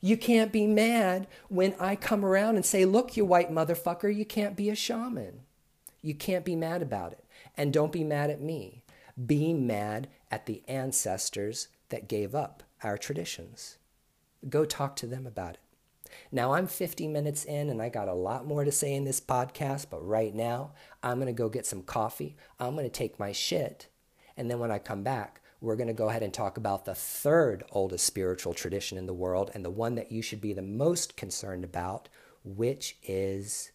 you 0.00 0.16
can't 0.16 0.50
be 0.50 0.66
mad 0.66 1.28
when 1.48 1.76
I 1.78 1.94
come 1.94 2.24
around 2.24 2.56
and 2.56 2.66
say, 2.66 2.84
look, 2.84 3.16
you 3.16 3.24
white 3.24 3.52
motherfucker, 3.52 4.12
you 4.12 4.24
can't 4.24 4.56
be 4.56 4.70
a 4.70 4.74
shaman. 4.74 5.42
You 6.02 6.16
can't 6.16 6.44
be 6.44 6.56
mad 6.56 6.82
about 6.82 7.12
it. 7.12 7.24
And 7.56 7.72
don't 7.72 7.92
be 7.92 8.02
mad 8.02 8.30
at 8.30 8.40
me. 8.40 8.82
Be 9.24 9.54
mad 9.54 10.08
at 10.32 10.46
the 10.46 10.64
ancestors 10.66 11.68
that 11.90 12.08
gave 12.08 12.34
up 12.34 12.64
our 12.82 12.98
traditions. 12.98 13.78
Go 14.48 14.64
talk 14.64 14.96
to 14.96 15.06
them 15.06 15.28
about 15.28 15.54
it. 15.54 15.60
Now, 16.32 16.54
I'm 16.54 16.66
50 16.66 17.08
minutes 17.08 17.44
in 17.44 17.70
and 17.70 17.80
I 17.80 17.88
got 17.88 18.08
a 18.08 18.14
lot 18.14 18.46
more 18.46 18.64
to 18.64 18.72
say 18.72 18.94
in 18.94 19.04
this 19.04 19.20
podcast, 19.20 19.86
but 19.90 20.06
right 20.06 20.34
now, 20.34 20.72
I'm 21.02 21.18
going 21.18 21.26
to 21.26 21.32
go 21.32 21.48
get 21.48 21.66
some 21.66 21.82
coffee. 21.82 22.36
I'm 22.58 22.74
going 22.74 22.86
to 22.86 22.90
take 22.90 23.18
my 23.18 23.32
shit. 23.32 23.88
And 24.36 24.50
then 24.50 24.58
when 24.58 24.70
I 24.70 24.78
come 24.78 25.02
back, 25.02 25.40
we're 25.60 25.76
going 25.76 25.88
to 25.88 25.94
go 25.94 26.08
ahead 26.08 26.22
and 26.22 26.34
talk 26.34 26.56
about 26.56 26.84
the 26.84 26.94
third 26.94 27.64
oldest 27.70 28.04
spiritual 28.04 28.54
tradition 28.54 28.98
in 28.98 29.06
the 29.06 29.14
world 29.14 29.50
and 29.54 29.64
the 29.64 29.70
one 29.70 29.94
that 29.94 30.12
you 30.12 30.22
should 30.22 30.40
be 30.40 30.52
the 30.52 30.62
most 30.62 31.16
concerned 31.16 31.64
about, 31.64 32.08
which 32.44 32.98
is 33.02 33.72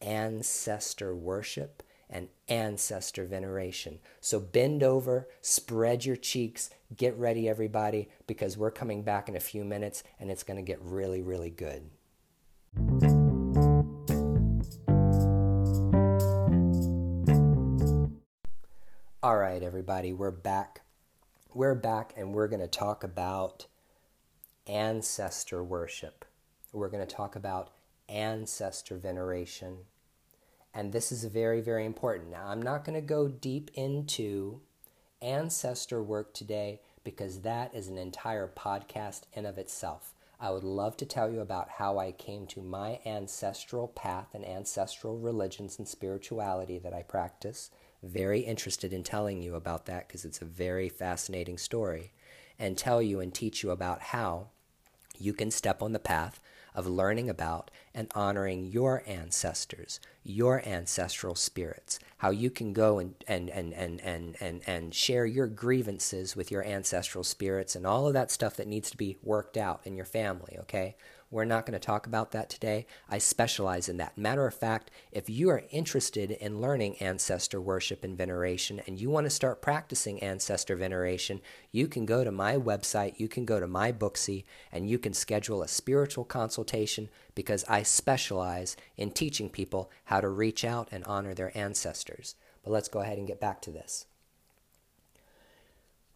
ancestor 0.00 1.14
worship 1.14 1.82
and 2.12 2.28
ancestor 2.46 3.24
veneration. 3.24 3.98
So 4.20 4.38
bend 4.38 4.82
over, 4.82 5.28
spread 5.40 6.04
your 6.04 6.16
cheeks, 6.16 6.70
get 6.94 7.16
ready, 7.16 7.48
everybody, 7.48 8.10
because 8.26 8.56
we're 8.56 8.70
coming 8.70 9.02
back 9.02 9.28
in 9.28 9.34
a 9.34 9.40
few 9.40 9.64
minutes 9.64 10.04
and 10.20 10.30
it's 10.30 10.42
going 10.42 10.58
to 10.58 10.62
get 10.62 10.80
really, 10.82 11.22
really 11.22 11.50
good. 11.50 11.90
All 19.22 19.36
right, 19.36 19.62
everybody, 19.62 20.12
we're 20.12 20.30
back. 20.30 20.82
We're 21.54 21.74
back 21.74 22.12
and 22.16 22.34
we're 22.34 22.48
going 22.48 22.60
to 22.60 22.66
talk 22.66 23.04
about 23.04 23.66
ancestor 24.66 25.64
worship. 25.64 26.24
We're 26.72 26.88
going 26.88 27.06
to 27.06 27.14
talk 27.14 27.36
about 27.36 27.70
ancestor 28.08 28.96
veneration 28.96 29.78
and 30.74 30.92
this 30.92 31.12
is 31.12 31.24
very, 31.24 31.60
very 31.60 31.84
important. 31.84 32.30
Now, 32.30 32.46
I'm 32.46 32.62
not 32.62 32.84
going 32.84 32.94
to 33.00 33.06
go 33.06 33.28
deep 33.28 33.70
into 33.74 34.60
ancestor 35.20 36.02
work 36.02 36.34
today 36.34 36.80
because 37.04 37.40
that 37.40 37.74
is 37.74 37.88
an 37.88 37.98
entire 37.98 38.48
podcast 38.48 39.22
in 39.32 39.46
of 39.46 39.58
itself. 39.58 40.14
I 40.40 40.50
would 40.50 40.64
love 40.64 40.96
to 40.96 41.06
tell 41.06 41.30
you 41.30 41.40
about 41.40 41.68
how 41.78 41.98
I 41.98 42.10
came 42.10 42.46
to 42.48 42.60
my 42.60 42.98
ancestral 43.06 43.86
path 43.86 44.28
and 44.34 44.44
ancestral 44.44 45.16
religions 45.16 45.78
and 45.78 45.86
spirituality 45.86 46.78
that 46.80 46.92
I 46.92 47.02
practice. 47.02 47.70
Very 48.02 48.40
interested 48.40 48.92
in 48.92 49.04
telling 49.04 49.40
you 49.40 49.54
about 49.54 49.86
that 49.86 50.08
because 50.08 50.24
it's 50.24 50.42
a 50.42 50.46
very 50.46 50.88
fascinating 50.88 51.58
story. 51.58 52.12
And 52.58 52.76
tell 52.76 53.00
you 53.00 53.20
and 53.20 53.32
teach 53.32 53.62
you 53.62 53.70
about 53.70 54.02
how 54.02 54.48
you 55.18 55.32
can 55.32 55.50
step 55.50 55.80
on 55.80 55.92
the 55.92 55.98
path 55.98 56.40
of 56.74 56.86
learning 56.86 57.28
about 57.28 57.70
and 57.94 58.08
honoring 58.14 58.64
your 58.64 59.02
ancestors, 59.06 60.00
your 60.24 60.66
ancestral 60.66 61.34
spirits, 61.34 61.98
how 62.18 62.30
you 62.30 62.50
can 62.50 62.72
go 62.72 62.98
and, 62.98 63.14
and, 63.26 63.50
and, 63.50 63.72
and, 63.74 64.00
and, 64.00 64.36
and, 64.40 64.62
and 64.66 64.94
share 64.94 65.26
your 65.26 65.46
grievances 65.46 66.34
with 66.36 66.50
your 66.50 66.64
ancestral 66.64 67.24
spirits 67.24 67.76
and 67.76 67.86
all 67.86 68.06
of 68.06 68.14
that 68.14 68.30
stuff 68.30 68.56
that 68.56 68.66
needs 68.66 68.90
to 68.90 68.96
be 68.96 69.18
worked 69.22 69.56
out 69.56 69.80
in 69.84 69.96
your 69.96 70.06
family, 70.06 70.56
okay? 70.60 70.96
We're 71.32 71.46
not 71.46 71.64
going 71.64 71.72
to 71.72 71.84
talk 71.84 72.06
about 72.06 72.32
that 72.32 72.50
today. 72.50 72.84
I 73.08 73.16
specialize 73.16 73.88
in 73.88 73.96
that. 73.96 74.18
Matter 74.18 74.46
of 74.46 74.54
fact, 74.54 74.90
if 75.10 75.30
you 75.30 75.48
are 75.48 75.62
interested 75.70 76.30
in 76.30 76.60
learning 76.60 76.96
ancestor 76.96 77.58
worship 77.58 78.04
and 78.04 78.18
veneration 78.18 78.82
and 78.86 79.00
you 79.00 79.08
want 79.08 79.24
to 79.24 79.30
start 79.30 79.62
practicing 79.62 80.22
ancestor 80.22 80.76
veneration, 80.76 81.40
you 81.70 81.88
can 81.88 82.04
go 82.04 82.22
to 82.22 82.30
my 82.30 82.56
website, 82.56 83.18
you 83.18 83.28
can 83.28 83.46
go 83.46 83.58
to 83.58 83.66
my 83.66 83.90
Booksy, 83.90 84.44
and 84.70 84.90
you 84.90 84.98
can 84.98 85.14
schedule 85.14 85.62
a 85.62 85.68
spiritual 85.68 86.26
consultation 86.26 87.08
because 87.34 87.64
I 87.66 87.82
specialize 87.82 88.76
in 88.98 89.10
teaching 89.10 89.48
people 89.48 89.90
how 90.04 90.20
to 90.20 90.28
reach 90.28 90.66
out 90.66 90.88
and 90.92 91.02
honor 91.04 91.32
their 91.32 91.56
ancestors. 91.56 92.34
But 92.62 92.72
let's 92.72 92.88
go 92.88 93.00
ahead 93.00 93.16
and 93.16 93.26
get 93.26 93.40
back 93.40 93.62
to 93.62 93.70
this. 93.70 94.04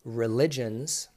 Religions, 0.05 1.09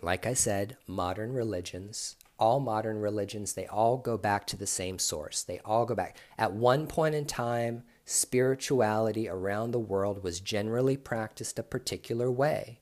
like 0.00 0.26
I 0.26 0.34
said, 0.34 0.76
modern 0.86 1.32
religions 1.32 2.14
all 2.38 2.60
modern 2.60 2.98
religions, 3.00 3.52
they 3.52 3.66
all 3.66 3.96
go 3.96 4.16
back 4.16 4.46
to 4.46 4.56
the 4.56 4.66
same 4.66 4.98
source. 4.98 5.42
They 5.42 5.60
all 5.64 5.86
go 5.86 5.94
back. 5.94 6.16
At 6.38 6.52
one 6.52 6.86
point 6.86 7.14
in 7.14 7.24
time, 7.24 7.82
spirituality 8.04 9.28
around 9.28 9.70
the 9.70 9.78
world 9.78 10.22
was 10.22 10.40
generally 10.40 10.96
practiced 10.96 11.58
a 11.58 11.62
particular 11.62 12.30
way. 12.30 12.80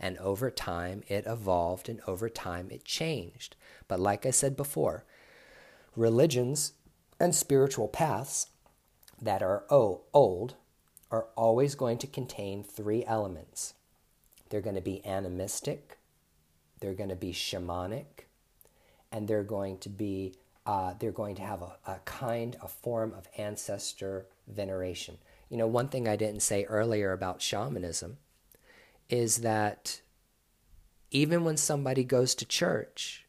And 0.00 0.16
over 0.18 0.50
time, 0.50 1.02
it 1.08 1.24
evolved 1.26 1.88
and 1.88 2.00
over 2.06 2.28
time, 2.28 2.68
it 2.70 2.84
changed. 2.84 3.56
But 3.88 4.00
like 4.00 4.24
I 4.24 4.30
said 4.30 4.56
before, 4.56 5.04
religions 5.96 6.72
and 7.18 7.34
spiritual 7.34 7.88
paths 7.88 8.46
that 9.20 9.42
are 9.42 9.64
oh, 9.70 10.02
old 10.14 10.54
are 11.10 11.26
always 11.36 11.74
going 11.74 11.98
to 11.98 12.06
contain 12.06 12.62
three 12.62 13.04
elements. 13.06 13.74
They're 14.50 14.60
going 14.60 14.76
to 14.76 14.82
be 14.82 15.04
animistic, 15.04 15.98
they're 16.80 16.94
going 16.94 17.10
to 17.10 17.16
be 17.16 17.32
shamanic, 17.32 18.27
and 19.12 19.26
they're 19.26 19.44
going 19.44 19.78
to 19.78 19.88
be 19.88 20.34
uh, 20.66 20.92
they're 20.98 21.12
going 21.12 21.34
to 21.34 21.42
have 21.42 21.62
a, 21.62 21.76
a 21.86 21.98
kind, 22.04 22.54
a 22.60 22.68
form 22.68 23.14
of 23.16 23.26
ancestor 23.38 24.26
veneration. 24.46 25.16
You 25.48 25.56
know, 25.56 25.66
one 25.66 25.88
thing 25.88 26.06
I 26.06 26.16
didn't 26.16 26.42
say 26.42 26.64
earlier 26.64 27.12
about 27.12 27.40
shamanism 27.40 28.18
is 29.08 29.38
that 29.38 30.02
even 31.10 31.42
when 31.42 31.56
somebody 31.56 32.04
goes 32.04 32.34
to 32.34 32.44
church 32.44 33.24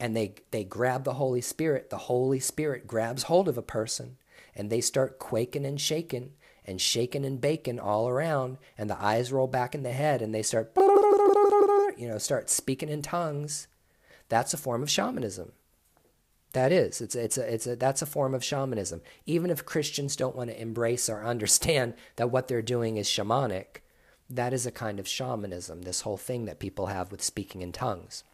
and 0.00 0.16
they, 0.16 0.34
they 0.50 0.64
grab 0.64 1.04
the 1.04 1.14
Holy 1.14 1.40
Spirit, 1.40 1.90
the 1.90 1.96
Holy 1.96 2.40
Spirit 2.40 2.88
grabs 2.88 3.24
hold 3.24 3.48
of 3.48 3.56
a 3.56 3.62
person 3.62 4.16
and 4.56 4.68
they 4.68 4.80
start 4.80 5.20
quaking 5.20 5.64
and 5.64 5.80
shaking 5.80 6.32
and 6.64 6.80
shaking 6.80 7.24
and 7.24 7.40
baking 7.40 7.78
all 7.78 8.08
around 8.08 8.58
and 8.76 8.90
the 8.90 9.00
eyes 9.00 9.30
roll 9.30 9.46
back 9.46 9.76
in 9.76 9.84
the 9.84 9.92
head 9.92 10.20
and 10.20 10.34
they 10.34 10.42
start 10.42 10.72
you 10.76 12.06
know 12.08 12.18
start 12.18 12.50
speaking 12.50 12.88
in 12.88 13.00
tongues 13.00 13.68
that's 14.28 14.54
a 14.54 14.58
form 14.58 14.82
of 14.82 14.90
shamanism. 14.90 15.52
That 16.52 16.72
is, 16.72 17.00
it's 17.00 17.14
it's 17.14 17.36
a, 17.36 17.54
it's 17.54 17.66
a 17.66 17.76
that's 17.76 18.00
a 18.00 18.06
form 18.06 18.34
of 18.34 18.42
shamanism. 18.42 19.02
Even 19.26 19.50
if 19.50 19.66
Christians 19.66 20.16
don't 20.16 20.34
want 20.34 20.48
to 20.50 20.60
embrace 20.60 21.08
or 21.08 21.22
understand 21.22 21.94
that 22.16 22.30
what 22.30 22.48
they're 22.48 22.62
doing 22.62 22.96
is 22.96 23.06
shamanic, 23.06 23.82
that 24.30 24.54
is 24.54 24.64
a 24.64 24.70
kind 24.70 24.98
of 24.98 25.06
shamanism. 25.06 25.82
This 25.82 26.02
whole 26.02 26.16
thing 26.16 26.46
that 26.46 26.58
people 26.58 26.86
have 26.86 27.10
with 27.10 27.22
speaking 27.22 27.60
in 27.60 27.72
tongues. 27.72 28.24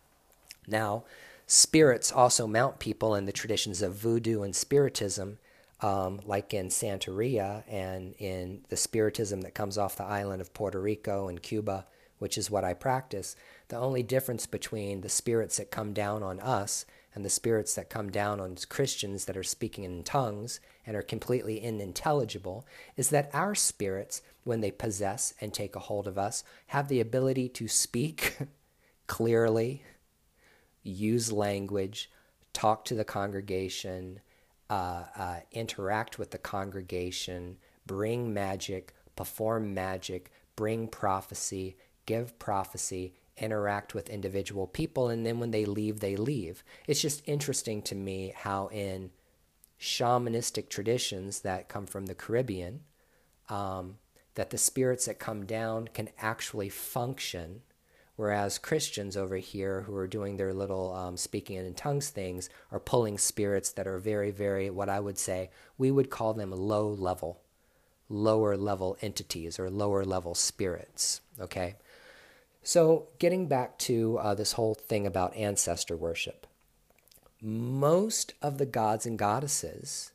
Now, 0.67 1.05
spirits 1.47 2.13
also 2.13 2.47
mount 2.47 2.79
people 2.79 3.15
in 3.15 3.27
the 3.27 3.33
traditions 3.33 3.83
of 3.83 3.95
voodoo 3.95 4.43
and 4.43 4.55
spiritism, 4.55 5.39
um, 5.81 6.21
like 6.25 6.55
in 6.55 6.69
Santeria 6.69 7.65
and 7.69 8.15
in 8.19 8.65
the 8.69 8.77
spiritism 8.77 9.43
that 9.43 9.55
comes 9.55 9.77
off 9.77 9.97
the 9.97 10.05
island 10.05 10.41
of 10.41 10.55
Puerto 10.55 10.81
Rico 10.81 11.29
and 11.29 11.43
Cuba, 11.43 11.87
which 12.19 12.39
is 12.39 12.51
what 12.51 12.65
I 12.65 12.75
practice. 12.75 13.37
The 13.69 13.79
only 13.79 14.03
difference 14.03 14.47
between 14.47 15.01
the 15.01 15.09
spirits 15.09 15.57
that 15.57 15.71
come 15.71 15.93
down 15.93 16.23
on 16.23 16.41
us 16.41 16.85
and 17.15 17.25
the 17.25 17.31
spirits 17.31 17.75
that 17.75 17.89
come 17.89 18.11
down 18.11 18.41
on 18.41 18.57
Christians 18.69 19.25
that 19.25 19.37
are 19.37 19.45
speaking 19.45 19.85
in 19.85 20.03
tongues 20.03 20.61
and 20.85 20.97
are 20.97 21.03
completely 21.03 21.65
unintelligible 21.67 22.67
is 22.97 23.11
that 23.11 23.31
our 23.33 23.55
spirits, 23.55 24.21
when 24.43 24.61
they 24.61 24.71
possess 24.71 25.33
and 25.41 25.55
take 25.55 25.77
a 25.77 25.81
hold 25.81 26.09
of 26.09 26.19
us, 26.19 26.43
have 26.69 26.89
the 26.89 27.01
ability 27.01 27.49
to 27.51 27.69
speak 27.69 28.37
clearly, 29.07 29.83
use 30.83 31.33
language, 31.33 32.11
talk 32.53 32.85
to 32.85 32.95
the 32.95 33.05
congregation, 33.05 34.21
uh, 34.69 35.05
uh, 35.17 35.37
interact 35.53 36.19
with 36.19 36.33
the 36.33 36.39
congregation, 36.39 37.57
bring 37.87 38.35
magic, 38.35 38.93
perform 39.15 39.73
magic, 39.73 40.33
bring 40.57 40.89
prophecy, 40.89 41.77
give 42.07 42.39
prophecy, 42.39 43.15
interact 43.37 43.95
with 43.95 44.09
individual 44.09 44.67
people, 44.67 45.09
and 45.09 45.25
then 45.25 45.41
when 45.41 45.51
they 45.51 45.65
leave, 45.65 46.01
they 46.01 46.17
leave. 46.17 46.63
It's 46.87 47.03
just 47.03 47.23
interesting 47.27 47.83
to 47.83 47.95
me 47.95 48.33
how 48.37 48.69
in 48.69 49.11
shamanistic 49.81 50.69
traditions 50.69 51.41
that 51.41 51.69
come 51.69 51.87
from 51.87 52.07
the 52.07 52.15
Caribbean, 52.15 52.81
um, 53.49 53.97
that 54.35 54.51
the 54.51 54.59
spirits 54.59 55.07
that 55.07 55.19
come 55.19 55.47
down 55.47 55.89
can 55.89 56.09
actually 56.19 56.69
function 56.69 57.63
Whereas 58.17 58.59
Christians 58.59 59.17
over 59.17 59.37
here 59.37 59.83
who 59.83 59.97
are 59.97 60.07
doing 60.07 60.37
their 60.37 60.55
little 60.55 60.95
um, 60.95 61.17
speaking 61.17 61.57
in 61.57 61.75
tongues 61.75 62.11
things 62.11 62.49
are 62.71 62.79
pulling 62.79 63.19
spirits 63.19 63.73
that 63.73 63.89
are 63.89 63.99
very, 63.99 64.31
very, 64.31 64.71
what 64.71 64.89
I 64.89 65.01
would 65.01 65.19
say, 65.19 65.51
we 65.77 65.91
would 65.91 66.11
call 66.11 66.33
them 66.33 66.53
low 66.53 66.89
level, 66.89 67.41
lower 68.09 68.57
level 68.57 68.97
entities 69.01 69.59
or 69.59 69.69
lower 69.69 70.05
level 70.05 70.35
spirits. 70.37 71.23
Okay? 71.41 71.75
So, 72.67 73.09
getting 73.19 73.47
back 73.47 73.77
to 73.81 74.17
uh, 74.19 74.35
this 74.35 74.53
whole 74.53 74.73
thing 74.73 75.07
about 75.07 75.37
ancestor 75.37 75.99
worship, 75.99 76.47
most 77.43 78.33
of 78.41 78.57
the 78.57 78.65
gods 78.65 79.05
and 79.05 79.19
goddesses 79.19 80.13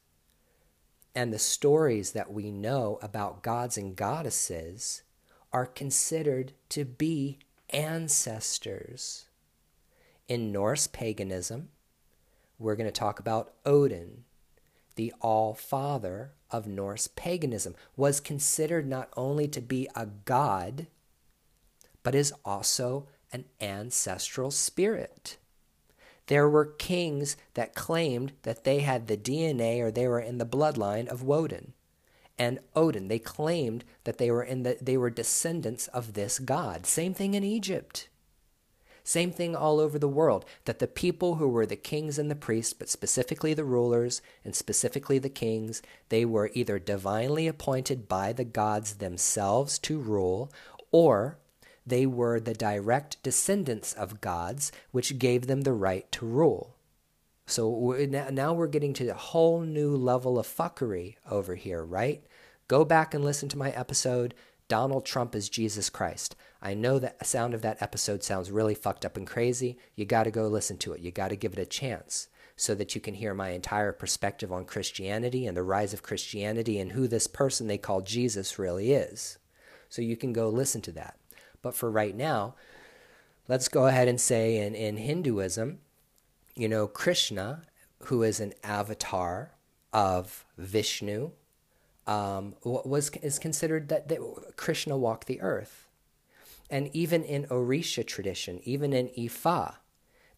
and 1.13 1.31
the 1.31 1.37
stories 1.37 2.13
that 2.13 2.33
we 2.33 2.49
know 2.49 2.97
about 3.03 3.43
gods 3.43 3.77
and 3.77 3.95
goddesses 3.95 5.03
are 5.53 5.67
considered 5.67 6.53
to 6.69 6.85
be 6.85 7.37
ancestors. 7.69 9.25
In 10.27 10.51
Norse 10.51 10.87
paganism, 10.87 11.69
we're 12.57 12.75
going 12.75 12.87
to 12.87 12.91
talk 12.91 13.19
about 13.19 13.53
Odin, 13.63 14.23
the 14.95 15.13
All 15.21 15.53
Father 15.53 16.31
of 16.49 16.65
Norse 16.65 17.05
paganism, 17.05 17.75
was 17.95 18.19
considered 18.19 18.87
not 18.87 19.09
only 19.15 19.47
to 19.49 19.61
be 19.61 19.87
a 19.95 20.07
god, 20.07 20.87
but 22.03 22.15
is 22.15 22.33
also 22.43 23.07
an 23.31 23.45
ancestral 23.61 24.51
spirit. 24.51 25.37
There 26.27 26.49
were 26.49 26.65
kings 26.65 27.37
that 27.55 27.75
claimed 27.75 28.33
that 28.43 28.63
they 28.63 28.79
had 28.79 29.07
the 29.07 29.17
DNA 29.17 29.81
or 29.81 29.91
they 29.91 30.07
were 30.07 30.19
in 30.19 30.37
the 30.37 30.45
bloodline 30.45 31.07
of 31.07 31.23
Woden 31.23 31.73
and 32.37 32.59
Odin. 32.75 33.07
They 33.07 33.19
claimed 33.19 33.83
that 34.03 34.17
they 34.17 34.31
were 34.31 34.43
in 34.43 34.63
the 34.63 34.77
they 34.81 34.95
were 34.95 35.09
descendants 35.09 35.87
of 35.87 36.13
this 36.13 36.39
god. 36.39 36.85
Same 36.85 37.13
thing 37.13 37.33
in 37.33 37.43
Egypt. 37.43 38.07
Same 39.03 39.31
thing 39.31 39.55
all 39.55 39.79
over 39.79 39.97
the 39.97 40.07
world, 40.07 40.45
that 40.65 40.77
the 40.77 40.85
people 40.85 41.35
who 41.35 41.47
were 41.47 41.65
the 41.65 41.75
kings 41.75 42.19
and 42.19 42.29
the 42.29 42.35
priests, 42.35 42.73
but 42.73 42.89
specifically 42.89 43.55
the 43.55 43.63
rulers 43.63 44.21
and 44.45 44.55
specifically 44.55 45.17
the 45.17 45.29
kings, 45.29 45.81
they 46.09 46.25
were 46.25 46.51
either 46.53 46.77
divinely 46.77 47.47
appointed 47.47 48.07
by 48.07 48.33
the 48.33 48.43
gods 48.43 48.95
themselves 48.95 49.79
to 49.79 49.99
rule, 49.99 50.51
or 50.91 51.39
they 51.89 52.05
were 52.05 52.39
the 52.39 52.53
direct 52.53 53.21
descendants 53.23 53.93
of 53.93 54.21
gods, 54.21 54.71
which 54.91 55.19
gave 55.19 55.47
them 55.47 55.61
the 55.61 55.73
right 55.73 56.11
to 56.13 56.25
rule. 56.25 56.75
So 57.45 57.97
now 58.09 58.53
we're 58.53 58.67
getting 58.67 58.93
to 58.93 59.07
a 59.07 59.15
whole 59.15 59.61
new 59.61 59.95
level 59.95 60.37
of 60.37 60.47
fuckery 60.47 61.15
over 61.29 61.55
here, 61.55 61.83
right? 61.83 62.23
Go 62.67 62.85
back 62.85 63.13
and 63.13 63.23
listen 63.25 63.49
to 63.49 63.57
my 63.57 63.71
episode, 63.71 64.35
Donald 64.67 65.03
Trump 65.03 65.33
is 65.35 65.49
Jesus 65.49 65.89
Christ. 65.89 66.35
I 66.61 66.75
know 66.75 66.99
the 66.99 67.15
sound 67.23 67.55
of 67.55 67.63
that 67.63 67.81
episode 67.81 68.23
sounds 68.23 68.51
really 68.51 68.75
fucked 68.75 69.03
up 69.03 69.17
and 69.17 69.25
crazy. 69.25 69.79
You 69.95 70.05
got 70.05 70.25
to 70.25 70.31
go 70.31 70.47
listen 70.47 70.77
to 70.77 70.93
it. 70.93 71.01
You 71.01 71.09
got 71.09 71.29
to 71.29 71.35
give 71.35 71.53
it 71.53 71.59
a 71.59 71.65
chance 71.65 72.27
so 72.55 72.75
that 72.75 72.93
you 72.93 73.01
can 73.01 73.15
hear 73.15 73.33
my 73.33 73.49
entire 73.49 73.93
perspective 73.93 74.51
on 74.51 74.65
Christianity 74.65 75.47
and 75.47 75.57
the 75.57 75.63
rise 75.63 75.93
of 75.93 76.03
Christianity 76.03 76.77
and 76.77 76.91
who 76.91 77.07
this 77.07 77.25
person 77.25 77.65
they 77.65 77.77
call 77.79 78.01
Jesus 78.01 78.59
really 78.59 78.91
is. 78.91 79.39
So 79.87 80.03
you 80.03 80.15
can 80.15 80.33
go 80.33 80.49
listen 80.49 80.81
to 80.81 80.91
that. 80.91 81.18
But 81.61 81.75
for 81.75 81.89
right 81.91 82.15
now, 82.15 82.55
let's 83.47 83.67
go 83.67 83.87
ahead 83.87 84.07
and 84.07 84.19
say 84.19 84.57
in, 84.57 84.75
in 84.75 84.97
Hinduism, 84.97 85.79
you 86.55 86.67
know, 86.67 86.87
Krishna, 86.87 87.63
who 88.03 88.23
is 88.23 88.39
an 88.39 88.53
avatar 88.63 89.51
of 89.91 90.45
Vishnu, 90.57 91.31
um, 92.07 92.55
was 92.63 93.09
is 93.21 93.37
considered 93.37 93.89
that, 93.89 94.07
that 94.07 94.19
Krishna 94.55 94.97
walked 94.97 95.27
the 95.27 95.41
earth. 95.41 95.87
And 96.69 96.89
even 96.93 97.23
in 97.23 97.45
Orisha 97.45 98.05
tradition, 98.05 98.61
even 98.63 98.93
in 98.93 99.09
Ifa, 99.09 99.75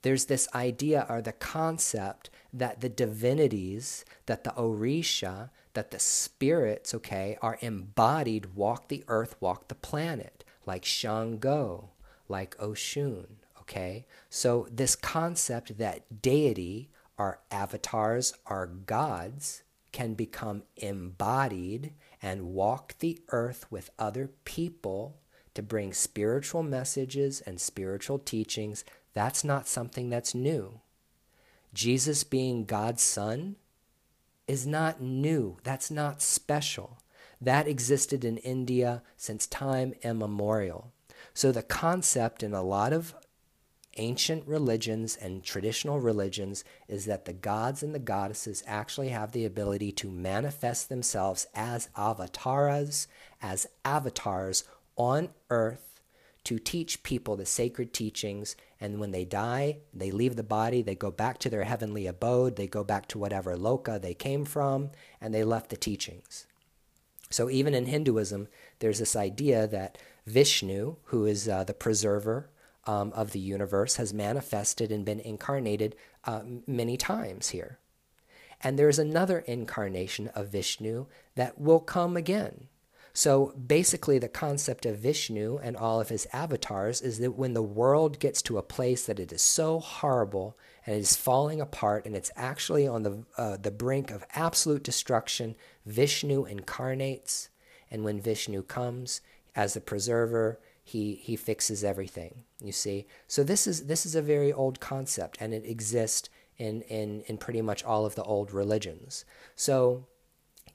there's 0.01 0.25
this 0.25 0.47
idea 0.55 1.05
or 1.09 1.21
the 1.21 1.33
concept 1.33 2.29
that 2.53 2.81
the 2.81 2.89
divinities, 2.89 4.03
that 4.25 4.43
the 4.43 4.51
Orisha, 4.51 5.49
that 5.73 5.91
the 5.91 5.99
spirits, 5.99 6.93
okay, 6.93 7.37
are 7.41 7.57
embodied, 7.61 8.55
walk 8.55 8.87
the 8.87 9.03
earth, 9.07 9.35
walk 9.39 9.67
the 9.67 9.75
planet, 9.75 10.40
like 10.65 10.85
Shango, 10.85 11.89
like 12.27 12.57
Oshun, 12.57 13.27
okay? 13.59 14.05
So 14.29 14.67
this 14.71 14.95
concept 14.95 15.77
that 15.77 16.21
deity, 16.21 16.89
our 17.17 17.39
avatars, 17.51 18.33
our 18.45 18.67
gods, 18.67 19.63
can 19.91 20.13
become 20.13 20.63
embodied 20.77 21.93
and 22.21 22.53
walk 22.53 22.95
the 22.99 23.19
earth 23.29 23.65
with 23.69 23.89
other 23.99 24.29
people 24.45 25.17
to 25.53 25.61
bring 25.61 25.93
spiritual 25.93 26.63
messages 26.63 27.41
and 27.41 27.59
spiritual 27.59 28.19
teachings, 28.19 28.85
that's 29.13 29.43
not 29.43 29.67
something 29.67 30.09
that's 30.09 30.33
new. 30.33 30.79
Jesus 31.73 32.23
being 32.23 32.65
God's 32.65 33.03
Son 33.03 33.57
is 34.47 34.65
not 34.65 35.01
new. 35.01 35.57
That's 35.63 35.91
not 35.91 36.21
special. 36.21 37.00
That 37.41 37.67
existed 37.67 38.23
in 38.23 38.37
India 38.37 39.01
since 39.17 39.47
time 39.47 39.93
immemorial. 40.03 40.91
So 41.33 41.51
the 41.51 41.63
concept 41.63 42.43
in 42.43 42.53
a 42.53 42.61
lot 42.61 42.93
of 42.93 43.15
ancient 43.97 44.47
religions 44.47 45.17
and 45.17 45.43
traditional 45.43 45.99
religions 45.99 46.63
is 46.87 47.05
that 47.05 47.25
the 47.25 47.33
gods 47.33 47.83
and 47.83 47.93
the 47.93 47.99
goddesses 47.99 48.63
actually 48.65 49.09
have 49.09 49.31
the 49.31 49.45
ability 49.45 49.91
to 49.91 50.09
manifest 50.09 50.87
themselves 50.87 51.47
as 51.53 51.89
avatars, 51.95 53.07
as 53.41 53.67
avatars 53.83 54.63
on 54.95 55.29
earth 55.49 56.01
to 56.43 56.57
teach 56.57 57.03
people 57.03 57.35
the 57.35 57.45
sacred 57.45 57.93
teachings. 57.93 58.55
And 58.79 58.99
when 58.99 59.11
they 59.11 59.25
die, 59.25 59.79
they 59.93 60.11
leave 60.11 60.35
the 60.35 60.43
body, 60.43 60.81
they 60.81 60.95
go 60.95 61.11
back 61.11 61.37
to 61.39 61.49
their 61.49 61.63
heavenly 61.63 62.07
abode, 62.07 62.55
they 62.55 62.67
go 62.67 62.83
back 62.83 63.07
to 63.09 63.19
whatever 63.19 63.55
loka 63.55 64.01
they 64.01 64.13
came 64.13 64.45
from, 64.45 64.91
and 65.19 65.33
they 65.33 65.43
left 65.43 65.69
the 65.69 65.77
teachings. 65.77 66.47
So 67.31 67.49
even 67.49 67.73
in 67.73 67.85
Hinduism, 67.85 68.47
there's 68.79 68.99
this 68.99 69.15
idea 69.15 69.67
that 69.67 69.97
Vishnu, 70.27 70.97
who 71.05 71.25
is 71.25 71.49
uh, 71.49 71.63
the 71.63 71.73
preserver 71.73 72.49
um, 72.85 73.11
of 73.13 73.31
the 73.31 73.39
universe 73.39 73.95
has 73.95 74.13
manifested 74.13 74.91
and 74.91 75.05
been 75.05 75.19
incarnated 75.19 75.95
uh, 76.25 76.41
many 76.67 76.97
times 76.97 77.49
here. 77.49 77.79
And 78.63 78.77
there's 78.77 78.99
another 78.99 79.39
incarnation 79.39 80.27
of 80.29 80.49
Vishnu 80.49 81.07
that 81.35 81.59
will 81.59 81.79
come 81.79 82.15
again. 82.15 82.67
So 83.13 83.53
basically, 83.53 84.19
the 84.19 84.29
concept 84.29 84.85
of 84.85 84.99
Vishnu 84.99 85.57
and 85.57 85.75
all 85.75 85.99
of 85.99 86.09
his 86.09 86.27
avatars 86.31 87.01
is 87.01 87.19
that 87.19 87.31
when 87.31 87.53
the 87.53 87.61
world 87.61 88.19
gets 88.19 88.41
to 88.43 88.57
a 88.57 88.63
place 88.63 89.05
that 89.05 89.19
it 89.19 89.33
is 89.33 89.41
so 89.41 89.79
horrible 89.79 90.57
and 90.85 90.95
it 90.95 90.99
is 90.99 91.15
falling 91.15 91.61
apart 91.61 92.05
and 92.05 92.15
it's 92.15 92.31
actually 92.35 92.87
on 92.87 93.03
the, 93.03 93.23
uh, 93.37 93.57
the 93.57 93.71
brink 93.71 94.11
of 94.11 94.25
absolute 94.33 94.83
destruction, 94.83 95.55
Vishnu 95.85 96.45
incarnates. 96.45 97.49
And 97.89 98.03
when 98.03 98.21
Vishnu 98.21 98.63
comes 98.63 99.21
as 99.55 99.73
the 99.73 99.81
preserver, 99.81 100.59
he 100.83 101.15
he 101.15 101.35
fixes 101.35 101.83
everything 101.83 102.43
you 102.59 102.71
see 102.71 103.05
so 103.27 103.43
this 103.43 103.67
is 103.67 103.85
this 103.85 104.03
is 104.03 104.15
a 104.15 104.21
very 104.21 104.51
old 104.51 104.79
concept 104.79 105.37
and 105.39 105.53
it 105.53 105.63
exists 105.63 106.27
in 106.57 106.81
in 106.81 107.21
in 107.27 107.37
pretty 107.37 107.61
much 107.61 107.83
all 107.83 108.03
of 108.03 108.15
the 108.15 108.23
old 108.23 108.51
religions 108.51 109.23
so 109.55 110.07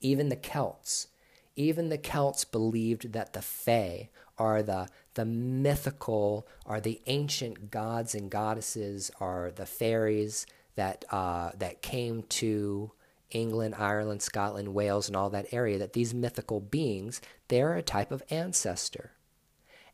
even 0.00 0.28
the 0.28 0.36
celts 0.36 1.08
Even 1.56 1.88
the 1.88 1.98
Celts 1.98 2.44
believed 2.44 3.12
that 3.12 3.32
the 3.32 3.40
Fae 3.42 4.10
are 4.36 4.62
the, 4.62 4.88
the 5.16 5.24
mythical, 5.24 6.46
are 6.64 6.80
the 6.80 7.02
ancient 7.06 7.70
gods 7.70 8.14
and 8.14 8.30
goddesses, 8.30 9.10
are 9.20 9.50
the 9.50 9.66
fairies 9.66 10.46
that, 10.76 11.04
uh, 11.10 11.50
that 11.58 11.82
came 11.82 12.22
to 12.22 12.92
England, 13.30 13.74
Ireland, 13.76 14.22
Scotland, 14.22 14.72
Wales, 14.72 15.08
and 15.08 15.16
all 15.16 15.30
that 15.30 15.52
area, 15.52 15.78
that 15.78 15.94
these 15.94 16.14
mythical 16.14 16.60
beings, 16.60 17.20
they're 17.48 17.74
a 17.74 17.82
type 17.82 18.12
of 18.12 18.22
ancestor. 18.30 19.12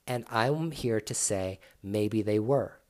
And 0.06 0.24
I'm 0.30 0.72
here 0.72 1.00
to 1.00 1.14
say 1.14 1.60
maybe 1.82 2.20
they 2.20 2.38
were. 2.38 2.80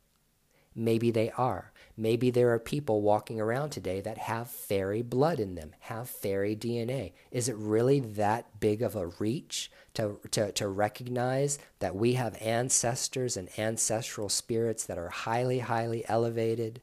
Maybe 0.75 1.11
they 1.11 1.31
are. 1.33 1.73
Maybe 1.97 2.31
there 2.31 2.51
are 2.53 2.59
people 2.59 3.03
walking 3.03 3.41
around 3.41 3.71
today 3.71 4.01
that 4.01 4.17
have 4.17 4.49
fairy 4.49 5.03
blood 5.03 5.39
in 5.39 5.55
them, 5.55 5.75
have 5.81 6.09
fairy 6.09 6.57
DNA. 6.57 7.13
Is 7.31 7.49
it 7.49 7.57
really 7.57 8.01
that 8.01 8.59
big 8.59 8.81
of 8.81 8.97
a 8.97 9.09
reach 9.19 9.71
to, 9.95 10.19
to, 10.31 10.53
to 10.53 10.69
recognize 10.69 11.59
that 11.81 11.95
we 11.95 12.15
have 12.15 12.41
ancestors 12.41 13.37
and 13.37 13.49
ancestral 13.59 14.29
spirits 14.29 14.85
that 14.85 14.99
are 14.99 15.11
highly, 15.11 15.61
highly 15.61 16.05
elevated, 16.09 16.81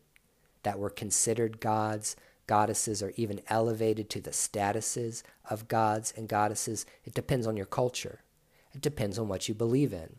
that 0.63 0.79
were 0.79 0.89
considered 0.89 1.59
gods, 1.59 2.15
goddesses, 2.47 3.01
or 3.01 3.13
even 3.15 3.41
elevated 3.47 4.09
to 4.11 4.21
the 4.21 4.31
statuses 4.31 5.23
of 5.49 5.67
gods 5.67 6.13
and 6.15 6.27
goddesses? 6.27 6.85
It 7.03 7.13
depends 7.13 7.47
on 7.47 7.57
your 7.57 7.65
culture, 7.65 8.19
it 8.73 8.81
depends 8.81 9.17
on 9.17 9.27
what 9.27 9.47
you 9.47 9.55
believe 9.55 9.93
in. 9.93 10.17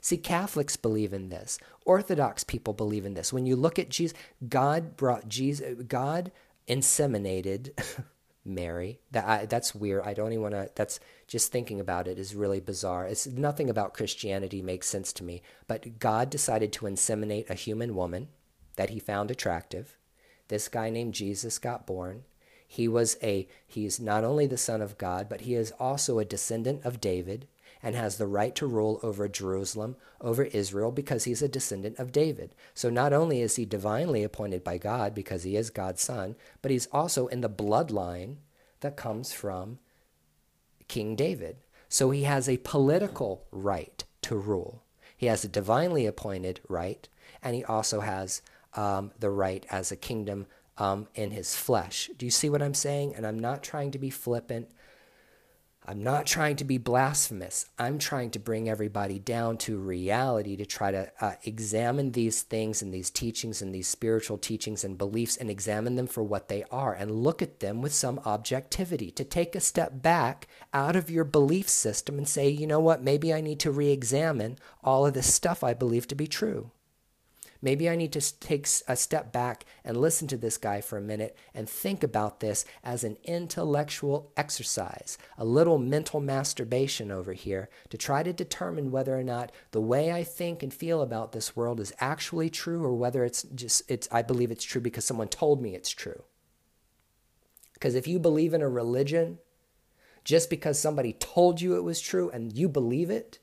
See, 0.00 0.18
Catholics 0.18 0.76
believe 0.76 1.14
in 1.14 1.30
this. 1.30 1.58
Orthodox 1.86 2.44
people 2.44 2.74
believe 2.74 3.06
in 3.06 3.14
this. 3.14 3.32
When 3.32 3.46
you 3.46 3.56
look 3.56 3.78
at 3.78 3.88
Jesus, 3.88 4.16
God 4.46 4.96
brought 4.96 5.28
Jesus, 5.28 5.82
God 5.88 6.30
inseminated 6.68 7.70
Mary. 8.44 9.00
That 9.10 9.26
I, 9.26 9.46
that's 9.46 9.74
weird. 9.74 10.04
I 10.04 10.14
don't 10.14 10.32
even 10.32 10.42
want 10.42 10.54
to. 10.54 10.70
That's 10.74 11.00
just 11.26 11.50
thinking 11.50 11.80
about 11.80 12.06
it 12.06 12.18
is 12.18 12.34
really 12.34 12.60
bizarre. 12.60 13.06
It's 13.06 13.26
nothing 13.26 13.70
about 13.70 13.94
Christianity 13.94 14.62
makes 14.62 14.88
sense 14.88 15.12
to 15.14 15.24
me. 15.24 15.42
But 15.66 15.98
God 15.98 16.30
decided 16.30 16.72
to 16.74 16.86
inseminate 16.86 17.48
a 17.48 17.54
human 17.54 17.94
woman 17.94 18.28
that 18.76 18.90
He 18.90 18.98
found 18.98 19.30
attractive. 19.30 19.96
This 20.48 20.68
guy 20.68 20.90
named 20.90 21.14
Jesus 21.14 21.58
got 21.58 21.86
born. 21.86 22.24
He 22.66 22.88
was 22.88 23.16
a. 23.22 23.48
He's 23.66 24.00
not 24.00 24.24
only 24.24 24.46
the 24.46 24.56
Son 24.56 24.82
of 24.82 24.98
God, 24.98 25.28
but 25.28 25.42
he 25.42 25.54
is 25.54 25.72
also 25.78 26.18
a 26.18 26.24
descendant 26.24 26.84
of 26.84 27.00
David 27.00 27.46
and 27.84 27.94
has 27.94 28.16
the 28.16 28.26
right 28.26 28.54
to 28.54 28.66
rule 28.66 28.98
over 29.02 29.28
Jerusalem, 29.28 29.96
over 30.18 30.44
Israel, 30.44 30.90
because 30.90 31.24
he's 31.24 31.42
a 31.42 31.48
descendant 31.48 31.98
of 31.98 32.12
David. 32.12 32.54
So 32.72 32.88
not 32.88 33.12
only 33.12 33.42
is 33.42 33.56
he 33.56 33.66
divinely 33.66 34.24
appointed 34.24 34.64
by 34.64 34.78
God 34.78 35.14
because 35.14 35.42
he 35.42 35.54
is 35.54 35.68
God's 35.68 36.00
son, 36.00 36.34
but 36.62 36.70
he's 36.70 36.86
also 36.86 37.26
in 37.26 37.42
the 37.42 37.50
bloodline 37.50 38.36
that 38.80 38.96
comes 38.96 39.34
from 39.34 39.80
King 40.88 41.14
David. 41.14 41.58
So 41.90 42.10
he 42.10 42.22
has 42.22 42.48
a 42.48 42.56
political 42.56 43.46
right 43.52 44.02
to 44.22 44.34
rule. 44.34 44.82
He 45.14 45.26
has 45.26 45.44
a 45.44 45.48
divinely 45.48 46.06
appointed 46.06 46.60
right, 46.68 47.06
and 47.42 47.54
he 47.54 47.64
also 47.64 48.00
has 48.00 48.40
um, 48.72 49.12
the 49.20 49.30
right 49.30 49.66
as 49.70 49.92
a 49.92 49.96
kingdom 49.96 50.46
um, 50.78 51.06
in 51.14 51.32
his 51.32 51.54
flesh. 51.54 52.10
Do 52.16 52.24
you 52.24 52.30
see 52.30 52.48
what 52.48 52.62
I'm 52.62 52.74
saying? 52.74 53.14
And 53.14 53.26
I'm 53.26 53.38
not 53.38 53.62
trying 53.62 53.90
to 53.90 53.98
be 53.98 54.10
flippant. 54.10 54.70
I'm 55.86 56.02
not 56.02 56.24
trying 56.24 56.56
to 56.56 56.64
be 56.64 56.78
blasphemous. 56.78 57.66
I'm 57.78 57.98
trying 57.98 58.30
to 58.30 58.38
bring 58.38 58.70
everybody 58.70 59.18
down 59.18 59.58
to 59.58 59.76
reality 59.76 60.56
to 60.56 60.64
try 60.64 60.90
to 60.90 61.12
uh, 61.20 61.34
examine 61.44 62.12
these 62.12 62.40
things 62.40 62.80
and 62.80 62.92
these 62.92 63.10
teachings 63.10 63.60
and 63.60 63.74
these 63.74 63.86
spiritual 63.86 64.38
teachings 64.38 64.82
and 64.82 64.96
beliefs 64.96 65.36
and 65.36 65.50
examine 65.50 65.96
them 65.96 66.06
for 66.06 66.22
what 66.22 66.48
they 66.48 66.64
are 66.70 66.94
and 66.94 67.10
look 67.22 67.42
at 67.42 67.60
them 67.60 67.82
with 67.82 67.92
some 67.92 68.18
objectivity. 68.24 69.10
To 69.10 69.24
take 69.24 69.54
a 69.54 69.60
step 69.60 70.00
back 70.00 70.48
out 70.72 70.96
of 70.96 71.10
your 71.10 71.24
belief 71.24 71.68
system 71.68 72.16
and 72.16 72.26
say, 72.26 72.48
you 72.48 72.66
know 72.66 72.80
what, 72.80 73.02
maybe 73.02 73.34
I 73.34 73.42
need 73.42 73.60
to 73.60 73.70
re 73.70 73.90
examine 73.90 74.56
all 74.82 75.04
of 75.04 75.12
this 75.12 75.34
stuff 75.34 75.62
I 75.62 75.74
believe 75.74 76.08
to 76.08 76.14
be 76.14 76.26
true. 76.26 76.70
Maybe 77.64 77.88
I 77.88 77.96
need 77.96 78.12
to 78.12 78.38
take 78.40 78.68
a 78.86 78.94
step 78.94 79.32
back 79.32 79.64
and 79.86 79.96
listen 79.96 80.28
to 80.28 80.36
this 80.36 80.58
guy 80.58 80.82
for 80.82 80.98
a 80.98 81.00
minute 81.00 81.34
and 81.54 81.66
think 81.66 82.02
about 82.02 82.40
this 82.40 82.66
as 82.84 83.04
an 83.04 83.16
intellectual 83.24 84.30
exercise, 84.36 85.16
a 85.38 85.46
little 85.46 85.78
mental 85.78 86.20
masturbation 86.20 87.10
over 87.10 87.32
here 87.32 87.70
to 87.88 87.96
try 87.96 88.22
to 88.22 88.34
determine 88.34 88.90
whether 88.90 89.18
or 89.18 89.24
not 89.24 89.50
the 89.70 89.80
way 89.80 90.12
I 90.12 90.24
think 90.24 90.62
and 90.62 90.74
feel 90.74 91.00
about 91.00 91.32
this 91.32 91.56
world 91.56 91.80
is 91.80 91.94
actually 92.00 92.50
true 92.50 92.84
or 92.84 92.92
whether 92.92 93.24
it's 93.24 93.44
just 93.44 93.90
it's 93.90 94.10
I 94.12 94.20
believe 94.20 94.50
it's 94.50 94.62
true 94.62 94.82
because 94.82 95.06
someone 95.06 95.28
told 95.28 95.62
me 95.62 95.74
it's 95.74 95.88
true. 95.88 96.22
Because 97.72 97.94
if 97.94 98.06
you 98.06 98.18
believe 98.18 98.52
in 98.52 98.60
a 98.60 98.68
religion 98.68 99.38
just 100.22 100.50
because 100.50 100.78
somebody 100.78 101.14
told 101.14 101.62
you 101.62 101.76
it 101.76 101.82
was 101.82 101.98
true 101.98 102.28
and 102.28 102.52
you 102.52 102.68
believe 102.68 103.08
it, 103.08 103.38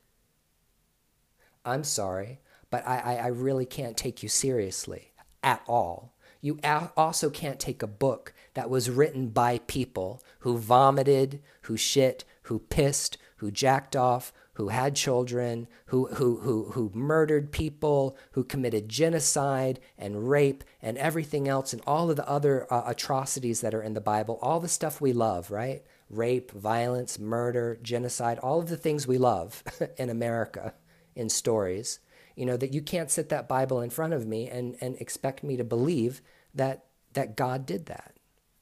I'm 1.64 1.82
sorry, 1.82 2.38
but 2.72 2.88
I, 2.88 3.18
I 3.18 3.26
really 3.26 3.66
can't 3.66 3.98
take 3.98 4.22
you 4.22 4.30
seriously 4.30 5.12
at 5.42 5.62
all. 5.68 6.14
You 6.40 6.58
also 6.96 7.28
can't 7.28 7.60
take 7.60 7.82
a 7.82 7.86
book 7.86 8.32
that 8.54 8.70
was 8.70 8.88
written 8.90 9.28
by 9.28 9.58
people 9.58 10.22
who 10.40 10.56
vomited, 10.56 11.42
who 11.62 11.76
shit, 11.76 12.24
who 12.44 12.58
pissed, 12.58 13.18
who 13.36 13.50
jacked 13.50 13.94
off, 13.94 14.32
who 14.54 14.68
had 14.68 14.96
children, 14.96 15.68
who, 15.86 16.06
who, 16.14 16.38
who, 16.38 16.70
who 16.72 16.90
murdered 16.94 17.52
people, 17.52 18.16
who 18.32 18.42
committed 18.42 18.88
genocide 18.88 19.78
and 19.98 20.30
rape 20.30 20.64
and 20.80 20.96
everything 20.96 21.46
else, 21.46 21.74
and 21.74 21.82
all 21.86 22.08
of 22.08 22.16
the 22.16 22.28
other 22.28 22.66
uh, 22.72 22.84
atrocities 22.86 23.60
that 23.60 23.74
are 23.74 23.82
in 23.82 23.92
the 23.92 24.00
Bible, 24.00 24.38
all 24.40 24.60
the 24.60 24.66
stuff 24.66 24.98
we 24.98 25.12
love, 25.12 25.50
right? 25.50 25.82
Rape, 26.08 26.50
violence, 26.52 27.18
murder, 27.18 27.78
genocide, 27.82 28.38
all 28.38 28.60
of 28.60 28.70
the 28.70 28.78
things 28.78 29.06
we 29.06 29.18
love 29.18 29.62
in 29.98 30.08
America 30.08 30.72
in 31.14 31.28
stories 31.28 32.00
you 32.36 32.46
know 32.46 32.56
that 32.56 32.72
you 32.72 32.82
can't 32.82 33.10
sit 33.10 33.28
that 33.28 33.48
bible 33.48 33.80
in 33.80 33.90
front 33.90 34.12
of 34.12 34.26
me 34.26 34.48
and 34.48 34.76
and 34.80 34.96
expect 35.00 35.42
me 35.42 35.56
to 35.56 35.64
believe 35.64 36.20
that 36.54 36.86
that 37.12 37.36
god 37.36 37.66
did 37.66 37.86
that 37.86 38.14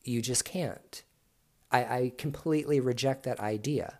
you 0.04 0.20
just 0.20 0.44
can't 0.44 1.02
i 1.70 1.80
i 1.80 2.12
completely 2.18 2.80
reject 2.80 3.22
that 3.22 3.40
idea 3.40 3.98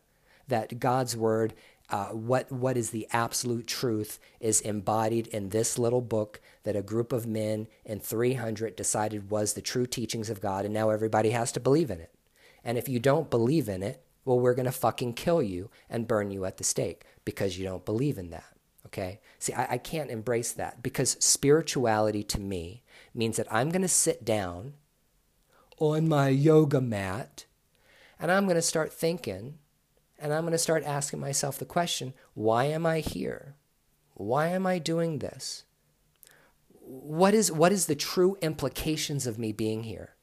that 0.49 0.81
god's 0.81 1.17
word 1.17 1.55
uh, 1.91 2.07
what 2.07 2.51
what 2.53 2.77
is 2.77 2.91
the 2.91 3.07
absolute 3.13 3.67
truth 3.67 4.19
is 4.39 4.61
embodied 4.61 5.27
in 5.29 5.49
this 5.49 5.79
little 5.79 6.01
book 6.01 6.41
that 6.63 6.77
a 6.77 6.83
group 6.83 7.13
of 7.13 7.27
men 7.27 7.67
in 7.85 7.99
300 7.99 8.77
decided 8.77 9.31
was 9.31 9.55
the 9.55 9.63
true 9.63 9.87
teachings 9.87 10.31
of 10.31 10.41
God, 10.41 10.65
and 10.65 10.73
now 10.73 10.91
everybody 10.91 11.31
has 11.31 11.51
to 11.53 11.61
believe 11.61 11.91
in 11.91 12.01
it. 12.01 12.15
And 12.63 12.79
if 12.79 12.89
you 12.89 13.01
don't 13.01 13.31
believe 13.31 13.69
in 13.69 13.83
it, 13.83 14.05
well, 14.25 14.39
we're 14.39 14.55
going 14.55 14.67
to 14.67 14.73
fucking 14.73 15.15
kill 15.15 15.43
you 15.43 15.71
and 15.89 16.07
burn 16.07 16.31
you 16.31 16.45
at 16.45 16.59
the 16.59 16.65
stake 16.65 17.05
because 17.25 17.59
you 17.59 17.65
don't 17.65 17.85
believe 17.85 18.19
in 18.19 18.31
that. 18.31 18.45
Okay? 18.93 19.21
See, 19.39 19.53
I, 19.53 19.73
I 19.73 19.79
can't 19.79 20.11
embrace 20.11 20.53
that 20.53 20.83
because 20.83 21.17
spirituality 21.21 22.23
to 22.25 22.41
me 22.41 22.83
means 23.15 23.37
that 23.37 23.53
I'm 23.53 23.71
going 23.71 23.83
to 23.83 23.89
sit 23.89 24.25
down 24.25 24.75
on 25.79 26.09
my 26.09 26.29
yoga 26.29 26.81
mat 26.81 27.45
and 28.19 28.31
I'm 28.31 28.45
going 28.45 28.57
to 28.57 28.63
start 28.63 28.93
thinking 28.93 29.59
and 30.19 30.35
I'm 30.35 30.43
going 30.43 30.53
to 30.53 30.59
start 30.59 30.85
asking 30.85 31.21
myself 31.21 31.59
the 31.59 31.65
question 31.65 32.13
why 32.35 32.65
am 32.65 32.85
I 32.85 33.01
here? 33.01 33.57
Why 34.15 34.49
am 34.49 34.67
I 34.67 34.79
doing 34.79 35.19
this? 35.19 35.65
What 36.81 37.33
is, 37.33 37.51
what 37.51 37.73
is 37.73 37.87
the 37.87 37.95
true 37.95 38.37
implications 38.43 39.27
of 39.27 39.39
me 39.39 39.53
being 39.53 39.85
here? 39.85 40.15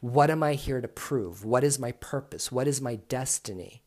What 0.00 0.30
am 0.30 0.42
I 0.42 0.54
here 0.54 0.80
to 0.80 0.88
prove? 0.88 1.44
What 1.44 1.64
is 1.64 1.78
my 1.78 1.92
purpose? 1.92 2.52
What 2.52 2.68
is 2.68 2.80
my 2.80 2.96
destiny? 2.96 3.82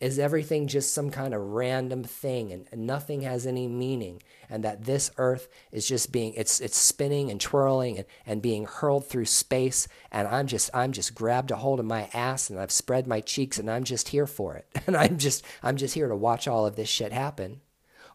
Is 0.00 0.20
everything 0.20 0.68
just 0.68 0.94
some 0.94 1.10
kind 1.10 1.34
of 1.34 1.40
random 1.40 2.04
thing 2.04 2.52
and, 2.52 2.86
nothing 2.86 3.22
has 3.22 3.46
any 3.46 3.66
meaning? 3.66 4.22
And 4.48 4.62
that 4.62 4.84
this 4.84 5.10
earth 5.18 5.48
is 5.72 5.88
just 5.88 6.12
being 6.12 6.34
it's 6.34 6.60
it's 6.60 6.76
spinning 6.76 7.30
and 7.30 7.40
twirling 7.40 7.98
and, 7.98 8.06
and 8.24 8.40
being 8.40 8.64
hurled 8.64 9.06
through 9.06 9.24
space 9.24 9.88
and 10.12 10.28
I'm 10.28 10.46
just 10.46 10.70
I'm 10.72 10.92
just 10.92 11.16
grabbed 11.16 11.50
a 11.50 11.56
hold 11.56 11.80
of 11.80 11.86
my 11.86 12.08
ass 12.14 12.48
and 12.48 12.60
I've 12.60 12.70
spread 12.70 13.08
my 13.08 13.20
cheeks 13.20 13.58
and 13.58 13.68
I'm 13.68 13.84
just 13.84 14.08
here 14.08 14.26
for 14.26 14.54
it. 14.54 14.66
And 14.86 14.96
I'm 14.96 15.18
just 15.18 15.44
I'm 15.62 15.76
just 15.76 15.94
here 15.94 16.08
to 16.08 16.16
watch 16.16 16.46
all 16.48 16.64
of 16.64 16.76
this 16.76 16.88
shit 16.88 17.12
happen. 17.12 17.60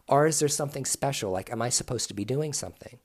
Or 0.08 0.26
is 0.26 0.38
there 0.38 0.48
something 0.48 0.84
special? 0.84 1.30
Like, 1.30 1.50
am 1.52 1.62
I 1.62 1.68
supposed 1.68 2.08
to 2.08 2.14
be 2.14 2.24
doing 2.24 2.52
something? 2.52 2.98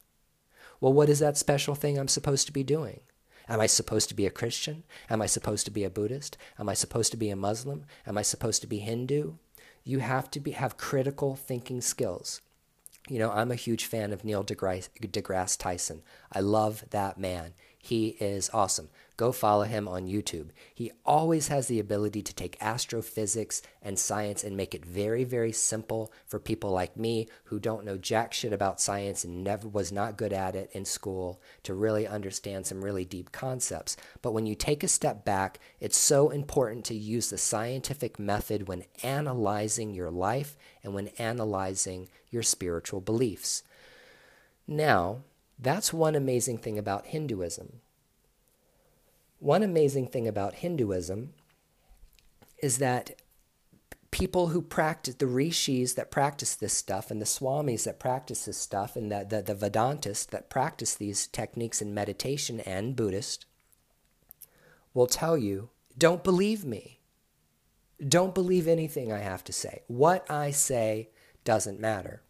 Well, 0.82 0.94
what 0.94 1.10
is 1.10 1.20
that 1.20 1.38
special 1.38 1.76
thing 1.76 1.98
I'm 1.98 2.08
supposed 2.08 2.48
to 2.48 2.54
be 2.54 2.64
doing? 2.64 3.02
Am 3.50 3.60
I 3.60 3.66
supposed 3.66 4.08
to 4.10 4.16
be 4.16 4.28
a 4.28 4.32
Christian? 4.32 4.84
Am 5.10 5.22
I 5.22 5.26
supposed 5.26 5.66
to 5.66 5.72
be 5.72 5.84
a 5.84 5.90
Buddhist? 5.90 6.38
Am 6.60 6.70
I 6.70 6.76
supposed 6.76 7.12
to 7.12 7.18
be 7.18 7.32
a 7.32 7.36
Muslim? 7.36 7.86
Am 8.06 8.18
I 8.18 8.22
supposed 8.22 8.62
to 8.62 8.68
be 8.68 8.78
Hindu? 8.78 9.34
You 9.84 10.00
have 10.00 10.30
to 10.32 10.40
be, 10.40 10.52
have 10.52 10.78
critical 10.78 11.36
thinking 11.36 11.82
skills. 11.82 12.42
You 13.10 13.18
know, 13.18 13.32
I'm 13.32 13.52
a 13.52 13.56
huge 13.56 13.86
fan 13.86 14.14
of 14.14 14.24
Neil 14.24 14.44
deGrasse, 14.44 14.90
deGrasse 15.02 15.58
Tyson. 15.58 16.04
I 16.32 16.42
love 16.42 16.86
that 16.92 17.18
man. 17.18 17.54
He 17.80 18.10
is 18.20 18.52
awesome. 18.54 18.90
Go 19.20 19.34
follow 19.34 19.64
him 19.64 19.86
on 19.86 20.08
YouTube. 20.08 20.52
He 20.74 20.94
always 21.06 21.50
has 21.50 21.68
the 21.68 21.82
ability 21.82 22.22
to 22.22 22.34
take 22.34 22.56
astrophysics 22.62 23.62
and 23.82 24.00
science 24.00 24.46
and 24.46 24.56
make 24.56 24.74
it 24.74 24.86
very, 24.86 25.26
very 25.26 25.52
simple 25.52 26.14
for 26.26 26.40
people 26.40 26.72
like 26.72 26.96
me 26.96 27.28
who 27.44 27.60
don't 27.60 27.84
know 27.84 27.98
jack 27.98 28.32
shit 28.32 28.54
about 28.54 28.80
science 28.80 29.26
and 29.26 29.44
never 29.44 29.68
was 29.68 29.91
not 29.91 30.16
good 30.16 30.32
at 30.32 30.56
it 30.56 30.70
in 30.72 30.86
school 30.86 31.41
to 31.64 31.74
really 31.74 32.08
understand 32.08 32.66
some 32.66 32.82
really 32.82 33.04
deep 33.04 33.34
concepts. 33.34 33.98
But 34.22 34.32
when 34.32 34.46
you 34.46 34.56
take 34.56 34.86
a 34.86 34.88
step 34.88 35.26
back, 35.26 35.60
it's 35.82 35.98
so 35.98 36.30
important 36.30 36.86
to 36.86 36.96
use 36.96 37.30
the 37.30 37.38
scientific 37.38 38.20
method 38.20 38.70
when 38.70 38.86
analyzing 39.04 39.94
your 39.94 40.12
life 40.12 40.56
and 40.82 40.94
when 40.94 41.10
analyzing 41.18 42.08
your 42.30 42.41
spiritual 42.41 43.02
beliefs. 43.02 43.64
Now, 44.66 45.24
that's 45.60 45.91
one 45.91 46.16
amazing 46.16 46.60
thing 46.60 46.78
about 46.78 47.08
Hinduism. 47.08 47.82
One 49.40 49.64
amazing 49.64 50.07
thing 50.07 50.28
about 50.28 50.56
Hinduism 50.56 51.34
is 52.61 52.78
that 52.80 53.22
people 54.11 54.48
who 54.48 54.61
practice 54.61 55.16
the 55.16 55.28
rishis 55.28 55.94
that 55.94 56.11
practice 56.11 56.56
this 56.56 56.74
stuff 56.74 57.11
and 57.11 57.22
the 57.22 57.26
swamis 57.26 57.86
that 57.86 57.99
practice 57.99 58.45
this 58.45 58.57
stuff 58.57 58.95
and 58.95 59.11
the, 59.11 59.26
the, 59.28 59.41
the 59.41 59.70
vedantists 59.70 60.28
that 60.28 60.49
practice 60.49 60.95
these 60.95 61.28
techniques 61.28 61.82
in 61.82 61.94
meditation 61.94 62.60
and 62.61 62.95
buddhist 62.95 63.45
will 64.94 65.07
tell 65.07 65.38
you 65.38 65.70
don't 65.98 66.24
believe 66.24 66.64
me. 66.64 66.99
Don't 68.06 68.34
believe 68.34 68.68
anything 68.68 69.11
i 69.11 69.20
have 69.20 69.44
to 69.44 69.53
say. 69.53 69.84
What 69.88 70.30
i 70.30 70.52
say 70.52 71.10
doesn't 71.44 71.80
matter. 71.80 72.24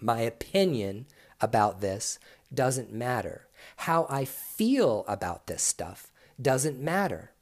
My 0.00 0.20
opinion 0.20 1.06
about 1.40 1.80
this 1.80 2.18
doesn't 2.52 2.92
matter. 2.92 3.46
How 3.76 4.06
I 4.08 4.24
feel 4.24 5.04
about 5.06 5.46
this 5.46 5.62
stuff 5.62 6.09
doesn't 6.42 6.80
matter. 6.80 7.32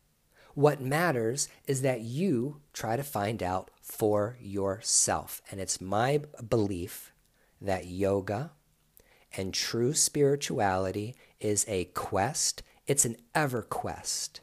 What 0.54 0.80
matters 0.80 1.48
is 1.66 1.82
that 1.82 2.00
you 2.00 2.60
try 2.72 2.96
to 2.96 3.02
find 3.02 3.42
out 3.42 3.70
for 3.80 4.36
yourself. 4.40 5.40
And 5.50 5.60
it's 5.60 5.80
my 5.80 6.22
belief 6.48 7.12
that 7.60 7.86
yoga 7.86 8.52
and 9.36 9.54
true 9.54 9.94
spirituality 9.94 11.14
is 11.40 11.64
a 11.68 11.86
quest, 11.86 12.62
it's 12.86 13.04
an 13.04 13.16
ever 13.34 13.62
quest, 13.62 14.40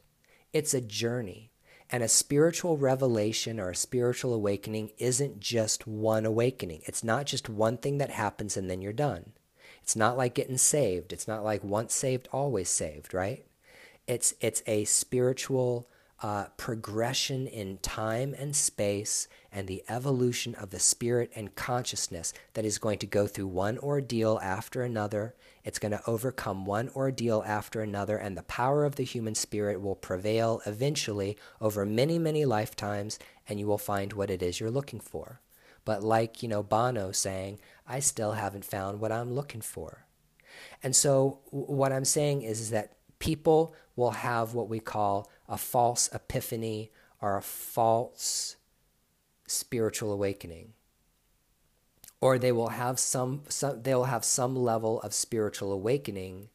it's 0.52 0.74
a 0.74 0.80
journey. 0.80 1.50
And 1.88 2.02
a 2.02 2.08
spiritual 2.08 2.76
revelation 2.76 3.60
or 3.60 3.70
a 3.70 3.76
spiritual 3.76 4.34
awakening 4.34 4.90
isn't 4.98 5.38
just 5.38 5.86
one 5.86 6.26
awakening. 6.26 6.82
It's 6.84 7.04
not 7.04 7.26
just 7.26 7.48
one 7.48 7.76
thing 7.76 7.98
that 7.98 8.10
happens 8.10 8.56
and 8.56 8.68
then 8.68 8.82
you're 8.82 8.92
done. 8.92 9.34
It's 9.82 9.94
not 9.94 10.16
like 10.16 10.34
getting 10.34 10.58
saved. 10.58 11.12
It's 11.12 11.28
not 11.28 11.44
like 11.44 11.62
once 11.62 11.94
saved, 11.94 12.26
always 12.32 12.68
saved, 12.68 13.14
right? 13.14 13.45
It's, 14.06 14.34
it's 14.40 14.62
a 14.66 14.84
spiritual 14.84 15.88
uh, 16.22 16.46
progression 16.56 17.46
in 17.46 17.76
time 17.78 18.34
and 18.38 18.56
space 18.56 19.28
and 19.52 19.68
the 19.68 19.84
evolution 19.88 20.54
of 20.54 20.70
the 20.70 20.78
spirit 20.78 21.30
and 21.36 21.54
consciousness 21.54 22.32
that 22.54 22.64
is 22.64 22.78
going 22.78 22.98
to 22.98 23.06
go 23.06 23.26
through 23.26 23.48
one 23.48 23.78
ordeal 23.78 24.40
after 24.42 24.82
another. 24.82 25.34
It's 25.62 25.78
going 25.78 25.92
to 25.92 26.02
overcome 26.06 26.64
one 26.64 26.88
ordeal 26.96 27.42
after 27.46 27.82
another, 27.82 28.16
and 28.16 28.36
the 28.36 28.42
power 28.44 28.84
of 28.84 28.96
the 28.96 29.02
human 29.04 29.34
spirit 29.34 29.80
will 29.80 29.96
prevail 29.96 30.62
eventually 30.64 31.36
over 31.60 31.84
many, 31.84 32.18
many 32.18 32.44
lifetimes, 32.44 33.18
and 33.48 33.60
you 33.60 33.66
will 33.66 33.76
find 33.78 34.12
what 34.12 34.30
it 34.30 34.42
is 34.42 34.58
you're 34.58 34.70
looking 34.70 35.00
for. 35.00 35.40
But 35.84 36.02
like, 36.02 36.42
you 36.42 36.48
know, 36.48 36.62
Bono 36.62 37.12
saying, 37.12 37.58
I 37.86 38.00
still 38.00 38.32
haven't 38.32 38.64
found 38.64 39.00
what 39.00 39.12
I'm 39.12 39.34
looking 39.34 39.60
for. 39.60 40.06
And 40.82 40.96
so 40.96 41.40
what 41.50 41.92
I'm 41.92 42.04
saying 42.04 42.42
is, 42.42 42.60
is 42.60 42.70
that 42.70 42.95
people 43.18 43.74
will 43.94 44.12
have 44.12 44.54
what 44.54 44.68
we 44.68 44.80
call 44.80 45.30
a 45.48 45.56
false 45.56 46.08
epiphany 46.12 46.90
or 47.20 47.36
a 47.36 47.42
false 47.42 48.56
spiritual 49.46 50.12
awakening. 50.12 50.72
Or 52.20 52.38
they 52.38 52.52
will 52.52 52.70
have 52.70 52.98
some, 52.98 53.42
some 53.48 53.82
they'll 53.82 54.04
have 54.04 54.24
some 54.24 54.56
level 54.56 55.00
of 55.02 55.14
spiritual 55.14 55.72
awakening 55.72 56.48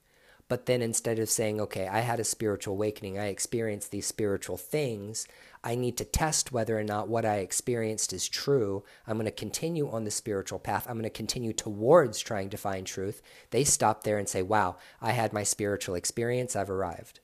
but 0.52 0.66
then 0.66 0.82
instead 0.82 1.18
of 1.18 1.30
saying 1.30 1.62
okay 1.62 1.88
i 1.88 2.02
had 2.02 2.20
a 2.20 2.26
spiritual 2.26 2.74
awakening 2.74 3.18
i 3.18 3.28
experienced 3.28 3.90
these 3.90 4.06
spiritual 4.06 4.58
things 4.58 5.26
I 5.64 5.76
need 5.76 5.98
to 5.98 6.06
test 6.06 6.52
whether 6.52 6.80
or 6.80 6.84
not 6.84 7.08
what 7.08 7.24
I 7.24 7.38
experienced 7.38 8.14
is 8.14 8.28
true. 8.28 8.84
I'm 9.06 9.18
going 9.18 9.26
to 9.26 9.32
continue 9.32 9.90
on 9.90 10.06
the 10.06 10.12
spiritual 10.12 10.58
path. 10.58 10.88
I'm 10.88 10.96
going 10.96 11.04
to 11.04 11.10
continue 11.10 11.54
towards 11.54 12.20
trying 12.20 12.50
to 12.50 12.58
find 12.58 12.88
truth. 12.88 13.22
They 13.52 13.64
stop 13.64 14.04
there 14.04 14.18
and 14.18 14.28
say, 14.28 14.42
Wow, 14.42 14.78
I 15.00 15.12
had 15.12 15.34
my 15.34 15.44
spiritual 15.44 15.96
experience. 15.96 16.56
I've 16.56 16.72
arrived. 16.72 17.20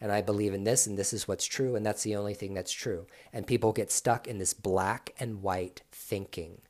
And 0.00 0.12
I 0.12 0.22
believe 0.22 0.52
in 0.52 0.64
this, 0.64 0.86
and 0.86 0.98
this 0.98 1.12
is 1.12 1.26
what's 1.26 1.46
true, 1.46 1.74
and 1.74 1.84
that's 1.84 2.02
the 2.02 2.16
only 2.16 2.34
thing 2.34 2.54
that's 2.54 2.72
true. 2.72 3.06
And 3.32 3.46
people 3.46 3.72
get 3.72 3.90
stuck 3.90 4.26
in 4.26 4.38
this 4.38 4.52
black 4.52 5.14
and 5.18 5.42
white 5.42 5.82
thinking. 5.90 6.60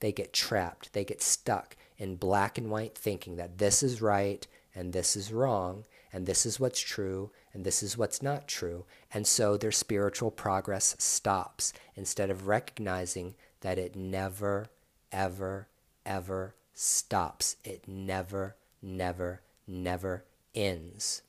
They 0.00 0.12
get 0.12 0.32
trapped. 0.32 0.92
They 0.92 1.04
get 1.04 1.22
stuck 1.22 1.76
in 1.96 2.16
black 2.16 2.58
and 2.58 2.70
white 2.70 2.96
thinking 2.96 3.36
that 3.36 3.58
this 3.58 3.82
is 3.82 4.02
right 4.02 4.46
and 4.74 4.92
this 4.92 5.16
is 5.16 5.32
wrong, 5.32 5.84
and 6.12 6.26
this 6.26 6.46
is 6.46 6.60
what's 6.60 6.80
true, 6.80 7.30
and 7.52 7.64
this 7.64 7.82
is 7.82 7.96
what's 7.96 8.22
not 8.22 8.46
true. 8.46 8.84
And 9.12 9.26
so 9.26 9.56
their 9.56 9.72
spiritual 9.72 10.30
progress 10.30 10.94
stops 10.98 11.72
instead 11.94 12.30
of 12.30 12.46
recognizing 12.46 13.34
that 13.60 13.78
it 13.78 13.96
never, 13.96 14.68
ever, 15.10 15.68
ever 16.04 16.54
stops. 16.74 17.56
It 17.64 17.88
never, 17.88 18.56
never, 18.82 19.42
never 19.66 20.24
ends. 20.54 21.22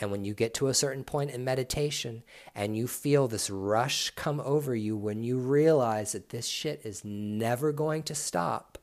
And 0.00 0.10
when 0.10 0.24
you 0.24 0.32
get 0.32 0.54
to 0.54 0.68
a 0.68 0.74
certain 0.74 1.04
point 1.04 1.30
in 1.30 1.44
meditation 1.44 2.22
and 2.54 2.76
you 2.76 2.86
feel 2.86 3.28
this 3.28 3.50
rush 3.50 4.10
come 4.10 4.40
over 4.40 4.74
you, 4.74 4.96
when 4.96 5.22
you 5.22 5.38
realize 5.38 6.12
that 6.12 6.30
this 6.30 6.46
shit 6.46 6.80
is 6.84 7.04
never 7.04 7.70
going 7.70 8.02
to 8.04 8.14
stop 8.14 8.78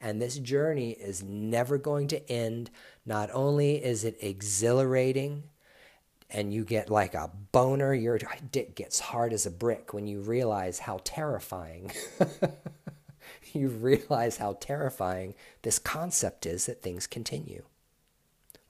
and 0.00 0.20
this 0.20 0.38
journey 0.38 0.92
is 0.92 1.22
never 1.22 1.78
going 1.78 2.08
to 2.08 2.30
end, 2.30 2.70
not 3.04 3.28
only 3.32 3.82
is 3.82 4.04
it 4.04 4.16
exhilarating 4.20 5.44
and 6.32 6.52
you 6.52 6.64
get 6.64 6.90
like 6.90 7.14
a 7.14 7.30
boner, 7.52 7.94
your 7.94 8.18
dick 8.50 8.74
gets 8.74 8.98
hard 8.98 9.32
as 9.32 9.46
a 9.46 9.50
brick 9.50 9.92
when 9.92 10.06
you 10.06 10.20
realize 10.20 10.80
how 10.80 11.00
terrifying. 11.04 11.92
you 13.52 13.68
realize 13.68 14.38
how 14.38 14.54
terrifying 14.54 15.34
this 15.62 15.78
concept 15.78 16.46
is 16.46 16.66
that 16.66 16.82
things 16.82 17.06
continue. 17.06 17.62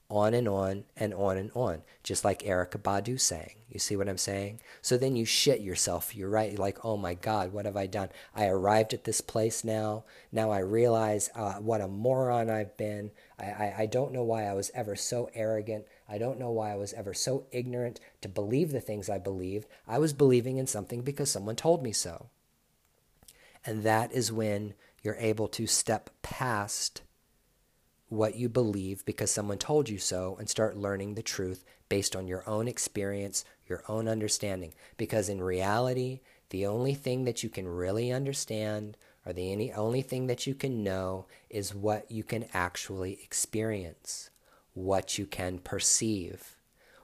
On 0.09 0.33
and 0.33 0.47
on 0.47 0.83
and 0.95 1.13
on 1.13 1.37
and 1.37 1.49
on, 1.55 1.81
just 2.03 2.23
like 2.23 2.43
Erykah 2.43 2.81
Badu 2.81 3.19
saying. 3.19 3.55
You 3.69 3.79
see 3.79 3.95
what 3.95 4.07
I'm 4.07 4.19
saying? 4.19 4.59
So 4.83 4.95
then 4.95 5.15
you 5.15 5.25
shit 5.25 5.61
yourself. 5.61 6.15
You're 6.15 6.29
right. 6.29 6.51
You're 6.51 6.59
like, 6.59 6.85
oh 6.85 6.97
my 6.97 7.15
God, 7.15 7.51
what 7.51 7.65
have 7.65 7.75
I 7.75 7.87
done? 7.87 8.09
I 8.35 8.45
arrived 8.45 8.93
at 8.93 9.05
this 9.05 9.21
place 9.21 9.63
now. 9.63 10.03
Now 10.31 10.51
I 10.51 10.59
realize 10.59 11.31
uh, 11.33 11.53
what 11.53 11.81
a 11.81 11.87
moron 11.87 12.51
I've 12.51 12.77
been. 12.77 13.09
I, 13.39 13.45
I, 13.45 13.75
I 13.79 13.85
don't 13.87 14.13
know 14.13 14.23
why 14.23 14.43
I 14.43 14.53
was 14.53 14.69
ever 14.75 14.95
so 14.95 15.31
arrogant. 15.33 15.85
I 16.07 16.17
don't 16.17 16.39
know 16.39 16.51
why 16.51 16.71
I 16.71 16.75
was 16.75 16.93
ever 16.93 17.13
so 17.13 17.45
ignorant 17.51 17.99
to 18.21 18.29
believe 18.29 18.71
the 18.71 18.81
things 18.81 19.09
I 19.09 19.17
believed. 19.17 19.67
I 19.87 19.99
was 19.99 20.13
believing 20.13 20.57
in 20.57 20.67
something 20.67 21.01
because 21.01 21.31
someone 21.31 21.55
told 21.55 21.81
me 21.83 21.91
so. 21.91 22.27
And 23.65 23.83
that 23.83 24.11
is 24.11 24.31
when 24.31 24.73
you're 25.01 25.15
able 25.15 25.47
to 25.49 25.67
step 25.67 26.09
past 26.21 27.01
what 28.09 28.35
you 28.35 28.47
believe 28.47 29.03
because 29.05 29.31
someone 29.31 29.57
told 29.57 29.89
you 29.89 29.97
so 29.97 30.35
and 30.37 30.49
start 30.49 30.77
learning 30.77 31.15
the 31.15 31.23
truth 31.23 31.63
based 31.89 32.15
on 32.15 32.27
your 32.27 32.47
own 32.47 32.67
experience, 32.67 33.43
your 33.67 33.83
own 33.87 34.07
understanding. 34.07 34.73
Because 34.97 35.29
in 35.29 35.41
reality, 35.41 36.19
the 36.49 36.65
only 36.65 36.93
thing 36.93 37.23
that 37.25 37.43
you 37.43 37.49
can 37.49 37.67
really 37.67 38.11
understand 38.11 38.97
or 39.25 39.33
the 39.33 39.71
only, 39.73 40.01
thing 40.01 40.27
that 40.27 40.45
you 40.45 40.53
can 40.53 40.83
know 40.83 41.25
is 41.49 41.73
what 41.73 42.11
you 42.11 42.23
can 42.23 42.45
actually 42.53 43.19
experience 43.23 44.29
what 44.73 45.17
you 45.17 45.25
can 45.25 45.59
perceive. 45.59 46.57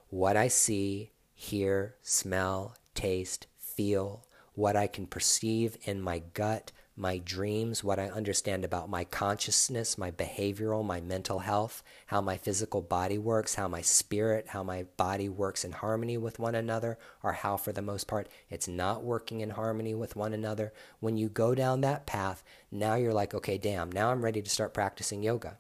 What 0.10 0.36
I 0.36 0.48
see, 0.48 1.12
hear, 1.36 1.96
smell, 2.02 2.76
taste, 2.96 3.48
feel, 3.60 4.26
what 4.56 4.76
I 4.76 4.88
can 4.88 5.06
perceive 5.06 5.78
in 5.84 6.02
my 6.02 6.24
gut, 6.34 6.72
my 6.98 7.18
dreams, 7.20 7.82
what 7.82 7.98
I 7.98 8.10
understand 8.10 8.66
about 8.66 8.90
my 8.90 9.06
consciousness, 9.06 9.98
my 9.98 10.12
behavioral, 10.12 10.84
my 10.84 11.00
mental 11.00 11.40
health, 11.40 11.82
how 12.08 12.20
my 12.20 12.36
physical 12.36 12.82
body 12.82 13.18
works, 13.18 13.56
how 13.56 13.70
my 13.70 13.82
spirit, 13.82 14.48
how 14.50 14.64
my 14.64 14.84
body 14.98 15.30
works 15.30 15.64
in 15.64 15.72
harmony 15.72 16.18
with 16.18 16.40
one 16.40 16.56
another, 16.56 16.98
or 17.24 17.32
how, 17.32 17.56
for 17.56 17.72
the 17.72 17.82
most 17.82 18.08
part, 18.08 18.28
it's 18.50 18.68
not 18.68 19.04
working 19.04 19.40
in 19.40 19.52
harmony 19.52 19.94
with 19.94 20.18
one 20.18 20.34
another. 20.34 20.74
When 21.00 21.16
you 21.16 21.30
go 21.30 21.56
down 21.56 21.80
that 21.82 22.06
path, 22.06 22.44
now 22.70 22.96
you're 22.96 23.14
like, 23.14 23.34
okay, 23.34 23.58
damn, 23.58 23.90
now 23.92 24.12
I'm 24.12 24.26
ready 24.26 24.42
to 24.42 24.50
start 24.50 24.74
practicing 24.74 25.24
yoga 25.24 25.58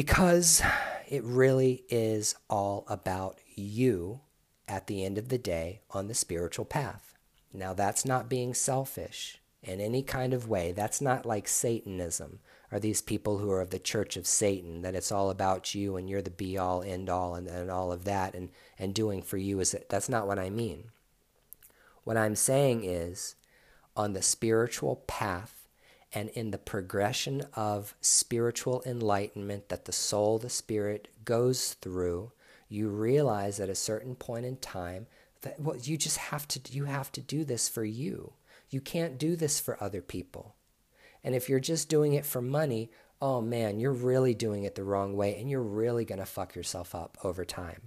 because 0.00 0.62
it 1.10 1.22
really 1.22 1.84
is 1.90 2.34
all 2.48 2.86
about 2.88 3.38
you 3.54 4.18
at 4.66 4.86
the 4.86 5.04
end 5.04 5.18
of 5.18 5.28
the 5.28 5.36
day 5.36 5.82
on 5.90 6.08
the 6.08 6.14
spiritual 6.14 6.64
path. 6.64 7.12
Now, 7.52 7.74
that's 7.74 8.06
not 8.06 8.26
being 8.26 8.54
selfish. 8.54 9.42
in 9.62 9.78
any 9.78 10.02
kind 10.02 10.32
of 10.32 10.48
way. 10.48 10.72
That's 10.72 11.02
not 11.02 11.26
like 11.26 11.46
Satanism 11.46 12.38
or 12.72 12.80
these 12.80 13.02
people 13.02 13.36
who 13.36 13.50
are 13.50 13.60
of 13.60 13.68
the 13.68 13.78
church 13.78 14.16
of 14.16 14.26
Satan, 14.26 14.80
that 14.80 14.94
it's 14.94 15.12
all 15.12 15.28
about 15.28 15.74
you 15.74 15.96
and 15.96 16.08
you're 16.08 16.22
the 16.22 16.30
be 16.30 16.56
all, 16.56 16.82
end 16.82 17.10
all, 17.10 17.34
and, 17.34 17.46
and 17.46 17.70
all 17.70 17.92
of 17.92 18.04
that, 18.04 18.34
and, 18.34 18.48
and 18.78 18.94
doing 18.94 19.20
for 19.20 19.36
you. 19.36 19.60
is 19.60 19.76
That's 19.90 20.08
not 20.08 20.26
what 20.26 20.38
I 20.38 20.48
mean. 20.48 20.84
What 22.04 22.16
I'm 22.16 22.36
saying 22.36 22.84
is 22.84 23.34
on 23.94 24.14
the 24.14 24.22
spiritual 24.22 24.96
path 25.06 25.59
and 26.12 26.28
in 26.30 26.50
the 26.50 26.58
progression 26.58 27.42
of 27.54 27.94
spiritual 28.00 28.82
enlightenment 28.84 29.68
that 29.68 29.84
the 29.84 29.92
soul, 29.92 30.38
the 30.38 30.50
spirit 30.50 31.08
goes 31.24 31.74
through, 31.74 32.32
you 32.68 32.88
realize 32.88 33.60
at 33.60 33.68
a 33.68 33.74
certain 33.74 34.14
point 34.14 34.44
in 34.44 34.56
time 34.56 35.06
that 35.42 35.60
well, 35.60 35.76
you 35.76 35.96
just 35.96 36.16
have 36.16 36.46
to 36.48 36.60
you 36.70 36.84
have 36.84 37.12
to 37.12 37.20
do 37.20 37.44
this 37.44 37.68
for 37.68 37.84
you. 37.84 38.32
You 38.70 38.80
can't 38.80 39.18
do 39.18 39.36
this 39.36 39.58
for 39.58 39.82
other 39.82 40.02
people. 40.02 40.54
And 41.24 41.34
if 41.34 41.48
you're 41.48 41.60
just 41.60 41.88
doing 41.88 42.14
it 42.14 42.24
for 42.24 42.40
money, 42.40 42.90
oh 43.20 43.40
man, 43.40 43.80
you're 43.80 43.92
really 43.92 44.34
doing 44.34 44.64
it 44.64 44.74
the 44.74 44.84
wrong 44.84 45.16
way 45.16 45.38
and 45.38 45.50
you're 45.50 45.62
really 45.62 46.04
going 46.04 46.20
to 46.20 46.26
fuck 46.26 46.54
yourself 46.54 46.94
up 46.94 47.18
over 47.22 47.44
time. 47.44 47.82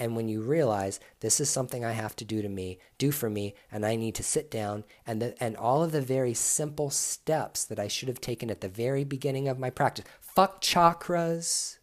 And 0.00 0.16
when 0.16 0.28
you 0.28 0.40
realize 0.40 0.98
this 1.20 1.40
is 1.40 1.50
something 1.50 1.84
I 1.84 1.92
have 1.92 2.16
to 2.16 2.24
do 2.24 2.40
to 2.40 2.48
me, 2.48 2.78
do 2.96 3.12
for 3.12 3.28
me, 3.28 3.54
and 3.70 3.84
I 3.84 3.96
need 3.96 4.14
to 4.14 4.22
sit 4.22 4.50
down 4.50 4.84
and 5.06 5.20
the, 5.20 5.42
and 5.42 5.56
all 5.58 5.82
of 5.82 5.92
the 5.92 6.00
very 6.00 6.32
simple 6.32 6.88
steps 6.88 7.64
that 7.66 7.78
I 7.78 7.86
should 7.86 8.08
have 8.08 8.20
taken 8.20 8.50
at 8.50 8.62
the 8.62 8.68
very 8.68 9.04
beginning 9.04 9.46
of 9.46 9.58
my 9.58 9.68
practice. 9.68 10.06
Fuck 10.18 10.62
chakras. 10.62 11.78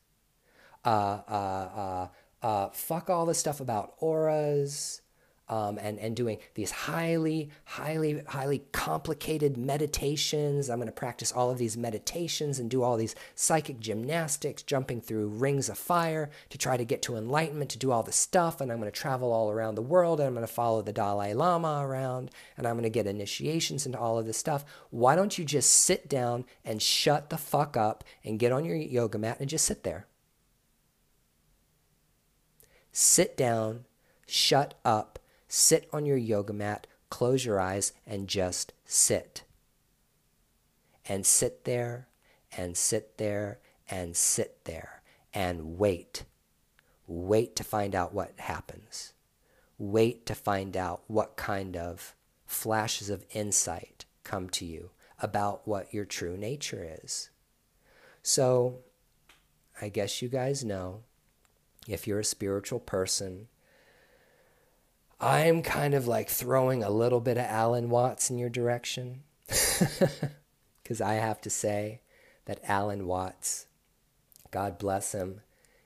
Uh, 0.84 1.22
uh, 1.30 1.70
uh, 1.76 2.08
uh, 2.46 2.70
fuck 2.70 3.08
all 3.10 3.28
the 3.28 3.36
stuff 3.36 3.60
about 3.60 3.94
auras 4.00 5.02
um, 5.50 5.78
and, 5.82 5.98
and 6.00 6.16
doing 6.16 6.40
these 6.56 6.72
highly, 6.72 7.50
highly, 7.64 8.22
highly 8.28 8.64
complicated 8.72 9.58
meditations. 9.58 10.70
I'm 10.70 10.78
going 10.78 10.88
to 10.88 10.92
practice 10.92 11.32
all 11.32 11.50
of 11.50 11.58
these 11.58 11.78
meditations 11.78 12.60
and 12.60 12.70
do 12.70 12.84
all 12.84 12.98
these 12.98 13.16
psychic 13.36 13.80
gymnastics, 13.80 14.62
jumping 14.62 15.00
through 15.00 15.28
rings 15.28 15.70
of 15.70 15.78
fire 15.78 16.30
to 16.50 16.58
try 16.58 16.76
to 16.76 16.84
get 16.84 17.02
to 17.04 17.16
enlightenment, 17.16 17.70
to 17.72 17.78
do 17.78 17.92
all 17.92 18.04
this 18.04 18.16
stuff. 18.16 18.60
And 18.60 18.72
I'm 18.72 18.80
going 18.80 18.92
to 18.92 19.00
travel 19.00 19.32
all 19.32 19.50
around 19.50 19.76
the 19.76 19.82
world 19.82 20.20
and 20.20 20.28
I'm 20.28 20.34
going 20.34 20.46
to 20.46 20.52
follow 20.52 20.82
the 20.82 20.94
Dalai 20.94 21.34
Lama 21.34 21.82
around 21.82 22.32
and 22.58 22.68
I'm 22.68 22.76
going 22.76 22.84
to 22.84 22.90
get 22.90 23.08
initiations 23.08 23.86
into 23.86 23.98
all 23.98 24.20
of 24.20 24.26
this 24.26 24.38
stuff. 24.38 24.66
Why 24.90 25.16
don't 25.16 25.38
you 25.38 25.46
just 25.46 25.70
sit 25.70 26.10
down 26.10 26.46
and 26.66 26.82
shut 26.82 27.30
the 27.30 27.38
fuck 27.38 27.78
up 27.78 28.04
and 28.24 28.40
get 28.40 28.52
on 28.52 28.66
your 28.66 28.76
yoga 28.76 29.18
mat 29.18 29.40
and 29.40 29.50
just 29.50 29.66
sit 29.66 29.84
there? 29.84 30.08
Sit 32.92 33.38
down, 33.38 33.86
shut 34.26 34.74
up, 34.84 35.20
sit 35.48 35.88
on 35.94 36.06
your 36.06 36.18
yoga 36.18 36.54
mat, 36.54 36.88
close 37.10 37.46
your 37.46 37.60
eyes, 37.60 37.94
and 38.06 38.28
just 38.28 38.74
sit. 38.86 39.44
And 41.08 41.26
sit 41.26 41.64
there, 41.64 42.08
and 42.56 42.76
sit 42.76 43.18
there, 43.18 43.60
and 43.90 44.16
sit 44.16 44.66
there, 44.66 45.02
and 45.34 45.78
wait. 45.78 46.24
Wait 47.08 47.56
to 47.56 47.64
find 47.64 47.96
out 47.96 48.14
what 48.14 48.34
happens. 48.38 49.14
Wait 49.78 50.26
to 50.26 50.36
find 50.36 50.76
out 50.76 51.02
what 51.08 51.38
kind 51.38 51.78
of 51.78 52.16
flashes 52.46 53.10
of 53.10 53.26
insight 53.32 54.06
come 54.24 54.50
to 54.50 54.66
you 54.66 54.90
about 55.22 55.68
what 55.68 55.94
your 55.94 56.06
true 56.06 56.38
nature 56.38 57.00
is. 57.04 57.30
So, 58.22 58.80
I 59.82 59.90
guess 59.90 60.22
you 60.22 60.28
guys 60.28 60.66
know 60.66 61.02
if 61.88 62.08
you're 62.08 62.20
a 62.20 62.26
spiritual 62.26 62.80
person, 62.80 63.48
I'm 65.20 65.64
kind 65.64 65.94
of 65.94 66.08
like 66.08 66.30
throwing 66.30 66.84
a 66.84 66.90
little 66.90 67.20
bit 67.22 67.38
of 67.38 67.46
Alan 67.46 67.90
Watts 67.90 68.30
in 68.30 68.38
your 68.38 68.50
direction. 68.50 69.24
Because 70.88 71.02
I 71.02 71.16
have 71.16 71.42
to 71.42 71.50
say 71.50 72.00
that 72.46 72.62
Alan 72.64 73.08
Watts, 73.08 73.66
God 74.52 74.78
bless 74.78 75.12
him, 75.12 75.42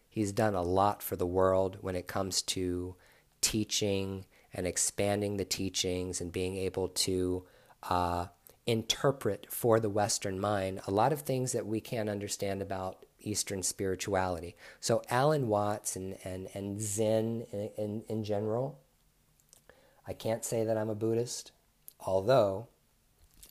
he's 0.08 0.32
done 0.32 0.54
a 0.54 0.62
lot 0.62 1.02
for 1.02 1.16
the 1.16 1.26
world 1.26 1.78
when 1.82 1.96
it 1.96 2.06
comes 2.06 2.44
to 2.44 2.94
teaching 3.42 4.26
and 4.54 4.68
expanding 4.68 5.38
the 5.38 5.44
teachings 5.44 6.22
and 6.22 6.32
being 6.32 6.56
able 6.56 6.88
to 6.88 7.44
uh, 7.90 8.28
interpret 8.68 9.48
for 9.50 9.80
the 9.80 9.90
Western 9.90 10.40
mind 10.40 10.82
a 10.86 10.92
lot 10.92 11.12
of 11.12 11.22
things 11.22 11.52
that 11.54 11.66
we 11.66 11.82
can't 11.82 12.08
understand 12.08 12.62
about 12.62 13.04
Eastern 13.22 13.64
spirituality. 13.64 14.56
So 14.80 15.02
Alan 15.10 15.48
Watts 15.48 15.96
and, 15.96 16.16
and, 16.24 16.48
and 16.54 16.80
Zen 16.80 17.48
in, 17.52 17.70
in, 17.76 18.04
in 18.08 18.24
general, 18.24 18.78
I 20.08 20.14
can't 20.14 20.44
say 20.44 20.64
that 20.64 20.78
I'm 20.78 20.90
a 20.90 20.96
Buddhist, 20.96 21.52
although 22.00 22.68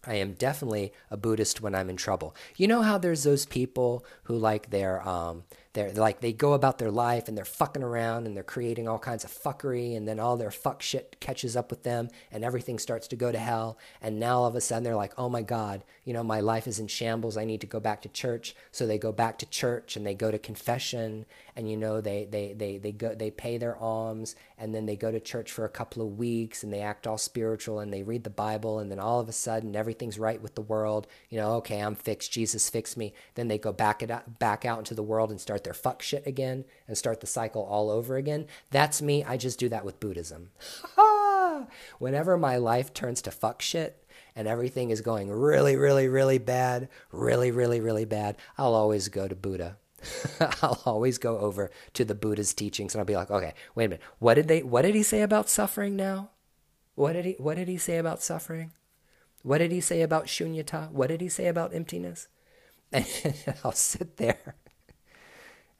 I 0.05 0.15
am 0.15 0.33
definitely 0.33 0.93
a 1.11 1.17
Buddhist 1.17 1.61
when 1.61 1.75
I'm 1.75 1.91
in 1.91 1.97
trouble. 1.97 2.35
You 2.57 2.69
know 2.69 2.83
how 2.83 2.99
there's 2.99 3.23
those 3.23 3.47
people 3.47 4.05
who 4.25 4.37
like 4.37 4.71
they're 4.71 5.07
um 5.07 5.45
they're 5.73 5.93
like 5.93 6.21
they 6.21 6.33
go 6.33 6.53
about 6.53 6.79
their 6.79 6.91
life 6.91 7.29
and 7.29 7.37
they're 7.37 7.45
fucking 7.45 7.83
around 7.83 8.27
and 8.27 8.37
they're 8.37 8.43
creating 8.43 8.89
all 8.89 8.99
kinds 8.99 9.23
of 9.23 9.31
fuckery 9.31 9.97
and 9.97 10.09
then 10.09 10.19
all 10.19 10.37
their 10.37 10.51
fuck 10.51 10.83
shit 10.83 11.17
catches 11.21 11.57
up 11.57 11.71
with 11.71 11.85
them 11.85 12.09
and 12.33 12.45
everything 12.45 12.79
starts 12.79 13.07
to 13.07 13.17
go 13.17 13.31
to 13.31 13.39
hell 13.39 13.79
and 14.03 14.19
now 14.19 14.39
all 14.39 14.47
of 14.47 14.57
a 14.57 14.61
sudden 14.61 14.83
they're 14.83 14.97
like, 14.97 15.13
"Oh 15.17 15.29
my 15.29 15.43
god, 15.43 15.85
you 16.05 16.13
know, 16.13 16.25
my 16.25 16.41
life 16.41 16.67
is 16.67 16.81
in 16.81 16.89
shambles. 16.89 17.37
I 17.37 17.45
need 17.45 17.61
to 17.61 17.67
go 17.69 17.79
back 17.79 18.03
to 18.03 18.09
church." 18.09 18.55
So 18.73 18.87
they 18.87 18.99
go 18.99 19.13
back 19.13 19.39
to 19.39 19.47
church 19.47 19.97
and 19.97 20.05
they 20.05 20.15
go 20.15 20.31
to 20.31 20.39
confession 20.39 21.27
and 21.55 21.71
you 21.71 21.77
know 21.77 22.01
they 22.01 22.25
they 22.25 22.53
they 22.53 22.79
they 22.79 22.93
go 22.93 23.15
they 23.15 23.31
pay 23.31 23.59
their 23.59 23.77
alms 23.77 24.35
and 24.59 24.75
then 24.75 24.87
they 24.87 24.97
go 24.97 25.11
to 25.11 25.21
church 25.21 25.53
for 25.53 25.65
a 25.65 25.69
couple 25.69 26.03
of 26.03 26.19
weeks 26.19 26.63
and 26.63 26.73
they 26.73 26.81
act 26.81 27.07
all 27.07 27.19
spiritual 27.19 27.79
and 27.79 27.93
they 27.93 28.03
read 28.03 28.25
the 28.25 28.31
Bible 28.31 28.79
and 28.79 28.91
then 28.91 28.99
all 28.99 29.21
of 29.21 29.29
a 29.29 29.33
sudden 29.33 29.77
everything's 29.77 30.19
right 30.19 30.41
with 30.43 30.55
the 30.55 30.61
world. 30.61 31.07
You 31.29 31.39
know, 31.39 31.55
okay, 31.55 31.81
I'm 31.81 31.95
fixed. 31.95 32.33
Jesus 32.33 32.69
fixed 32.71 32.97
me. 32.97 33.15
Then 33.35 33.49
they 33.49 33.59
go 33.59 33.73
back 33.73 34.03
it 34.03 34.11
back 34.39 34.65
out 34.65 34.79
into 34.79 34.95
the 34.95 35.03
world 35.03 35.31
and 35.31 35.41
start 35.41 35.60
start 35.61 35.65
their 35.65 35.75
fuck 35.75 36.01
shit 36.01 36.27
again 36.27 36.65
and 36.89 36.97
start 36.97 37.21
the 37.21 37.27
cycle 37.27 37.63
all 37.63 37.91
over 37.91 38.17
again. 38.17 38.47
That's 38.71 39.03
me. 39.03 39.25
I 39.25 39.37
just 39.37 39.59
do 39.59 39.69
that 39.69 39.85
with 39.85 40.01
Buddhism. 40.01 40.51
Whenever 41.99 42.39
my 42.39 42.57
life 42.57 42.95
turns 42.95 43.21
to 43.23 43.31
fuck 43.31 43.61
shit 43.61 44.03
and 44.35 44.49
everything 44.49 44.91
is 44.91 45.03
going 45.03 45.31
really, 45.31 45.77
really, 45.77 46.09
really 46.09 46.39
bad, 46.39 46.89
really, 47.13 47.51
really, 47.51 47.81
really 47.81 48.07
bad, 48.07 48.39
I'll 48.57 48.75
always 48.75 49.09
go 49.09 49.29
to 49.29 49.35
Buddha. 49.35 49.77
I'll 50.63 50.81
always 50.87 51.19
go 51.19 51.39
over 51.39 51.71
to 51.93 52.07
the 52.07 52.15
Buddha's 52.15 52.55
teachings 52.55 52.95
and 52.95 53.01
I'll 53.01 53.05
be 53.05 53.17
like, 53.17 53.31
okay, 53.31 53.53
wait 53.75 53.85
a 53.85 53.89
minute. 53.89 54.03
What 54.19 54.35
did 54.35 54.49
they 54.49 54.63
what 54.63 54.83
did 54.83 54.95
he 54.95 55.03
say 55.03 55.21
about 55.21 55.51
suffering 55.51 55.95
now? 55.95 56.31
What 56.95 57.13
did 57.13 57.27
he 57.27 57.33
what 57.33 57.57
did 57.57 57.69
he 57.69 57.77
say 57.77 57.99
about 57.99 58.23
suffering? 58.23 58.73
What 59.43 59.59
did 59.59 59.73
he 59.73 59.83
say 59.83 60.01
about 60.01 60.27
shunyata? 60.27 60.91
What 60.91 61.09
did 61.09 61.21
he 61.21 61.29
say 61.29 61.49
about 61.49 61.75
emptiness? 61.75 62.29
And 62.93 63.07
I'll 63.63 63.73
sit 63.73 64.17
there 64.17 64.57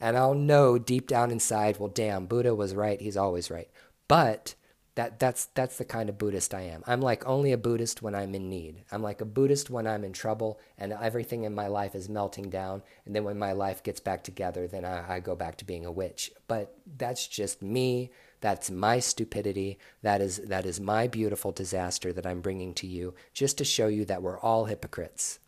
and 0.01 0.17
I'll 0.17 0.35
know 0.35 0.79
deep 0.79 1.07
down 1.07 1.31
inside, 1.31 1.79
well, 1.79 1.89
damn, 1.89 2.27
Buddha 2.27 2.55
was 2.55 2.75
right. 2.75 3.01
He's 3.01 3.17
always 3.17 3.51
right. 3.51 3.69
But 4.09 4.55
that 4.97 5.21
that's 5.21 5.47
that's 5.55 5.79
the 5.79 5.85
kind 5.85 6.09
of 6.09 6.19
Buddhist 6.19 6.53
I 6.53 6.63
am. 6.63 6.83
I'm 6.87 7.01
like 7.01 7.27
only 7.27 7.53
a 7.53 7.59
Buddhist 7.59 8.03
when 8.03 8.15
I'm 8.15 8.35
in 8.35 8.49
need. 8.49 8.85
I'm 8.91 9.03
like 9.03 9.21
a 9.21 9.25
Buddhist 9.25 9.71
when 9.71 9.87
I'm 9.87 10.05
in 10.05 10.13
trouble 10.13 10.59
and 10.79 10.93
everything 10.93 11.45
in 11.45 11.55
my 11.55 11.69
life 11.69 11.95
is 11.95 12.09
melting 12.09 12.51
down. 12.51 12.83
And 13.07 13.15
then 13.15 13.25
when 13.25 13.39
my 13.39 13.53
life 13.53 13.83
gets 13.83 14.01
back 14.01 14.25
together, 14.25 14.67
then 14.67 14.85
I, 14.85 15.17
I 15.17 15.21
go 15.21 15.37
back 15.37 15.57
to 15.59 15.65
being 15.65 15.87
a 15.87 15.93
witch. 15.93 16.33
But 16.49 16.77
that's 16.99 17.27
just 17.29 17.63
me. 17.63 18.11
That's 18.41 18.71
my 18.71 18.99
stupidity. 18.99 19.79
That 20.03 20.21
is 20.21 20.39
that 20.39 20.67
is 20.67 20.81
my 20.81 21.07
beautiful 21.07 21.53
disaster 21.53 22.13
that 22.13 22.27
I'm 22.27 22.41
bringing 22.41 22.75
to 22.75 22.87
you, 22.87 23.15
just 23.33 23.59
to 23.59 23.65
show 23.65 23.87
you 23.87 24.05
that 24.07 24.23
we're 24.23 24.41
all 24.41 24.65
hypocrites 24.65 25.39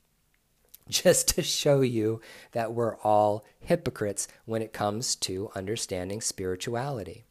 just 1.03 1.29
to 1.29 1.43
show 1.43 1.81
you 1.81 2.21
that 2.53 2.73
we're 2.73 2.97
all 2.99 3.45
hypocrites 3.61 4.29
when 4.45 4.61
it 4.61 4.73
comes 4.73 5.17
to 5.17 5.51
understanding 5.55 6.21
spirituality. 6.21 7.25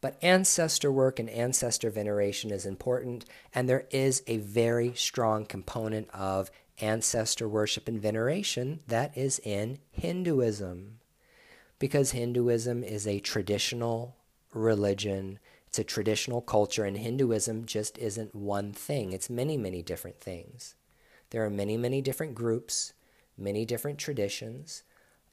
But 0.00 0.16
ancestor 0.22 0.92
work 0.92 1.18
and 1.18 1.28
ancestor 1.28 1.90
veneration 1.90 2.52
is 2.52 2.64
important, 2.64 3.24
and 3.52 3.68
there 3.68 3.88
is 3.90 4.22
a 4.28 4.36
very 4.36 4.94
strong 4.94 5.44
component 5.44 6.08
of 6.10 6.52
ancestor 6.80 7.48
worship 7.48 7.88
and 7.88 8.00
veneration 8.00 8.80
that 8.86 9.18
is 9.18 9.40
in 9.40 9.78
Hinduism. 9.90 11.00
Because 11.80 12.12
Hinduism 12.12 12.84
is 12.84 13.08
a 13.08 13.18
traditional 13.18 14.14
religion, 14.54 15.40
it's 15.66 15.80
a 15.80 15.84
traditional 15.84 16.40
culture, 16.40 16.84
and 16.84 16.96
Hinduism 16.96 17.66
just 17.66 17.98
isn't 17.98 18.36
one 18.36 18.72
thing, 18.72 19.12
it's 19.12 19.28
many, 19.28 19.56
many 19.56 19.82
different 19.82 20.20
things. 20.20 20.76
There 21.30 21.44
are 21.44 21.50
many, 21.50 21.76
many 21.76 22.00
different 22.00 22.34
groups, 22.34 22.92
many 23.36 23.64
different 23.64 23.98
traditions, 23.98 24.82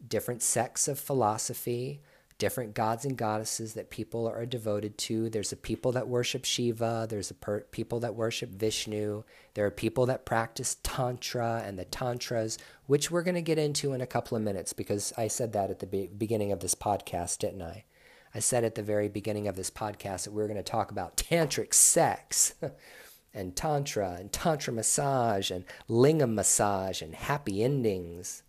different 0.08 0.42
sects 0.42 0.88
of 0.88 1.00
philosophy, 1.00 2.02
different 2.38 2.74
gods 2.74 3.06
and 3.06 3.18
goddesses 3.18 3.74
that 3.76 3.90
people 3.90 4.28
are 4.28 4.46
devoted 4.46 4.98
to. 4.98 5.30
There's 5.30 5.54
a 5.54 5.58
people 5.58 5.94
that 5.94 6.08
worship 6.08 6.44
Shiva, 6.44 7.08
there's 7.10 7.32
a 7.32 7.34
per- 7.34 7.62
people 7.62 8.02
that 8.02 8.16
worship 8.16 8.50
Vishnu, 8.50 9.24
there 9.54 9.66
are 9.66 9.72
people 9.72 10.06
that 10.08 10.26
practice 10.26 10.78
Tantra 10.84 11.64
and 11.66 11.80
the 11.80 11.86
Tantras, 11.86 12.58
which 12.88 13.10
we're 13.10 13.24
going 13.24 13.36
to 13.36 13.42
get 13.42 13.58
into 13.58 13.94
in 13.94 14.02
a 14.02 14.08
couple 14.08 14.36
of 14.36 14.44
minutes 14.44 14.74
because 14.74 15.14
I 15.18 15.28
said 15.30 15.54
that 15.54 15.70
at 15.70 15.80
the 15.80 15.88
be- 15.88 16.08
beginning 16.08 16.52
of 16.52 16.60
this 16.60 16.76
podcast, 16.76 17.40
didn't 17.40 17.62
I? 17.62 17.86
I 18.34 18.40
said 18.40 18.66
at 18.66 18.76
the 18.76 18.84
very 18.84 19.08
beginning 19.08 19.48
of 19.48 19.56
this 19.56 19.72
podcast 19.72 20.26
that 20.26 20.34
we 20.34 20.44
are 20.44 20.48
going 20.48 20.58
to 20.58 20.64
talk 20.64 20.92
about 20.92 21.16
tantric 21.16 21.74
sex. 21.74 22.54
and 23.36 23.56
tantra 23.56 24.18
and 24.20 24.32
tantra 24.32 24.74
massage 24.74 25.52
and 25.52 25.66
lingam 25.90 26.34
massage 26.34 27.02
and 27.02 27.14
happy 27.14 27.64
endings. 27.64 28.42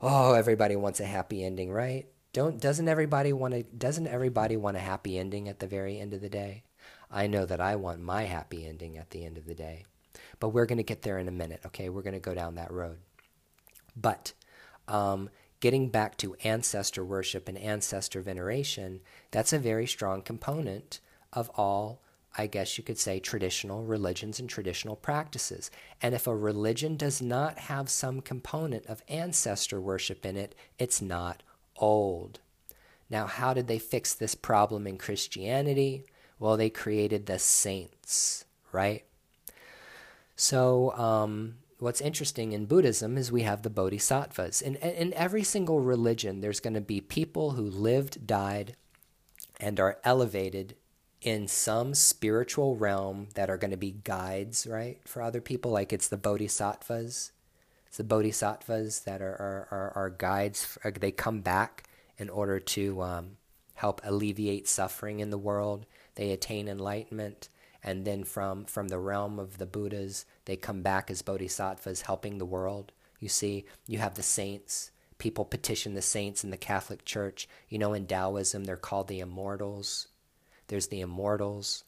Oh, 0.00 0.32
everybody 0.32 0.74
wants 0.74 0.98
a 0.98 1.06
happy 1.06 1.44
ending, 1.44 1.70
right? 1.70 2.06
Don't 2.32 2.60
doesn't 2.60 2.88
everybody 2.88 3.32
want 3.32 3.54
to 3.54 3.62
doesn't 3.62 4.08
everybody 4.08 4.56
want 4.56 4.76
a 4.76 4.80
happy 4.80 5.18
ending 5.18 5.48
at 5.48 5.60
the 5.60 5.66
very 5.66 6.00
end 6.00 6.14
of 6.14 6.20
the 6.20 6.30
day? 6.30 6.64
I 7.10 7.26
know 7.26 7.44
that 7.44 7.60
I 7.60 7.76
want 7.76 8.00
my 8.00 8.22
happy 8.22 8.66
ending 8.66 8.96
at 8.96 9.10
the 9.10 9.24
end 9.24 9.36
of 9.36 9.44
the 9.44 9.54
day. 9.54 9.84
But 10.40 10.48
we're 10.48 10.66
going 10.66 10.78
to 10.78 10.82
get 10.82 11.02
there 11.02 11.18
in 11.18 11.28
a 11.28 11.32
minute, 11.32 11.60
okay? 11.66 11.88
We're 11.88 12.02
going 12.02 12.14
to 12.14 12.20
go 12.20 12.34
down 12.34 12.54
that 12.54 12.72
road. 12.72 12.98
But 13.94 14.32
um, 14.88 15.30
getting 15.60 15.90
back 15.90 16.16
to 16.18 16.34
ancestor 16.42 17.04
worship 17.04 17.48
and 17.48 17.58
ancestor 17.58 18.22
veneration, 18.22 19.00
that's 19.30 19.52
a 19.52 19.58
very 19.58 19.86
strong 19.86 20.22
component 20.22 21.00
of 21.32 21.50
all, 21.54 22.01
I 22.36 22.46
guess 22.46 22.78
you 22.78 22.84
could 22.84 22.98
say, 22.98 23.20
traditional 23.20 23.84
religions 23.84 24.40
and 24.40 24.48
traditional 24.48 24.96
practices. 24.96 25.70
And 26.00 26.14
if 26.14 26.26
a 26.26 26.34
religion 26.34 26.96
does 26.96 27.20
not 27.20 27.58
have 27.58 27.90
some 27.90 28.20
component 28.20 28.86
of 28.86 29.02
ancestor 29.08 29.80
worship 29.80 30.24
in 30.24 30.36
it, 30.36 30.54
it's 30.78 31.02
not 31.02 31.42
old. 31.76 32.40
Now, 33.10 33.26
how 33.26 33.52
did 33.52 33.66
they 33.66 33.78
fix 33.78 34.14
this 34.14 34.34
problem 34.34 34.86
in 34.86 34.96
Christianity? 34.96 36.04
Well, 36.38 36.56
they 36.56 36.70
created 36.70 37.26
the 37.26 37.38
saints, 37.38 38.46
right? 38.72 39.04
So, 40.34 40.96
um, 40.96 41.56
what's 41.78 42.00
interesting 42.00 42.52
in 42.52 42.64
Buddhism 42.64 43.18
is 43.18 43.30
we 43.30 43.42
have 43.42 43.62
the 43.62 43.70
bodhisattvas. 43.70 44.62
In, 44.62 44.76
in 44.76 45.12
every 45.12 45.42
single 45.42 45.80
religion, 45.80 46.40
there's 46.40 46.60
going 46.60 46.74
to 46.74 46.80
be 46.80 47.02
people 47.02 47.52
who 47.52 47.62
lived, 47.62 48.26
died, 48.26 48.76
and 49.60 49.78
are 49.78 49.98
elevated 50.04 50.74
in 51.22 51.46
some 51.46 51.94
spiritual 51.94 52.76
realm 52.76 53.28
that 53.34 53.48
are 53.48 53.56
going 53.56 53.70
to 53.70 53.76
be 53.76 53.92
guides, 54.04 54.66
right, 54.66 54.98
for 55.04 55.22
other 55.22 55.40
people. 55.40 55.70
Like 55.70 55.92
it's 55.92 56.08
the 56.08 56.16
bodhisattvas. 56.16 57.32
It's 57.86 57.96
the 57.96 58.04
bodhisattvas 58.04 59.00
that 59.00 59.22
are, 59.22 59.34
are, 59.34 59.68
are, 59.70 59.92
are 59.94 60.10
guides. 60.10 60.78
They 60.84 61.12
come 61.12 61.40
back 61.40 61.84
in 62.18 62.28
order 62.28 62.58
to 62.58 63.02
um, 63.02 63.36
help 63.74 64.00
alleviate 64.04 64.66
suffering 64.68 65.20
in 65.20 65.30
the 65.30 65.38
world. 65.38 65.86
They 66.16 66.30
attain 66.30 66.68
enlightenment. 66.68 67.48
And 67.84 68.04
then 68.04 68.24
from, 68.24 68.64
from 68.64 68.88
the 68.88 68.98
realm 68.98 69.38
of 69.38 69.58
the 69.58 69.66
Buddhas, 69.66 70.24
they 70.44 70.56
come 70.56 70.82
back 70.82 71.10
as 71.10 71.22
bodhisattvas 71.22 72.02
helping 72.02 72.38
the 72.38 72.46
world. 72.46 72.92
You 73.18 73.28
see, 73.28 73.64
you 73.86 73.98
have 73.98 74.14
the 74.14 74.22
saints. 74.22 74.90
People 75.18 75.44
petition 75.44 75.94
the 75.94 76.02
saints 76.02 76.42
in 76.42 76.50
the 76.50 76.56
Catholic 76.56 77.04
Church. 77.04 77.48
You 77.68 77.78
know, 77.78 77.92
in 77.92 78.06
Taoism, 78.06 78.64
they're 78.64 78.76
called 78.76 79.08
the 79.08 79.20
immortals. 79.20 80.08
There's 80.68 80.88
the 80.88 81.00
immortals. 81.00 81.84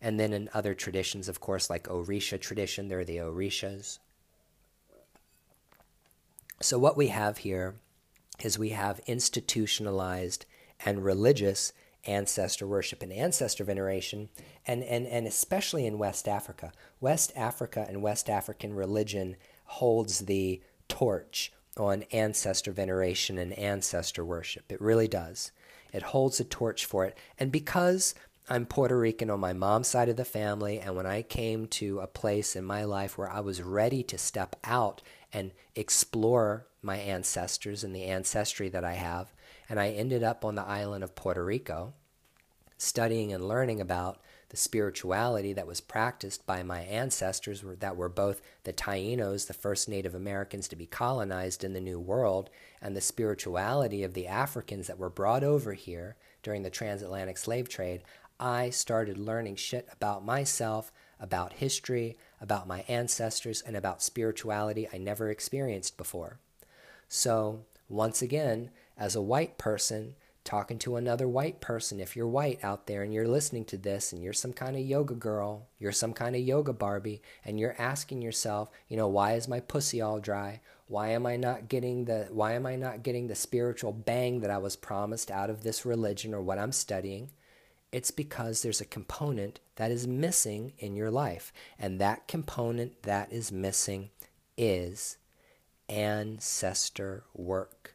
And 0.00 0.18
then 0.18 0.32
in 0.32 0.48
other 0.52 0.74
traditions, 0.74 1.28
of 1.28 1.40
course, 1.40 1.70
like 1.70 1.84
Orisha 1.84 2.40
tradition, 2.40 2.88
there 2.88 3.00
are 3.00 3.04
the 3.04 3.18
Orishas. 3.18 3.98
So, 6.60 6.78
what 6.78 6.96
we 6.96 7.08
have 7.08 7.38
here 7.38 7.74
is 8.42 8.58
we 8.58 8.70
have 8.70 9.00
institutionalized 9.06 10.46
and 10.84 11.04
religious 11.04 11.72
ancestor 12.04 12.66
worship 12.66 13.02
and 13.02 13.12
ancestor 13.12 13.64
veneration, 13.64 14.28
and, 14.66 14.82
and, 14.82 15.06
and 15.06 15.26
especially 15.26 15.86
in 15.86 15.98
West 15.98 16.26
Africa. 16.26 16.72
West 17.00 17.32
Africa 17.36 17.86
and 17.88 18.02
West 18.02 18.28
African 18.28 18.74
religion 18.74 19.36
holds 19.64 20.20
the 20.20 20.60
torch 20.88 21.52
on 21.76 22.04
ancestor 22.12 22.72
veneration 22.72 23.38
and 23.38 23.52
ancestor 23.58 24.24
worship. 24.24 24.70
It 24.70 24.80
really 24.80 25.08
does. 25.08 25.52
It 25.92 26.02
holds 26.02 26.40
a 26.40 26.44
torch 26.44 26.84
for 26.86 27.04
it. 27.04 27.16
And 27.38 27.52
because 27.52 28.14
I'm 28.48 28.66
Puerto 28.66 28.98
Rican 28.98 29.30
on 29.30 29.40
my 29.40 29.52
mom's 29.52 29.88
side 29.88 30.08
of 30.08 30.16
the 30.16 30.24
family, 30.24 30.80
and 30.80 30.96
when 30.96 31.06
I 31.06 31.22
came 31.22 31.66
to 31.68 32.00
a 32.00 32.06
place 32.06 32.56
in 32.56 32.64
my 32.64 32.84
life 32.84 33.16
where 33.16 33.30
I 33.30 33.40
was 33.40 33.62
ready 33.62 34.02
to 34.04 34.18
step 34.18 34.56
out 34.64 35.00
and 35.32 35.52
explore 35.74 36.66
my 36.82 36.96
ancestors 36.96 37.84
and 37.84 37.94
the 37.94 38.04
ancestry 38.04 38.68
that 38.70 38.84
I 38.84 38.94
have, 38.94 39.32
and 39.68 39.78
I 39.78 39.90
ended 39.90 40.24
up 40.24 40.44
on 40.44 40.54
the 40.54 40.66
island 40.66 41.04
of 41.04 41.14
Puerto 41.14 41.44
Rico 41.44 41.94
studying 42.76 43.32
and 43.32 43.46
learning 43.46 43.80
about 43.80 44.20
the 44.52 44.58
spirituality 44.58 45.54
that 45.54 45.66
was 45.66 45.80
practiced 45.80 46.44
by 46.44 46.62
my 46.62 46.82
ancestors 46.82 47.64
that 47.80 47.96
were 47.96 48.10
both 48.10 48.42
the 48.64 48.72
Tainos, 48.72 49.46
the 49.46 49.54
first 49.54 49.88
Native 49.88 50.14
Americans 50.14 50.68
to 50.68 50.76
be 50.76 50.84
colonized 50.84 51.64
in 51.64 51.72
the 51.72 51.80
New 51.80 51.98
World, 51.98 52.50
and 52.82 52.94
the 52.94 53.00
spirituality 53.00 54.04
of 54.04 54.12
the 54.12 54.26
Africans 54.26 54.88
that 54.88 54.98
were 54.98 55.08
brought 55.08 55.42
over 55.42 55.72
here 55.72 56.16
during 56.42 56.64
the 56.64 56.68
transatlantic 56.68 57.38
slave 57.38 57.66
trade, 57.66 58.02
I 58.38 58.68
started 58.68 59.16
learning 59.16 59.56
shit 59.56 59.88
about 59.90 60.22
myself, 60.22 60.92
about 61.18 61.54
history, 61.54 62.18
about 62.38 62.68
my 62.68 62.84
ancestors, 62.88 63.62
and 63.62 63.74
about 63.74 64.02
spirituality 64.02 64.86
I 64.92 64.98
never 64.98 65.30
experienced 65.30 65.96
before. 65.96 66.40
So, 67.08 67.60
once 67.88 68.20
again, 68.20 68.70
as 68.98 69.16
a 69.16 69.22
white 69.22 69.56
person, 69.56 70.14
talking 70.44 70.78
to 70.80 70.96
another 70.96 71.28
white 71.28 71.60
person, 71.60 72.00
if 72.00 72.16
you're 72.16 72.26
white 72.26 72.62
out 72.62 72.86
there 72.86 73.02
and 73.02 73.14
you're 73.14 73.28
listening 73.28 73.64
to 73.66 73.76
this 73.76 74.12
and 74.12 74.22
you're 74.22 74.32
some 74.32 74.52
kind 74.52 74.76
of 74.76 74.82
yoga 74.82 75.14
girl, 75.14 75.68
you're 75.78 75.92
some 75.92 76.12
kind 76.12 76.34
of 76.34 76.42
yoga 76.42 76.72
Barbie, 76.72 77.22
and 77.44 77.60
you're 77.60 77.76
asking 77.78 78.22
yourself, 78.22 78.68
you 78.88 78.96
know, 78.96 79.08
why 79.08 79.34
is 79.34 79.48
my 79.48 79.60
pussy 79.60 80.00
all 80.00 80.20
dry? 80.20 80.60
Why 80.88 81.10
am 81.10 81.26
I 81.26 81.36
not 81.36 81.68
getting 81.68 82.04
the 82.04 82.28
why 82.30 82.52
am 82.52 82.66
I 82.66 82.76
not 82.76 83.02
getting 83.02 83.28
the 83.28 83.34
spiritual 83.34 83.92
bang 83.92 84.40
that 84.40 84.50
I 84.50 84.58
was 84.58 84.76
promised 84.76 85.30
out 85.30 85.48
of 85.48 85.62
this 85.62 85.86
religion 85.86 86.34
or 86.34 86.42
what 86.42 86.58
I'm 86.58 86.72
studying? 86.72 87.30
It's 87.92 88.10
because 88.10 88.62
there's 88.62 88.80
a 88.80 88.86
component 88.86 89.60
that 89.76 89.90
is 89.90 90.06
missing 90.06 90.72
in 90.78 90.96
your 90.96 91.10
life. 91.10 91.52
And 91.78 92.00
that 92.00 92.26
component 92.26 93.02
that 93.02 93.32
is 93.32 93.52
missing 93.52 94.10
is 94.56 95.18
ancestor 95.88 97.24
work 97.34 97.91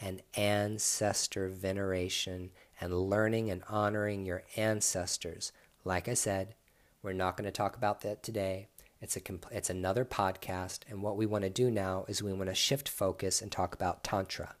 and 0.00 0.22
ancestor 0.36 1.48
veneration 1.48 2.50
and 2.80 3.08
learning 3.08 3.50
and 3.50 3.62
honoring 3.68 4.24
your 4.24 4.42
ancestors. 4.56 5.52
Like 5.84 6.08
I 6.08 6.14
said, 6.14 6.54
we're 7.02 7.12
not 7.12 7.36
going 7.36 7.44
to 7.44 7.52
talk 7.52 7.76
about 7.76 8.00
that 8.00 8.22
today. 8.22 8.68
It's 9.00 9.16
a 9.16 9.20
it's 9.50 9.68
another 9.68 10.04
podcast, 10.06 10.80
and 10.88 11.02
what 11.02 11.18
we 11.18 11.26
want 11.26 11.44
to 11.44 11.50
do 11.50 11.70
now 11.70 12.06
is 12.08 12.22
we 12.22 12.32
want 12.32 12.48
to 12.48 12.54
shift 12.54 12.88
focus 12.88 13.42
and 13.42 13.52
talk 13.52 13.74
about 13.74 14.02
tantra 14.02 14.54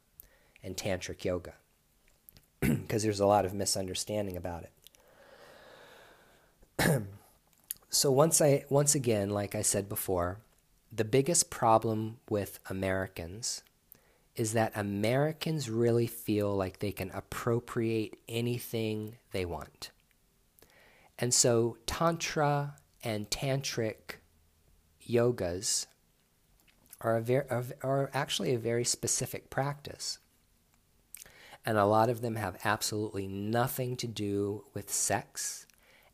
and 0.62 0.76
tantric 0.76 1.24
yoga 1.24 1.54
because 2.60 3.02
there's 3.02 3.20
a 3.20 3.26
lot 3.26 3.46
of 3.46 3.54
misunderstanding 3.54 4.36
about 4.36 4.64
it. 6.78 7.02
so 7.88 8.10
once 8.10 8.42
I 8.42 8.66
once 8.68 8.94
again, 8.94 9.30
like 9.30 9.54
I 9.54 9.62
said 9.62 9.88
before, 9.88 10.40
the 10.92 11.04
biggest 11.04 11.48
problem 11.48 12.18
with 12.28 12.60
Americans 12.68 13.62
is 14.36 14.52
that 14.52 14.72
Americans 14.74 15.70
really 15.70 16.06
feel 16.06 16.54
like 16.54 16.78
they 16.78 16.92
can 16.92 17.10
appropriate 17.12 18.18
anything 18.28 19.16
they 19.32 19.44
want. 19.44 19.90
And 21.18 21.32
so, 21.32 21.78
Tantra 21.86 22.74
and 23.04 23.30
Tantric 23.30 24.16
yogas 25.08 25.86
are, 27.00 27.16
a 27.16 27.20
ver- 27.20 27.74
are 27.82 28.10
actually 28.12 28.54
a 28.54 28.58
very 28.58 28.84
specific 28.84 29.50
practice. 29.50 30.18
And 31.64 31.78
a 31.78 31.86
lot 31.86 32.10
of 32.10 32.20
them 32.20 32.34
have 32.36 32.58
absolutely 32.64 33.26
nothing 33.26 33.96
to 33.98 34.06
do 34.06 34.64
with 34.74 34.92
sex 34.92 35.66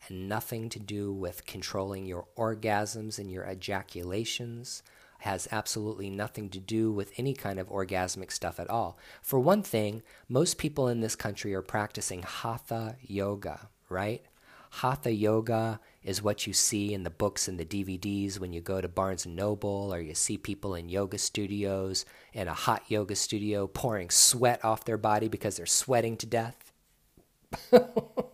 and 0.06 0.28
nothing 0.28 0.68
to 0.68 0.78
do 0.78 1.12
with 1.12 1.46
controlling 1.46 2.06
your 2.06 2.26
orgasms 2.36 3.18
and 3.18 3.30
your 3.30 3.44
ejaculations 3.44 4.82
has 5.20 5.48
absolutely 5.50 6.10
nothing 6.10 6.48
to 6.50 6.58
do 6.58 6.90
with 6.90 7.12
any 7.16 7.34
kind 7.34 7.58
of 7.58 7.68
orgasmic 7.68 8.32
stuff 8.32 8.58
at 8.58 8.70
all. 8.70 8.98
For 9.22 9.38
one 9.38 9.62
thing, 9.62 10.02
most 10.28 10.58
people 10.58 10.88
in 10.88 11.00
this 11.00 11.16
country 11.16 11.54
are 11.54 11.62
practicing 11.62 12.22
hatha 12.22 12.96
yoga, 13.02 13.68
right? 13.88 14.22
Hatha 14.70 15.12
yoga 15.12 15.80
is 16.02 16.22
what 16.22 16.46
you 16.46 16.52
see 16.52 16.94
in 16.94 17.02
the 17.02 17.10
books 17.10 17.48
and 17.48 17.58
the 17.58 17.64
DVDs 17.64 18.38
when 18.38 18.52
you 18.52 18.60
go 18.60 18.80
to 18.80 18.88
Barnes 18.88 19.26
and 19.26 19.34
Noble 19.34 19.92
or 19.92 20.00
you 20.00 20.14
see 20.14 20.38
people 20.38 20.74
in 20.74 20.88
yoga 20.88 21.18
studios 21.18 22.04
in 22.32 22.48
a 22.48 22.54
hot 22.54 22.84
yoga 22.88 23.16
studio 23.16 23.66
pouring 23.66 24.10
sweat 24.10 24.64
off 24.64 24.84
their 24.84 24.96
body 24.96 25.28
because 25.28 25.56
they're 25.56 25.66
sweating 25.66 26.16
to 26.18 26.26
death. 26.26 26.72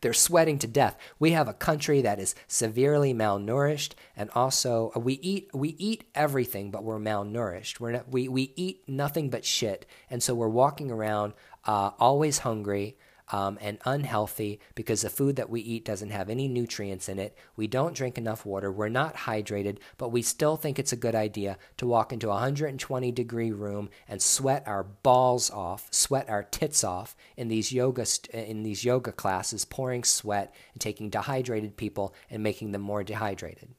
They're 0.00 0.12
sweating 0.12 0.58
to 0.60 0.66
death. 0.66 0.98
We 1.18 1.32
have 1.32 1.48
a 1.48 1.54
country 1.54 2.02
that 2.02 2.18
is 2.18 2.34
severely 2.46 3.14
malnourished, 3.14 3.92
and 4.16 4.30
also 4.34 4.92
uh, 4.94 5.00
we 5.00 5.14
eat 5.14 5.50
we 5.54 5.70
eat 5.78 6.04
everything, 6.14 6.70
but 6.70 6.84
we're 6.84 6.98
malnourished. 6.98 7.80
We're 7.80 7.92
not, 7.92 8.08
we 8.08 8.28
we 8.28 8.52
eat 8.56 8.82
nothing 8.88 9.30
but 9.30 9.44
shit, 9.44 9.86
and 10.10 10.22
so 10.22 10.34
we're 10.34 10.48
walking 10.48 10.90
around 10.90 11.34
uh, 11.64 11.90
always 11.98 12.38
hungry. 12.38 12.96
Um, 13.32 13.58
and 13.60 13.78
unhealthy 13.84 14.60
because 14.74 15.02
the 15.02 15.10
food 15.10 15.36
that 15.36 15.50
we 15.50 15.60
eat 15.60 15.84
doesn't 15.84 16.10
have 16.10 16.30
any 16.30 16.48
nutrients 16.48 17.08
in 17.08 17.18
it. 17.18 17.36
We 17.56 17.66
don't 17.66 17.94
drink 17.94 18.18
enough 18.18 18.46
water. 18.46 18.70
We're 18.70 18.88
not 18.88 19.16
hydrated, 19.16 19.78
but 19.98 20.10
we 20.10 20.22
still 20.22 20.56
think 20.56 20.78
it's 20.78 20.92
a 20.92 20.96
good 20.96 21.14
idea 21.14 21.58
to 21.78 21.86
walk 21.86 22.12
into 22.12 22.28
a 22.28 22.34
120 22.34 23.12
degree 23.12 23.52
room 23.52 23.90
and 24.08 24.22
sweat 24.22 24.62
our 24.66 24.84
balls 24.84 25.50
off, 25.50 25.88
sweat 25.90 26.28
our 26.28 26.42
tits 26.42 26.84
off 26.84 27.16
in 27.36 27.48
these 27.48 27.72
yoga 27.72 28.06
in 28.32 28.62
these 28.62 28.84
yoga 28.84 29.12
classes, 29.12 29.64
pouring 29.64 30.04
sweat 30.04 30.54
and 30.72 30.80
taking 30.80 31.10
dehydrated 31.10 31.76
people 31.76 32.14
and 32.30 32.42
making 32.42 32.72
them 32.72 32.82
more 32.82 33.02
dehydrated. 33.02 33.74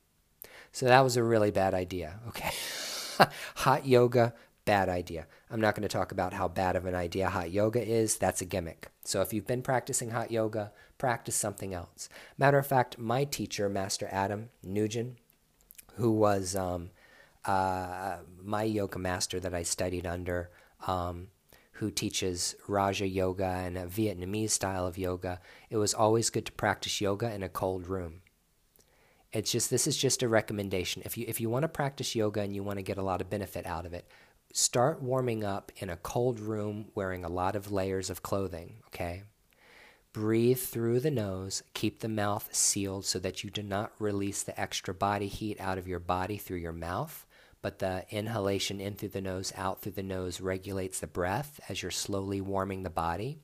So 0.71 0.85
that 0.85 1.03
was 1.03 1.17
a 1.17 1.23
really 1.23 1.51
bad 1.51 1.73
idea. 1.73 2.19
Okay. 2.27 2.51
hot 3.55 3.85
yoga, 3.85 4.33
bad 4.67 4.89
idea. 4.89 5.25
I'm 5.49 5.61
not 5.61 5.75
going 5.75 5.87
to 5.87 5.97
talk 5.97 6.11
about 6.11 6.33
how 6.33 6.49
bad 6.49 6.75
of 6.75 6.85
an 6.85 6.93
idea 6.93 7.29
hot 7.29 7.51
yoga 7.51 7.81
is. 7.81 8.17
That's 8.17 8.41
a 8.41 8.45
gimmick. 8.45 8.89
So 9.05 9.21
if 9.21 9.31
you've 9.31 9.47
been 9.47 9.61
practicing 9.61 10.11
hot 10.11 10.29
yoga, 10.29 10.73
practice 10.97 11.35
something 11.35 11.73
else. 11.73 12.09
Matter 12.37 12.57
of 12.57 12.67
fact, 12.67 12.99
my 12.99 13.23
teacher, 13.23 13.69
Master 13.69 14.09
Adam 14.11 14.49
Nugent, 14.61 15.19
who 15.95 16.11
was 16.11 16.53
um, 16.53 16.89
uh, 17.45 18.17
my 18.43 18.63
yoga 18.63 18.99
master 18.99 19.39
that 19.39 19.53
I 19.53 19.63
studied 19.63 20.05
under, 20.05 20.51
um, 20.85 21.29
who 21.71 21.89
teaches 21.89 22.55
Raja 22.67 23.07
Yoga 23.07 23.45
and 23.45 23.77
a 23.77 23.85
Vietnamese 23.85 24.49
style 24.49 24.85
of 24.85 24.97
yoga, 24.97 25.39
it 25.69 25.77
was 25.77 25.93
always 25.93 26.29
good 26.29 26.45
to 26.47 26.51
practice 26.51 26.99
yoga 26.99 27.33
in 27.33 27.41
a 27.41 27.49
cold 27.49 27.87
room. 27.87 28.21
It's 29.31 29.51
just 29.51 29.69
this 29.69 29.87
is 29.87 29.95
just 29.95 30.23
a 30.23 30.27
recommendation. 30.27 31.03
If 31.05 31.17
you 31.17 31.25
if 31.27 31.39
you 31.39 31.49
want 31.49 31.63
to 31.63 31.69
practice 31.69 32.15
yoga 32.15 32.41
and 32.41 32.55
you 32.55 32.63
want 32.63 32.79
to 32.79 32.83
get 32.83 32.97
a 32.97 33.03
lot 33.03 33.21
of 33.21 33.29
benefit 33.29 33.65
out 33.65 33.85
of 33.85 33.93
it, 33.93 34.07
start 34.53 35.01
warming 35.01 35.43
up 35.43 35.71
in 35.77 35.89
a 35.89 35.97
cold 35.97 36.39
room 36.39 36.87
wearing 36.95 37.23
a 37.23 37.29
lot 37.29 37.55
of 37.55 37.71
layers 37.71 38.09
of 38.09 38.23
clothing, 38.23 38.77
okay? 38.87 39.23
Breathe 40.13 40.59
through 40.59 41.01
the 41.01 41.11
nose, 41.11 41.61
keep 41.73 41.99
the 41.99 42.07
mouth 42.07 42.49
sealed 42.51 43.05
so 43.05 43.19
that 43.19 43.43
you 43.43 43.49
do 43.51 43.61
not 43.61 43.91
release 43.99 44.41
the 44.41 44.59
extra 44.59 44.93
body 44.93 45.27
heat 45.27 45.59
out 45.61 45.77
of 45.77 45.87
your 45.87 45.99
body 45.99 46.37
through 46.37 46.57
your 46.57 46.73
mouth, 46.73 47.25
but 47.61 47.79
the 47.79 48.05
inhalation 48.09 48.79
in 48.79 48.95
through 48.95 49.09
the 49.09 49.21
nose, 49.21 49.53
out 49.55 49.81
through 49.81 49.91
the 49.91 50.03
nose 50.03 50.41
regulates 50.41 50.99
the 50.99 51.07
breath 51.07 51.59
as 51.69 51.81
you're 51.81 51.91
slowly 51.91 52.41
warming 52.41 52.83
the 52.83 52.89
body. 52.89 53.37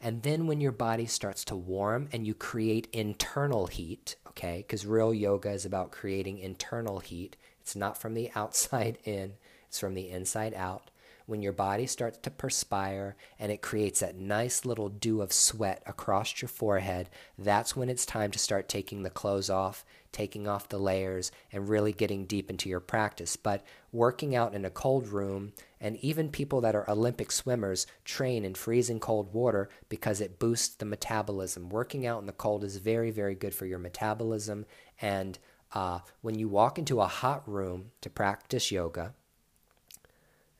And 0.00 0.22
then 0.22 0.46
when 0.46 0.60
your 0.60 0.72
body 0.72 1.06
starts 1.06 1.44
to 1.46 1.56
warm 1.56 2.08
and 2.12 2.26
you 2.26 2.34
create 2.34 2.88
internal 2.92 3.66
heat, 3.66 4.16
okay, 4.28 4.58
because 4.58 4.86
real 4.86 5.14
yoga 5.14 5.50
is 5.50 5.64
about 5.64 5.92
creating 5.92 6.38
internal 6.38 7.00
heat, 7.00 7.36
it's 7.60 7.76
not 7.76 7.98
from 7.98 8.14
the 8.14 8.30
outside 8.36 8.98
in, 9.04 9.34
it's 9.74 9.80
from 9.80 9.94
the 9.94 10.08
inside 10.08 10.54
out. 10.54 10.92
When 11.26 11.42
your 11.42 11.52
body 11.52 11.86
starts 11.86 12.18
to 12.18 12.30
perspire 12.30 13.16
and 13.40 13.50
it 13.50 13.60
creates 13.60 14.00
that 14.00 14.16
nice 14.16 14.64
little 14.64 14.88
dew 14.88 15.20
of 15.20 15.32
sweat 15.32 15.82
across 15.84 16.40
your 16.40 16.48
forehead, 16.48 17.10
that's 17.36 17.74
when 17.74 17.88
it's 17.88 18.06
time 18.06 18.30
to 18.30 18.38
start 18.38 18.68
taking 18.68 19.02
the 19.02 19.10
clothes 19.10 19.50
off 19.50 19.84
taking 20.14 20.46
off 20.46 20.68
the 20.68 20.78
layers, 20.78 21.32
and 21.52 21.68
really 21.68 21.92
getting 21.92 22.24
deep 22.24 22.48
into 22.48 22.68
your 22.68 22.80
practice. 22.80 23.36
But 23.36 23.64
working 23.92 24.34
out 24.34 24.54
in 24.54 24.64
a 24.64 24.70
cold 24.70 25.08
room, 25.08 25.52
and 25.80 25.96
even 25.96 26.30
people 26.30 26.60
that 26.62 26.76
are 26.76 26.88
Olympic 26.88 27.32
swimmers 27.32 27.86
train 28.04 28.44
in 28.44 28.54
freezing 28.54 29.00
cold 29.00 29.34
water 29.34 29.68
because 29.88 30.20
it 30.20 30.38
boosts 30.38 30.76
the 30.76 30.86
metabolism. 30.86 31.68
Working 31.68 32.06
out 32.06 32.20
in 32.20 32.26
the 32.26 32.32
cold 32.32 32.64
is 32.64 32.76
very, 32.76 33.10
very 33.10 33.34
good 33.34 33.54
for 33.54 33.66
your 33.66 33.80
metabolism. 33.80 34.64
And 35.02 35.38
uh, 35.72 35.98
when 36.22 36.38
you 36.38 36.48
walk 36.48 36.78
into 36.78 37.00
a 37.00 37.08
hot 37.08 37.46
room 37.48 37.90
to 38.00 38.08
practice 38.08 38.70
yoga, 38.70 39.14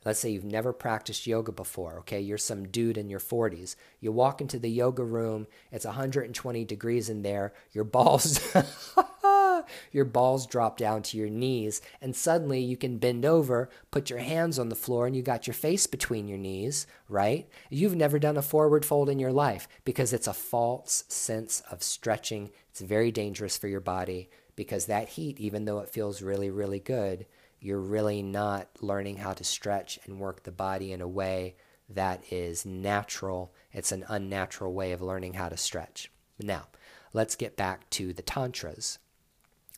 Let's 0.05 0.19
say 0.19 0.29
you've 0.29 0.45
never 0.45 0.71
practiced 0.71 1.27
yoga 1.27 1.51
before, 1.51 1.97
okay? 1.99 2.21
You're 2.21 2.37
some 2.37 2.67
dude 2.67 2.97
in 2.97 3.09
your 3.09 3.19
40s. 3.19 3.75
You 3.99 4.11
walk 4.11 4.39
into 4.39 4.59
the 4.59 4.69
yoga 4.69 5.03
room, 5.03 5.47
it's 5.71 5.85
120 5.85 6.63
degrees 6.63 7.09
in 7.09 7.23
there, 7.23 7.53
your 7.73 7.83
balls 7.83 8.39
your 9.91 10.05
balls 10.05 10.45
drop 10.45 10.77
down 10.77 11.01
to 11.03 11.17
your 11.17 11.29
knees, 11.29 11.81
and 12.01 12.15
suddenly 12.15 12.59
you 12.59 12.77
can 12.77 12.97
bend 12.97 13.25
over, 13.25 13.69
put 13.91 14.09
your 14.09 14.19
hands 14.19 14.59
on 14.59 14.69
the 14.69 14.75
floor, 14.75 15.07
and 15.07 15.15
you 15.15 15.21
got 15.21 15.47
your 15.47 15.53
face 15.53 15.87
between 15.87 16.27
your 16.27 16.37
knees, 16.37 16.87
right? 17.09 17.47
You've 17.69 17.95
never 17.95 18.19
done 18.19 18.37
a 18.37 18.41
forward 18.41 18.85
fold 18.85 19.09
in 19.09 19.19
your 19.19 19.31
life 19.31 19.67
because 19.83 20.13
it's 20.13 20.27
a 20.27 20.33
false 20.33 21.03
sense 21.07 21.61
of 21.71 21.83
stretching. 21.83 22.51
It's 22.69 22.81
very 22.81 23.11
dangerous 23.11 23.57
for 23.57 23.67
your 23.67 23.79
body 23.79 24.29
because 24.55 24.85
that 24.85 25.09
heat, 25.09 25.39
even 25.39 25.65
though 25.65 25.79
it 25.79 25.89
feels 25.89 26.21
really, 26.21 26.49
really 26.49 26.79
good, 26.79 27.25
you're 27.59 27.79
really 27.79 28.21
not 28.21 28.69
learning 28.81 29.17
how 29.17 29.33
to 29.33 29.43
stretch 29.43 29.99
and 30.05 30.19
work 30.19 30.43
the 30.43 30.51
body 30.51 30.91
in 30.91 31.01
a 31.01 31.07
way 31.07 31.55
that 31.89 32.23
is 32.31 32.65
natural. 32.65 33.53
It's 33.71 33.91
an 33.91 34.05
unnatural 34.07 34.73
way 34.73 34.91
of 34.91 35.01
learning 35.01 35.33
how 35.33 35.49
to 35.49 35.57
stretch. 35.57 36.11
Now, 36.39 36.67
let's 37.13 37.35
get 37.35 37.55
back 37.55 37.89
to 37.91 38.13
the 38.13 38.21
tantras 38.21 38.99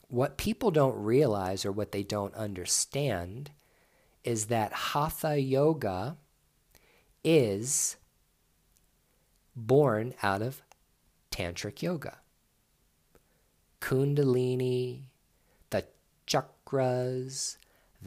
what 0.09 0.37
people 0.37 0.71
don't 0.71 0.95
realize 1.03 1.65
or 1.65 1.71
what 1.71 1.91
they 1.91 2.03
don't 2.03 2.33
understand 2.35 3.51
is 4.23 4.45
that 4.45 4.71
hatha 4.71 5.39
yoga 5.39 6.17
is 7.23 7.97
born 9.55 10.13
out 10.23 10.41
of 10.41 10.61
tantric 11.31 11.81
yoga. 11.81 12.17
Kundalini, 13.81 15.03
the 15.69 15.85
chakras, 16.25 17.57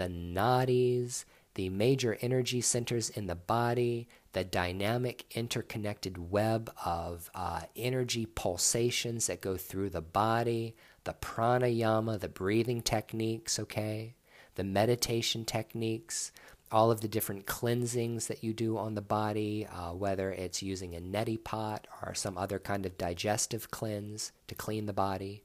the 0.01 0.09
nadis, 0.09 1.27
the 1.57 1.69
major 1.69 2.17
energy 2.23 2.63
centers 2.63 3.11
in 3.11 3.27
the 3.27 3.35
body, 3.35 4.09
the 4.33 4.43
dynamic 4.43 5.27
interconnected 5.33 6.31
web 6.31 6.73
of 6.87 7.31
uh, 7.35 7.61
energy 7.77 8.25
pulsations 8.25 9.27
that 9.27 9.43
go 9.43 9.59
through 9.59 9.91
the 9.91 10.01
body, 10.01 10.75
the 11.05 11.13
pranayama, 11.13 12.19
the 12.19 12.31
breathing 12.31 12.81
techniques, 12.81 13.59
okay, 13.59 14.15
the 14.55 14.65
meditation 14.65 15.45
techniques, 15.45 16.33
all 16.73 16.91
of 16.91 17.03
the 17.03 17.09
different 17.09 17.45
cleansings 17.45 18.27
that 18.29 18.43
you 18.43 18.55
do 18.55 18.79
on 18.79 18.95
the 18.95 19.03
body, 19.03 19.67
uh, 19.67 19.91
whether 19.91 20.31
it's 20.31 20.63
using 20.63 20.97
a 20.97 21.01
neti 21.01 21.43
pot 21.45 21.87
or 22.03 22.15
some 22.15 22.39
other 22.39 22.59
kind 22.59 22.87
of 22.87 22.97
digestive 22.97 23.71
cleanse 23.71 24.33
to 24.49 24.55
clean 24.55 24.87
the 24.87 24.95
body, 24.95 25.43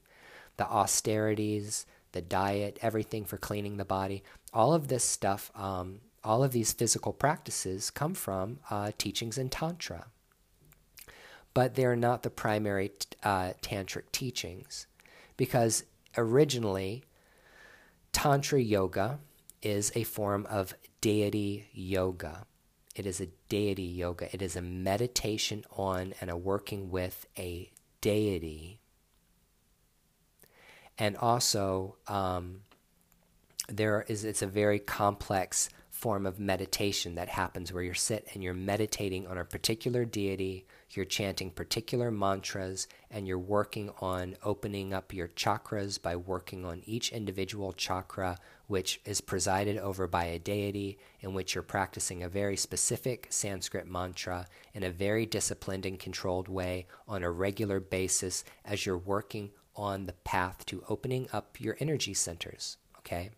the 0.56 0.66
austerities, 0.66 1.84
the 2.16 2.22
diet, 2.22 2.78
everything 2.80 3.26
for 3.26 3.36
cleaning 3.36 3.76
the 3.76 3.84
body. 3.84 4.22
All 4.56 4.72
of 4.72 4.88
this 4.88 5.04
stuff, 5.04 5.50
um, 5.54 6.00
all 6.24 6.42
of 6.42 6.52
these 6.52 6.72
physical 6.72 7.12
practices 7.12 7.90
come 7.90 8.14
from 8.14 8.60
uh, 8.70 8.92
teachings 8.96 9.36
in 9.36 9.50
Tantra. 9.50 10.06
But 11.52 11.74
they're 11.74 11.94
not 11.94 12.22
the 12.22 12.30
primary 12.30 12.92
uh, 13.22 13.52
tantric 13.60 14.10
teachings 14.12 14.86
because 15.36 15.84
originally 16.16 17.04
Tantra 18.12 18.62
yoga 18.62 19.18
is 19.60 19.92
a 19.94 20.04
form 20.04 20.46
of 20.48 20.72
deity 21.02 21.68
yoga. 21.74 22.46
It 22.94 23.04
is 23.04 23.20
a 23.20 23.28
deity 23.50 23.82
yoga. 23.82 24.34
It 24.34 24.40
is 24.40 24.56
a 24.56 24.62
meditation 24.62 25.66
on 25.76 26.14
and 26.18 26.30
a 26.30 26.36
working 26.36 26.90
with 26.90 27.26
a 27.38 27.70
deity. 28.00 28.80
And 30.98 31.14
also, 31.18 31.96
um, 32.08 32.62
there 33.68 34.04
is 34.08 34.24
it's 34.24 34.42
a 34.42 34.46
very 34.46 34.78
complex 34.78 35.68
form 35.96 36.26
of 36.26 36.38
meditation 36.38 37.14
that 37.14 37.30
happens 37.30 37.72
where 37.72 37.82
you're 37.82 37.94
sit 37.94 38.28
and 38.34 38.42
you're 38.42 38.52
meditating 38.52 39.26
on 39.26 39.38
a 39.38 39.44
particular 39.44 40.04
deity, 40.04 40.66
you're 40.90 41.06
chanting 41.06 41.50
particular 41.50 42.10
mantras, 42.10 42.86
and 43.10 43.26
you're 43.26 43.38
working 43.38 43.90
on 44.02 44.36
opening 44.44 44.92
up 44.92 45.14
your 45.14 45.28
chakras 45.28 46.00
by 46.00 46.14
working 46.14 46.66
on 46.66 46.82
each 46.84 47.12
individual 47.12 47.72
chakra, 47.72 48.36
which 48.66 49.00
is 49.06 49.22
presided 49.22 49.78
over 49.78 50.06
by 50.06 50.26
a 50.26 50.38
deity, 50.38 50.98
in 51.20 51.32
which 51.32 51.54
you're 51.54 51.62
practicing 51.62 52.22
a 52.22 52.28
very 52.28 52.58
specific 52.58 53.26
Sanskrit 53.30 53.88
mantra 53.88 54.46
in 54.74 54.82
a 54.82 54.90
very 54.90 55.24
disciplined 55.24 55.86
and 55.86 55.98
controlled 55.98 56.46
way 56.46 56.86
on 57.08 57.22
a 57.22 57.30
regular 57.30 57.80
basis 57.80 58.44
as 58.66 58.84
you're 58.84 58.98
working 58.98 59.50
on 59.74 60.04
the 60.04 60.12
path 60.12 60.66
to 60.66 60.84
opening 60.90 61.26
up 61.32 61.58
your 61.58 61.76
energy 61.80 62.12
centers. 62.12 62.76
Okay? 62.98 63.30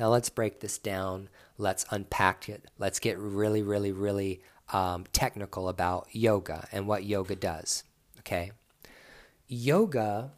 Now 0.00 0.08
let's 0.08 0.30
break 0.30 0.60
this 0.60 0.78
down. 0.78 1.28
Let's 1.58 1.84
unpack 1.90 2.48
it. 2.48 2.64
Let's 2.78 2.98
get 2.98 3.18
really, 3.18 3.62
really, 3.62 3.92
really 3.92 4.40
um, 4.72 5.04
technical 5.12 5.68
about 5.68 6.08
yoga 6.10 6.66
and 6.72 6.86
what 6.86 7.04
yoga 7.04 7.36
does. 7.36 7.84
Okay, 8.20 8.52
yoga, 9.46 10.30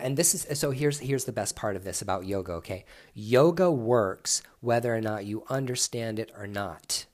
and 0.00 0.16
this 0.16 0.34
is 0.34 0.58
so. 0.58 0.70
Here's 0.70 1.00
here's 1.00 1.26
the 1.26 1.32
best 1.32 1.54
part 1.54 1.76
of 1.76 1.84
this 1.84 2.00
about 2.00 2.24
yoga. 2.24 2.52
Okay, 2.52 2.86
yoga 3.12 3.70
works 3.70 4.40
whether 4.60 4.96
or 4.96 5.02
not 5.02 5.26
you 5.26 5.44
understand 5.50 6.18
it 6.18 6.32
or 6.34 6.46
not. 6.46 7.04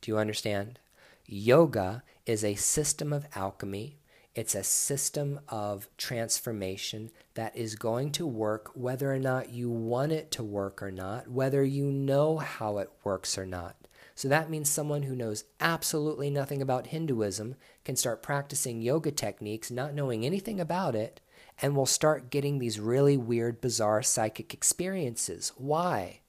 Do 0.00 0.12
you 0.12 0.18
understand? 0.18 0.78
Yoga 1.26 2.04
is 2.24 2.44
a 2.44 2.54
system 2.54 3.12
of 3.12 3.26
alchemy 3.34 3.98
it's 4.34 4.54
a 4.54 4.64
system 4.64 5.40
of 5.48 5.88
transformation 5.96 7.10
that 7.34 7.56
is 7.56 7.76
going 7.76 8.10
to 8.12 8.26
work 8.26 8.70
whether 8.74 9.12
or 9.12 9.18
not 9.18 9.50
you 9.50 9.70
want 9.70 10.10
it 10.10 10.30
to 10.32 10.42
work 10.42 10.82
or 10.82 10.90
not, 10.90 11.28
whether 11.28 11.62
you 11.62 11.92
know 11.92 12.38
how 12.38 12.78
it 12.78 12.90
works 13.04 13.38
or 13.38 13.46
not. 13.46 13.76
So 14.16 14.28
that 14.28 14.50
means 14.50 14.68
someone 14.68 15.02
who 15.02 15.16
knows 15.16 15.44
absolutely 15.60 16.30
nothing 16.30 16.62
about 16.62 16.88
Hinduism 16.88 17.56
can 17.84 17.96
start 17.96 18.22
practicing 18.22 18.82
yoga 18.82 19.10
techniques, 19.10 19.70
not 19.70 19.94
knowing 19.94 20.24
anything 20.24 20.60
about 20.60 20.94
it, 20.94 21.20
and 21.60 21.76
will 21.76 21.86
start 21.86 22.30
getting 22.30 22.58
these 22.58 22.80
really 22.80 23.16
weird, 23.16 23.60
bizarre 23.60 24.02
psychic 24.02 24.52
experiences. 24.52 25.52
Why? 25.56 26.20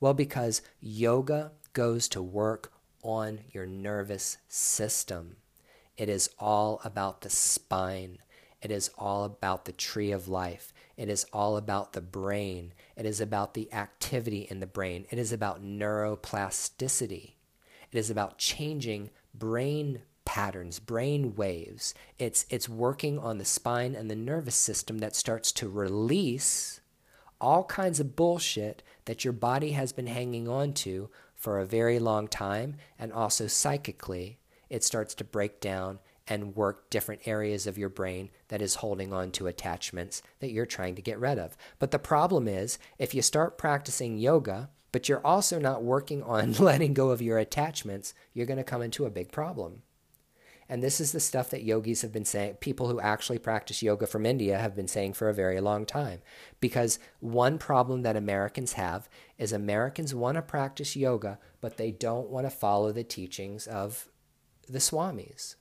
Well, 0.00 0.14
because 0.14 0.62
yoga 0.80 1.52
goes 1.72 2.08
to 2.08 2.22
work 2.22 2.72
on 3.02 3.40
your 3.52 3.66
nervous 3.66 4.38
system. 4.48 5.36
It 6.02 6.08
is 6.08 6.30
all 6.36 6.80
about 6.84 7.20
the 7.20 7.30
spine. 7.30 8.18
It 8.60 8.72
is 8.72 8.90
all 8.98 9.22
about 9.22 9.66
the 9.66 9.72
tree 9.72 10.10
of 10.10 10.26
life. 10.26 10.74
It 10.96 11.08
is 11.08 11.24
all 11.32 11.56
about 11.56 11.92
the 11.92 12.00
brain. 12.00 12.74
It 12.96 13.06
is 13.06 13.20
about 13.20 13.54
the 13.54 13.72
activity 13.72 14.48
in 14.50 14.58
the 14.58 14.66
brain. 14.66 15.06
It 15.12 15.20
is 15.20 15.32
about 15.32 15.62
neuroplasticity. 15.62 17.34
It 17.92 17.96
is 17.96 18.10
about 18.10 18.38
changing 18.38 19.10
brain 19.32 20.02
patterns, 20.24 20.80
brain 20.80 21.36
waves. 21.36 21.94
It's, 22.18 22.46
it's 22.50 22.68
working 22.68 23.20
on 23.20 23.38
the 23.38 23.44
spine 23.44 23.94
and 23.94 24.10
the 24.10 24.16
nervous 24.16 24.56
system 24.56 24.98
that 24.98 25.14
starts 25.14 25.52
to 25.52 25.68
release 25.68 26.80
all 27.40 27.62
kinds 27.62 28.00
of 28.00 28.16
bullshit 28.16 28.82
that 29.04 29.24
your 29.24 29.32
body 29.32 29.70
has 29.70 29.92
been 29.92 30.08
hanging 30.08 30.48
on 30.48 30.72
to 30.72 31.10
for 31.36 31.60
a 31.60 31.64
very 31.64 32.00
long 32.00 32.26
time. 32.26 32.74
And 32.98 33.12
also 33.12 33.46
psychically, 33.46 34.40
it 34.72 34.82
starts 34.82 35.14
to 35.14 35.22
break 35.22 35.60
down 35.60 35.98
and 36.26 36.56
work 36.56 36.88
different 36.88 37.20
areas 37.26 37.66
of 37.66 37.76
your 37.76 37.90
brain 37.90 38.30
that 38.48 38.62
is 38.62 38.76
holding 38.76 39.12
on 39.12 39.30
to 39.32 39.46
attachments 39.46 40.22
that 40.40 40.50
you're 40.50 40.64
trying 40.64 40.94
to 40.94 41.02
get 41.02 41.20
rid 41.20 41.38
of. 41.38 41.58
But 41.78 41.90
the 41.90 41.98
problem 41.98 42.48
is, 42.48 42.78
if 42.98 43.14
you 43.14 43.20
start 43.20 43.58
practicing 43.58 44.16
yoga, 44.16 44.70
but 44.90 45.10
you're 45.10 45.26
also 45.26 45.58
not 45.58 45.82
working 45.82 46.22
on 46.22 46.52
letting 46.58 46.94
go 46.94 47.10
of 47.10 47.20
your 47.20 47.36
attachments, 47.36 48.14
you're 48.32 48.46
going 48.46 48.56
to 48.56 48.64
come 48.64 48.80
into 48.80 49.04
a 49.04 49.10
big 49.10 49.30
problem. 49.30 49.82
And 50.70 50.82
this 50.82 51.00
is 51.00 51.12
the 51.12 51.20
stuff 51.20 51.50
that 51.50 51.64
yogis 51.64 52.00
have 52.00 52.12
been 52.12 52.24
saying, 52.24 52.54
people 52.54 52.88
who 52.88 52.98
actually 52.98 53.38
practice 53.38 53.82
yoga 53.82 54.06
from 54.06 54.24
India 54.24 54.58
have 54.58 54.74
been 54.74 54.88
saying 54.88 55.12
for 55.12 55.28
a 55.28 55.34
very 55.34 55.60
long 55.60 55.84
time. 55.84 56.20
Because 56.60 56.98
one 57.20 57.58
problem 57.58 58.02
that 58.02 58.16
Americans 58.16 58.72
have 58.72 59.06
is 59.36 59.52
Americans 59.52 60.14
want 60.14 60.36
to 60.36 60.42
practice 60.42 60.96
yoga, 60.96 61.38
but 61.60 61.76
they 61.76 61.90
don't 61.90 62.30
want 62.30 62.46
to 62.46 62.50
follow 62.50 62.90
the 62.90 63.04
teachings 63.04 63.66
of 63.66 64.08
the 64.68 64.78
Swamis. 64.78 65.56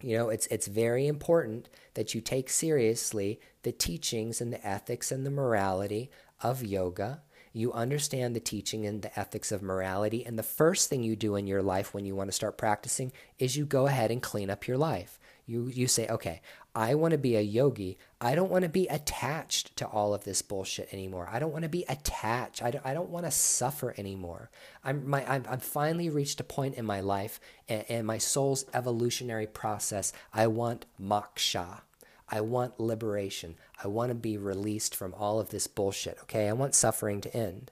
You 0.00 0.18
know, 0.18 0.28
it's 0.28 0.46
it's 0.48 0.66
very 0.66 1.06
important 1.06 1.68
that 1.94 2.14
you 2.14 2.20
take 2.20 2.50
seriously 2.50 3.40
the 3.62 3.72
teachings 3.72 4.40
and 4.40 4.52
the 4.52 4.66
ethics 4.66 5.10
and 5.10 5.24
the 5.24 5.30
morality 5.30 6.10
of 6.42 6.62
yoga. 6.62 7.22
You 7.52 7.72
understand 7.72 8.34
the 8.34 8.40
teaching 8.40 8.84
and 8.84 9.00
the 9.00 9.18
ethics 9.18 9.52
of 9.52 9.62
morality, 9.62 10.26
and 10.26 10.38
the 10.38 10.42
first 10.42 10.90
thing 10.90 11.04
you 11.04 11.14
do 11.16 11.36
in 11.36 11.46
your 11.46 11.62
life 11.62 11.94
when 11.94 12.04
you 12.04 12.14
want 12.16 12.28
to 12.28 12.32
start 12.32 12.58
practicing 12.58 13.12
is 13.38 13.56
you 13.56 13.64
go 13.64 13.86
ahead 13.86 14.10
and 14.10 14.20
clean 14.20 14.50
up 14.50 14.66
your 14.66 14.76
life. 14.76 15.18
You 15.46 15.68
you 15.68 15.86
say, 15.86 16.08
"Okay, 16.08 16.42
I 16.76 16.96
want 16.96 17.12
to 17.12 17.18
be 17.18 17.36
a 17.36 17.40
yogi. 17.40 17.98
I 18.20 18.34
don't 18.34 18.50
want 18.50 18.64
to 18.64 18.68
be 18.68 18.88
attached 18.88 19.76
to 19.76 19.86
all 19.86 20.12
of 20.12 20.24
this 20.24 20.42
bullshit 20.42 20.92
anymore. 20.92 21.28
I 21.30 21.38
don't 21.38 21.52
want 21.52 21.62
to 21.62 21.68
be 21.68 21.84
attached. 21.88 22.62
I 22.62 22.72
don't, 22.72 22.84
I 22.84 22.94
don't 22.94 23.10
want 23.10 23.26
to 23.26 23.30
suffer 23.30 23.94
anymore. 23.96 24.50
I'm, 24.82 25.08
my, 25.08 25.24
I'm, 25.30 25.44
I'm 25.48 25.60
finally 25.60 26.10
reached 26.10 26.40
a 26.40 26.44
point 26.44 26.74
in 26.74 26.84
my 26.84 27.00
life 27.00 27.38
and, 27.68 27.84
and 27.88 28.06
my 28.06 28.18
soul's 28.18 28.64
evolutionary 28.74 29.46
process. 29.46 30.12
I 30.32 30.48
want 30.48 30.86
moksha. 31.00 31.82
I 32.28 32.40
want 32.40 32.80
liberation. 32.80 33.54
I 33.82 33.86
want 33.86 34.10
to 34.10 34.16
be 34.16 34.36
released 34.36 34.96
from 34.96 35.14
all 35.14 35.38
of 35.38 35.50
this 35.50 35.68
bullshit. 35.68 36.18
Okay. 36.22 36.48
I 36.48 36.54
want 36.54 36.74
suffering 36.74 37.20
to 37.20 37.36
end. 37.36 37.70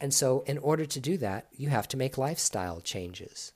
And 0.00 0.14
so, 0.14 0.44
in 0.46 0.58
order 0.58 0.86
to 0.86 1.00
do 1.00 1.16
that, 1.18 1.48
you 1.56 1.70
have 1.70 1.88
to 1.88 1.96
make 1.96 2.16
lifestyle 2.18 2.80
changes. 2.80 3.52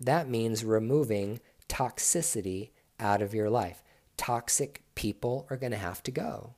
That 0.00 0.28
means 0.28 0.64
removing 0.64 1.40
toxicity 1.68 2.70
out 2.98 3.22
of 3.22 3.34
your 3.34 3.50
life. 3.50 3.82
Toxic 4.16 4.82
people 4.94 5.46
are 5.50 5.56
going 5.56 5.72
to 5.72 5.78
have 5.78 6.02
to 6.04 6.10
go. 6.10 6.54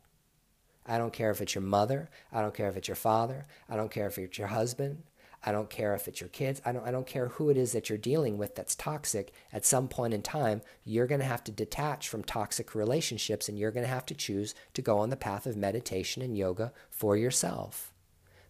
I 0.86 0.98
don't 0.98 1.12
care 1.12 1.30
if 1.30 1.40
it's 1.40 1.54
your 1.54 1.62
mother. 1.62 2.10
I 2.32 2.40
don't 2.40 2.54
care 2.54 2.68
if 2.68 2.76
it's 2.76 2.88
your 2.88 2.96
father. 2.96 3.46
I 3.68 3.76
don't 3.76 3.90
care 3.90 4.06
if 4.06 4.18
it's 4.18 4.38
your 4.38 4.48
husband. 4.48 5.02
I 5.42 5.52
don't 5.52 5.70
care 5.70 5.94
if 5.94 6.06
it's 6.06 6.20
your 6.20 6.28
kids. 6.28 6.60
I 6.66 6.72
don't, 6.72 6.86
I 6.86 6.90
don't 6.90 7.06
care 7.06 7.28
who 7.28 7.48
it 7.48 7.56
is 7.56 7.72
that 7.72 7.88
you're 7.88 7.98
dealing 7.98 8.36
with 8.36 8.54
that's 8.54 8.74
toxic. 8.74 9.32
At 9.52 9.64
some 9.64 9.88
point 9.88 10.12
in 10.12 10.20
time, 10.20 10.60
you're 10.84 11.06
going 11.06 11.20
to 11.20 11.26
have 11.26 11.44
to 11.44 11.52
detach 11.52 12.08
from 12.08 12.24
toxic 12.24 12.74
relationships 12.74 13.48
and 13.48 13.58
you're 13.58 13.70
going 13.70 13.86
to 13.86 13.92
have 13.92 14.06
to 14.06 14.14
choose 14.14 14.54
to 14.74 14.82
go 14.82 14.98
on 14.98 15.10
the 15.10 15.16
path 15.16 15.46
of 15.46 15.56
meditation 15.56 16.22
and 16.22 16.36
yoga 16.36 16.72
for 16.90 17.16
yourself. 17.16 17.92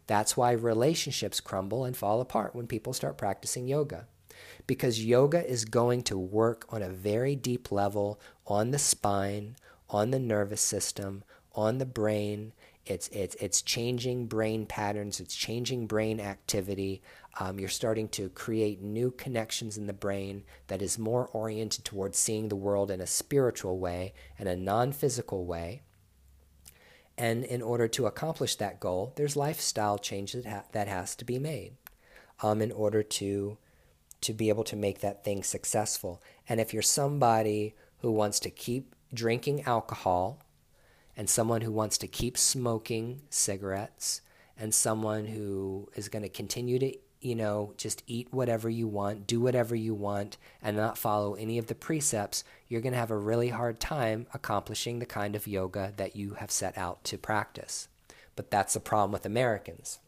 That's 0.06 0.36
why 0.36 0.52
relationships 0.52 1.38
crumble 1.40 1.84
and 1.84 1.96
fall 1.96 2.20
apart 2.20 2.56
when 2.56 2.66
people 2.66 2.92
start 2.92 3.16
practicing 3.16 3.68
yoga 3.68 4.06
because 4.66 5.04
yoga 5.04 5.48
is 5.48 5.64
going 5.64 6.02
to 6.02 6.18
work 6.18 6.66
on 6.68 6.82
a 6.82 6.90
very 6.90 7.36
deep 7.36 7.70
level 7.70 8.20
on 8.46 8.70
the 8.70 8.78
spine, 8.78 9.56
on 9.88 10.10
the 10.10 10.18
nervous 10.18 10.60
system, 10.60 11.24
on 11.54 11.78
the 11.78 11.86
brain. 11.86 12.52
It's, 12.86 13.08
it's, 13.08 13.34
it's 13.36 13.62
changing 13.62 14.26
brain 14.26 14.66
patterns, 14.66 15.20
it's 15.20 15.34
changing 15.34 15.86
brain 15.86 16.20
activity. 16.20 17.02
Um, 17.38 17.60
you're 17.60 17.68
starting 17.68 18.08
to 18.10 18.28
create 18.30 18.82
new 18.82 19.12
connections 19.12 19.78
in 19.78 19.86
the 19.86 19.92
brain 19.92 20.42
that 20.66 20.82
is 20.82 20.98
more 20.98 21.28
oriented 21.32 21.84
towards 21.84 22.18
seeing 22.18 22.48
the 22.48 22.56
world 22.56 22.90
in 22.90 23.00
a 23.00 23.06
spiritual 23.06 23.78
way 23.78 24.14
and 24.38 24.48
a 24.48 24.56
non 24.56 24.92
physical 24.92 25.44
way. 25.44 25.82
And 27.16 27.44
in 27.44 27.60
order 27.60 27.86
to 27.88 28.06
accomplish 28.06 28.56
that 28.56 28.80
goal, 28.80 29.12
there's 29.16 29.36
lifestyle 29.36 29.98
change 29.98 30.32
that, 30.32 30.46
ha- 30.46 30.64
that 30.72 30.88
has 30.88 31.14
to 31.16 31.24
be 31.24 31.38
made 31.38 31.74
um, 32.42 32.62
in 32.62 32.72
order 32.72 33.02
to 33.02 33.58
to 34.22 34.32
be 34.32 34.48
able 34.48 34.64
to 34.64 34.76
make 34.76 35.00
that 35.00 35.24
thing 35.24 35.42
successful. 35.42 36.22
And 36.48 36.60
if 36.60 36.72
you're 36.72 36.82
somebody 36.82 37.74
who 38.00 38.10
wants 38.10 38.40
to 38.40 38.50
keep 38.50 38.94
drinking 39.12 39.62
alcohol, 39.62 40.40
and 41.16 41.28
someone 41.28 41.60
who 41.60 41.72
wants 41.72 41.98
to 41.98 42.06
keep 42.06 42.38
smoking 42.38 43.20
cigarettes, 43.28 44.22
and 44.58 44.74
someone 44.74 45.26
who 45.26 45.88
is 45.94 46.08
going 46.08 46.22
to 46.22 46.28
continue 46.28 46.78
to, 46.78 46.96
you 47.20 47.34
know, 47.34 47.74
just 47.76 48.02
eat 48.06 48.28
whatever 48.30 48.70
you 48.70 48.86
want, 48.86 49.26
do 49.26 49.40
whatever 49.40 49.74
you 49.74 49.94
want, 49.94 50.38
and 50.62 50.76
not 50.76 50.96
follow 50.96 51.34
any 51.34 51.58
of 51.58 51.66
the 51.66 51.74
precepts, 51.74 52.44
you're 52.68 52.80
going 52.80 52.92
to 52.92 52.98
have 52.98 53.10
a 53.10 53.16
really 53.16 53.48
hard 53.48 53.80
time 53.80 54.26
accomplishing 54.32 54.98
the 54.98 55.06
kind 55.06 55.36
of 55.36 55.46
yoga 55.46 55.92
that 55.96 56.16
you 56.16 56.34
have 56.34 56.50
set 56.50 56.78
out 56.78 57.04
to 57.04 57.18
practice. 57.18 57.88
But 58.36 58.50
that's 58.50 58.74
the 58.74 58.80
problem 58.80 59.12
with 59.12 59.26
Americans. 59.26 59.98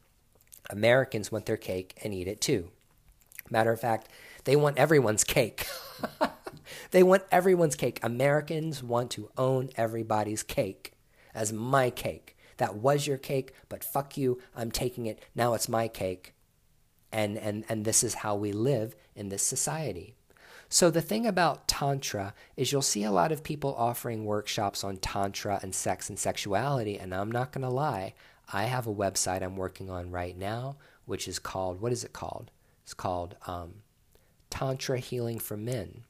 Americans 0.70 1.30
want 1.30 1.46
their 1.46 1.56
cake 1.56 1.98
and 2.02 2.14
eat 2.14 2.28
it 2.28 2.40
too. 2.40 2.70
Matter 3.50 3.72
of 3.72 3.80
fact, 3.80 4.08
they 4.44 4.56
want 4.56 4.78
everyone's 4.78 5.24
cake. 5.24 5.66
they 6.90 7.02
want 7.02 7.24
everyone's 7.30 7.76
cake. 7.76 8.00
Americans 8.02 8.82
want 8.82 9.10
to 9.12 9.30
own 9.36 9.70
everybody's 9.76 10.42
cake 10.42 10.92
as 11.34 11.52
my 11.52 11.90
cake. 11.90 12.36
That 12.56 12.76
was 12.76 13.06
your 13.06 13.18
cake, 13.18 13.52
but 13.68 13.84
fuck 13.84 14.16
you, 14.16 14.38
I'm 14.54 14.70
taking 14.70 15.06
it. 15.06 15.20
Now 15.34 15.54
it's 15.54 15.68
my 15.68 15.88
cake. 15.88 16.34
And, 17.10 17.36
and, 17.36 17.64
and 17.68 17.84
this 17.84 18.02
is 18.02 18.14
how 18.14 18.36
we 18.36 18.52
live 18.52 18.94
in 19.14 19.28
this 19.28 19.42
society. 19.42 20.14
So, 20.68 20.90
the 20.90 21.02
thing 21.02 21.26
about 21.26 21.68
Tantra 21.68 22.32
is 22.56 22.72
you'll 22.72 22.80
see 22.80 23.04
a 23.04 23.10
lot 23.10 23.30
of 23.30 23.44
people 23.44 23.74
offering 23.76 24.24
workshops 24.24 24.82
on 24.82 24.96
Tantra 24.96 25.60
and 25.62 25.74
sex 25.74 26.08
and 26.08 26.18
sexuality. 26.18 26.98
And 26.98 27.14
I'm 27.14 27.30
not 27.30 27.52
going 27.52 27.60
to 27.60 27.68
lie, 27.68 28.14
I 28.50 28.64
have 28.64 28.86
a 28.86 28.94
website 28.94 29.42
I'm 29.42 29.56
working 29.56 29.90
on 29.90 30.10
right 30.10 30.34
now, 30.34 30.76
which 31.04 31.28
is 31.28 31.38
called, 31.38 31.82
what 31.82 31.92
is 31.92 32.04
it 32.04 32.14
called? 32.14 32.50
It's 32.92 33.00
called 33.00 33.36
um, 33.46 33.76
Tantra 34.50 34.98
Healing 34.98 35.38
for 35.38 35.56
Men. 35.56 36.04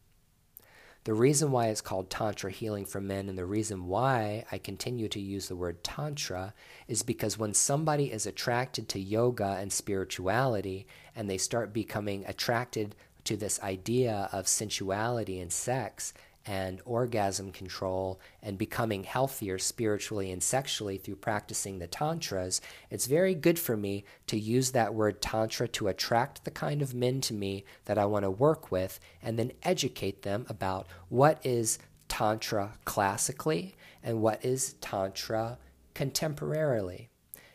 The 1.05 1.15
reason 1.15 1.53
why 1.53 1.69
it's 1.69 1.81
called 1.81 2.11
Tantra 2.11 2.51
Healing 2.51 2.87
for 2.87 3.01
Men 3.01 3.29
and 3.29 3.39
the 3.39 3.47
reason 3.47 3.87
why 3.87 4.45
I 4.51 4.59
continue 4.59 5.09
to 5.11 5.21
use 5.21 5.47
the 5.47 5.55
word 5.55 5.85
Tantra 5.85 6.55
is 6.89 7.05
because 7.05 7.39
when 7.39 7.55
somebody 7.55 8.11
is 8.11 8.27
attracted 8.27 8.89
to 8.89 8.99
yoga 8.99 9.59
and 9.61 9.73
spirituality 9.73 10.89
and 11.15 11.31
they 11.31 11.39
start 11.39 11.73
becoming 11.73 12.25
attracted 12.27 12.97
to 13.27 13.37
this 13.37 13.63
idea 13.63 14.29
of 14.33 14.49
sensuality 14.49 15.39
and 15.39 15.53
sex 15.53 16.13
and 16.47 16.81
orgasm 16.85 17.53
control 17.53 18.21
and 18.43 18.59
becoming 18.59 19.05
healthier 19.05 19.59
spiritually 19.59 20.31
and 20.31 20.43
sexually 20.43 20.97
through 20.97 21.17
practicing 21.17 21.79
the 21.79 21.87
tantras, 21.87 22.61
it's 22.91 23.07
very 23.07 23.35
good 23.35 23.59
for 23.59 23.77
me 23.77 24.05
to 24.27 24.39
use 24.39 24.73
that 24.73 24.95
word 24.95 25.21
tantra 25.21 25.69
to 25.69 25.89
attract 25.89 26.45
the 26.45 26.51
kind 26.51 26.83
of 26.83 26.95
men 26.95 27.21
to 27.21 27.35
me 27.35 27.65
that 27.85 27.99
I 27.99 28.07
want 28.07 28.25
to 28.25 28.31
work 28.31 28.71
with 28.71 28.99
and 29.23 29.39
then 29.39 29.53
educate 29.63 30.23
them 30.23 30.47
about 30.49 30.87
what 31.09 31.45
is 31.45 31.79
tantra 32.09 32.73
classically 32.85 33.75
and 34.03 34.21
what 34.21 34.45
is 34.45 34.75
tantra 34.75 35.59
contemporarily. 35.95 37.09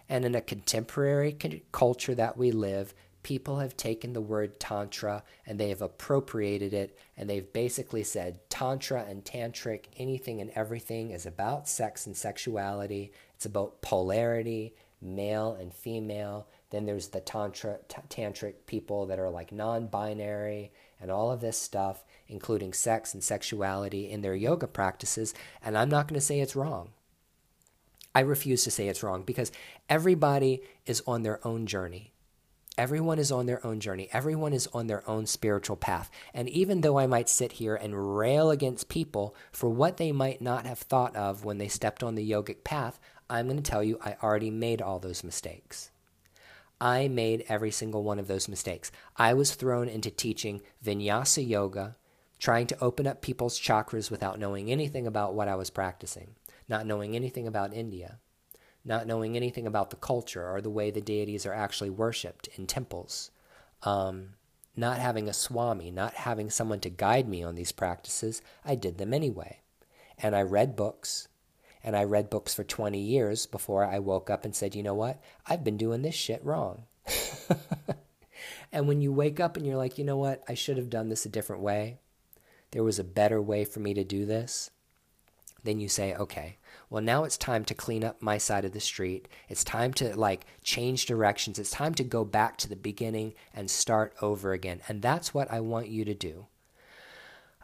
And 0.09 0.23
in 0.23 0.35
a 0.35 0.41
contemporary 0.41 1.37
culture 1.71 2.15
that 2.15 2.37
we 2.37 2.51
live, 2.51 2.93
people 3.27 3.59
have 3.59 3.75
taken 3.75 4.13
the 4.13 4.21
word 4.21 4.57
Tantra 4.57 5.21
and 5.45 5.59
they 5.59 5.67
have 5.67 5.81
appropriated 5.81 6.73
it 6.73 6.97
and 7.17 7.29
they've 7.29 7.51
basically 7.51 8.01
said 8.01 8.39
Tantra 8.49 9.03
and 9.03 9.25
Tantric, 9.25 9.87
anything 9.97 10.39
and 10.39 10.49
everything 10.51 11.11
is 11.11 11.25
about 11.25 11.67
sex 11.67 12.07
and 12.07 12.15
sexuality. 12.15 13.11
It's 13.35 13.45
about 13.45 13.81
polarity, 13.81 14.75
male 15.01 15.57
and 15.59 15.73
female, 15.73 16.47
Then 16.69 16.85
there's 16.85 17.09
the 17.09 17.19
tantra, 17.19 17.79
t- 17.89 17.97
tantric 18.09 18.53
people 18.65 19.05
that 19.07 19.19
are 19.19 19.29
like 19.29 19.51
non-binary 19.51 20.71
and 21.01 21.11
all 21.11 21.29
of 21.29 21.41
this 21.41 21.57
stuff, 21.57 22.05
including 22.29 22.71
sex 22.71 23.13
and 23.13 23.21
sexuality 23.21 24.09
in 24.09 24.21
their 24.21 24.35
yoga 24.35 24.67
practices. 24.67 25.33
And 25.61 25.77
I'm 25.77 25.89
not 25.89 26.07
going 26.07 26.17
to 26.19 26.25
say 26.25 26.39
it's 26.39 26.55
wrong. 26.55 26.91
I 28.15 28.21
refuse 28.21 28.63
to 28.63 28.71
say 28.71 28.87
it's 28.87 29.03
wrong 29.03 29.23
because 29.23 29.51
everybody 29.89 30.61
is 30.85 31.03
on 31.05 31.23
their 31.23 31.45
own 31.45 31.65
journey. 31.65 32.13
Everyone 32.77 33.17
is 33.17 33.31
on 33.31 33.47
their 33.47 33.65
own 33.65 33.79
journey. 33.79 34.07
Everyone 34.13 34.53
is 34.53 34.67
on 34.67 34.87
their 34.87 35.07
own 35.09 35.25
spiritual 35.25 35.75
path. 35.75 36.11
And 36.33 36.47
even 36.49 36.81
though 36.81 36.99
I 36.99 37.07
might 37.07 37.27
sit 37.27 37.53
here 37.53 37.75
and 37.75 38.17
rail 38.17 38.51
against 38.51 38.87
people 38.87 39.35
for 39.51 39.69
what 39.69 39.97
they 39.97 40.11
might 40.11 40.41
not 40.41 40.65
have 40.67 40.79
thought 40.79 41.15
of 41.15 41.43
when 41.43 41.57
they 41.57 41.67
stepped 41.67 42.03
on 42.03 42.15
the 42.15 42.29
yogic 42.29 42.63
path, 42.63 42.99
I'm 43.29 43.47
going 43.47 43.57
to 43.57 43.63
tell 43.63 43.83
you 43.83 43.97
I 44.03 44.15
already 44.21 44.51
made 44.51 44.81
all 44.81 44.99
those 44.99 45.23
mistakes. 45.23 45.89
I 46.79 47.07
made 47.07 47.45
every 47.49 47.71
single 47.71 48.03
one 48.03 48.19
of 48.19 48.27
those 48.27 48.47
mistakes. 48.47 48.91
I 49.15 49.33
was 49.33 49.55
thrown 49.55 49.89
into 49.89 50.11
teaching 50.11 50.61
vinyasa 50.85 51.47
yoga, 51.47 51.95
trying 52.37 52.67
to 52.67 52.79
open 52.79 53.07
up 53.07 53.23
people's 53.23 53.59
chakras 53.59 54.11
without 54.11 54.37
knowing 54.37 54.69
anything 54.71 55.07
about 55.07 55.33
what 55.33 55.47
I 55.47 55.55
was 55.55 55.71
practicing 55.71 56.35
not 56.67 56.85
knowing 56.85 57.15
anything 57.15 57.47
about 57.47 57.73
India, 57.73 58.19
not 58.87 59.05
knowing 59.05 59.35
anything 59.35 59.67
about 59.67 59.89
the 59.89 59.97
culture 59.97 60.49
or 60.49 60.61
the 60.61 60.69
way 60.69 60.89
the 60.89 61.01
deities 61.01 61.45
are 61.45 61.53
actually 61.53 61.89
worshipped 61.89 62.47
in 62.55 62.65
temples, 62.65 63.29
um, 63.83 64.29
not 64.77 64.97
having 64.97 65.27
a 65.27 65.33
swami, 65.33 65.91
not 65.91 66.13
having 66.13 66.49
someone 66.49 66.79
to 66.79 66.89
guide 66.89 67.27
me 67.27 67.43
on 67.43 67.55
these 67.55 67.73
practices, 67.73 68.41
I 68.63 68.75
did 68.75 68.97
them 68.97 69.13
anyway. 69.13 69.59
And 70.17 70.35
I 70.35 70.41
read 70.41 70.75
books, 70.75 71.27
and 71.83 71.95
I 71.97 72.05
read 72.05 72.29
books 72.29 72.53
for 72.53 72.63
20 72.63 72.97
years 72.97 73.45
before 73.45 73.83
I 73.83 73.99
woke 73.99 74.29
up 74.29 74.45
and 74.45 74.55
said, 74.55 74.73
you 74.73 74.83
know 74.83 74.95
what? 74.95 75.21
I've 75.45 75.63
been 75.63 75.77
doing 75.77 76.01
this 76.01 76.15
shit 76.15 76.43
wrong. 76.43 76.83
and 78.71 78.87
when 78.87 79.01
you 79.01 79.11
wake 79.11 79.39
up 79.39 79.57
and 79.57 79.65
you're 79.65 79.75
like, 79.75 79.97
you 79.97 80.05
know 80.05 80.17
what? 80.17 80.43
I 80.47 80.53
should 80.53 80.77
have 80.77 80.89
done 80.89 81.09
this 81.09 81.25
a 81.25 81.29
different 81.29 81.61
way. 81.61 81.97
There 82.71 82.83
was 82.83 82.99
a 82.99 83.03
better 83.03 83.41
way 83.41 83.65
for 83.65 83.79
me 83.79 83.93
to 83.93 84.03
do 84.03 84.25
this. 84.25 84.71
Then 85.63 85.79
you 85.79 85.89
say, 85.89 86.15
okay, 86.15 86.57
well, 86.89 87.03
now 87.03 87.25
it's 87.25 87.37
time 87.37 87.65
to 87.65 87.73
clean 87.73 88.03
up 88.03 88.21
my 88.21 88.37
side 88.37 88.63
of 88.63 88.71
the 88.71 88.79
street. 88.79 89.27
It's 89.49 89.63
time 89.63 89.93
to 89.95 90.17
like 90.17 90.45
change 90.63 91.05
directions. 91.05 91.59
It's 91.59 91.71
time 91.71 91.93
to 91.95 92.03
go 92.03 92.23
back 92.23 92.57
to 92.57 92.69
the 92.69 92.75
beginning 92.77 93.33
and 93.53 93.69
start 93.69 94.13
over 94.21 94.53
again. 94.53 94.81
And 94.87 95.01
that's 95.01 95.33
what 95.33 95.51
I 95.51 95.59
want 95.59 95.89
you 95.89 96.05
to 96.05 96.13
do. 96.13 96.47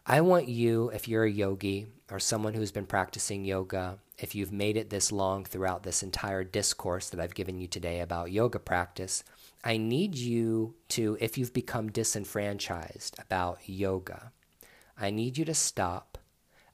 I 0.06 0.20
want 0.20 0.48
you, 0.48 0.90
if 0.90 1.08
you're 1.08 1.24
a 1.24 1.30
yogi 1.30 1.86
or 2.10 2.20
someone 2.20 2.52
who's 2.52 2.72
been 2.72 2.84
practicing 2.84 3.46
yoga, 3.46 3.98
if 4.18 4.34
you've 4.34 4.52
made 4.52 4.76
it 4.76 4.90
this 4.90 5.10
long 5.10 5.46
throughout 5.46 5.82
this 5.82 6.02
entire 6.02 6.44
discourse 6.44 7.08
that 7.08 7.18
I've 7.18 7.34
given 7.34 7.58
you 7.58 7.66
today 7.66 8.00
about 8.00 8.30
yoga 8.30 8.58
practice, 8.58 9.24
I 9.64 9.78
need 9.78 10.14
you 10.14 10.74
to, 10.90 11.16
if 11.20 11.38
you've 11.38 11.54
become 11.54 11.90
disenfranchised 11.90 13.16
about 13.18 13.60
yoga, 13.64 14.32
I 14.98 15.10
need 15.10 15.38
you 15.38 15.46
to 15.46 15.54
stop 15.54 16.13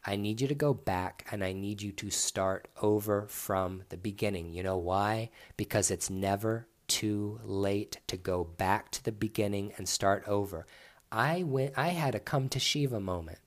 I 0.04 0.16
need 0.16 0.40
you 0.40 0.48
to 0.48 0.54
go 0.54 0.72
back 0.72 1.26
and 1.30 1.44
I 1.44 1.52
need 1.52 1.82
you 1.82 1.92
to 1.92 2.10
start 2.10 2.68
over 2.80 3.26
from 3.28 3.82
the 3.90 3.96
beginning. 3.96 4.52
You 4.52 4.62
know 4.62 4.78
why? 4.78 5.30
Because 5.56 5.90
it's 5.90 6.08
never 6.08 6.66
too 6.88 7.40
late 7.44 7.98
to 8.08 8.16
go 8.16 8.44
back 8.44 8.90
to 8.90 9.04
the 9.04 9.12
beginning 9.12 9.72
and 9.76 9.88
start 9.88 10.24
over. 10.26 10.66
I 11.12 11.42
went 11.42 11.74
I 11.76 11.88
had 11.88 12.14
a 12.14 12.20
come 12.20 12.48
to 12.50 12.58
Shiva 12.58 13.00
moment. 13.00 13.38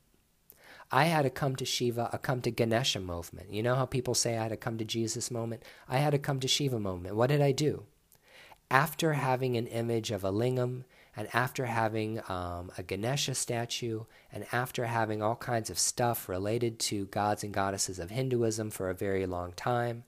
I 0.92 1.06
had 1.06 1.26
a 1.26 1.32
come 1.32 1.56
to 1.56 1.66
Shiva, 1.66 2.10
a 2.14 2.20
come 2.20 2.42
to 2.42 2.52
Ganesha 2.52 3.00
moment. 3.00 3.52
You 3.52 3.64
know 3.64 3.74
how 3.74 3.86
people 3.86 4.14
say 4.14 4.38
I 4.38 4.44
had 4.44 4.52
a 4.52 4.58
come 4.58 4.78
to 4.78 4.86
Jesus 4.86 5.32
moment? 5.32 5.64
I 5.90 5.98
had 5.98 6.14
a 6.14 6.20
come 6.20 6.40
to 6.40 6.48
Shiva 6.48 6.80
moment. 6.80 7.16
What 7.16 7.28
did 7.28 7.42
I 7.42 7.52
do? 7.52 7.86
After 8.70 9.14
having 9.14 9.58
an 9.58 9.66
image 9.68 10.12
of 10.12 10.24
a 10.24 10.32
lingam 10.32 10.84
and 11.16 11.28
after 11.34 11.66
having 11.66 12.22
um, 12.28 12.72
a 12.78 12.84
Ganesha 12.84 13.36
statue, 13.36 14.04
and 14.32 14.46
after 14.52 14.86
having 14.86 15.22
all 15.22 15.36
kinds 15.36 15.70
of 15.70 15.78
stuff 15.78 16.28
related 16.28 16.80
to 16.80 17.06
gods 17.06 17.44
and 17.44 17.54
goddesses 17.54 18.00
of 18.00 18.10
Hinduism 18.10 18.72
for 18.72 18.90
a 18.90 18.96
very 18.96 19.26
long 19.26 19.54
time, 19.54 20.06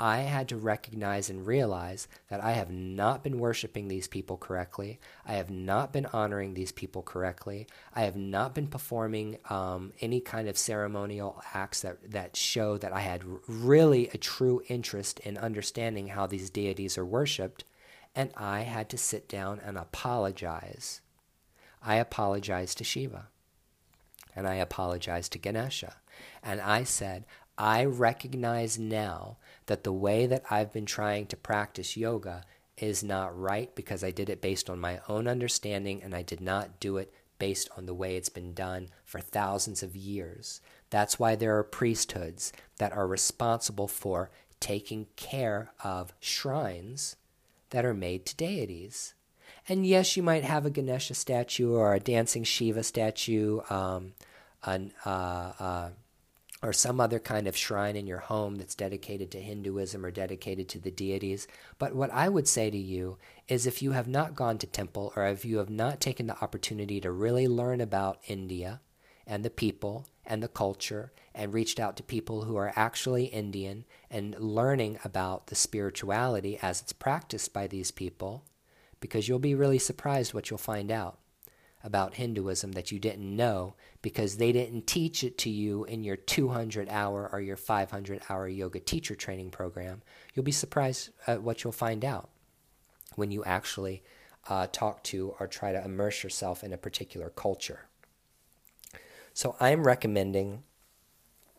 I 0.00 0.18
had 0.18 0.48
to 0.50 0.56
recognize 0.56 1.28
and 1.28 1.44
realize 1.44 2.06
that 2.28 2.42
I 2.42 2.52
have 2.52 2.70
not 2.70 3.24
been 3.24 3.40
worshiping 3.40 3.88
these 3.88 4.06
people 4.06 4.36
correctly. 4.36 5.00
I 5.26 5.32
have 5.34 5.50
not 5.50 5.92
been 5.92 6.06
honoring 6.06 6.54
these 6.54 6.70
people 6.70 7.02
correctly. 7.02 7.66
I 7.94 8.02
have 8.02 8.14
not 8.14 8.54
been 8.54 8.68
performing 8.68 9.38
um, 9.50 9.92
any 10.00 10.20
kind 10.20 10.48
of 10.48 10.56
ceremonial 10.56 11.42
acts 11.52 11.80
that, 11.80 12.12
that 12.12 12.36
show 12.36 12.78
that 12.78 12.92
I 12.92 13.00
had 13.00 13.24
really 13.48 14.08
a 14.14 14.18
true 14.18 14.62
interest 14.68 15.18
in 15.20 15.36
understanding 15.36 16.06
how 16.08 16.28
these 16.28 16.48
deities 16.48 16.96
are 16.96 17.04
worshiped 17.04 17.64
and 18.18 18.32
I 18.36 18.62
had 18.62 18.88
to 18.88 18.98
sit 18.98 19.28
down 19.28 19.60
and 19.64 19.78
apologize. 19.78 21.00
I 21.80 21.94
apologized 21.98 22.78
to 22.78 22.84
Shiva 22.84 23.28
and 24.34 24.44
I 24.44 24.56
apologized 24.56 25.30
to 25.32 25.38
Ganesha. 25.38 25.94
And 26.42 26.60
I 26.60 26.82
said, 26.82 27.26
I 27.56 27.84
recognize 27.84 28.76
now 28.76 29.36
that 29.66 29.84
the 29.84 29.92
way 29.92 30.26
that 30.26 30.42
I've 30.50 30.72
been 30.72 30.84
trying 30.84 31.26
to 31.26 31.36
practice 31.36 31.96
yoga 31.96 32.42
is 32.76 33.04
not 33.04 33.38
right 33.38 33.72
because 33.76 34.02
I 34.02 34.10
did 34.10 34.28
it 34.28 34.40
based 34.40 34.68
on 34.68 34.80
my 34.80 34.98
own 35.08 35.28
understanding 35.28 36.02
and 36.02 36.12
I 36.12 36.22
did 36.22 36.40
not 36.40 36.80
do 36.80 36.96
it 36.96 37.14
based 37.38 37.70
on 37.76 37.86
the 37.86 37.94
way 37.94 38.16
it's 38.16 38.28
been 38.28 38.52
done 38.52 38.88
for 39.04 39.20
thousands 39.20 39.84
of 39.84 39.94
years. 39.94 40.60
That's 40.90 41.20
why 41.20 41.36
there 41.36 41.56
are 41.56 41.62
priesthoods 41.62 42.52
that 42.78 42.92
are 42.92 43.06
responsible 43.06 43.86
for 43.86 44.32
taking 44.58 45.06
care 45.14 45.70
of 45.84 46.12
shrines 46.18 47.14
that 47.70 47.84
are 47.84 47.94
made 47.94 48.26
to 48.26 48.36
deities. 48.36 49.14
And 49.68 49.86
yes, 49.86 50.16
you 50.16 50.22
might 50.22 50.44
have 50.44 50.64
a 50.64 50.70
Ganesha 50.70 51.14
statue 51.14 51.74
or 51.74 51.94
a 51.94 52.00
dancing 52.00 52.44
Shiva 52.44 52.82
statue, 52.82 53.60
um, 53.68 54.14
an, 54.64 54.92
uh, 55.04 55.52
uh, 55.58 55.90
or 56.62 56.72
some 56.72 57.00
other 57.00 57.18
kind 57.18 57.46
of 57.46 57.56
shrine 57.56 57.94
in 57.94 58.06
your 58.06 58.18
home 58.18 58.56
that's 58.56 58.74
dedicated 58.74 59.30
to 59.30 59.40
Hinduism 59.40 60.04
or 60.04 60.10
dedicated 60.10 60.68
to 60.70 60.78
the 60.78 60.90
deities. 60.90 61.46
But 61.78 61.94
what 61.94 62.10
I 62.12 62.28
would 62.28 62.48
say 62.48 62.70
to 62.70 62.78
you 62.78 63.18
is 63.46 63.66
if 63.66 63.80
you 63.82 63.92
have 63.92 64.08
not 64.08 64.34
gone 64.34 64.58
to 64.58 64.66
temple 64.66 65.12
or 65.14 65.26
if 65.26 65.44
you 65.44 65.58
have 65.58 65.70
not 65.70 66.00
taken 66.00 66.26
the 66.26 66.42
opportunity 66.42 67.00
to 67.00 67.12
really 67.12 67.46
learn 67.46 67.80
about 67.80 68.18
India 68.26 68.80
and 69.26 69.44
the 69.44 69.50
people 69.50 70.06
and 70.26 70.42
the 70.42 70.48
culture 70.48 71.12
and 71.38 71.54
reached 71.54 71.78
out 71.78 71.96
to 71.96 72.02
people 72.02 72.42
who 72.42 72.56
are 72.56 72.72
actually 72.74 73.26
Indian 73.26 73.84
and 74.10 74.34
learning 74.38 74.98
about 75.04 75.46
the 75.46 75.54
spirituality 75.54 76.58
as 76.60 76.82
it's 76.82 76.92
practiced 76.92 77.52
by 77.54 77.68
these 77.68 77.92
people, 77.92 78.44
because 79.00 79.28
you'll 79.28 79.38
be 79.38 79.54
really 79.54 79.78
surprised 79.78 80.34
what 80.34 80.50
you'll 80.50 80.58
find 80.58 80.90
out 80.90 81.18
about 81.84 82.14
Hinduism 82.14 82.72
that 82.72 82.90
you 82.90 82.98
didn't 82.98 83.36
know 83.36 83.74
because 84.02 84.36
they 84.36 84.50
didn't 84.50 84.88
teach 84.88 85.22
it 85.22 85.38
to 85.38 85.50
you 85.50 85.84
in 85.84 86.02
your 86.02 86.16
200 86.16 86.88
hour 86.88 87.30
or 87.32 87.40
your 87.40 87.56
500 87.56 88.20
hour 88.28 88.48
yoga 88.48 88.80
teacher 88.80 89.14
training 89.14 89.50
program. 89.50 90.02
You'll 90.34 90.44
be 90.44 90.52
surprised 90.52 91.10
at 91.28 91.42
what 91.42 91.62
you'll 91.62 91.72
find 91.72 92.04
out 92.04 92.30
when 93.14 93.30
you 93.30 93.44
actually 93.44 94.02
uh, 94.48 94.66
talk 94.72 95.04
to 95.04 95.36
or 95.38 95.46
try 95.46 95.70
to 95.70 95.84
immerse 95.84 96.24
yourself 96.24 96.64
in 96.64 96.72
a 96.72 96.78
particular 96.78 97.30
culture. 97.30 97.86
So 99.34 99.54
I'm 99.60 99.84
recommending 99.84 100.64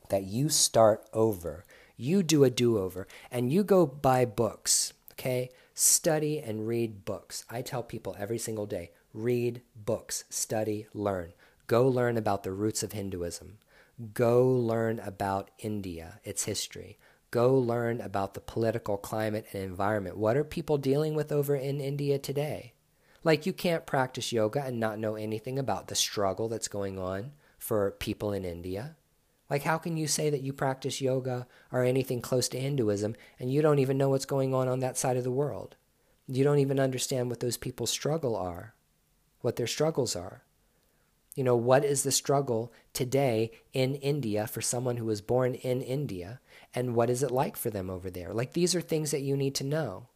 that 0.09 0.23
you 0.23 0.49
start 0.49 1.07
over. 1.13 1.65
You 1.97 2.23
do 2.23 2.43
a 2.43 2.49
do 2.49 2.77
over 2.77 3.07
and 3.31 3.51
you 3.51 3.63
go 3.63 3.85
buy 3.85 4.25
books, 4.25 4.93
okay? 5.13 5.49
Study 5.73 6.39
and 6.39 6.67
read 6.67 7.05
books. 7.05 7.45
I 7.49 7.61
tell 7.61 7.83
people 7.83 8.15
every 8.19 8.37
single 8.37 8.65
day 8.65 8.91
read 9.13 9.61
books, 9.75 10.23
study, 10.29 10.87
learn. 10.93 11.33
Go 11.67 11.87
learn 11.87 12.17
about 12.17 12.43
the 12.43 12.51
roots 12.51 12.83
of 12.83 12.91
Hinduism. 12.91 13.57
Go 14.13 14.47
learn 14.47 14.99
about 14.99 15.51
India, 15.59 16.19
its 16.23 16.45
history. 16.45 16.97
Go 17.31 17.53
learn 17.53 18.01
about 18.01 18.33
the 18.33 18.39
political 18.39 18.97
climate 18.97 19.45
and 19.51 19.61
environment. 19.61 20.17
What 20.17 20.37
are 20.37 20.43
people 20.43 20.77
dealing 20.77 21.15
with 21.15 21.31
over 21.31 21.55
in 21.55 21.79
India 21.79 22.17
today? 22.17 22.73
Like, 23.23 23.45
you 23.45 23.53
can't 23.53 23.85
practice 23.85 24.31
yoga 24.31 24.63
and 24.63 24.79
not 24.79 24.97
know 24.97 25.15
anything 25.15 25.59
about 25.59 25.89
the 25.89 25.95
struggle 25.95 26.47
that's 26.47 26.69
going 26.69 26.97
on 26.97 27.33
for 27.57 27.91
people 27.91 28.31
in 28.31 28.45
India. 28.45 28.95
Like, 29.49 29.63
how 29.63 29.77
can 29.77 29.97
you 29.97 30.07
say 30.07 30.29
that 30.29 30.41
you 30.41 30.53
practice 30.53 31.01
yoga 31.01 31.47
or 31.71 31.83
anything 31.83 32.21
close 32.21 32.47
to 32.49 32.59
Hinduism 32.59 33.15
and 33.39 33.51
you 33.51 33.61
don't 33.61 33.79
even 33.79 33.97
know 33.97 34.09
what's 34.09 34.25
going 34.25 34.53
on 34.53 34.67
on 34.67 34.79
that 34.79 34.97
side 34.97 35.17
of 35.17 35.23
the 35.23 35.31
world? 35.31 35.75
You 36.27 36.43
don't 36.43 36.59
even 36.59 36.79
understand 36.79 37.29
what 37.29 37.39
those 37.39 37.57
people's 37.57 37.89
struggle 37.89 38.35
are, 38.35 38.75
what 39.41 39.55
their 39.55 39.65
struggles 39.67 40.15
are. 40.15 40.43
You 41.35 41.43
know, 41.43 41.55
what 41.55 41.85
is 41.85 42.03
the 42.03 42.11
struggle 42.11 42.71
today 42.93 43.51
in 43.73 43.95
India 43.95 44.45
for 44.45 44.61
someone 44.61 44.97
who 44.97 45.05
was 45.05 45.21
born 45.21 45.55
in 45.55 45.81
India, 45.81 46.41
and 46.75 46.95
what 46.95 47.09
is 47.09 47.23
it 47.23 47.31
like 47.31 47.55
for 47.55 47.69
them 47.69 47.89
over 47.89 48.09
there? 48.09 48.33
Like, 48.33 48.53
these 48.53 48.75
are 48.75 48.81
things 48.81 49.11
that 49.11 49.21
you 49.21 49.37
need 49.37 49.55
to 49.55 49.63
know. 49.63 50.07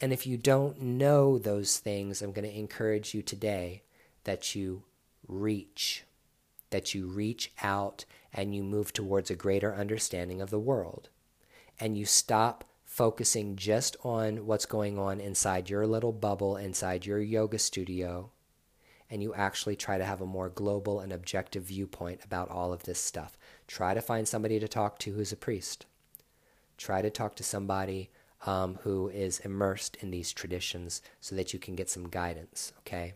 And 0.00 0.12
if 0.12 0.26
you 0.26 0.38
don't 0.38 0.80
know 0.80 1.38
those 1.38 1.78
things, 1.78 2.22
I'm 2.22 2.32
going 2.32 2.48
to 2.48 2.58
encourage 2.58 3.14
you 3.14 3.22
today 3.22 3.82
that 4.24 4.54
you 4.54 4.84
reach 5.28 6.05
that 6.76 6.94
you 6.94 7.06
reach 7.06 7.52
out 7.62 8.04
and 8.34 8.54
you 8.54 8.62
move 8.62 8.92
towards 8.92 9.30
a 9.30 9.34
greater 9.34 9.74
understanding 9.74 10.42
of 10.42 10.50
the 10.50 10.58
world. 10.58 11.08
And 11.80 11.96
you 11.96 12.04
stop 12.04 12.64
focusing 12.84 13.56
just 13.56 13.96
on 14.04 14.44
what's 14.44 14.66
going 14.66 14.98
on 14.98 15.18
inside 15.18 15.70
your 15.70 15.86
little 15.86 16.12
bubble, 16.12 16.58
inside 16.58 17.06
your 17.06 17.18
yoga 17.18 17.58
studio, 17.58 18.30
and 19.08 19.22
you 19.22 19.32
actually 19.32 19.74
try 19.74 19.96
to 19.96 20.04
have 20.04 20.20
a 20.20 20.26
more 20.26 20.50
global 20.50 21.00
and 21.00 21.14
objective 21.14 21.62
viewpoint 21.62 22.20
about 22.22 22.50
all 22.50 22.74
of 22.74 22.82
this 22.82 22.98
stuff. 22.98 23.38
Try 23.66 23.94
to 23.94 24.02
find 24.02 24.28
somebody 24.28 24.60
to 24.60 24.68
talk 24.68 24.98
to 24.98 25.14
who's 25.14 25.32
a 25.32 25.36
priest. 25.36 25.86
Try 26.76 27.00
to 27.00 27.08
talk 27.08 27.36
to 27.36 27.42
somebody 27.42 28.10
um, 28.44 28.80
who 28.82 29.08
is 29.08 29.38
immersed 29.38 29.96
in 30.02 30.10
these 30.10 30.30
traditions 30.30 31.00
so 31.22 31.34
that 31.36 31.54
you 31.54 31.58
can 31.58 31.74
get 31.74 31.88
some 31.88 32.10
guidance, 32.10 32.74
okay? 32.80 33.14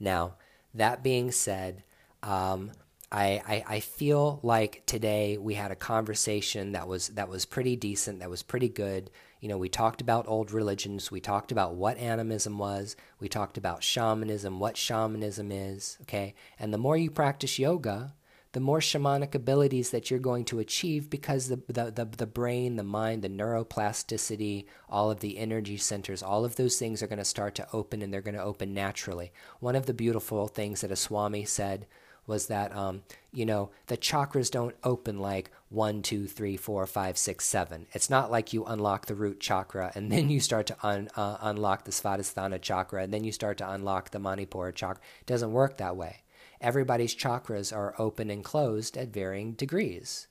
Now, 0.00 0.34
that 0.74 1.04
being 1.04 1.30
said, 1.30 1.84
um, 2.24 2.72
I, 3.12 3.42
I, 3.46 3.64
I 3.76 3.80
feel 3.80 4.40
like 4.42 4.82
today 4.86 5.38
we 5.38 5.54
had 5.54 5.70
a 5.70 5.76
conversation 5.76 6.72
that 6.72 6.88
was 6.88 7.08
that 7.10 7.28
was 7.28 7.44
pretty 7.44 7.76
decent, 7.76 8.18
that 8.20 8.30
was 8.30 8.42
pretty 8.42 8.68
good. 8.68 9.10
You 9.40 9.48
know, 9.48 9.58
we 9.58 9.68
talked 9.68 10.00
about 10.00 10.26
old 10.26 10.50
religions, 10.50 11.10
we 11.10 11.20
talked 11.20 11.52
about 11.52 11.76
what 11.76 11.98
animism 11.98 12.58
was, 12.58 12.96
we 13.20 13.28
talked 13.28 13.58
about 13.58 13.84
shamanism, 13.84 14.58
what 14.58 14.76
shamanism 14.76 15.52
is, 15.52 15.98
okay? 16.02 16.34
And 16.58 16.72
the 16.72 16.78
more 16.78 16.96
you 16.96 17.10
practice 17.10 17.58
yoga, 17.58 18.14
the 18.54 18.60
more 18.60 18.78
shamanic 18.78 19.34
abilities 19.34 19.90
that 19.90 20.10
you're 20.10 20.20
going 20.20 20.44
to 20.46 20.60
achieve 20.60 21.10
because 21.10 21.48
the, 21.48 21.60
the, 21.66 21.90
the, 21.90 22.04
the, 22.04 22.26
brain, 22.26 22.76
the 22.76 22.84
mind, 22.84 23.22
the 23.22 23.28
neuroplasticity, 23.28 24.64
all 24.88 25.10
of 25.10 25.20
the 25.20 25.38
energy 25.38 25.76
centers, 25.76 26.22
all 26.22 26.44
of 26.44 26.54
those 26.56 26.78
things 26.78 27.02
are 27.02 27.08
going 27.08 27.18
to 27.18 27.24
start 27.24 27.56
to 27.56 27.66
open 27.72 28.00
and 28.00 28.14
they're 28.14 28.22
going 28.22 28.36
to 28.36 28.42
open 28.42 28.72
naturally. 28.72 29.32
One 29.58 29.74
of 29.74 29.86
the 29.86 29.92
beautiful 29.92 30.46
things 30.46 30.80
that 30.80 30.92
a 30.92 30.96
Swami 30.96 31.44
said 31.44 31.86
was 32.26 32.46
that, 32.46 32.74
um, 32.74 33.02
you 33.32 33.44
know, 33.44 33.70
the 33.86 33.96
chakras 33.96 34.50
don't 34.50 34.76
open 34.82 35.18
like 35.18 35.50
one, 35.68 36.02
two, 36.02 36.26
three, 36.26 36.56
four, 36.56 36.86
five, 36.86 37.18
six, 37.18 37.44
seven. 37.44 37.86
It's 37.92 38.08
not 38.08 38.30
like 38.30 38.52
you 38.52 38.64
unlock 38.64 39.06
the 39.06 39.14
root 39.14 39.40
chakra 39.40 39.92
and 39.94 40.10
then 40.12 40.30
you 40.30 40.40
start 40.40 40.66
to 40.68 40.76
un, 40.82 41.08
uh, 41.16 41.38
unlock 41.40 41.84
the 41.84 41.92
Svadhisthana 41.92 42.60
chakra 42.60 43.02
and 43.02 43.12
then 43.12 43.24
you 43.24 43.32
start 43.32 43.58
to 43.58 43.70
unlock 43.70 44.10
the 44.10 44.20
Manipura 44.20 44.74
chakra. 44.74 45.02
It 45.20 45.26
doesn't 45.26 45.52
work 45.52 45.78
that 45.78 45.96
way 45.96 46.24
everybody's 46.64 47.14
chakras 47.14 47.76
are 47.76 47.94
open 47.98 48.30
and 48.30 48.42
closed 48.42 48.96
at 48.96 49.08
varying 49.08 49.52
degrees. 49.52 50.26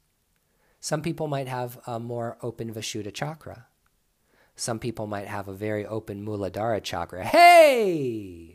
Some 0.79 1.01
people 1.01 1.27
might 1.27 1.47
have 1.47 1.79
a 1.85 1.99
more 1.99 2.37
open 2.41 2.73
Vishuddha 2.73 3.13
chakra. 3.13 3.67
Some 4.55 4.79
people 4.79 5.07
might 5.07 5.27
have 5.27 5.47
a 5.47 5.53
very 5.53 5.85
open 5.85 6.25
Muladhara 6.25 6.81
chakra. 6.83 7.23
Hey! 7.23 8.52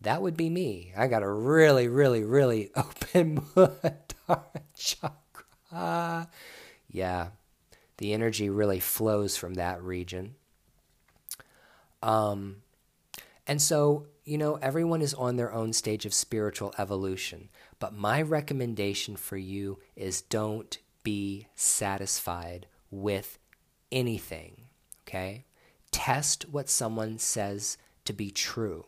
That 0.00 0.22
would 0.22 0.36
be 0.36 0.48
me. 0.48 0.92
I 0.96 1.06
got 1.06 1.22
a 1.22 1.28
really, 1.28 1.88
really, 1.88 2.24
really 2.24 2.70
open 2.76 3.42
Muladhara 3.54 4.44
chakra. 4.76 6.28
Yeah, 6.90 7.28
the 7.98 8.12
energy 8.12 8.48
really 8.50 8.80
flows 8.80 9.36
from 9.36 9.54
that 9.54 9.82
region. 9.82 10.34
Um, 12.02 12.62
and 13.46 13.60
so 13.60 14.06
you 14.30 14.38
know, 14.38 14.60
everyone 14.62 15.02
is 15.02 15.12
on 15.14 15.34
their 15.34 15.52
own 15.52 15.72
stage 15.72 16.06
of 16.06 16.14
spiritual 16.14 16.72
evolution. 16.78 17.48
But 17.80 17.94
my 17.94 18.22
recommendation 18.22 19.16
for 19.16 19.36
you 19.36 19.80
is 19.96 20.22
don't 20.22 20.78
be 21.02 21.48
satisfied 21.56 22.66
with 22.92 23.40
anything, 23.90 24.68
okay? 25.02 25.46
Test 25.90 26.48
what 26.48 26.68
someone 26.68 27.18
says 27.18 27.76
to 28.04 28.12
be 28.12 28.30
true. 28.30 28.86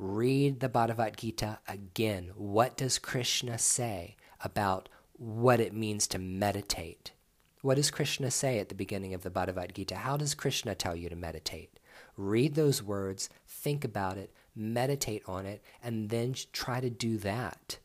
Read 0.00 0.60
the 0.60 0.70
Bhagavad 0.70 1.18
Gita 1.18 1.58
again. 1.68 2.30
What 2.34 2.74
does 2.74 2.98
Krishna 2.98 3.58
say 3.58 4.16
about 4.42 4.88
what 5.12 5.60
it 5.60 5.74
means 5.74 6.06
to 6.06 6.18
meditate? 6.18 7.12
What 7.60 7.74
does 7.74 7.90
Krishna 7.90 8.30
say 8.30 8.58
at 8.58 8.70
the 8.70 8.74
beginning 8.74 9.12
of 9.12 9.24
the 9.24 9.28
Bhagavad 9.28 9.74
Gita? 9.74 9.96
How 9.96 10.16
does 10.16 10.34
Krishna 10.34 10.74
tell 10.74 10.96
you 10.96 11.10
to 11.10 11.16
meditate? 11.16 11.78
Read 12.16 12.54
those 12.54 12.82
words, 12.82 13.28
think 13.46 13.84
about 13.84 14.16
it, 14.16 14.32
meditate 14.56 15.22
on 15.26 15.44
it, 15.44 15.62
and 15.82 16.08
then 16.08 16.34
try 16.50 16.80
to 16.80 16.88
do 16.88 17.18
that, 17.18 17.76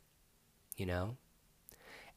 you 0.77 0.85
know? 0.85 1.17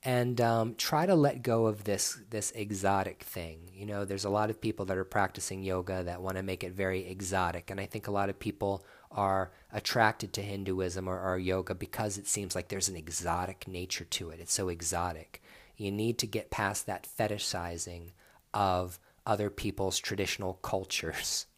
And 0.04 0.40
um, 0.40 0.76
try 0.76 1.06
to 1.06 1.16
let 1.16 1.42
go 1.42 1.66
of 1.66 1.82
this 1.82 2.20
this 2.30 2.52
exotic 2.52 3.24
thing. 3.24 3.68
You 3.74 3.84
know, 3.84 4.04
there's 4.04 4.24
a 4.24 4.30
lot 4.30 4.48
of 4.48 4.60
people 4.60 4.84
that 4.84 4.96
are 4.96 5.04
practicing 5.04 5.64
yoga 5.64 6.04
that 6.04 6.22
want 6.22 6.36
to 6.36 6.44
make 6.44 6.62
it 6.62 6.70
very 6.70 7.04
exotic, 7.08 7.68
and 7.68 7.80
I 7.80 7.86
think 7.86 8.06
a 8.06 8.12
lot 8.12 8.28
of 8.28 8.38
people 8.38 8.84
are 9.10 9.50
attracted 9.72 10.32
to 10.32 10.42
Hinduism 10.42 11.08
or, 11.08 11.20
or 11.20 11.38
yoga 11.38 11.74
because 11.74 12.18
it 12.18 12.26
seems 12.26 12.54
like 12.54 12.68
there's 12.68 12.88
an 12.88 12.96
exotic 12.96 13.66
nature 13.66 14.04
to 14.04 14.30
it. 14.30 14.40
It's 14.40 14.52
so 14.52 14.68
exotic. 14.68 15.42
You 15.76 15.92
need 15.92 16.18
to 16.18 16.26
get 16.26 16.50
past 16.50 16.86
that 16.86 17.06
fetishizing 17.18 18.10
of 18.52 18.98
other 19.26 19.50
people's 19.50 19.98
traditional 19.98 20.54
cultures 20.54 21.46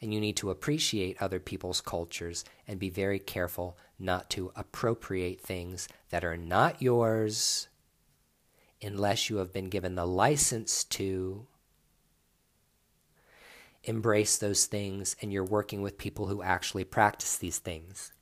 and 0.00 0.12
you 0.12 0.20
need 0.20 0.36
to 0.36 0.50
appreciate 0.50 1.20
other 1.20 1.40
people's 1.40 1.80
cultures 1.80 2.44
and 2.68 2.78
be 2.78 2.90
very 2.90 3.18
careful 3.18 3.76
not 3.98 4.28
to 4.30 4.52
appropriate 4.54 5.40
things 5.40 5.88
that 6.10 6.24
are 6.24 6.36
not 6.36 6.82
yours 6.82 7.68
unless 8.82 9.30
you 9.30 9.36
have 9.36 9.52
been 9.52 9.70
given 9.70 9.94
the 9.94 10.06
license 10.06 10.84
to 10.84 11.46
embrace 13.86 14.36
those 14.36 14.66
things 14.66 15.16
and 15.22 15.32
you're 15.32 15.44
working 15.44 15.80
with 15.80 15.96
people 15.96 16.26
who 16.26 16.42
actually 16.42 16.84
practice 16.84 17.36
these 17.36 17.58
things. 17.58 18.12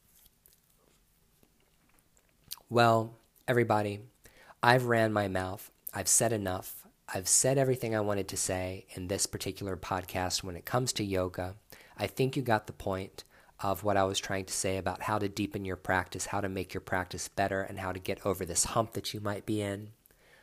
Well, 2.70 3.16
everybody, 3.48 4.00
I've 4.62 4.86
ran 4.86 5.12
my 5.12 5.28
mouth. 5.28 5.70
I've 5.92 6.08
said 6.08 6.32
enough. 6.32 6.86
I've 7.12 7.28
said 7.28 7.58
everything 7.58 7.94
I 7.94 8.00
wanted 8.00 8.28
to 8.28 8.36
say 8.36 8.86
in 8.94 9.08
this 9.08 9.26
particular 9.26 9.76
podcast 9.76 10.42
when 10.42 10.56
it 10.56 10.64
comes 10.64 10.92
to 10.94 11.04
yoga. 11.04 11.56
I 11.96 12.06
think 12.06 12.36
you 12.36 12.42
got 12.42 12.66
the 12.66 12.72
point 12.72 13.24
of 13.60 13.84
what 13.84 13.96
I 13.96 14.04
was 14.04 14.18
trying 14.18 14.46
to 14.46 14.52
say 14.52 14.76
about 14.76 15.02
how 15.02 15.18
to 15.18 15.28
deepen 15.28 15.64
your 15.64 15.76
practice, 15.76 16.26
how 16.26 16.40
to 16.40 16.48
make 16.48 16.74
your 16.74 16.80
practice 16.80 17.28
better, 17.28 17.62
and 17.62 17.78
how 17.78 17.92
to 17.92 17.98
get 17.98 18.24
over 18.26 18.44
this 18.44 18.64
hump 18.64 18.92
that 18.92 19.14
you 19.14 19.20
might 19.20 19.46
be 19.46 19.60
in. 19.60 19.90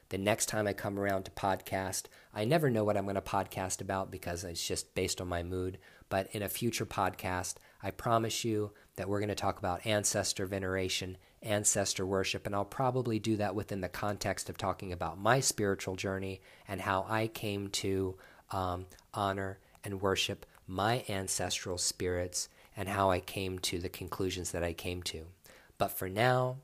The 0.10 0.18
next 0.18 0.48
time 0.48 0.68
I 0.68 0.74
come 0.74 1.00
around 1.00 1.24
to 1.26 1.32
podcast, 1.32 2.04
I 2.34 2.46
never 2.46 2.70
know 2.70 2.84
what 2.84 2.96
I'm 2.96 3.04
going 3.04 3.16
to 3.16 3.22
podcast 3.22 3.82
about 3.82 4.12
because 4.12 4.44
it's 4.44 4.66
just 4.66 4.96
based 4.96 5.20
on 5.20 5.28
my 5.28 5.44
mood. 5.44 5.78
But 6.10 6.30
in 6.32 6.44
a 6.44 6.50
future 6.50 6.86
podcast, 6.86 7.56
I 7.84 7.92
promise 7.92 8.46
you 8.46 8.72
that 8.96 9.10
we're 9.10 9.20
going 9.20 9.30
to 9.30 9.36
talk 9.36 9.60
about 9.60 9.86
ancestor 9.86 10.46
veneration, 10.46 11.18
ancestor 11.42 12.06
worship, 12.06 12.46
and 12.46 12.56
I'll 12.56 12.66
probably 12.66 13.20
do 13.20 13.38
that 13.38 13.56
within 13.56 13.82
the 13.82 13.90
context 13.90 14.50
of 14.50 14.58
talking 14.58 14.94
about 14.94 15.20
my 15.20 15.40
spiritual 15.40 15.96
journey 15.96 16.42
and 16.68 16.82
how 16.82 17.06
I 17.08 17.28
came 17.28 17.70
to 17.70 18.18
um, 18.52 18.86
honor 19.14 19.60
and 19.84 20.02
worship 20.02 20.46
my 20.68 21.04
ancestral 21.10 21.78
spirits 21.78 22.48
and 22.78 22.88
how 22.88 23.12
I 23.12 23.20
came 23.20 23.60
to 23.60 23.80
the 23.80 23.90
conclusions 23.90 24.52
that 24.52 24.64
I 24.64 24.74
came 24.74 25.04
to. 25.04 25.26
But 25.78 25.92
for 25.92 26.08
now, 26.08 26.58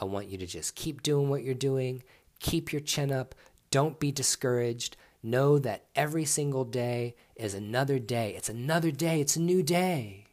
I 0.00 0.04
want 0.06 0.28
you 0.28 0.38
to 0.38 0.46
just 0.46 0.74
keep 0.74 1.02
doing 1.02 1.28
what 1.28 1.44
you're 1.44 1.54
doing, 1.54 2.02
keep 2.40 2.72
your 2.72 2.80
chin 2.80 3.12
up, 3.12 3.34
don't 3.70 3.98
be 3.98 4.12
discouraged. 4.12 4.96
Know 5.24 5.58
that 5.58 5.86
every 5.96 6.24
single 6.24 6.64
day 6.64 7.16
is 7.34 7.52
another 7.52 7.98
day. 7.98 8.34
It's 8.36 8.48
another 8.48 8.92
day, 8.92 9.20
it's 9.20 9.34
a 9.34 9.40
new 9.40 9.64
day. 9.64 10.26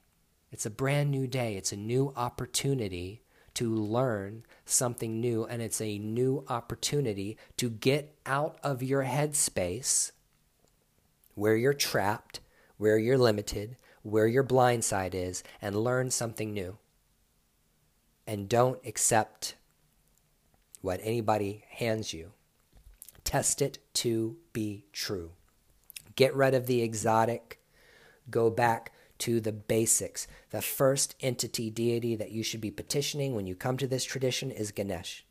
It's 0.52 0.68
a 0.68 0.70
brand 0.70 1.10
new 1.10 1.26
day, 1.26 1.56
it's 1.56 1.72
a 1.72 1.78
new 1.78 2.14
opportunity 2.16 3.24
to 3.56 3.74
learn 3.74 4.44
something 4.66 5.20
new, 5.20 5.46
and 5.46 5.64
it's 5.64 5.82
a 5.82 5.98
new 5.98 6.46
opportunity 6.48 7.38
to 7.58 7.70
get 7.70 8.16
out 8.26 8.60
of 8.62 8.84
your 8.84 9.06
headspace 9.06 10.12
where 11.34 11.56
you're 11.56 11.74
trapped 11.74 12.42
where 12.82 12.98
you're 12.98 13.16
limited, 13.16 13.78
where 14.02 14.26
your 14.26 14.42
blind 14.42 14.84
side 14.84 15.14
is, 15.14 15.44
and 15.62 15.76
learn 15.76 16.10
something 16.10 16.52
new. 16.52 16.80
And 18.26 18.50
don't 18.50 18.80
accept 18.84 19.54
what 20.82 21.00
anybody 21.04 21.64
hands 21.70 22.12
you. 22.12 22.32
Test 23.32 23.62
it 23.62 23.78
to 23.94 24.36
be 24.52 24.84
true. 24.92 25.32
Get 26.18 26.36
rid 26.36 26.54
of 26.54 26.68
the 26.68 26.82
exotic. 26.82 27.62
Go 28.30 28.50
back 28.50 28.92
to 29.20 29.40
the 29.40 29.54
basics. 29.54 30.28
The 30.50 30.62
first 30.62 31.16
entity 31.22 31.70
deity 31.70 32.14
that 32.18 32.32
you 32.32 32.44
should 32.44 32.60
be 32.60 32.72
petitioning 32.72 33.34
when 33.34 33.48
you 33.48 33.56
come 33.56 33.78
to 33.78 33.88
this 33.88 34.04
tradition 34.04 34.52
is 34.52 34.74
Ganesh. 34.74 35.26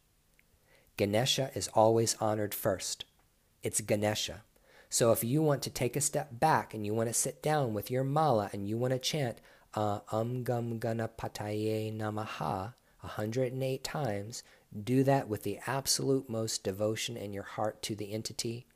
Ganesha 0.96 1.50
is 1.54 1.68
always 1.74 2.16
honored 2.22 2.54
first. 2.54 3.04
It's 3.62 3.82
Ganesha. 3.82 4.44
So 4.88 5.12
if 5.12 5.22
you 5.22 5.42
want 5.42 5.60
to 5.64 5.70
take 5.70 5.94
a 5.94 6.00
step 6.00 6.40
back 6.40 6.72
and 6.72 6.86
you 6.86 6.94
want 6.94 7.10
to 7.10 7.14
sit 7.14 7.42
down 7.42 7.74
with 7.74 7.90
your 7.90 8.02
mala 8.02 8.48
and 8.54 8.66
you 8.66 8.78
want 8.78 8.94
to 8.94 8.98
chant 8.98 9.42
uh, 9.74 9.98
Om 10.10 10.42
Gam 10.42 10.80
Ganapataye 10.80 11.94
Namaha 11.94 12.72
108 13.00 13.84
times, 13.84 14.42
do 14.78 15.02
that 15.04 15.28
with 15.28 15.42
the 15.42 15.58
absolute 15.66 16.28
most 16.28 16.62
devotion 16.62 17.16
in 17.16 17.32
your 17.32 17.42
heart 17.42 17.82
to 17.82 17.94
the 17.94 18.12
entity, 18.12 18.66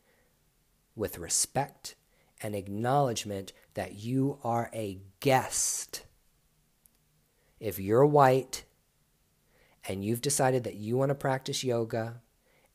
with 0.97 1.19
respect 1.19 1.95
and 2.43 2.55
acknowledgement 2.55 3.53
that 3.75 3.95
you 3.95 4.39
are 4.43 4.71
a 4.75 5.01
guest. 5.21 6.05
If 7.61 7.79
you're 7.79 8.07
white 8.07 8.65
and 9.89 10.05
you've 10.05 10.21
decided 10.21 10.65
that 10.65 10.77
you 10.77 10.97
want 10.97 11.11
to 11.11 11.15
practice 11.15 11.65
yoga 11.65 12.21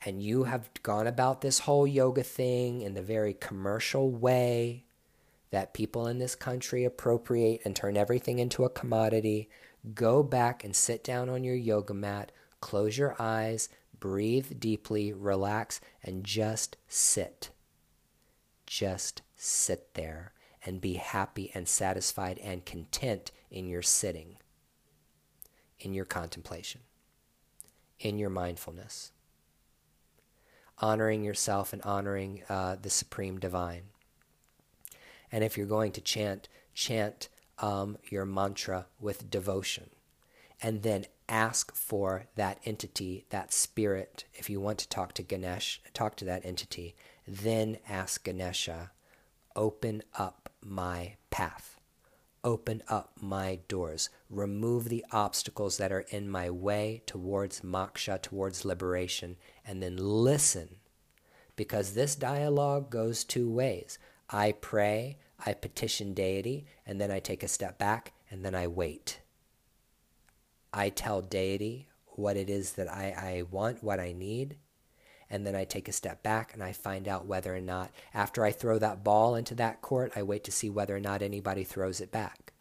and 0.06 0.24
you 0.24 0.46
have 0.46 0.70
gone 0.82 1.08
about 1.08 1.42
this 1.42 1.60
whole 1.60 1.86
yoga 1.86 2.24
thing 2.24 2.82
in 2.82 2.94
the 2.94 3.02
very 3.02 3.34
commercial 3.34 4.10
way 4.10 4.86
that 5.52 5.74
people 5.74 6.08
in 6.08 6.20
this 6.20 6.36
country 6.36 6.86
appropriate 6.86 7.62
and 7.66 7.76
turn 7.76 7.98
everything 7.98 8.40
into 8.40 8.64
a 8.64 8.70
commodity, 8.70 9.50
go 9.94 10.24
back 10.24 10.64
and 10.64 10.76
sit 10.76 11.04
down 11.04 11.28
on 11.30 11.44
your 11.44 11.56
yoga 11.56 11.94
mat, 11.94 12.32
close 12.62 12.98
your 12.98 13.16
eyes, 13.20 13.70
breathe 14.00 14.60
deeply, 14.60 15.14
relax, 15.14 15.82
and 16.04 16.24
just 16.24 16.78
sit. 16.88 17.50
Just 18.66 19.22
sit 19.36 19.94
there 19.94 20.34
and 20.66 20.82
be 20.82 20.94
happy 20.96 21.52
and 21.54 21.68
satisfied 21.68 22.38
and 22.40 22.66
content 22.66 23.32
in 23.50 23.68
your 23.68 23.82
sitting, 23.82 24.38
in 25.80 25.94
your 25.94 26.06
contemplation, 26.06 26.82
in 28.00 28.20
your 28.20 28.30
mindfulness 28.30 29.12
honoring 30.82 31.24
yourself 31.24 31.74
and 31.74 31.82
honoring 31.84 32.42
uh, 32.50 32.76
the 32.82 32.90
supreme 32.90 33.40
divine. 33.40 33.84
And 35.32 35.44
if 35.44 35.58
you're 35.58 35.68
going 35.68 35.92
to 35.94 36.02
chant, 36.02 36.48
chant 36.74 37.30
um, 37.60 37.98
your 38.10 38.26
mantra 38.26 38.88
with 39.00 39.30
devotion. 39.30 39.90
And 40.62 40.84
then 40.84 41.06
ask 41.30 41.74
for 41.76 42.26
that 42.36 42.60
entity, 42.66 43.26
that 43.30 43.54
spirit. 43.54 44.26
If 44.34 44.50
you 44.50 44.60
want 44.60 44.80
to 44.80 44.90
talk 44.90 45.14
to 45.14 45.24
Ganesh, 45.24 45.82
talk 45.94 46.16
to 46.18 46.26
that 46.26 46.46
entity. 46.46 46.96
Then 47.28 47.78
ask 47.88 48.24
Ganesha, 48.24 48.92
open 49.56 50.02
up 50.18 50.50
my 50.62 51.16
path. 51.30 51.80
Open 52.44 52.82
up 52.88 53.12
my 53.20 53.60
doors. 53.68 54.10
Remove 54.30 54.90
the 54.90 55.06
obstacles 55.12 55.78
that 55.78 55.92
are 55.92 56.06
in 56.10 56.30
my 56.30 56.50
way 56.50 57.04
towards 57.06 57.62
moksha, 57.62 58.22
towards 58.22 58.66
liberation, 58.66 59.36
and 59.66 59.84
then 59.84 59.98
listen. 59.98 60.78
Because 61.56 61.94
this 61.94 62.16
dialogue 62.16 62.90
goes 62.90 63.26
two 63.26 63.50
ways. 63.50 64.00
I 64.30 64.54
pray, 64.54 65.18
I 65.46 65.54
petition 65.54 66.14
deity, 66.14 66.66
and 66.86 67.00
then 67.02 67.12
I 67.12 67.20
take 67.20 67.44
a 67.44 67.48
step 67.50 67.78
back, 67.78 68.14
and 68.32 68.46
then 68.46 68.56
I 68.56 68.68
wait. 68.68 69.20
I 70.74 70.90
tell 70.90 71.22
deity 71.22 71.88
what 72.06 72.38
it 72.38 72.50
is 72.50 72.74
that 72.74 72.92
I, 72.92 73.14
I 73.18 73.44
want, 73.50 73.84
what 73.84 74.00
I 74.00 74.12
need, 74.14 74.58
and 75.30 75.46
then 75.46 75.56
I 75.56 75.64
take 75.64 75.88
a 75.88 75.94
step 75.94 76.24
back 76.24 76.54
and 76.54 76.64
I 76.64 76.74
find 76.74 77.08
out 77.08 77.26
whether 77.26 77.56
or 77.56 77.62
not, 77.62 77.92
after 78.14 78.44
I 78.44 78.52
throw 78.52 78.80
that 78.80 79.04
ball 79.04 79.36
into 79.36 79.56
that 79.56 79.82
court, 79.82 80.14
I 80.16 80.24
wait 80.24 80.44
to 80.46 80.52
see 80.52 80.70
whether 80.70 80.96
or 80.96 81.00
not 81.00 81.22
anybody 81.22 81.64
throws 81.64 82.02
it 82.02 82.12
back. 82.12 82.54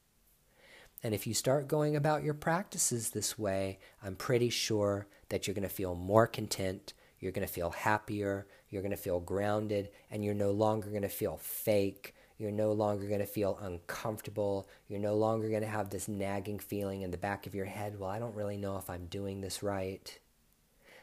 And 1.03 1.15
if 1.15 1.27
you 1.27 1.35
start 1.35 1.69
going 1.69 1.97
about 1.97 2.25
your 2.25 2.35
practices 2.35 3.11
this 3.11 3.39
way, 3.39 3.79
I'm 4.03 4.17
pretty 4.17 4.51
sure 4.51 5.07
that 5.29 5.47
you're 5.47 5.55
going 5.55 5.63
to 5.63 5.69
feel 5.69 5.95
more 5.95 6.27
content, 6.27 6.93
you're 7.21 7.33
going 7.33 7.47
to 7.47 7.53
feel 7.53 7.71
happier, 7.71 8.47
you're 8.69 8.83
going 8.83 8.91
to 8.91 8.97
feel 8.97 9.21
grounded, 9.21 9.91
and 10.11 10.25
you're 10.25 10.35
no 10.35 10.51
longer 10.51 10.91
going 10.91 11.03
to 11.03 11.09
feel 11.09 11.39
fake. 11.39 12.15
You're 12.39 12.53
no 12.53 12.73
longer 12.73 13.07
going 13.07 13.19
to 13.19 13.27
feel 13.27 13.59
uncomfortable. 13.61 14.69
You're 14.87 15.01
no 15.01 15.17
longer 15.17 15.49
going 15.49 15.63
to 15.63 15.69
have 15.69 15.91
this 15.91 16.07
nagging 16.07 16.61
feeling 16.61 17.03
in 17.03 17.11
the 17.11 17.19
back 17.19 17.47
of 17.47 17.55
your 17.55 17.67
head 17.67 17.99
well, 17.99 18.09
I 18.09 18.21
don't 18.21 18.37
really 18.37 18.57
know 18.57 18.77
if 18.79 18.89
I'm 18.89 19.07
doing 19.07 19.41
this 19.41 19.63
right. 19.63 20.19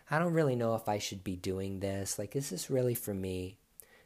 I 0.10 0.18
don't 0.20 0.34
really 0.34 0.56
know 0.56 0.76
if 0.76 0.88
I 0.88 0.98
should 0.98 1.24
be 1.24 1.36
doing 1.36 1.80
this. 1.80 2.18
Like, 2.18 2.36
is 2.36 2.50
this 2.50 2.70
really 2.70 2.96
for 2.96 3.14
me? 3.14 3.58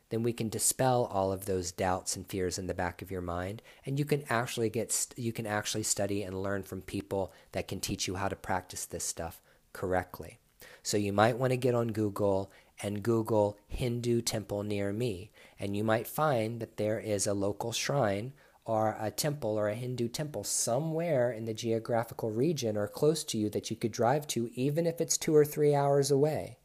Then 0.10 0.24
we 0.24 0.34
can 0.34 0.50
dispel 0.50 1.06
all 1.06 1.32
of 1.32 1.46
those 1.46 1.72
doubts 1.72 2.16
and 2.16 2.26
fears 2.26 2.58
in 2.58 2.66
the 2.66 2.74
back 2.74 3.02
of 3.04 3.12
your 3.12 3.22
mind, 3.22 3.62
and 3.86 4.00
you 4.00 4.06
can 4.06 4.24
actually 4.28 4.70
get 4.72 5.14
you 5.16 5.32
can 5.32 5.46
actually 5.46 5.84
study 5.84 6.24
and 6.24 6.42
learn 6.42 6.64
from 6.64 6.82
people 6.82 7.32
that 7.52 7.68
can 7.68 7.80
teach 7.80 8.08
you 8.08 8.16
how 8.16 8.28
to 8.28 8.36
practice 8.36 8.86
this 8.86 9.04
stuff 9.04 9.40
correctly. 9.72 10.40
So 10.82 10.98
you 10.98 11.14
might 11.14 11.38
want 11.38 11.52
to 11.52 11.58
get 11.58 11.76
on 11.76 11.90
Google 11.90 12.52
and 12.82 13.04
Google 13.04 13.58
Hindu 13.68 14.22
temple 14.22 14.64
near 14.64 14.92
me, 14.92 15.30
and 15.60 15.76
you 15.76 15.84
might 15.84 16.08
find 16.08 16.60
that 16.60 16.78
there 16.78 17.00
is 17.00 17.28
a 17.28 17.34
local 17.34 17.72
shrine 17.72 18.34
or 18.66 18.96
a 19.00 19.12
temple 19.12 19.58
or 19.58 19.68
a 19.68 19.76
Hindu 19.76 20.08
temple 20.08 20.44
somewhere 20.44 21.32
in 21.32 21.46
the 21.46 21.54
geographical 21.54 22.32
region 22.32 22.78
or 22.78 22.88
close 22.88 23.24
to 23.26 23.38
you 23.38 23.50
that 23.50 23.70
you 23.70 23.76
could 23.76 23.92
drive 23.92 24.28
to, 24.28 24.50
even 24.54 24.86
if 24.86 25.02
it's 25.02 25.18
two 25.18 25.36
or 25.36 25.44
three 25.44 25.74
hours 25.74 26.12
away. 26.12 26.60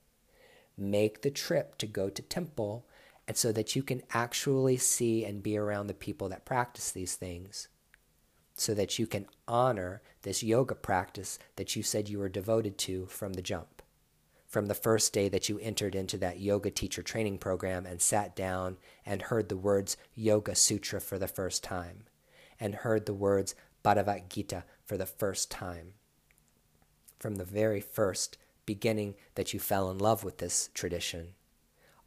Make 0.76 1.22
the 1.22 1.30
trip 1.30 1.78
to 1.78 1.86
go 1.86 2.10
to 2.10 2.22
temple 2.22 2.86
and 3.26 3.36
so 3.36 3.52
that 3.52 3.74
you 3.74 3.82
can 3.82 4.02
actually 4.12 4.76
see 4.76 5.24
and 5.24 5.42
be 5.42 5.56
around 5.56 5.86
the 5.86 5.94
people 5.94 6.28
that 6.28 6.44
practice 6.44 6.90
these 6.90 7.16
things 7.16 7.68
so 8.56 8.74
that 8.74 8.98
you 8.98 9.06
can 9.06 9.26
honor 9.48 10.02
this 10.22 10.42
yoga 10.42 10.74
practice 10.74 11.38
that 11.56 11.74
you 11.74 11.82
said 11.82 12.08
you 12.08 12.18
were 12.18 12.28
devoted 12.28 12.78
to 12.78 13.06
from 13.06 13.32
the 13.32 13.42
jump 13.42 13.73
from 14.54 14.66
the 14.66 14.74
first 14.76 15.12
day 15.12 15.28
that 15.28 15.48
you 15.48 15.58
entered 15.58 15.96
into 15.96 16.16
that 16.16 16.38
yoga 16.38 16.70
teacher 16.70 17.02
training 17.02 17.36
program 17.36 17.84
and 17.84 18.00
sat 18.00 18.36
down 18.36 18.76
and 19.04 19.22
heard 19.22 19.48
the 19.48 19.56
words 19.56 19.96
Yoga 20.14 20.54
Sutra 20.54 21.00
for 21.00 21.18
the 21.18 21.26
first 21.26 21.64
time, 21.64 22.04
and 22.60 22.76
heard 22.76 23.04
the 23.04 23.14
words 23.14 23.56
Bhagavad 23.82 24.30
Gita 24.30 24.62
for 24.86 24.96
the 24.96 25.06
first 25.06 25.50
time. 25.50 25.94
From 27.18 27.34
the 27.34 27.44
very 27.44 27.80
first 27.80 28.38
beginning 28.64 29.16
that 29.34 29.52
you 29.52 29.58
fell 29.58 29.90
in 29.90 29.98
love 29.98 30.22
with 30.22 30.38
this 30.38 30.70
tradition, 30.72 31.34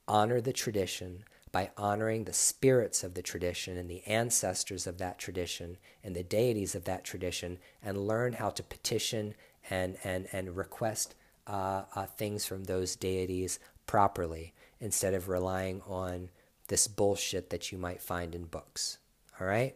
honor 0.08 0.40
the 0.40 0.54
tradition 0.54 1.26
by 1.52 1.72
honoring 1.76 2.24
the 2.24 2.32
spirits 2.32 3.04
of 3.04 3.14
the 3.14 3.22
tradition 3.22 3.76
and 3.76 3.90
the 3.90 4.08
ancestors 4.08 4.88
of 4.88 5.00
that 5.00 5.20
tradition 5.20 5.76
and 6.02 6.16
the 6.16 6.24
deities 6.24 6.76
of 6.76 6.86
that 6.86 7.04
tradition, 7.04 7.60
and 7.84 8.08
learn 8.08 8.32
how 8.32 8.50
to 8.52 8.64
petition 8.64 9.36
and, 9.70 9.98
and, 10.06 10.30
and 10.32 10.56
request 10.56 11.14
uh, 11.48 11.84
uh, 11.96 12.06
things 12.06 12.46
from 12.46 12.66
those 12.66 12.96
deities 12.96 13.60
properly 13.86 14.54
instead 14.80 15.14
of 15.14 15.30
relying 15.30 15.82
on 15.88 16.30
this 16.68 16.88
bullshit 16.88 17.50
that 17.50 17.72
you 17.72 17.78
might 17.78 18.02
find 18.02 18.36
in 18.36 18.46
books. 18.46 18.98
All 19.40 19.48
right? 19.48 19.76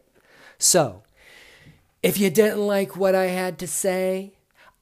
So, 0.58 1.02
if 2.02 2.18
you 2.18 2.30
didn't 2.30 2.66
like 2.66 2.96
what 2.96 3.14
I 3.14 3.26
had 3.26 3.58
to 3.60 3.66
say, 3.66 4.34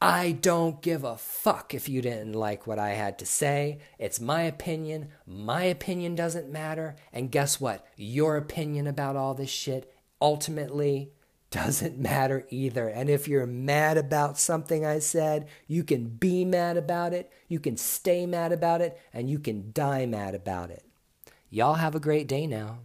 I 0.02 0.32
don't 0.32 0.80
give 0.80 1.04
a 1.04 1.18
fuck 1.18 1.74
if 1.74 1.88
you 1.88 2.00
didn't 2.00 2.32
like 2.32 2.66
what 2.66 2.78
I 2.78 2.90
had 2.90 3.18
to 3.18 3.26
say. 3.26 3.80
It's 3.98 4.18
my 4.20 4.42
opinion. 4.42 5.08
My 5.26 5.64
opinion 5.64 6.14
doesn't 6.14 6.50
matter. 6.50 6.96
And 7.12 7.30
guess 7.30 7.60
what? 7.60 7.86
Your 7.96 8.38
opinion 8.38 8.86
about 8.86 9.16
all 9.16 9.34
this 9.34 9.50
shit 9.50 9.92
ultimately 10.20 11.12
doesn't 11.50 11.98
matter 11.98 12.46
either. 12.50 12.88
And 12.88 13.10
if 13.10 13.26
you're 13.26 13.46
mad 13.46 13.98
about 13.98 14.38
something 14.38 14.86
I 14.86 15.00
said, 15.00 15.48
you 15.66 15.82
can 15.82 16.06
be 16.06 16.44
mad 16.44 16.76
about 16.76 17.12
it, 17.12 17.32
you 17.48 17.58
can 17.58 17.76
stay 17.76 18.24
mad 18.24 18.52
about 18.52 18.80
it, 18.80 19.00
and 19.12 19.28
you 19.28 19.38
can 19.38 19.72
die 19.72 20.06
mad 20.06 20.34
about 20.34 20.70
it. 20.70 20.84
Y'all 21.50 21.74
have 21.74 21.94
a 21.94 22.00
great 22.00 22.28
day 22.28 22.46
now. 22.46 22.78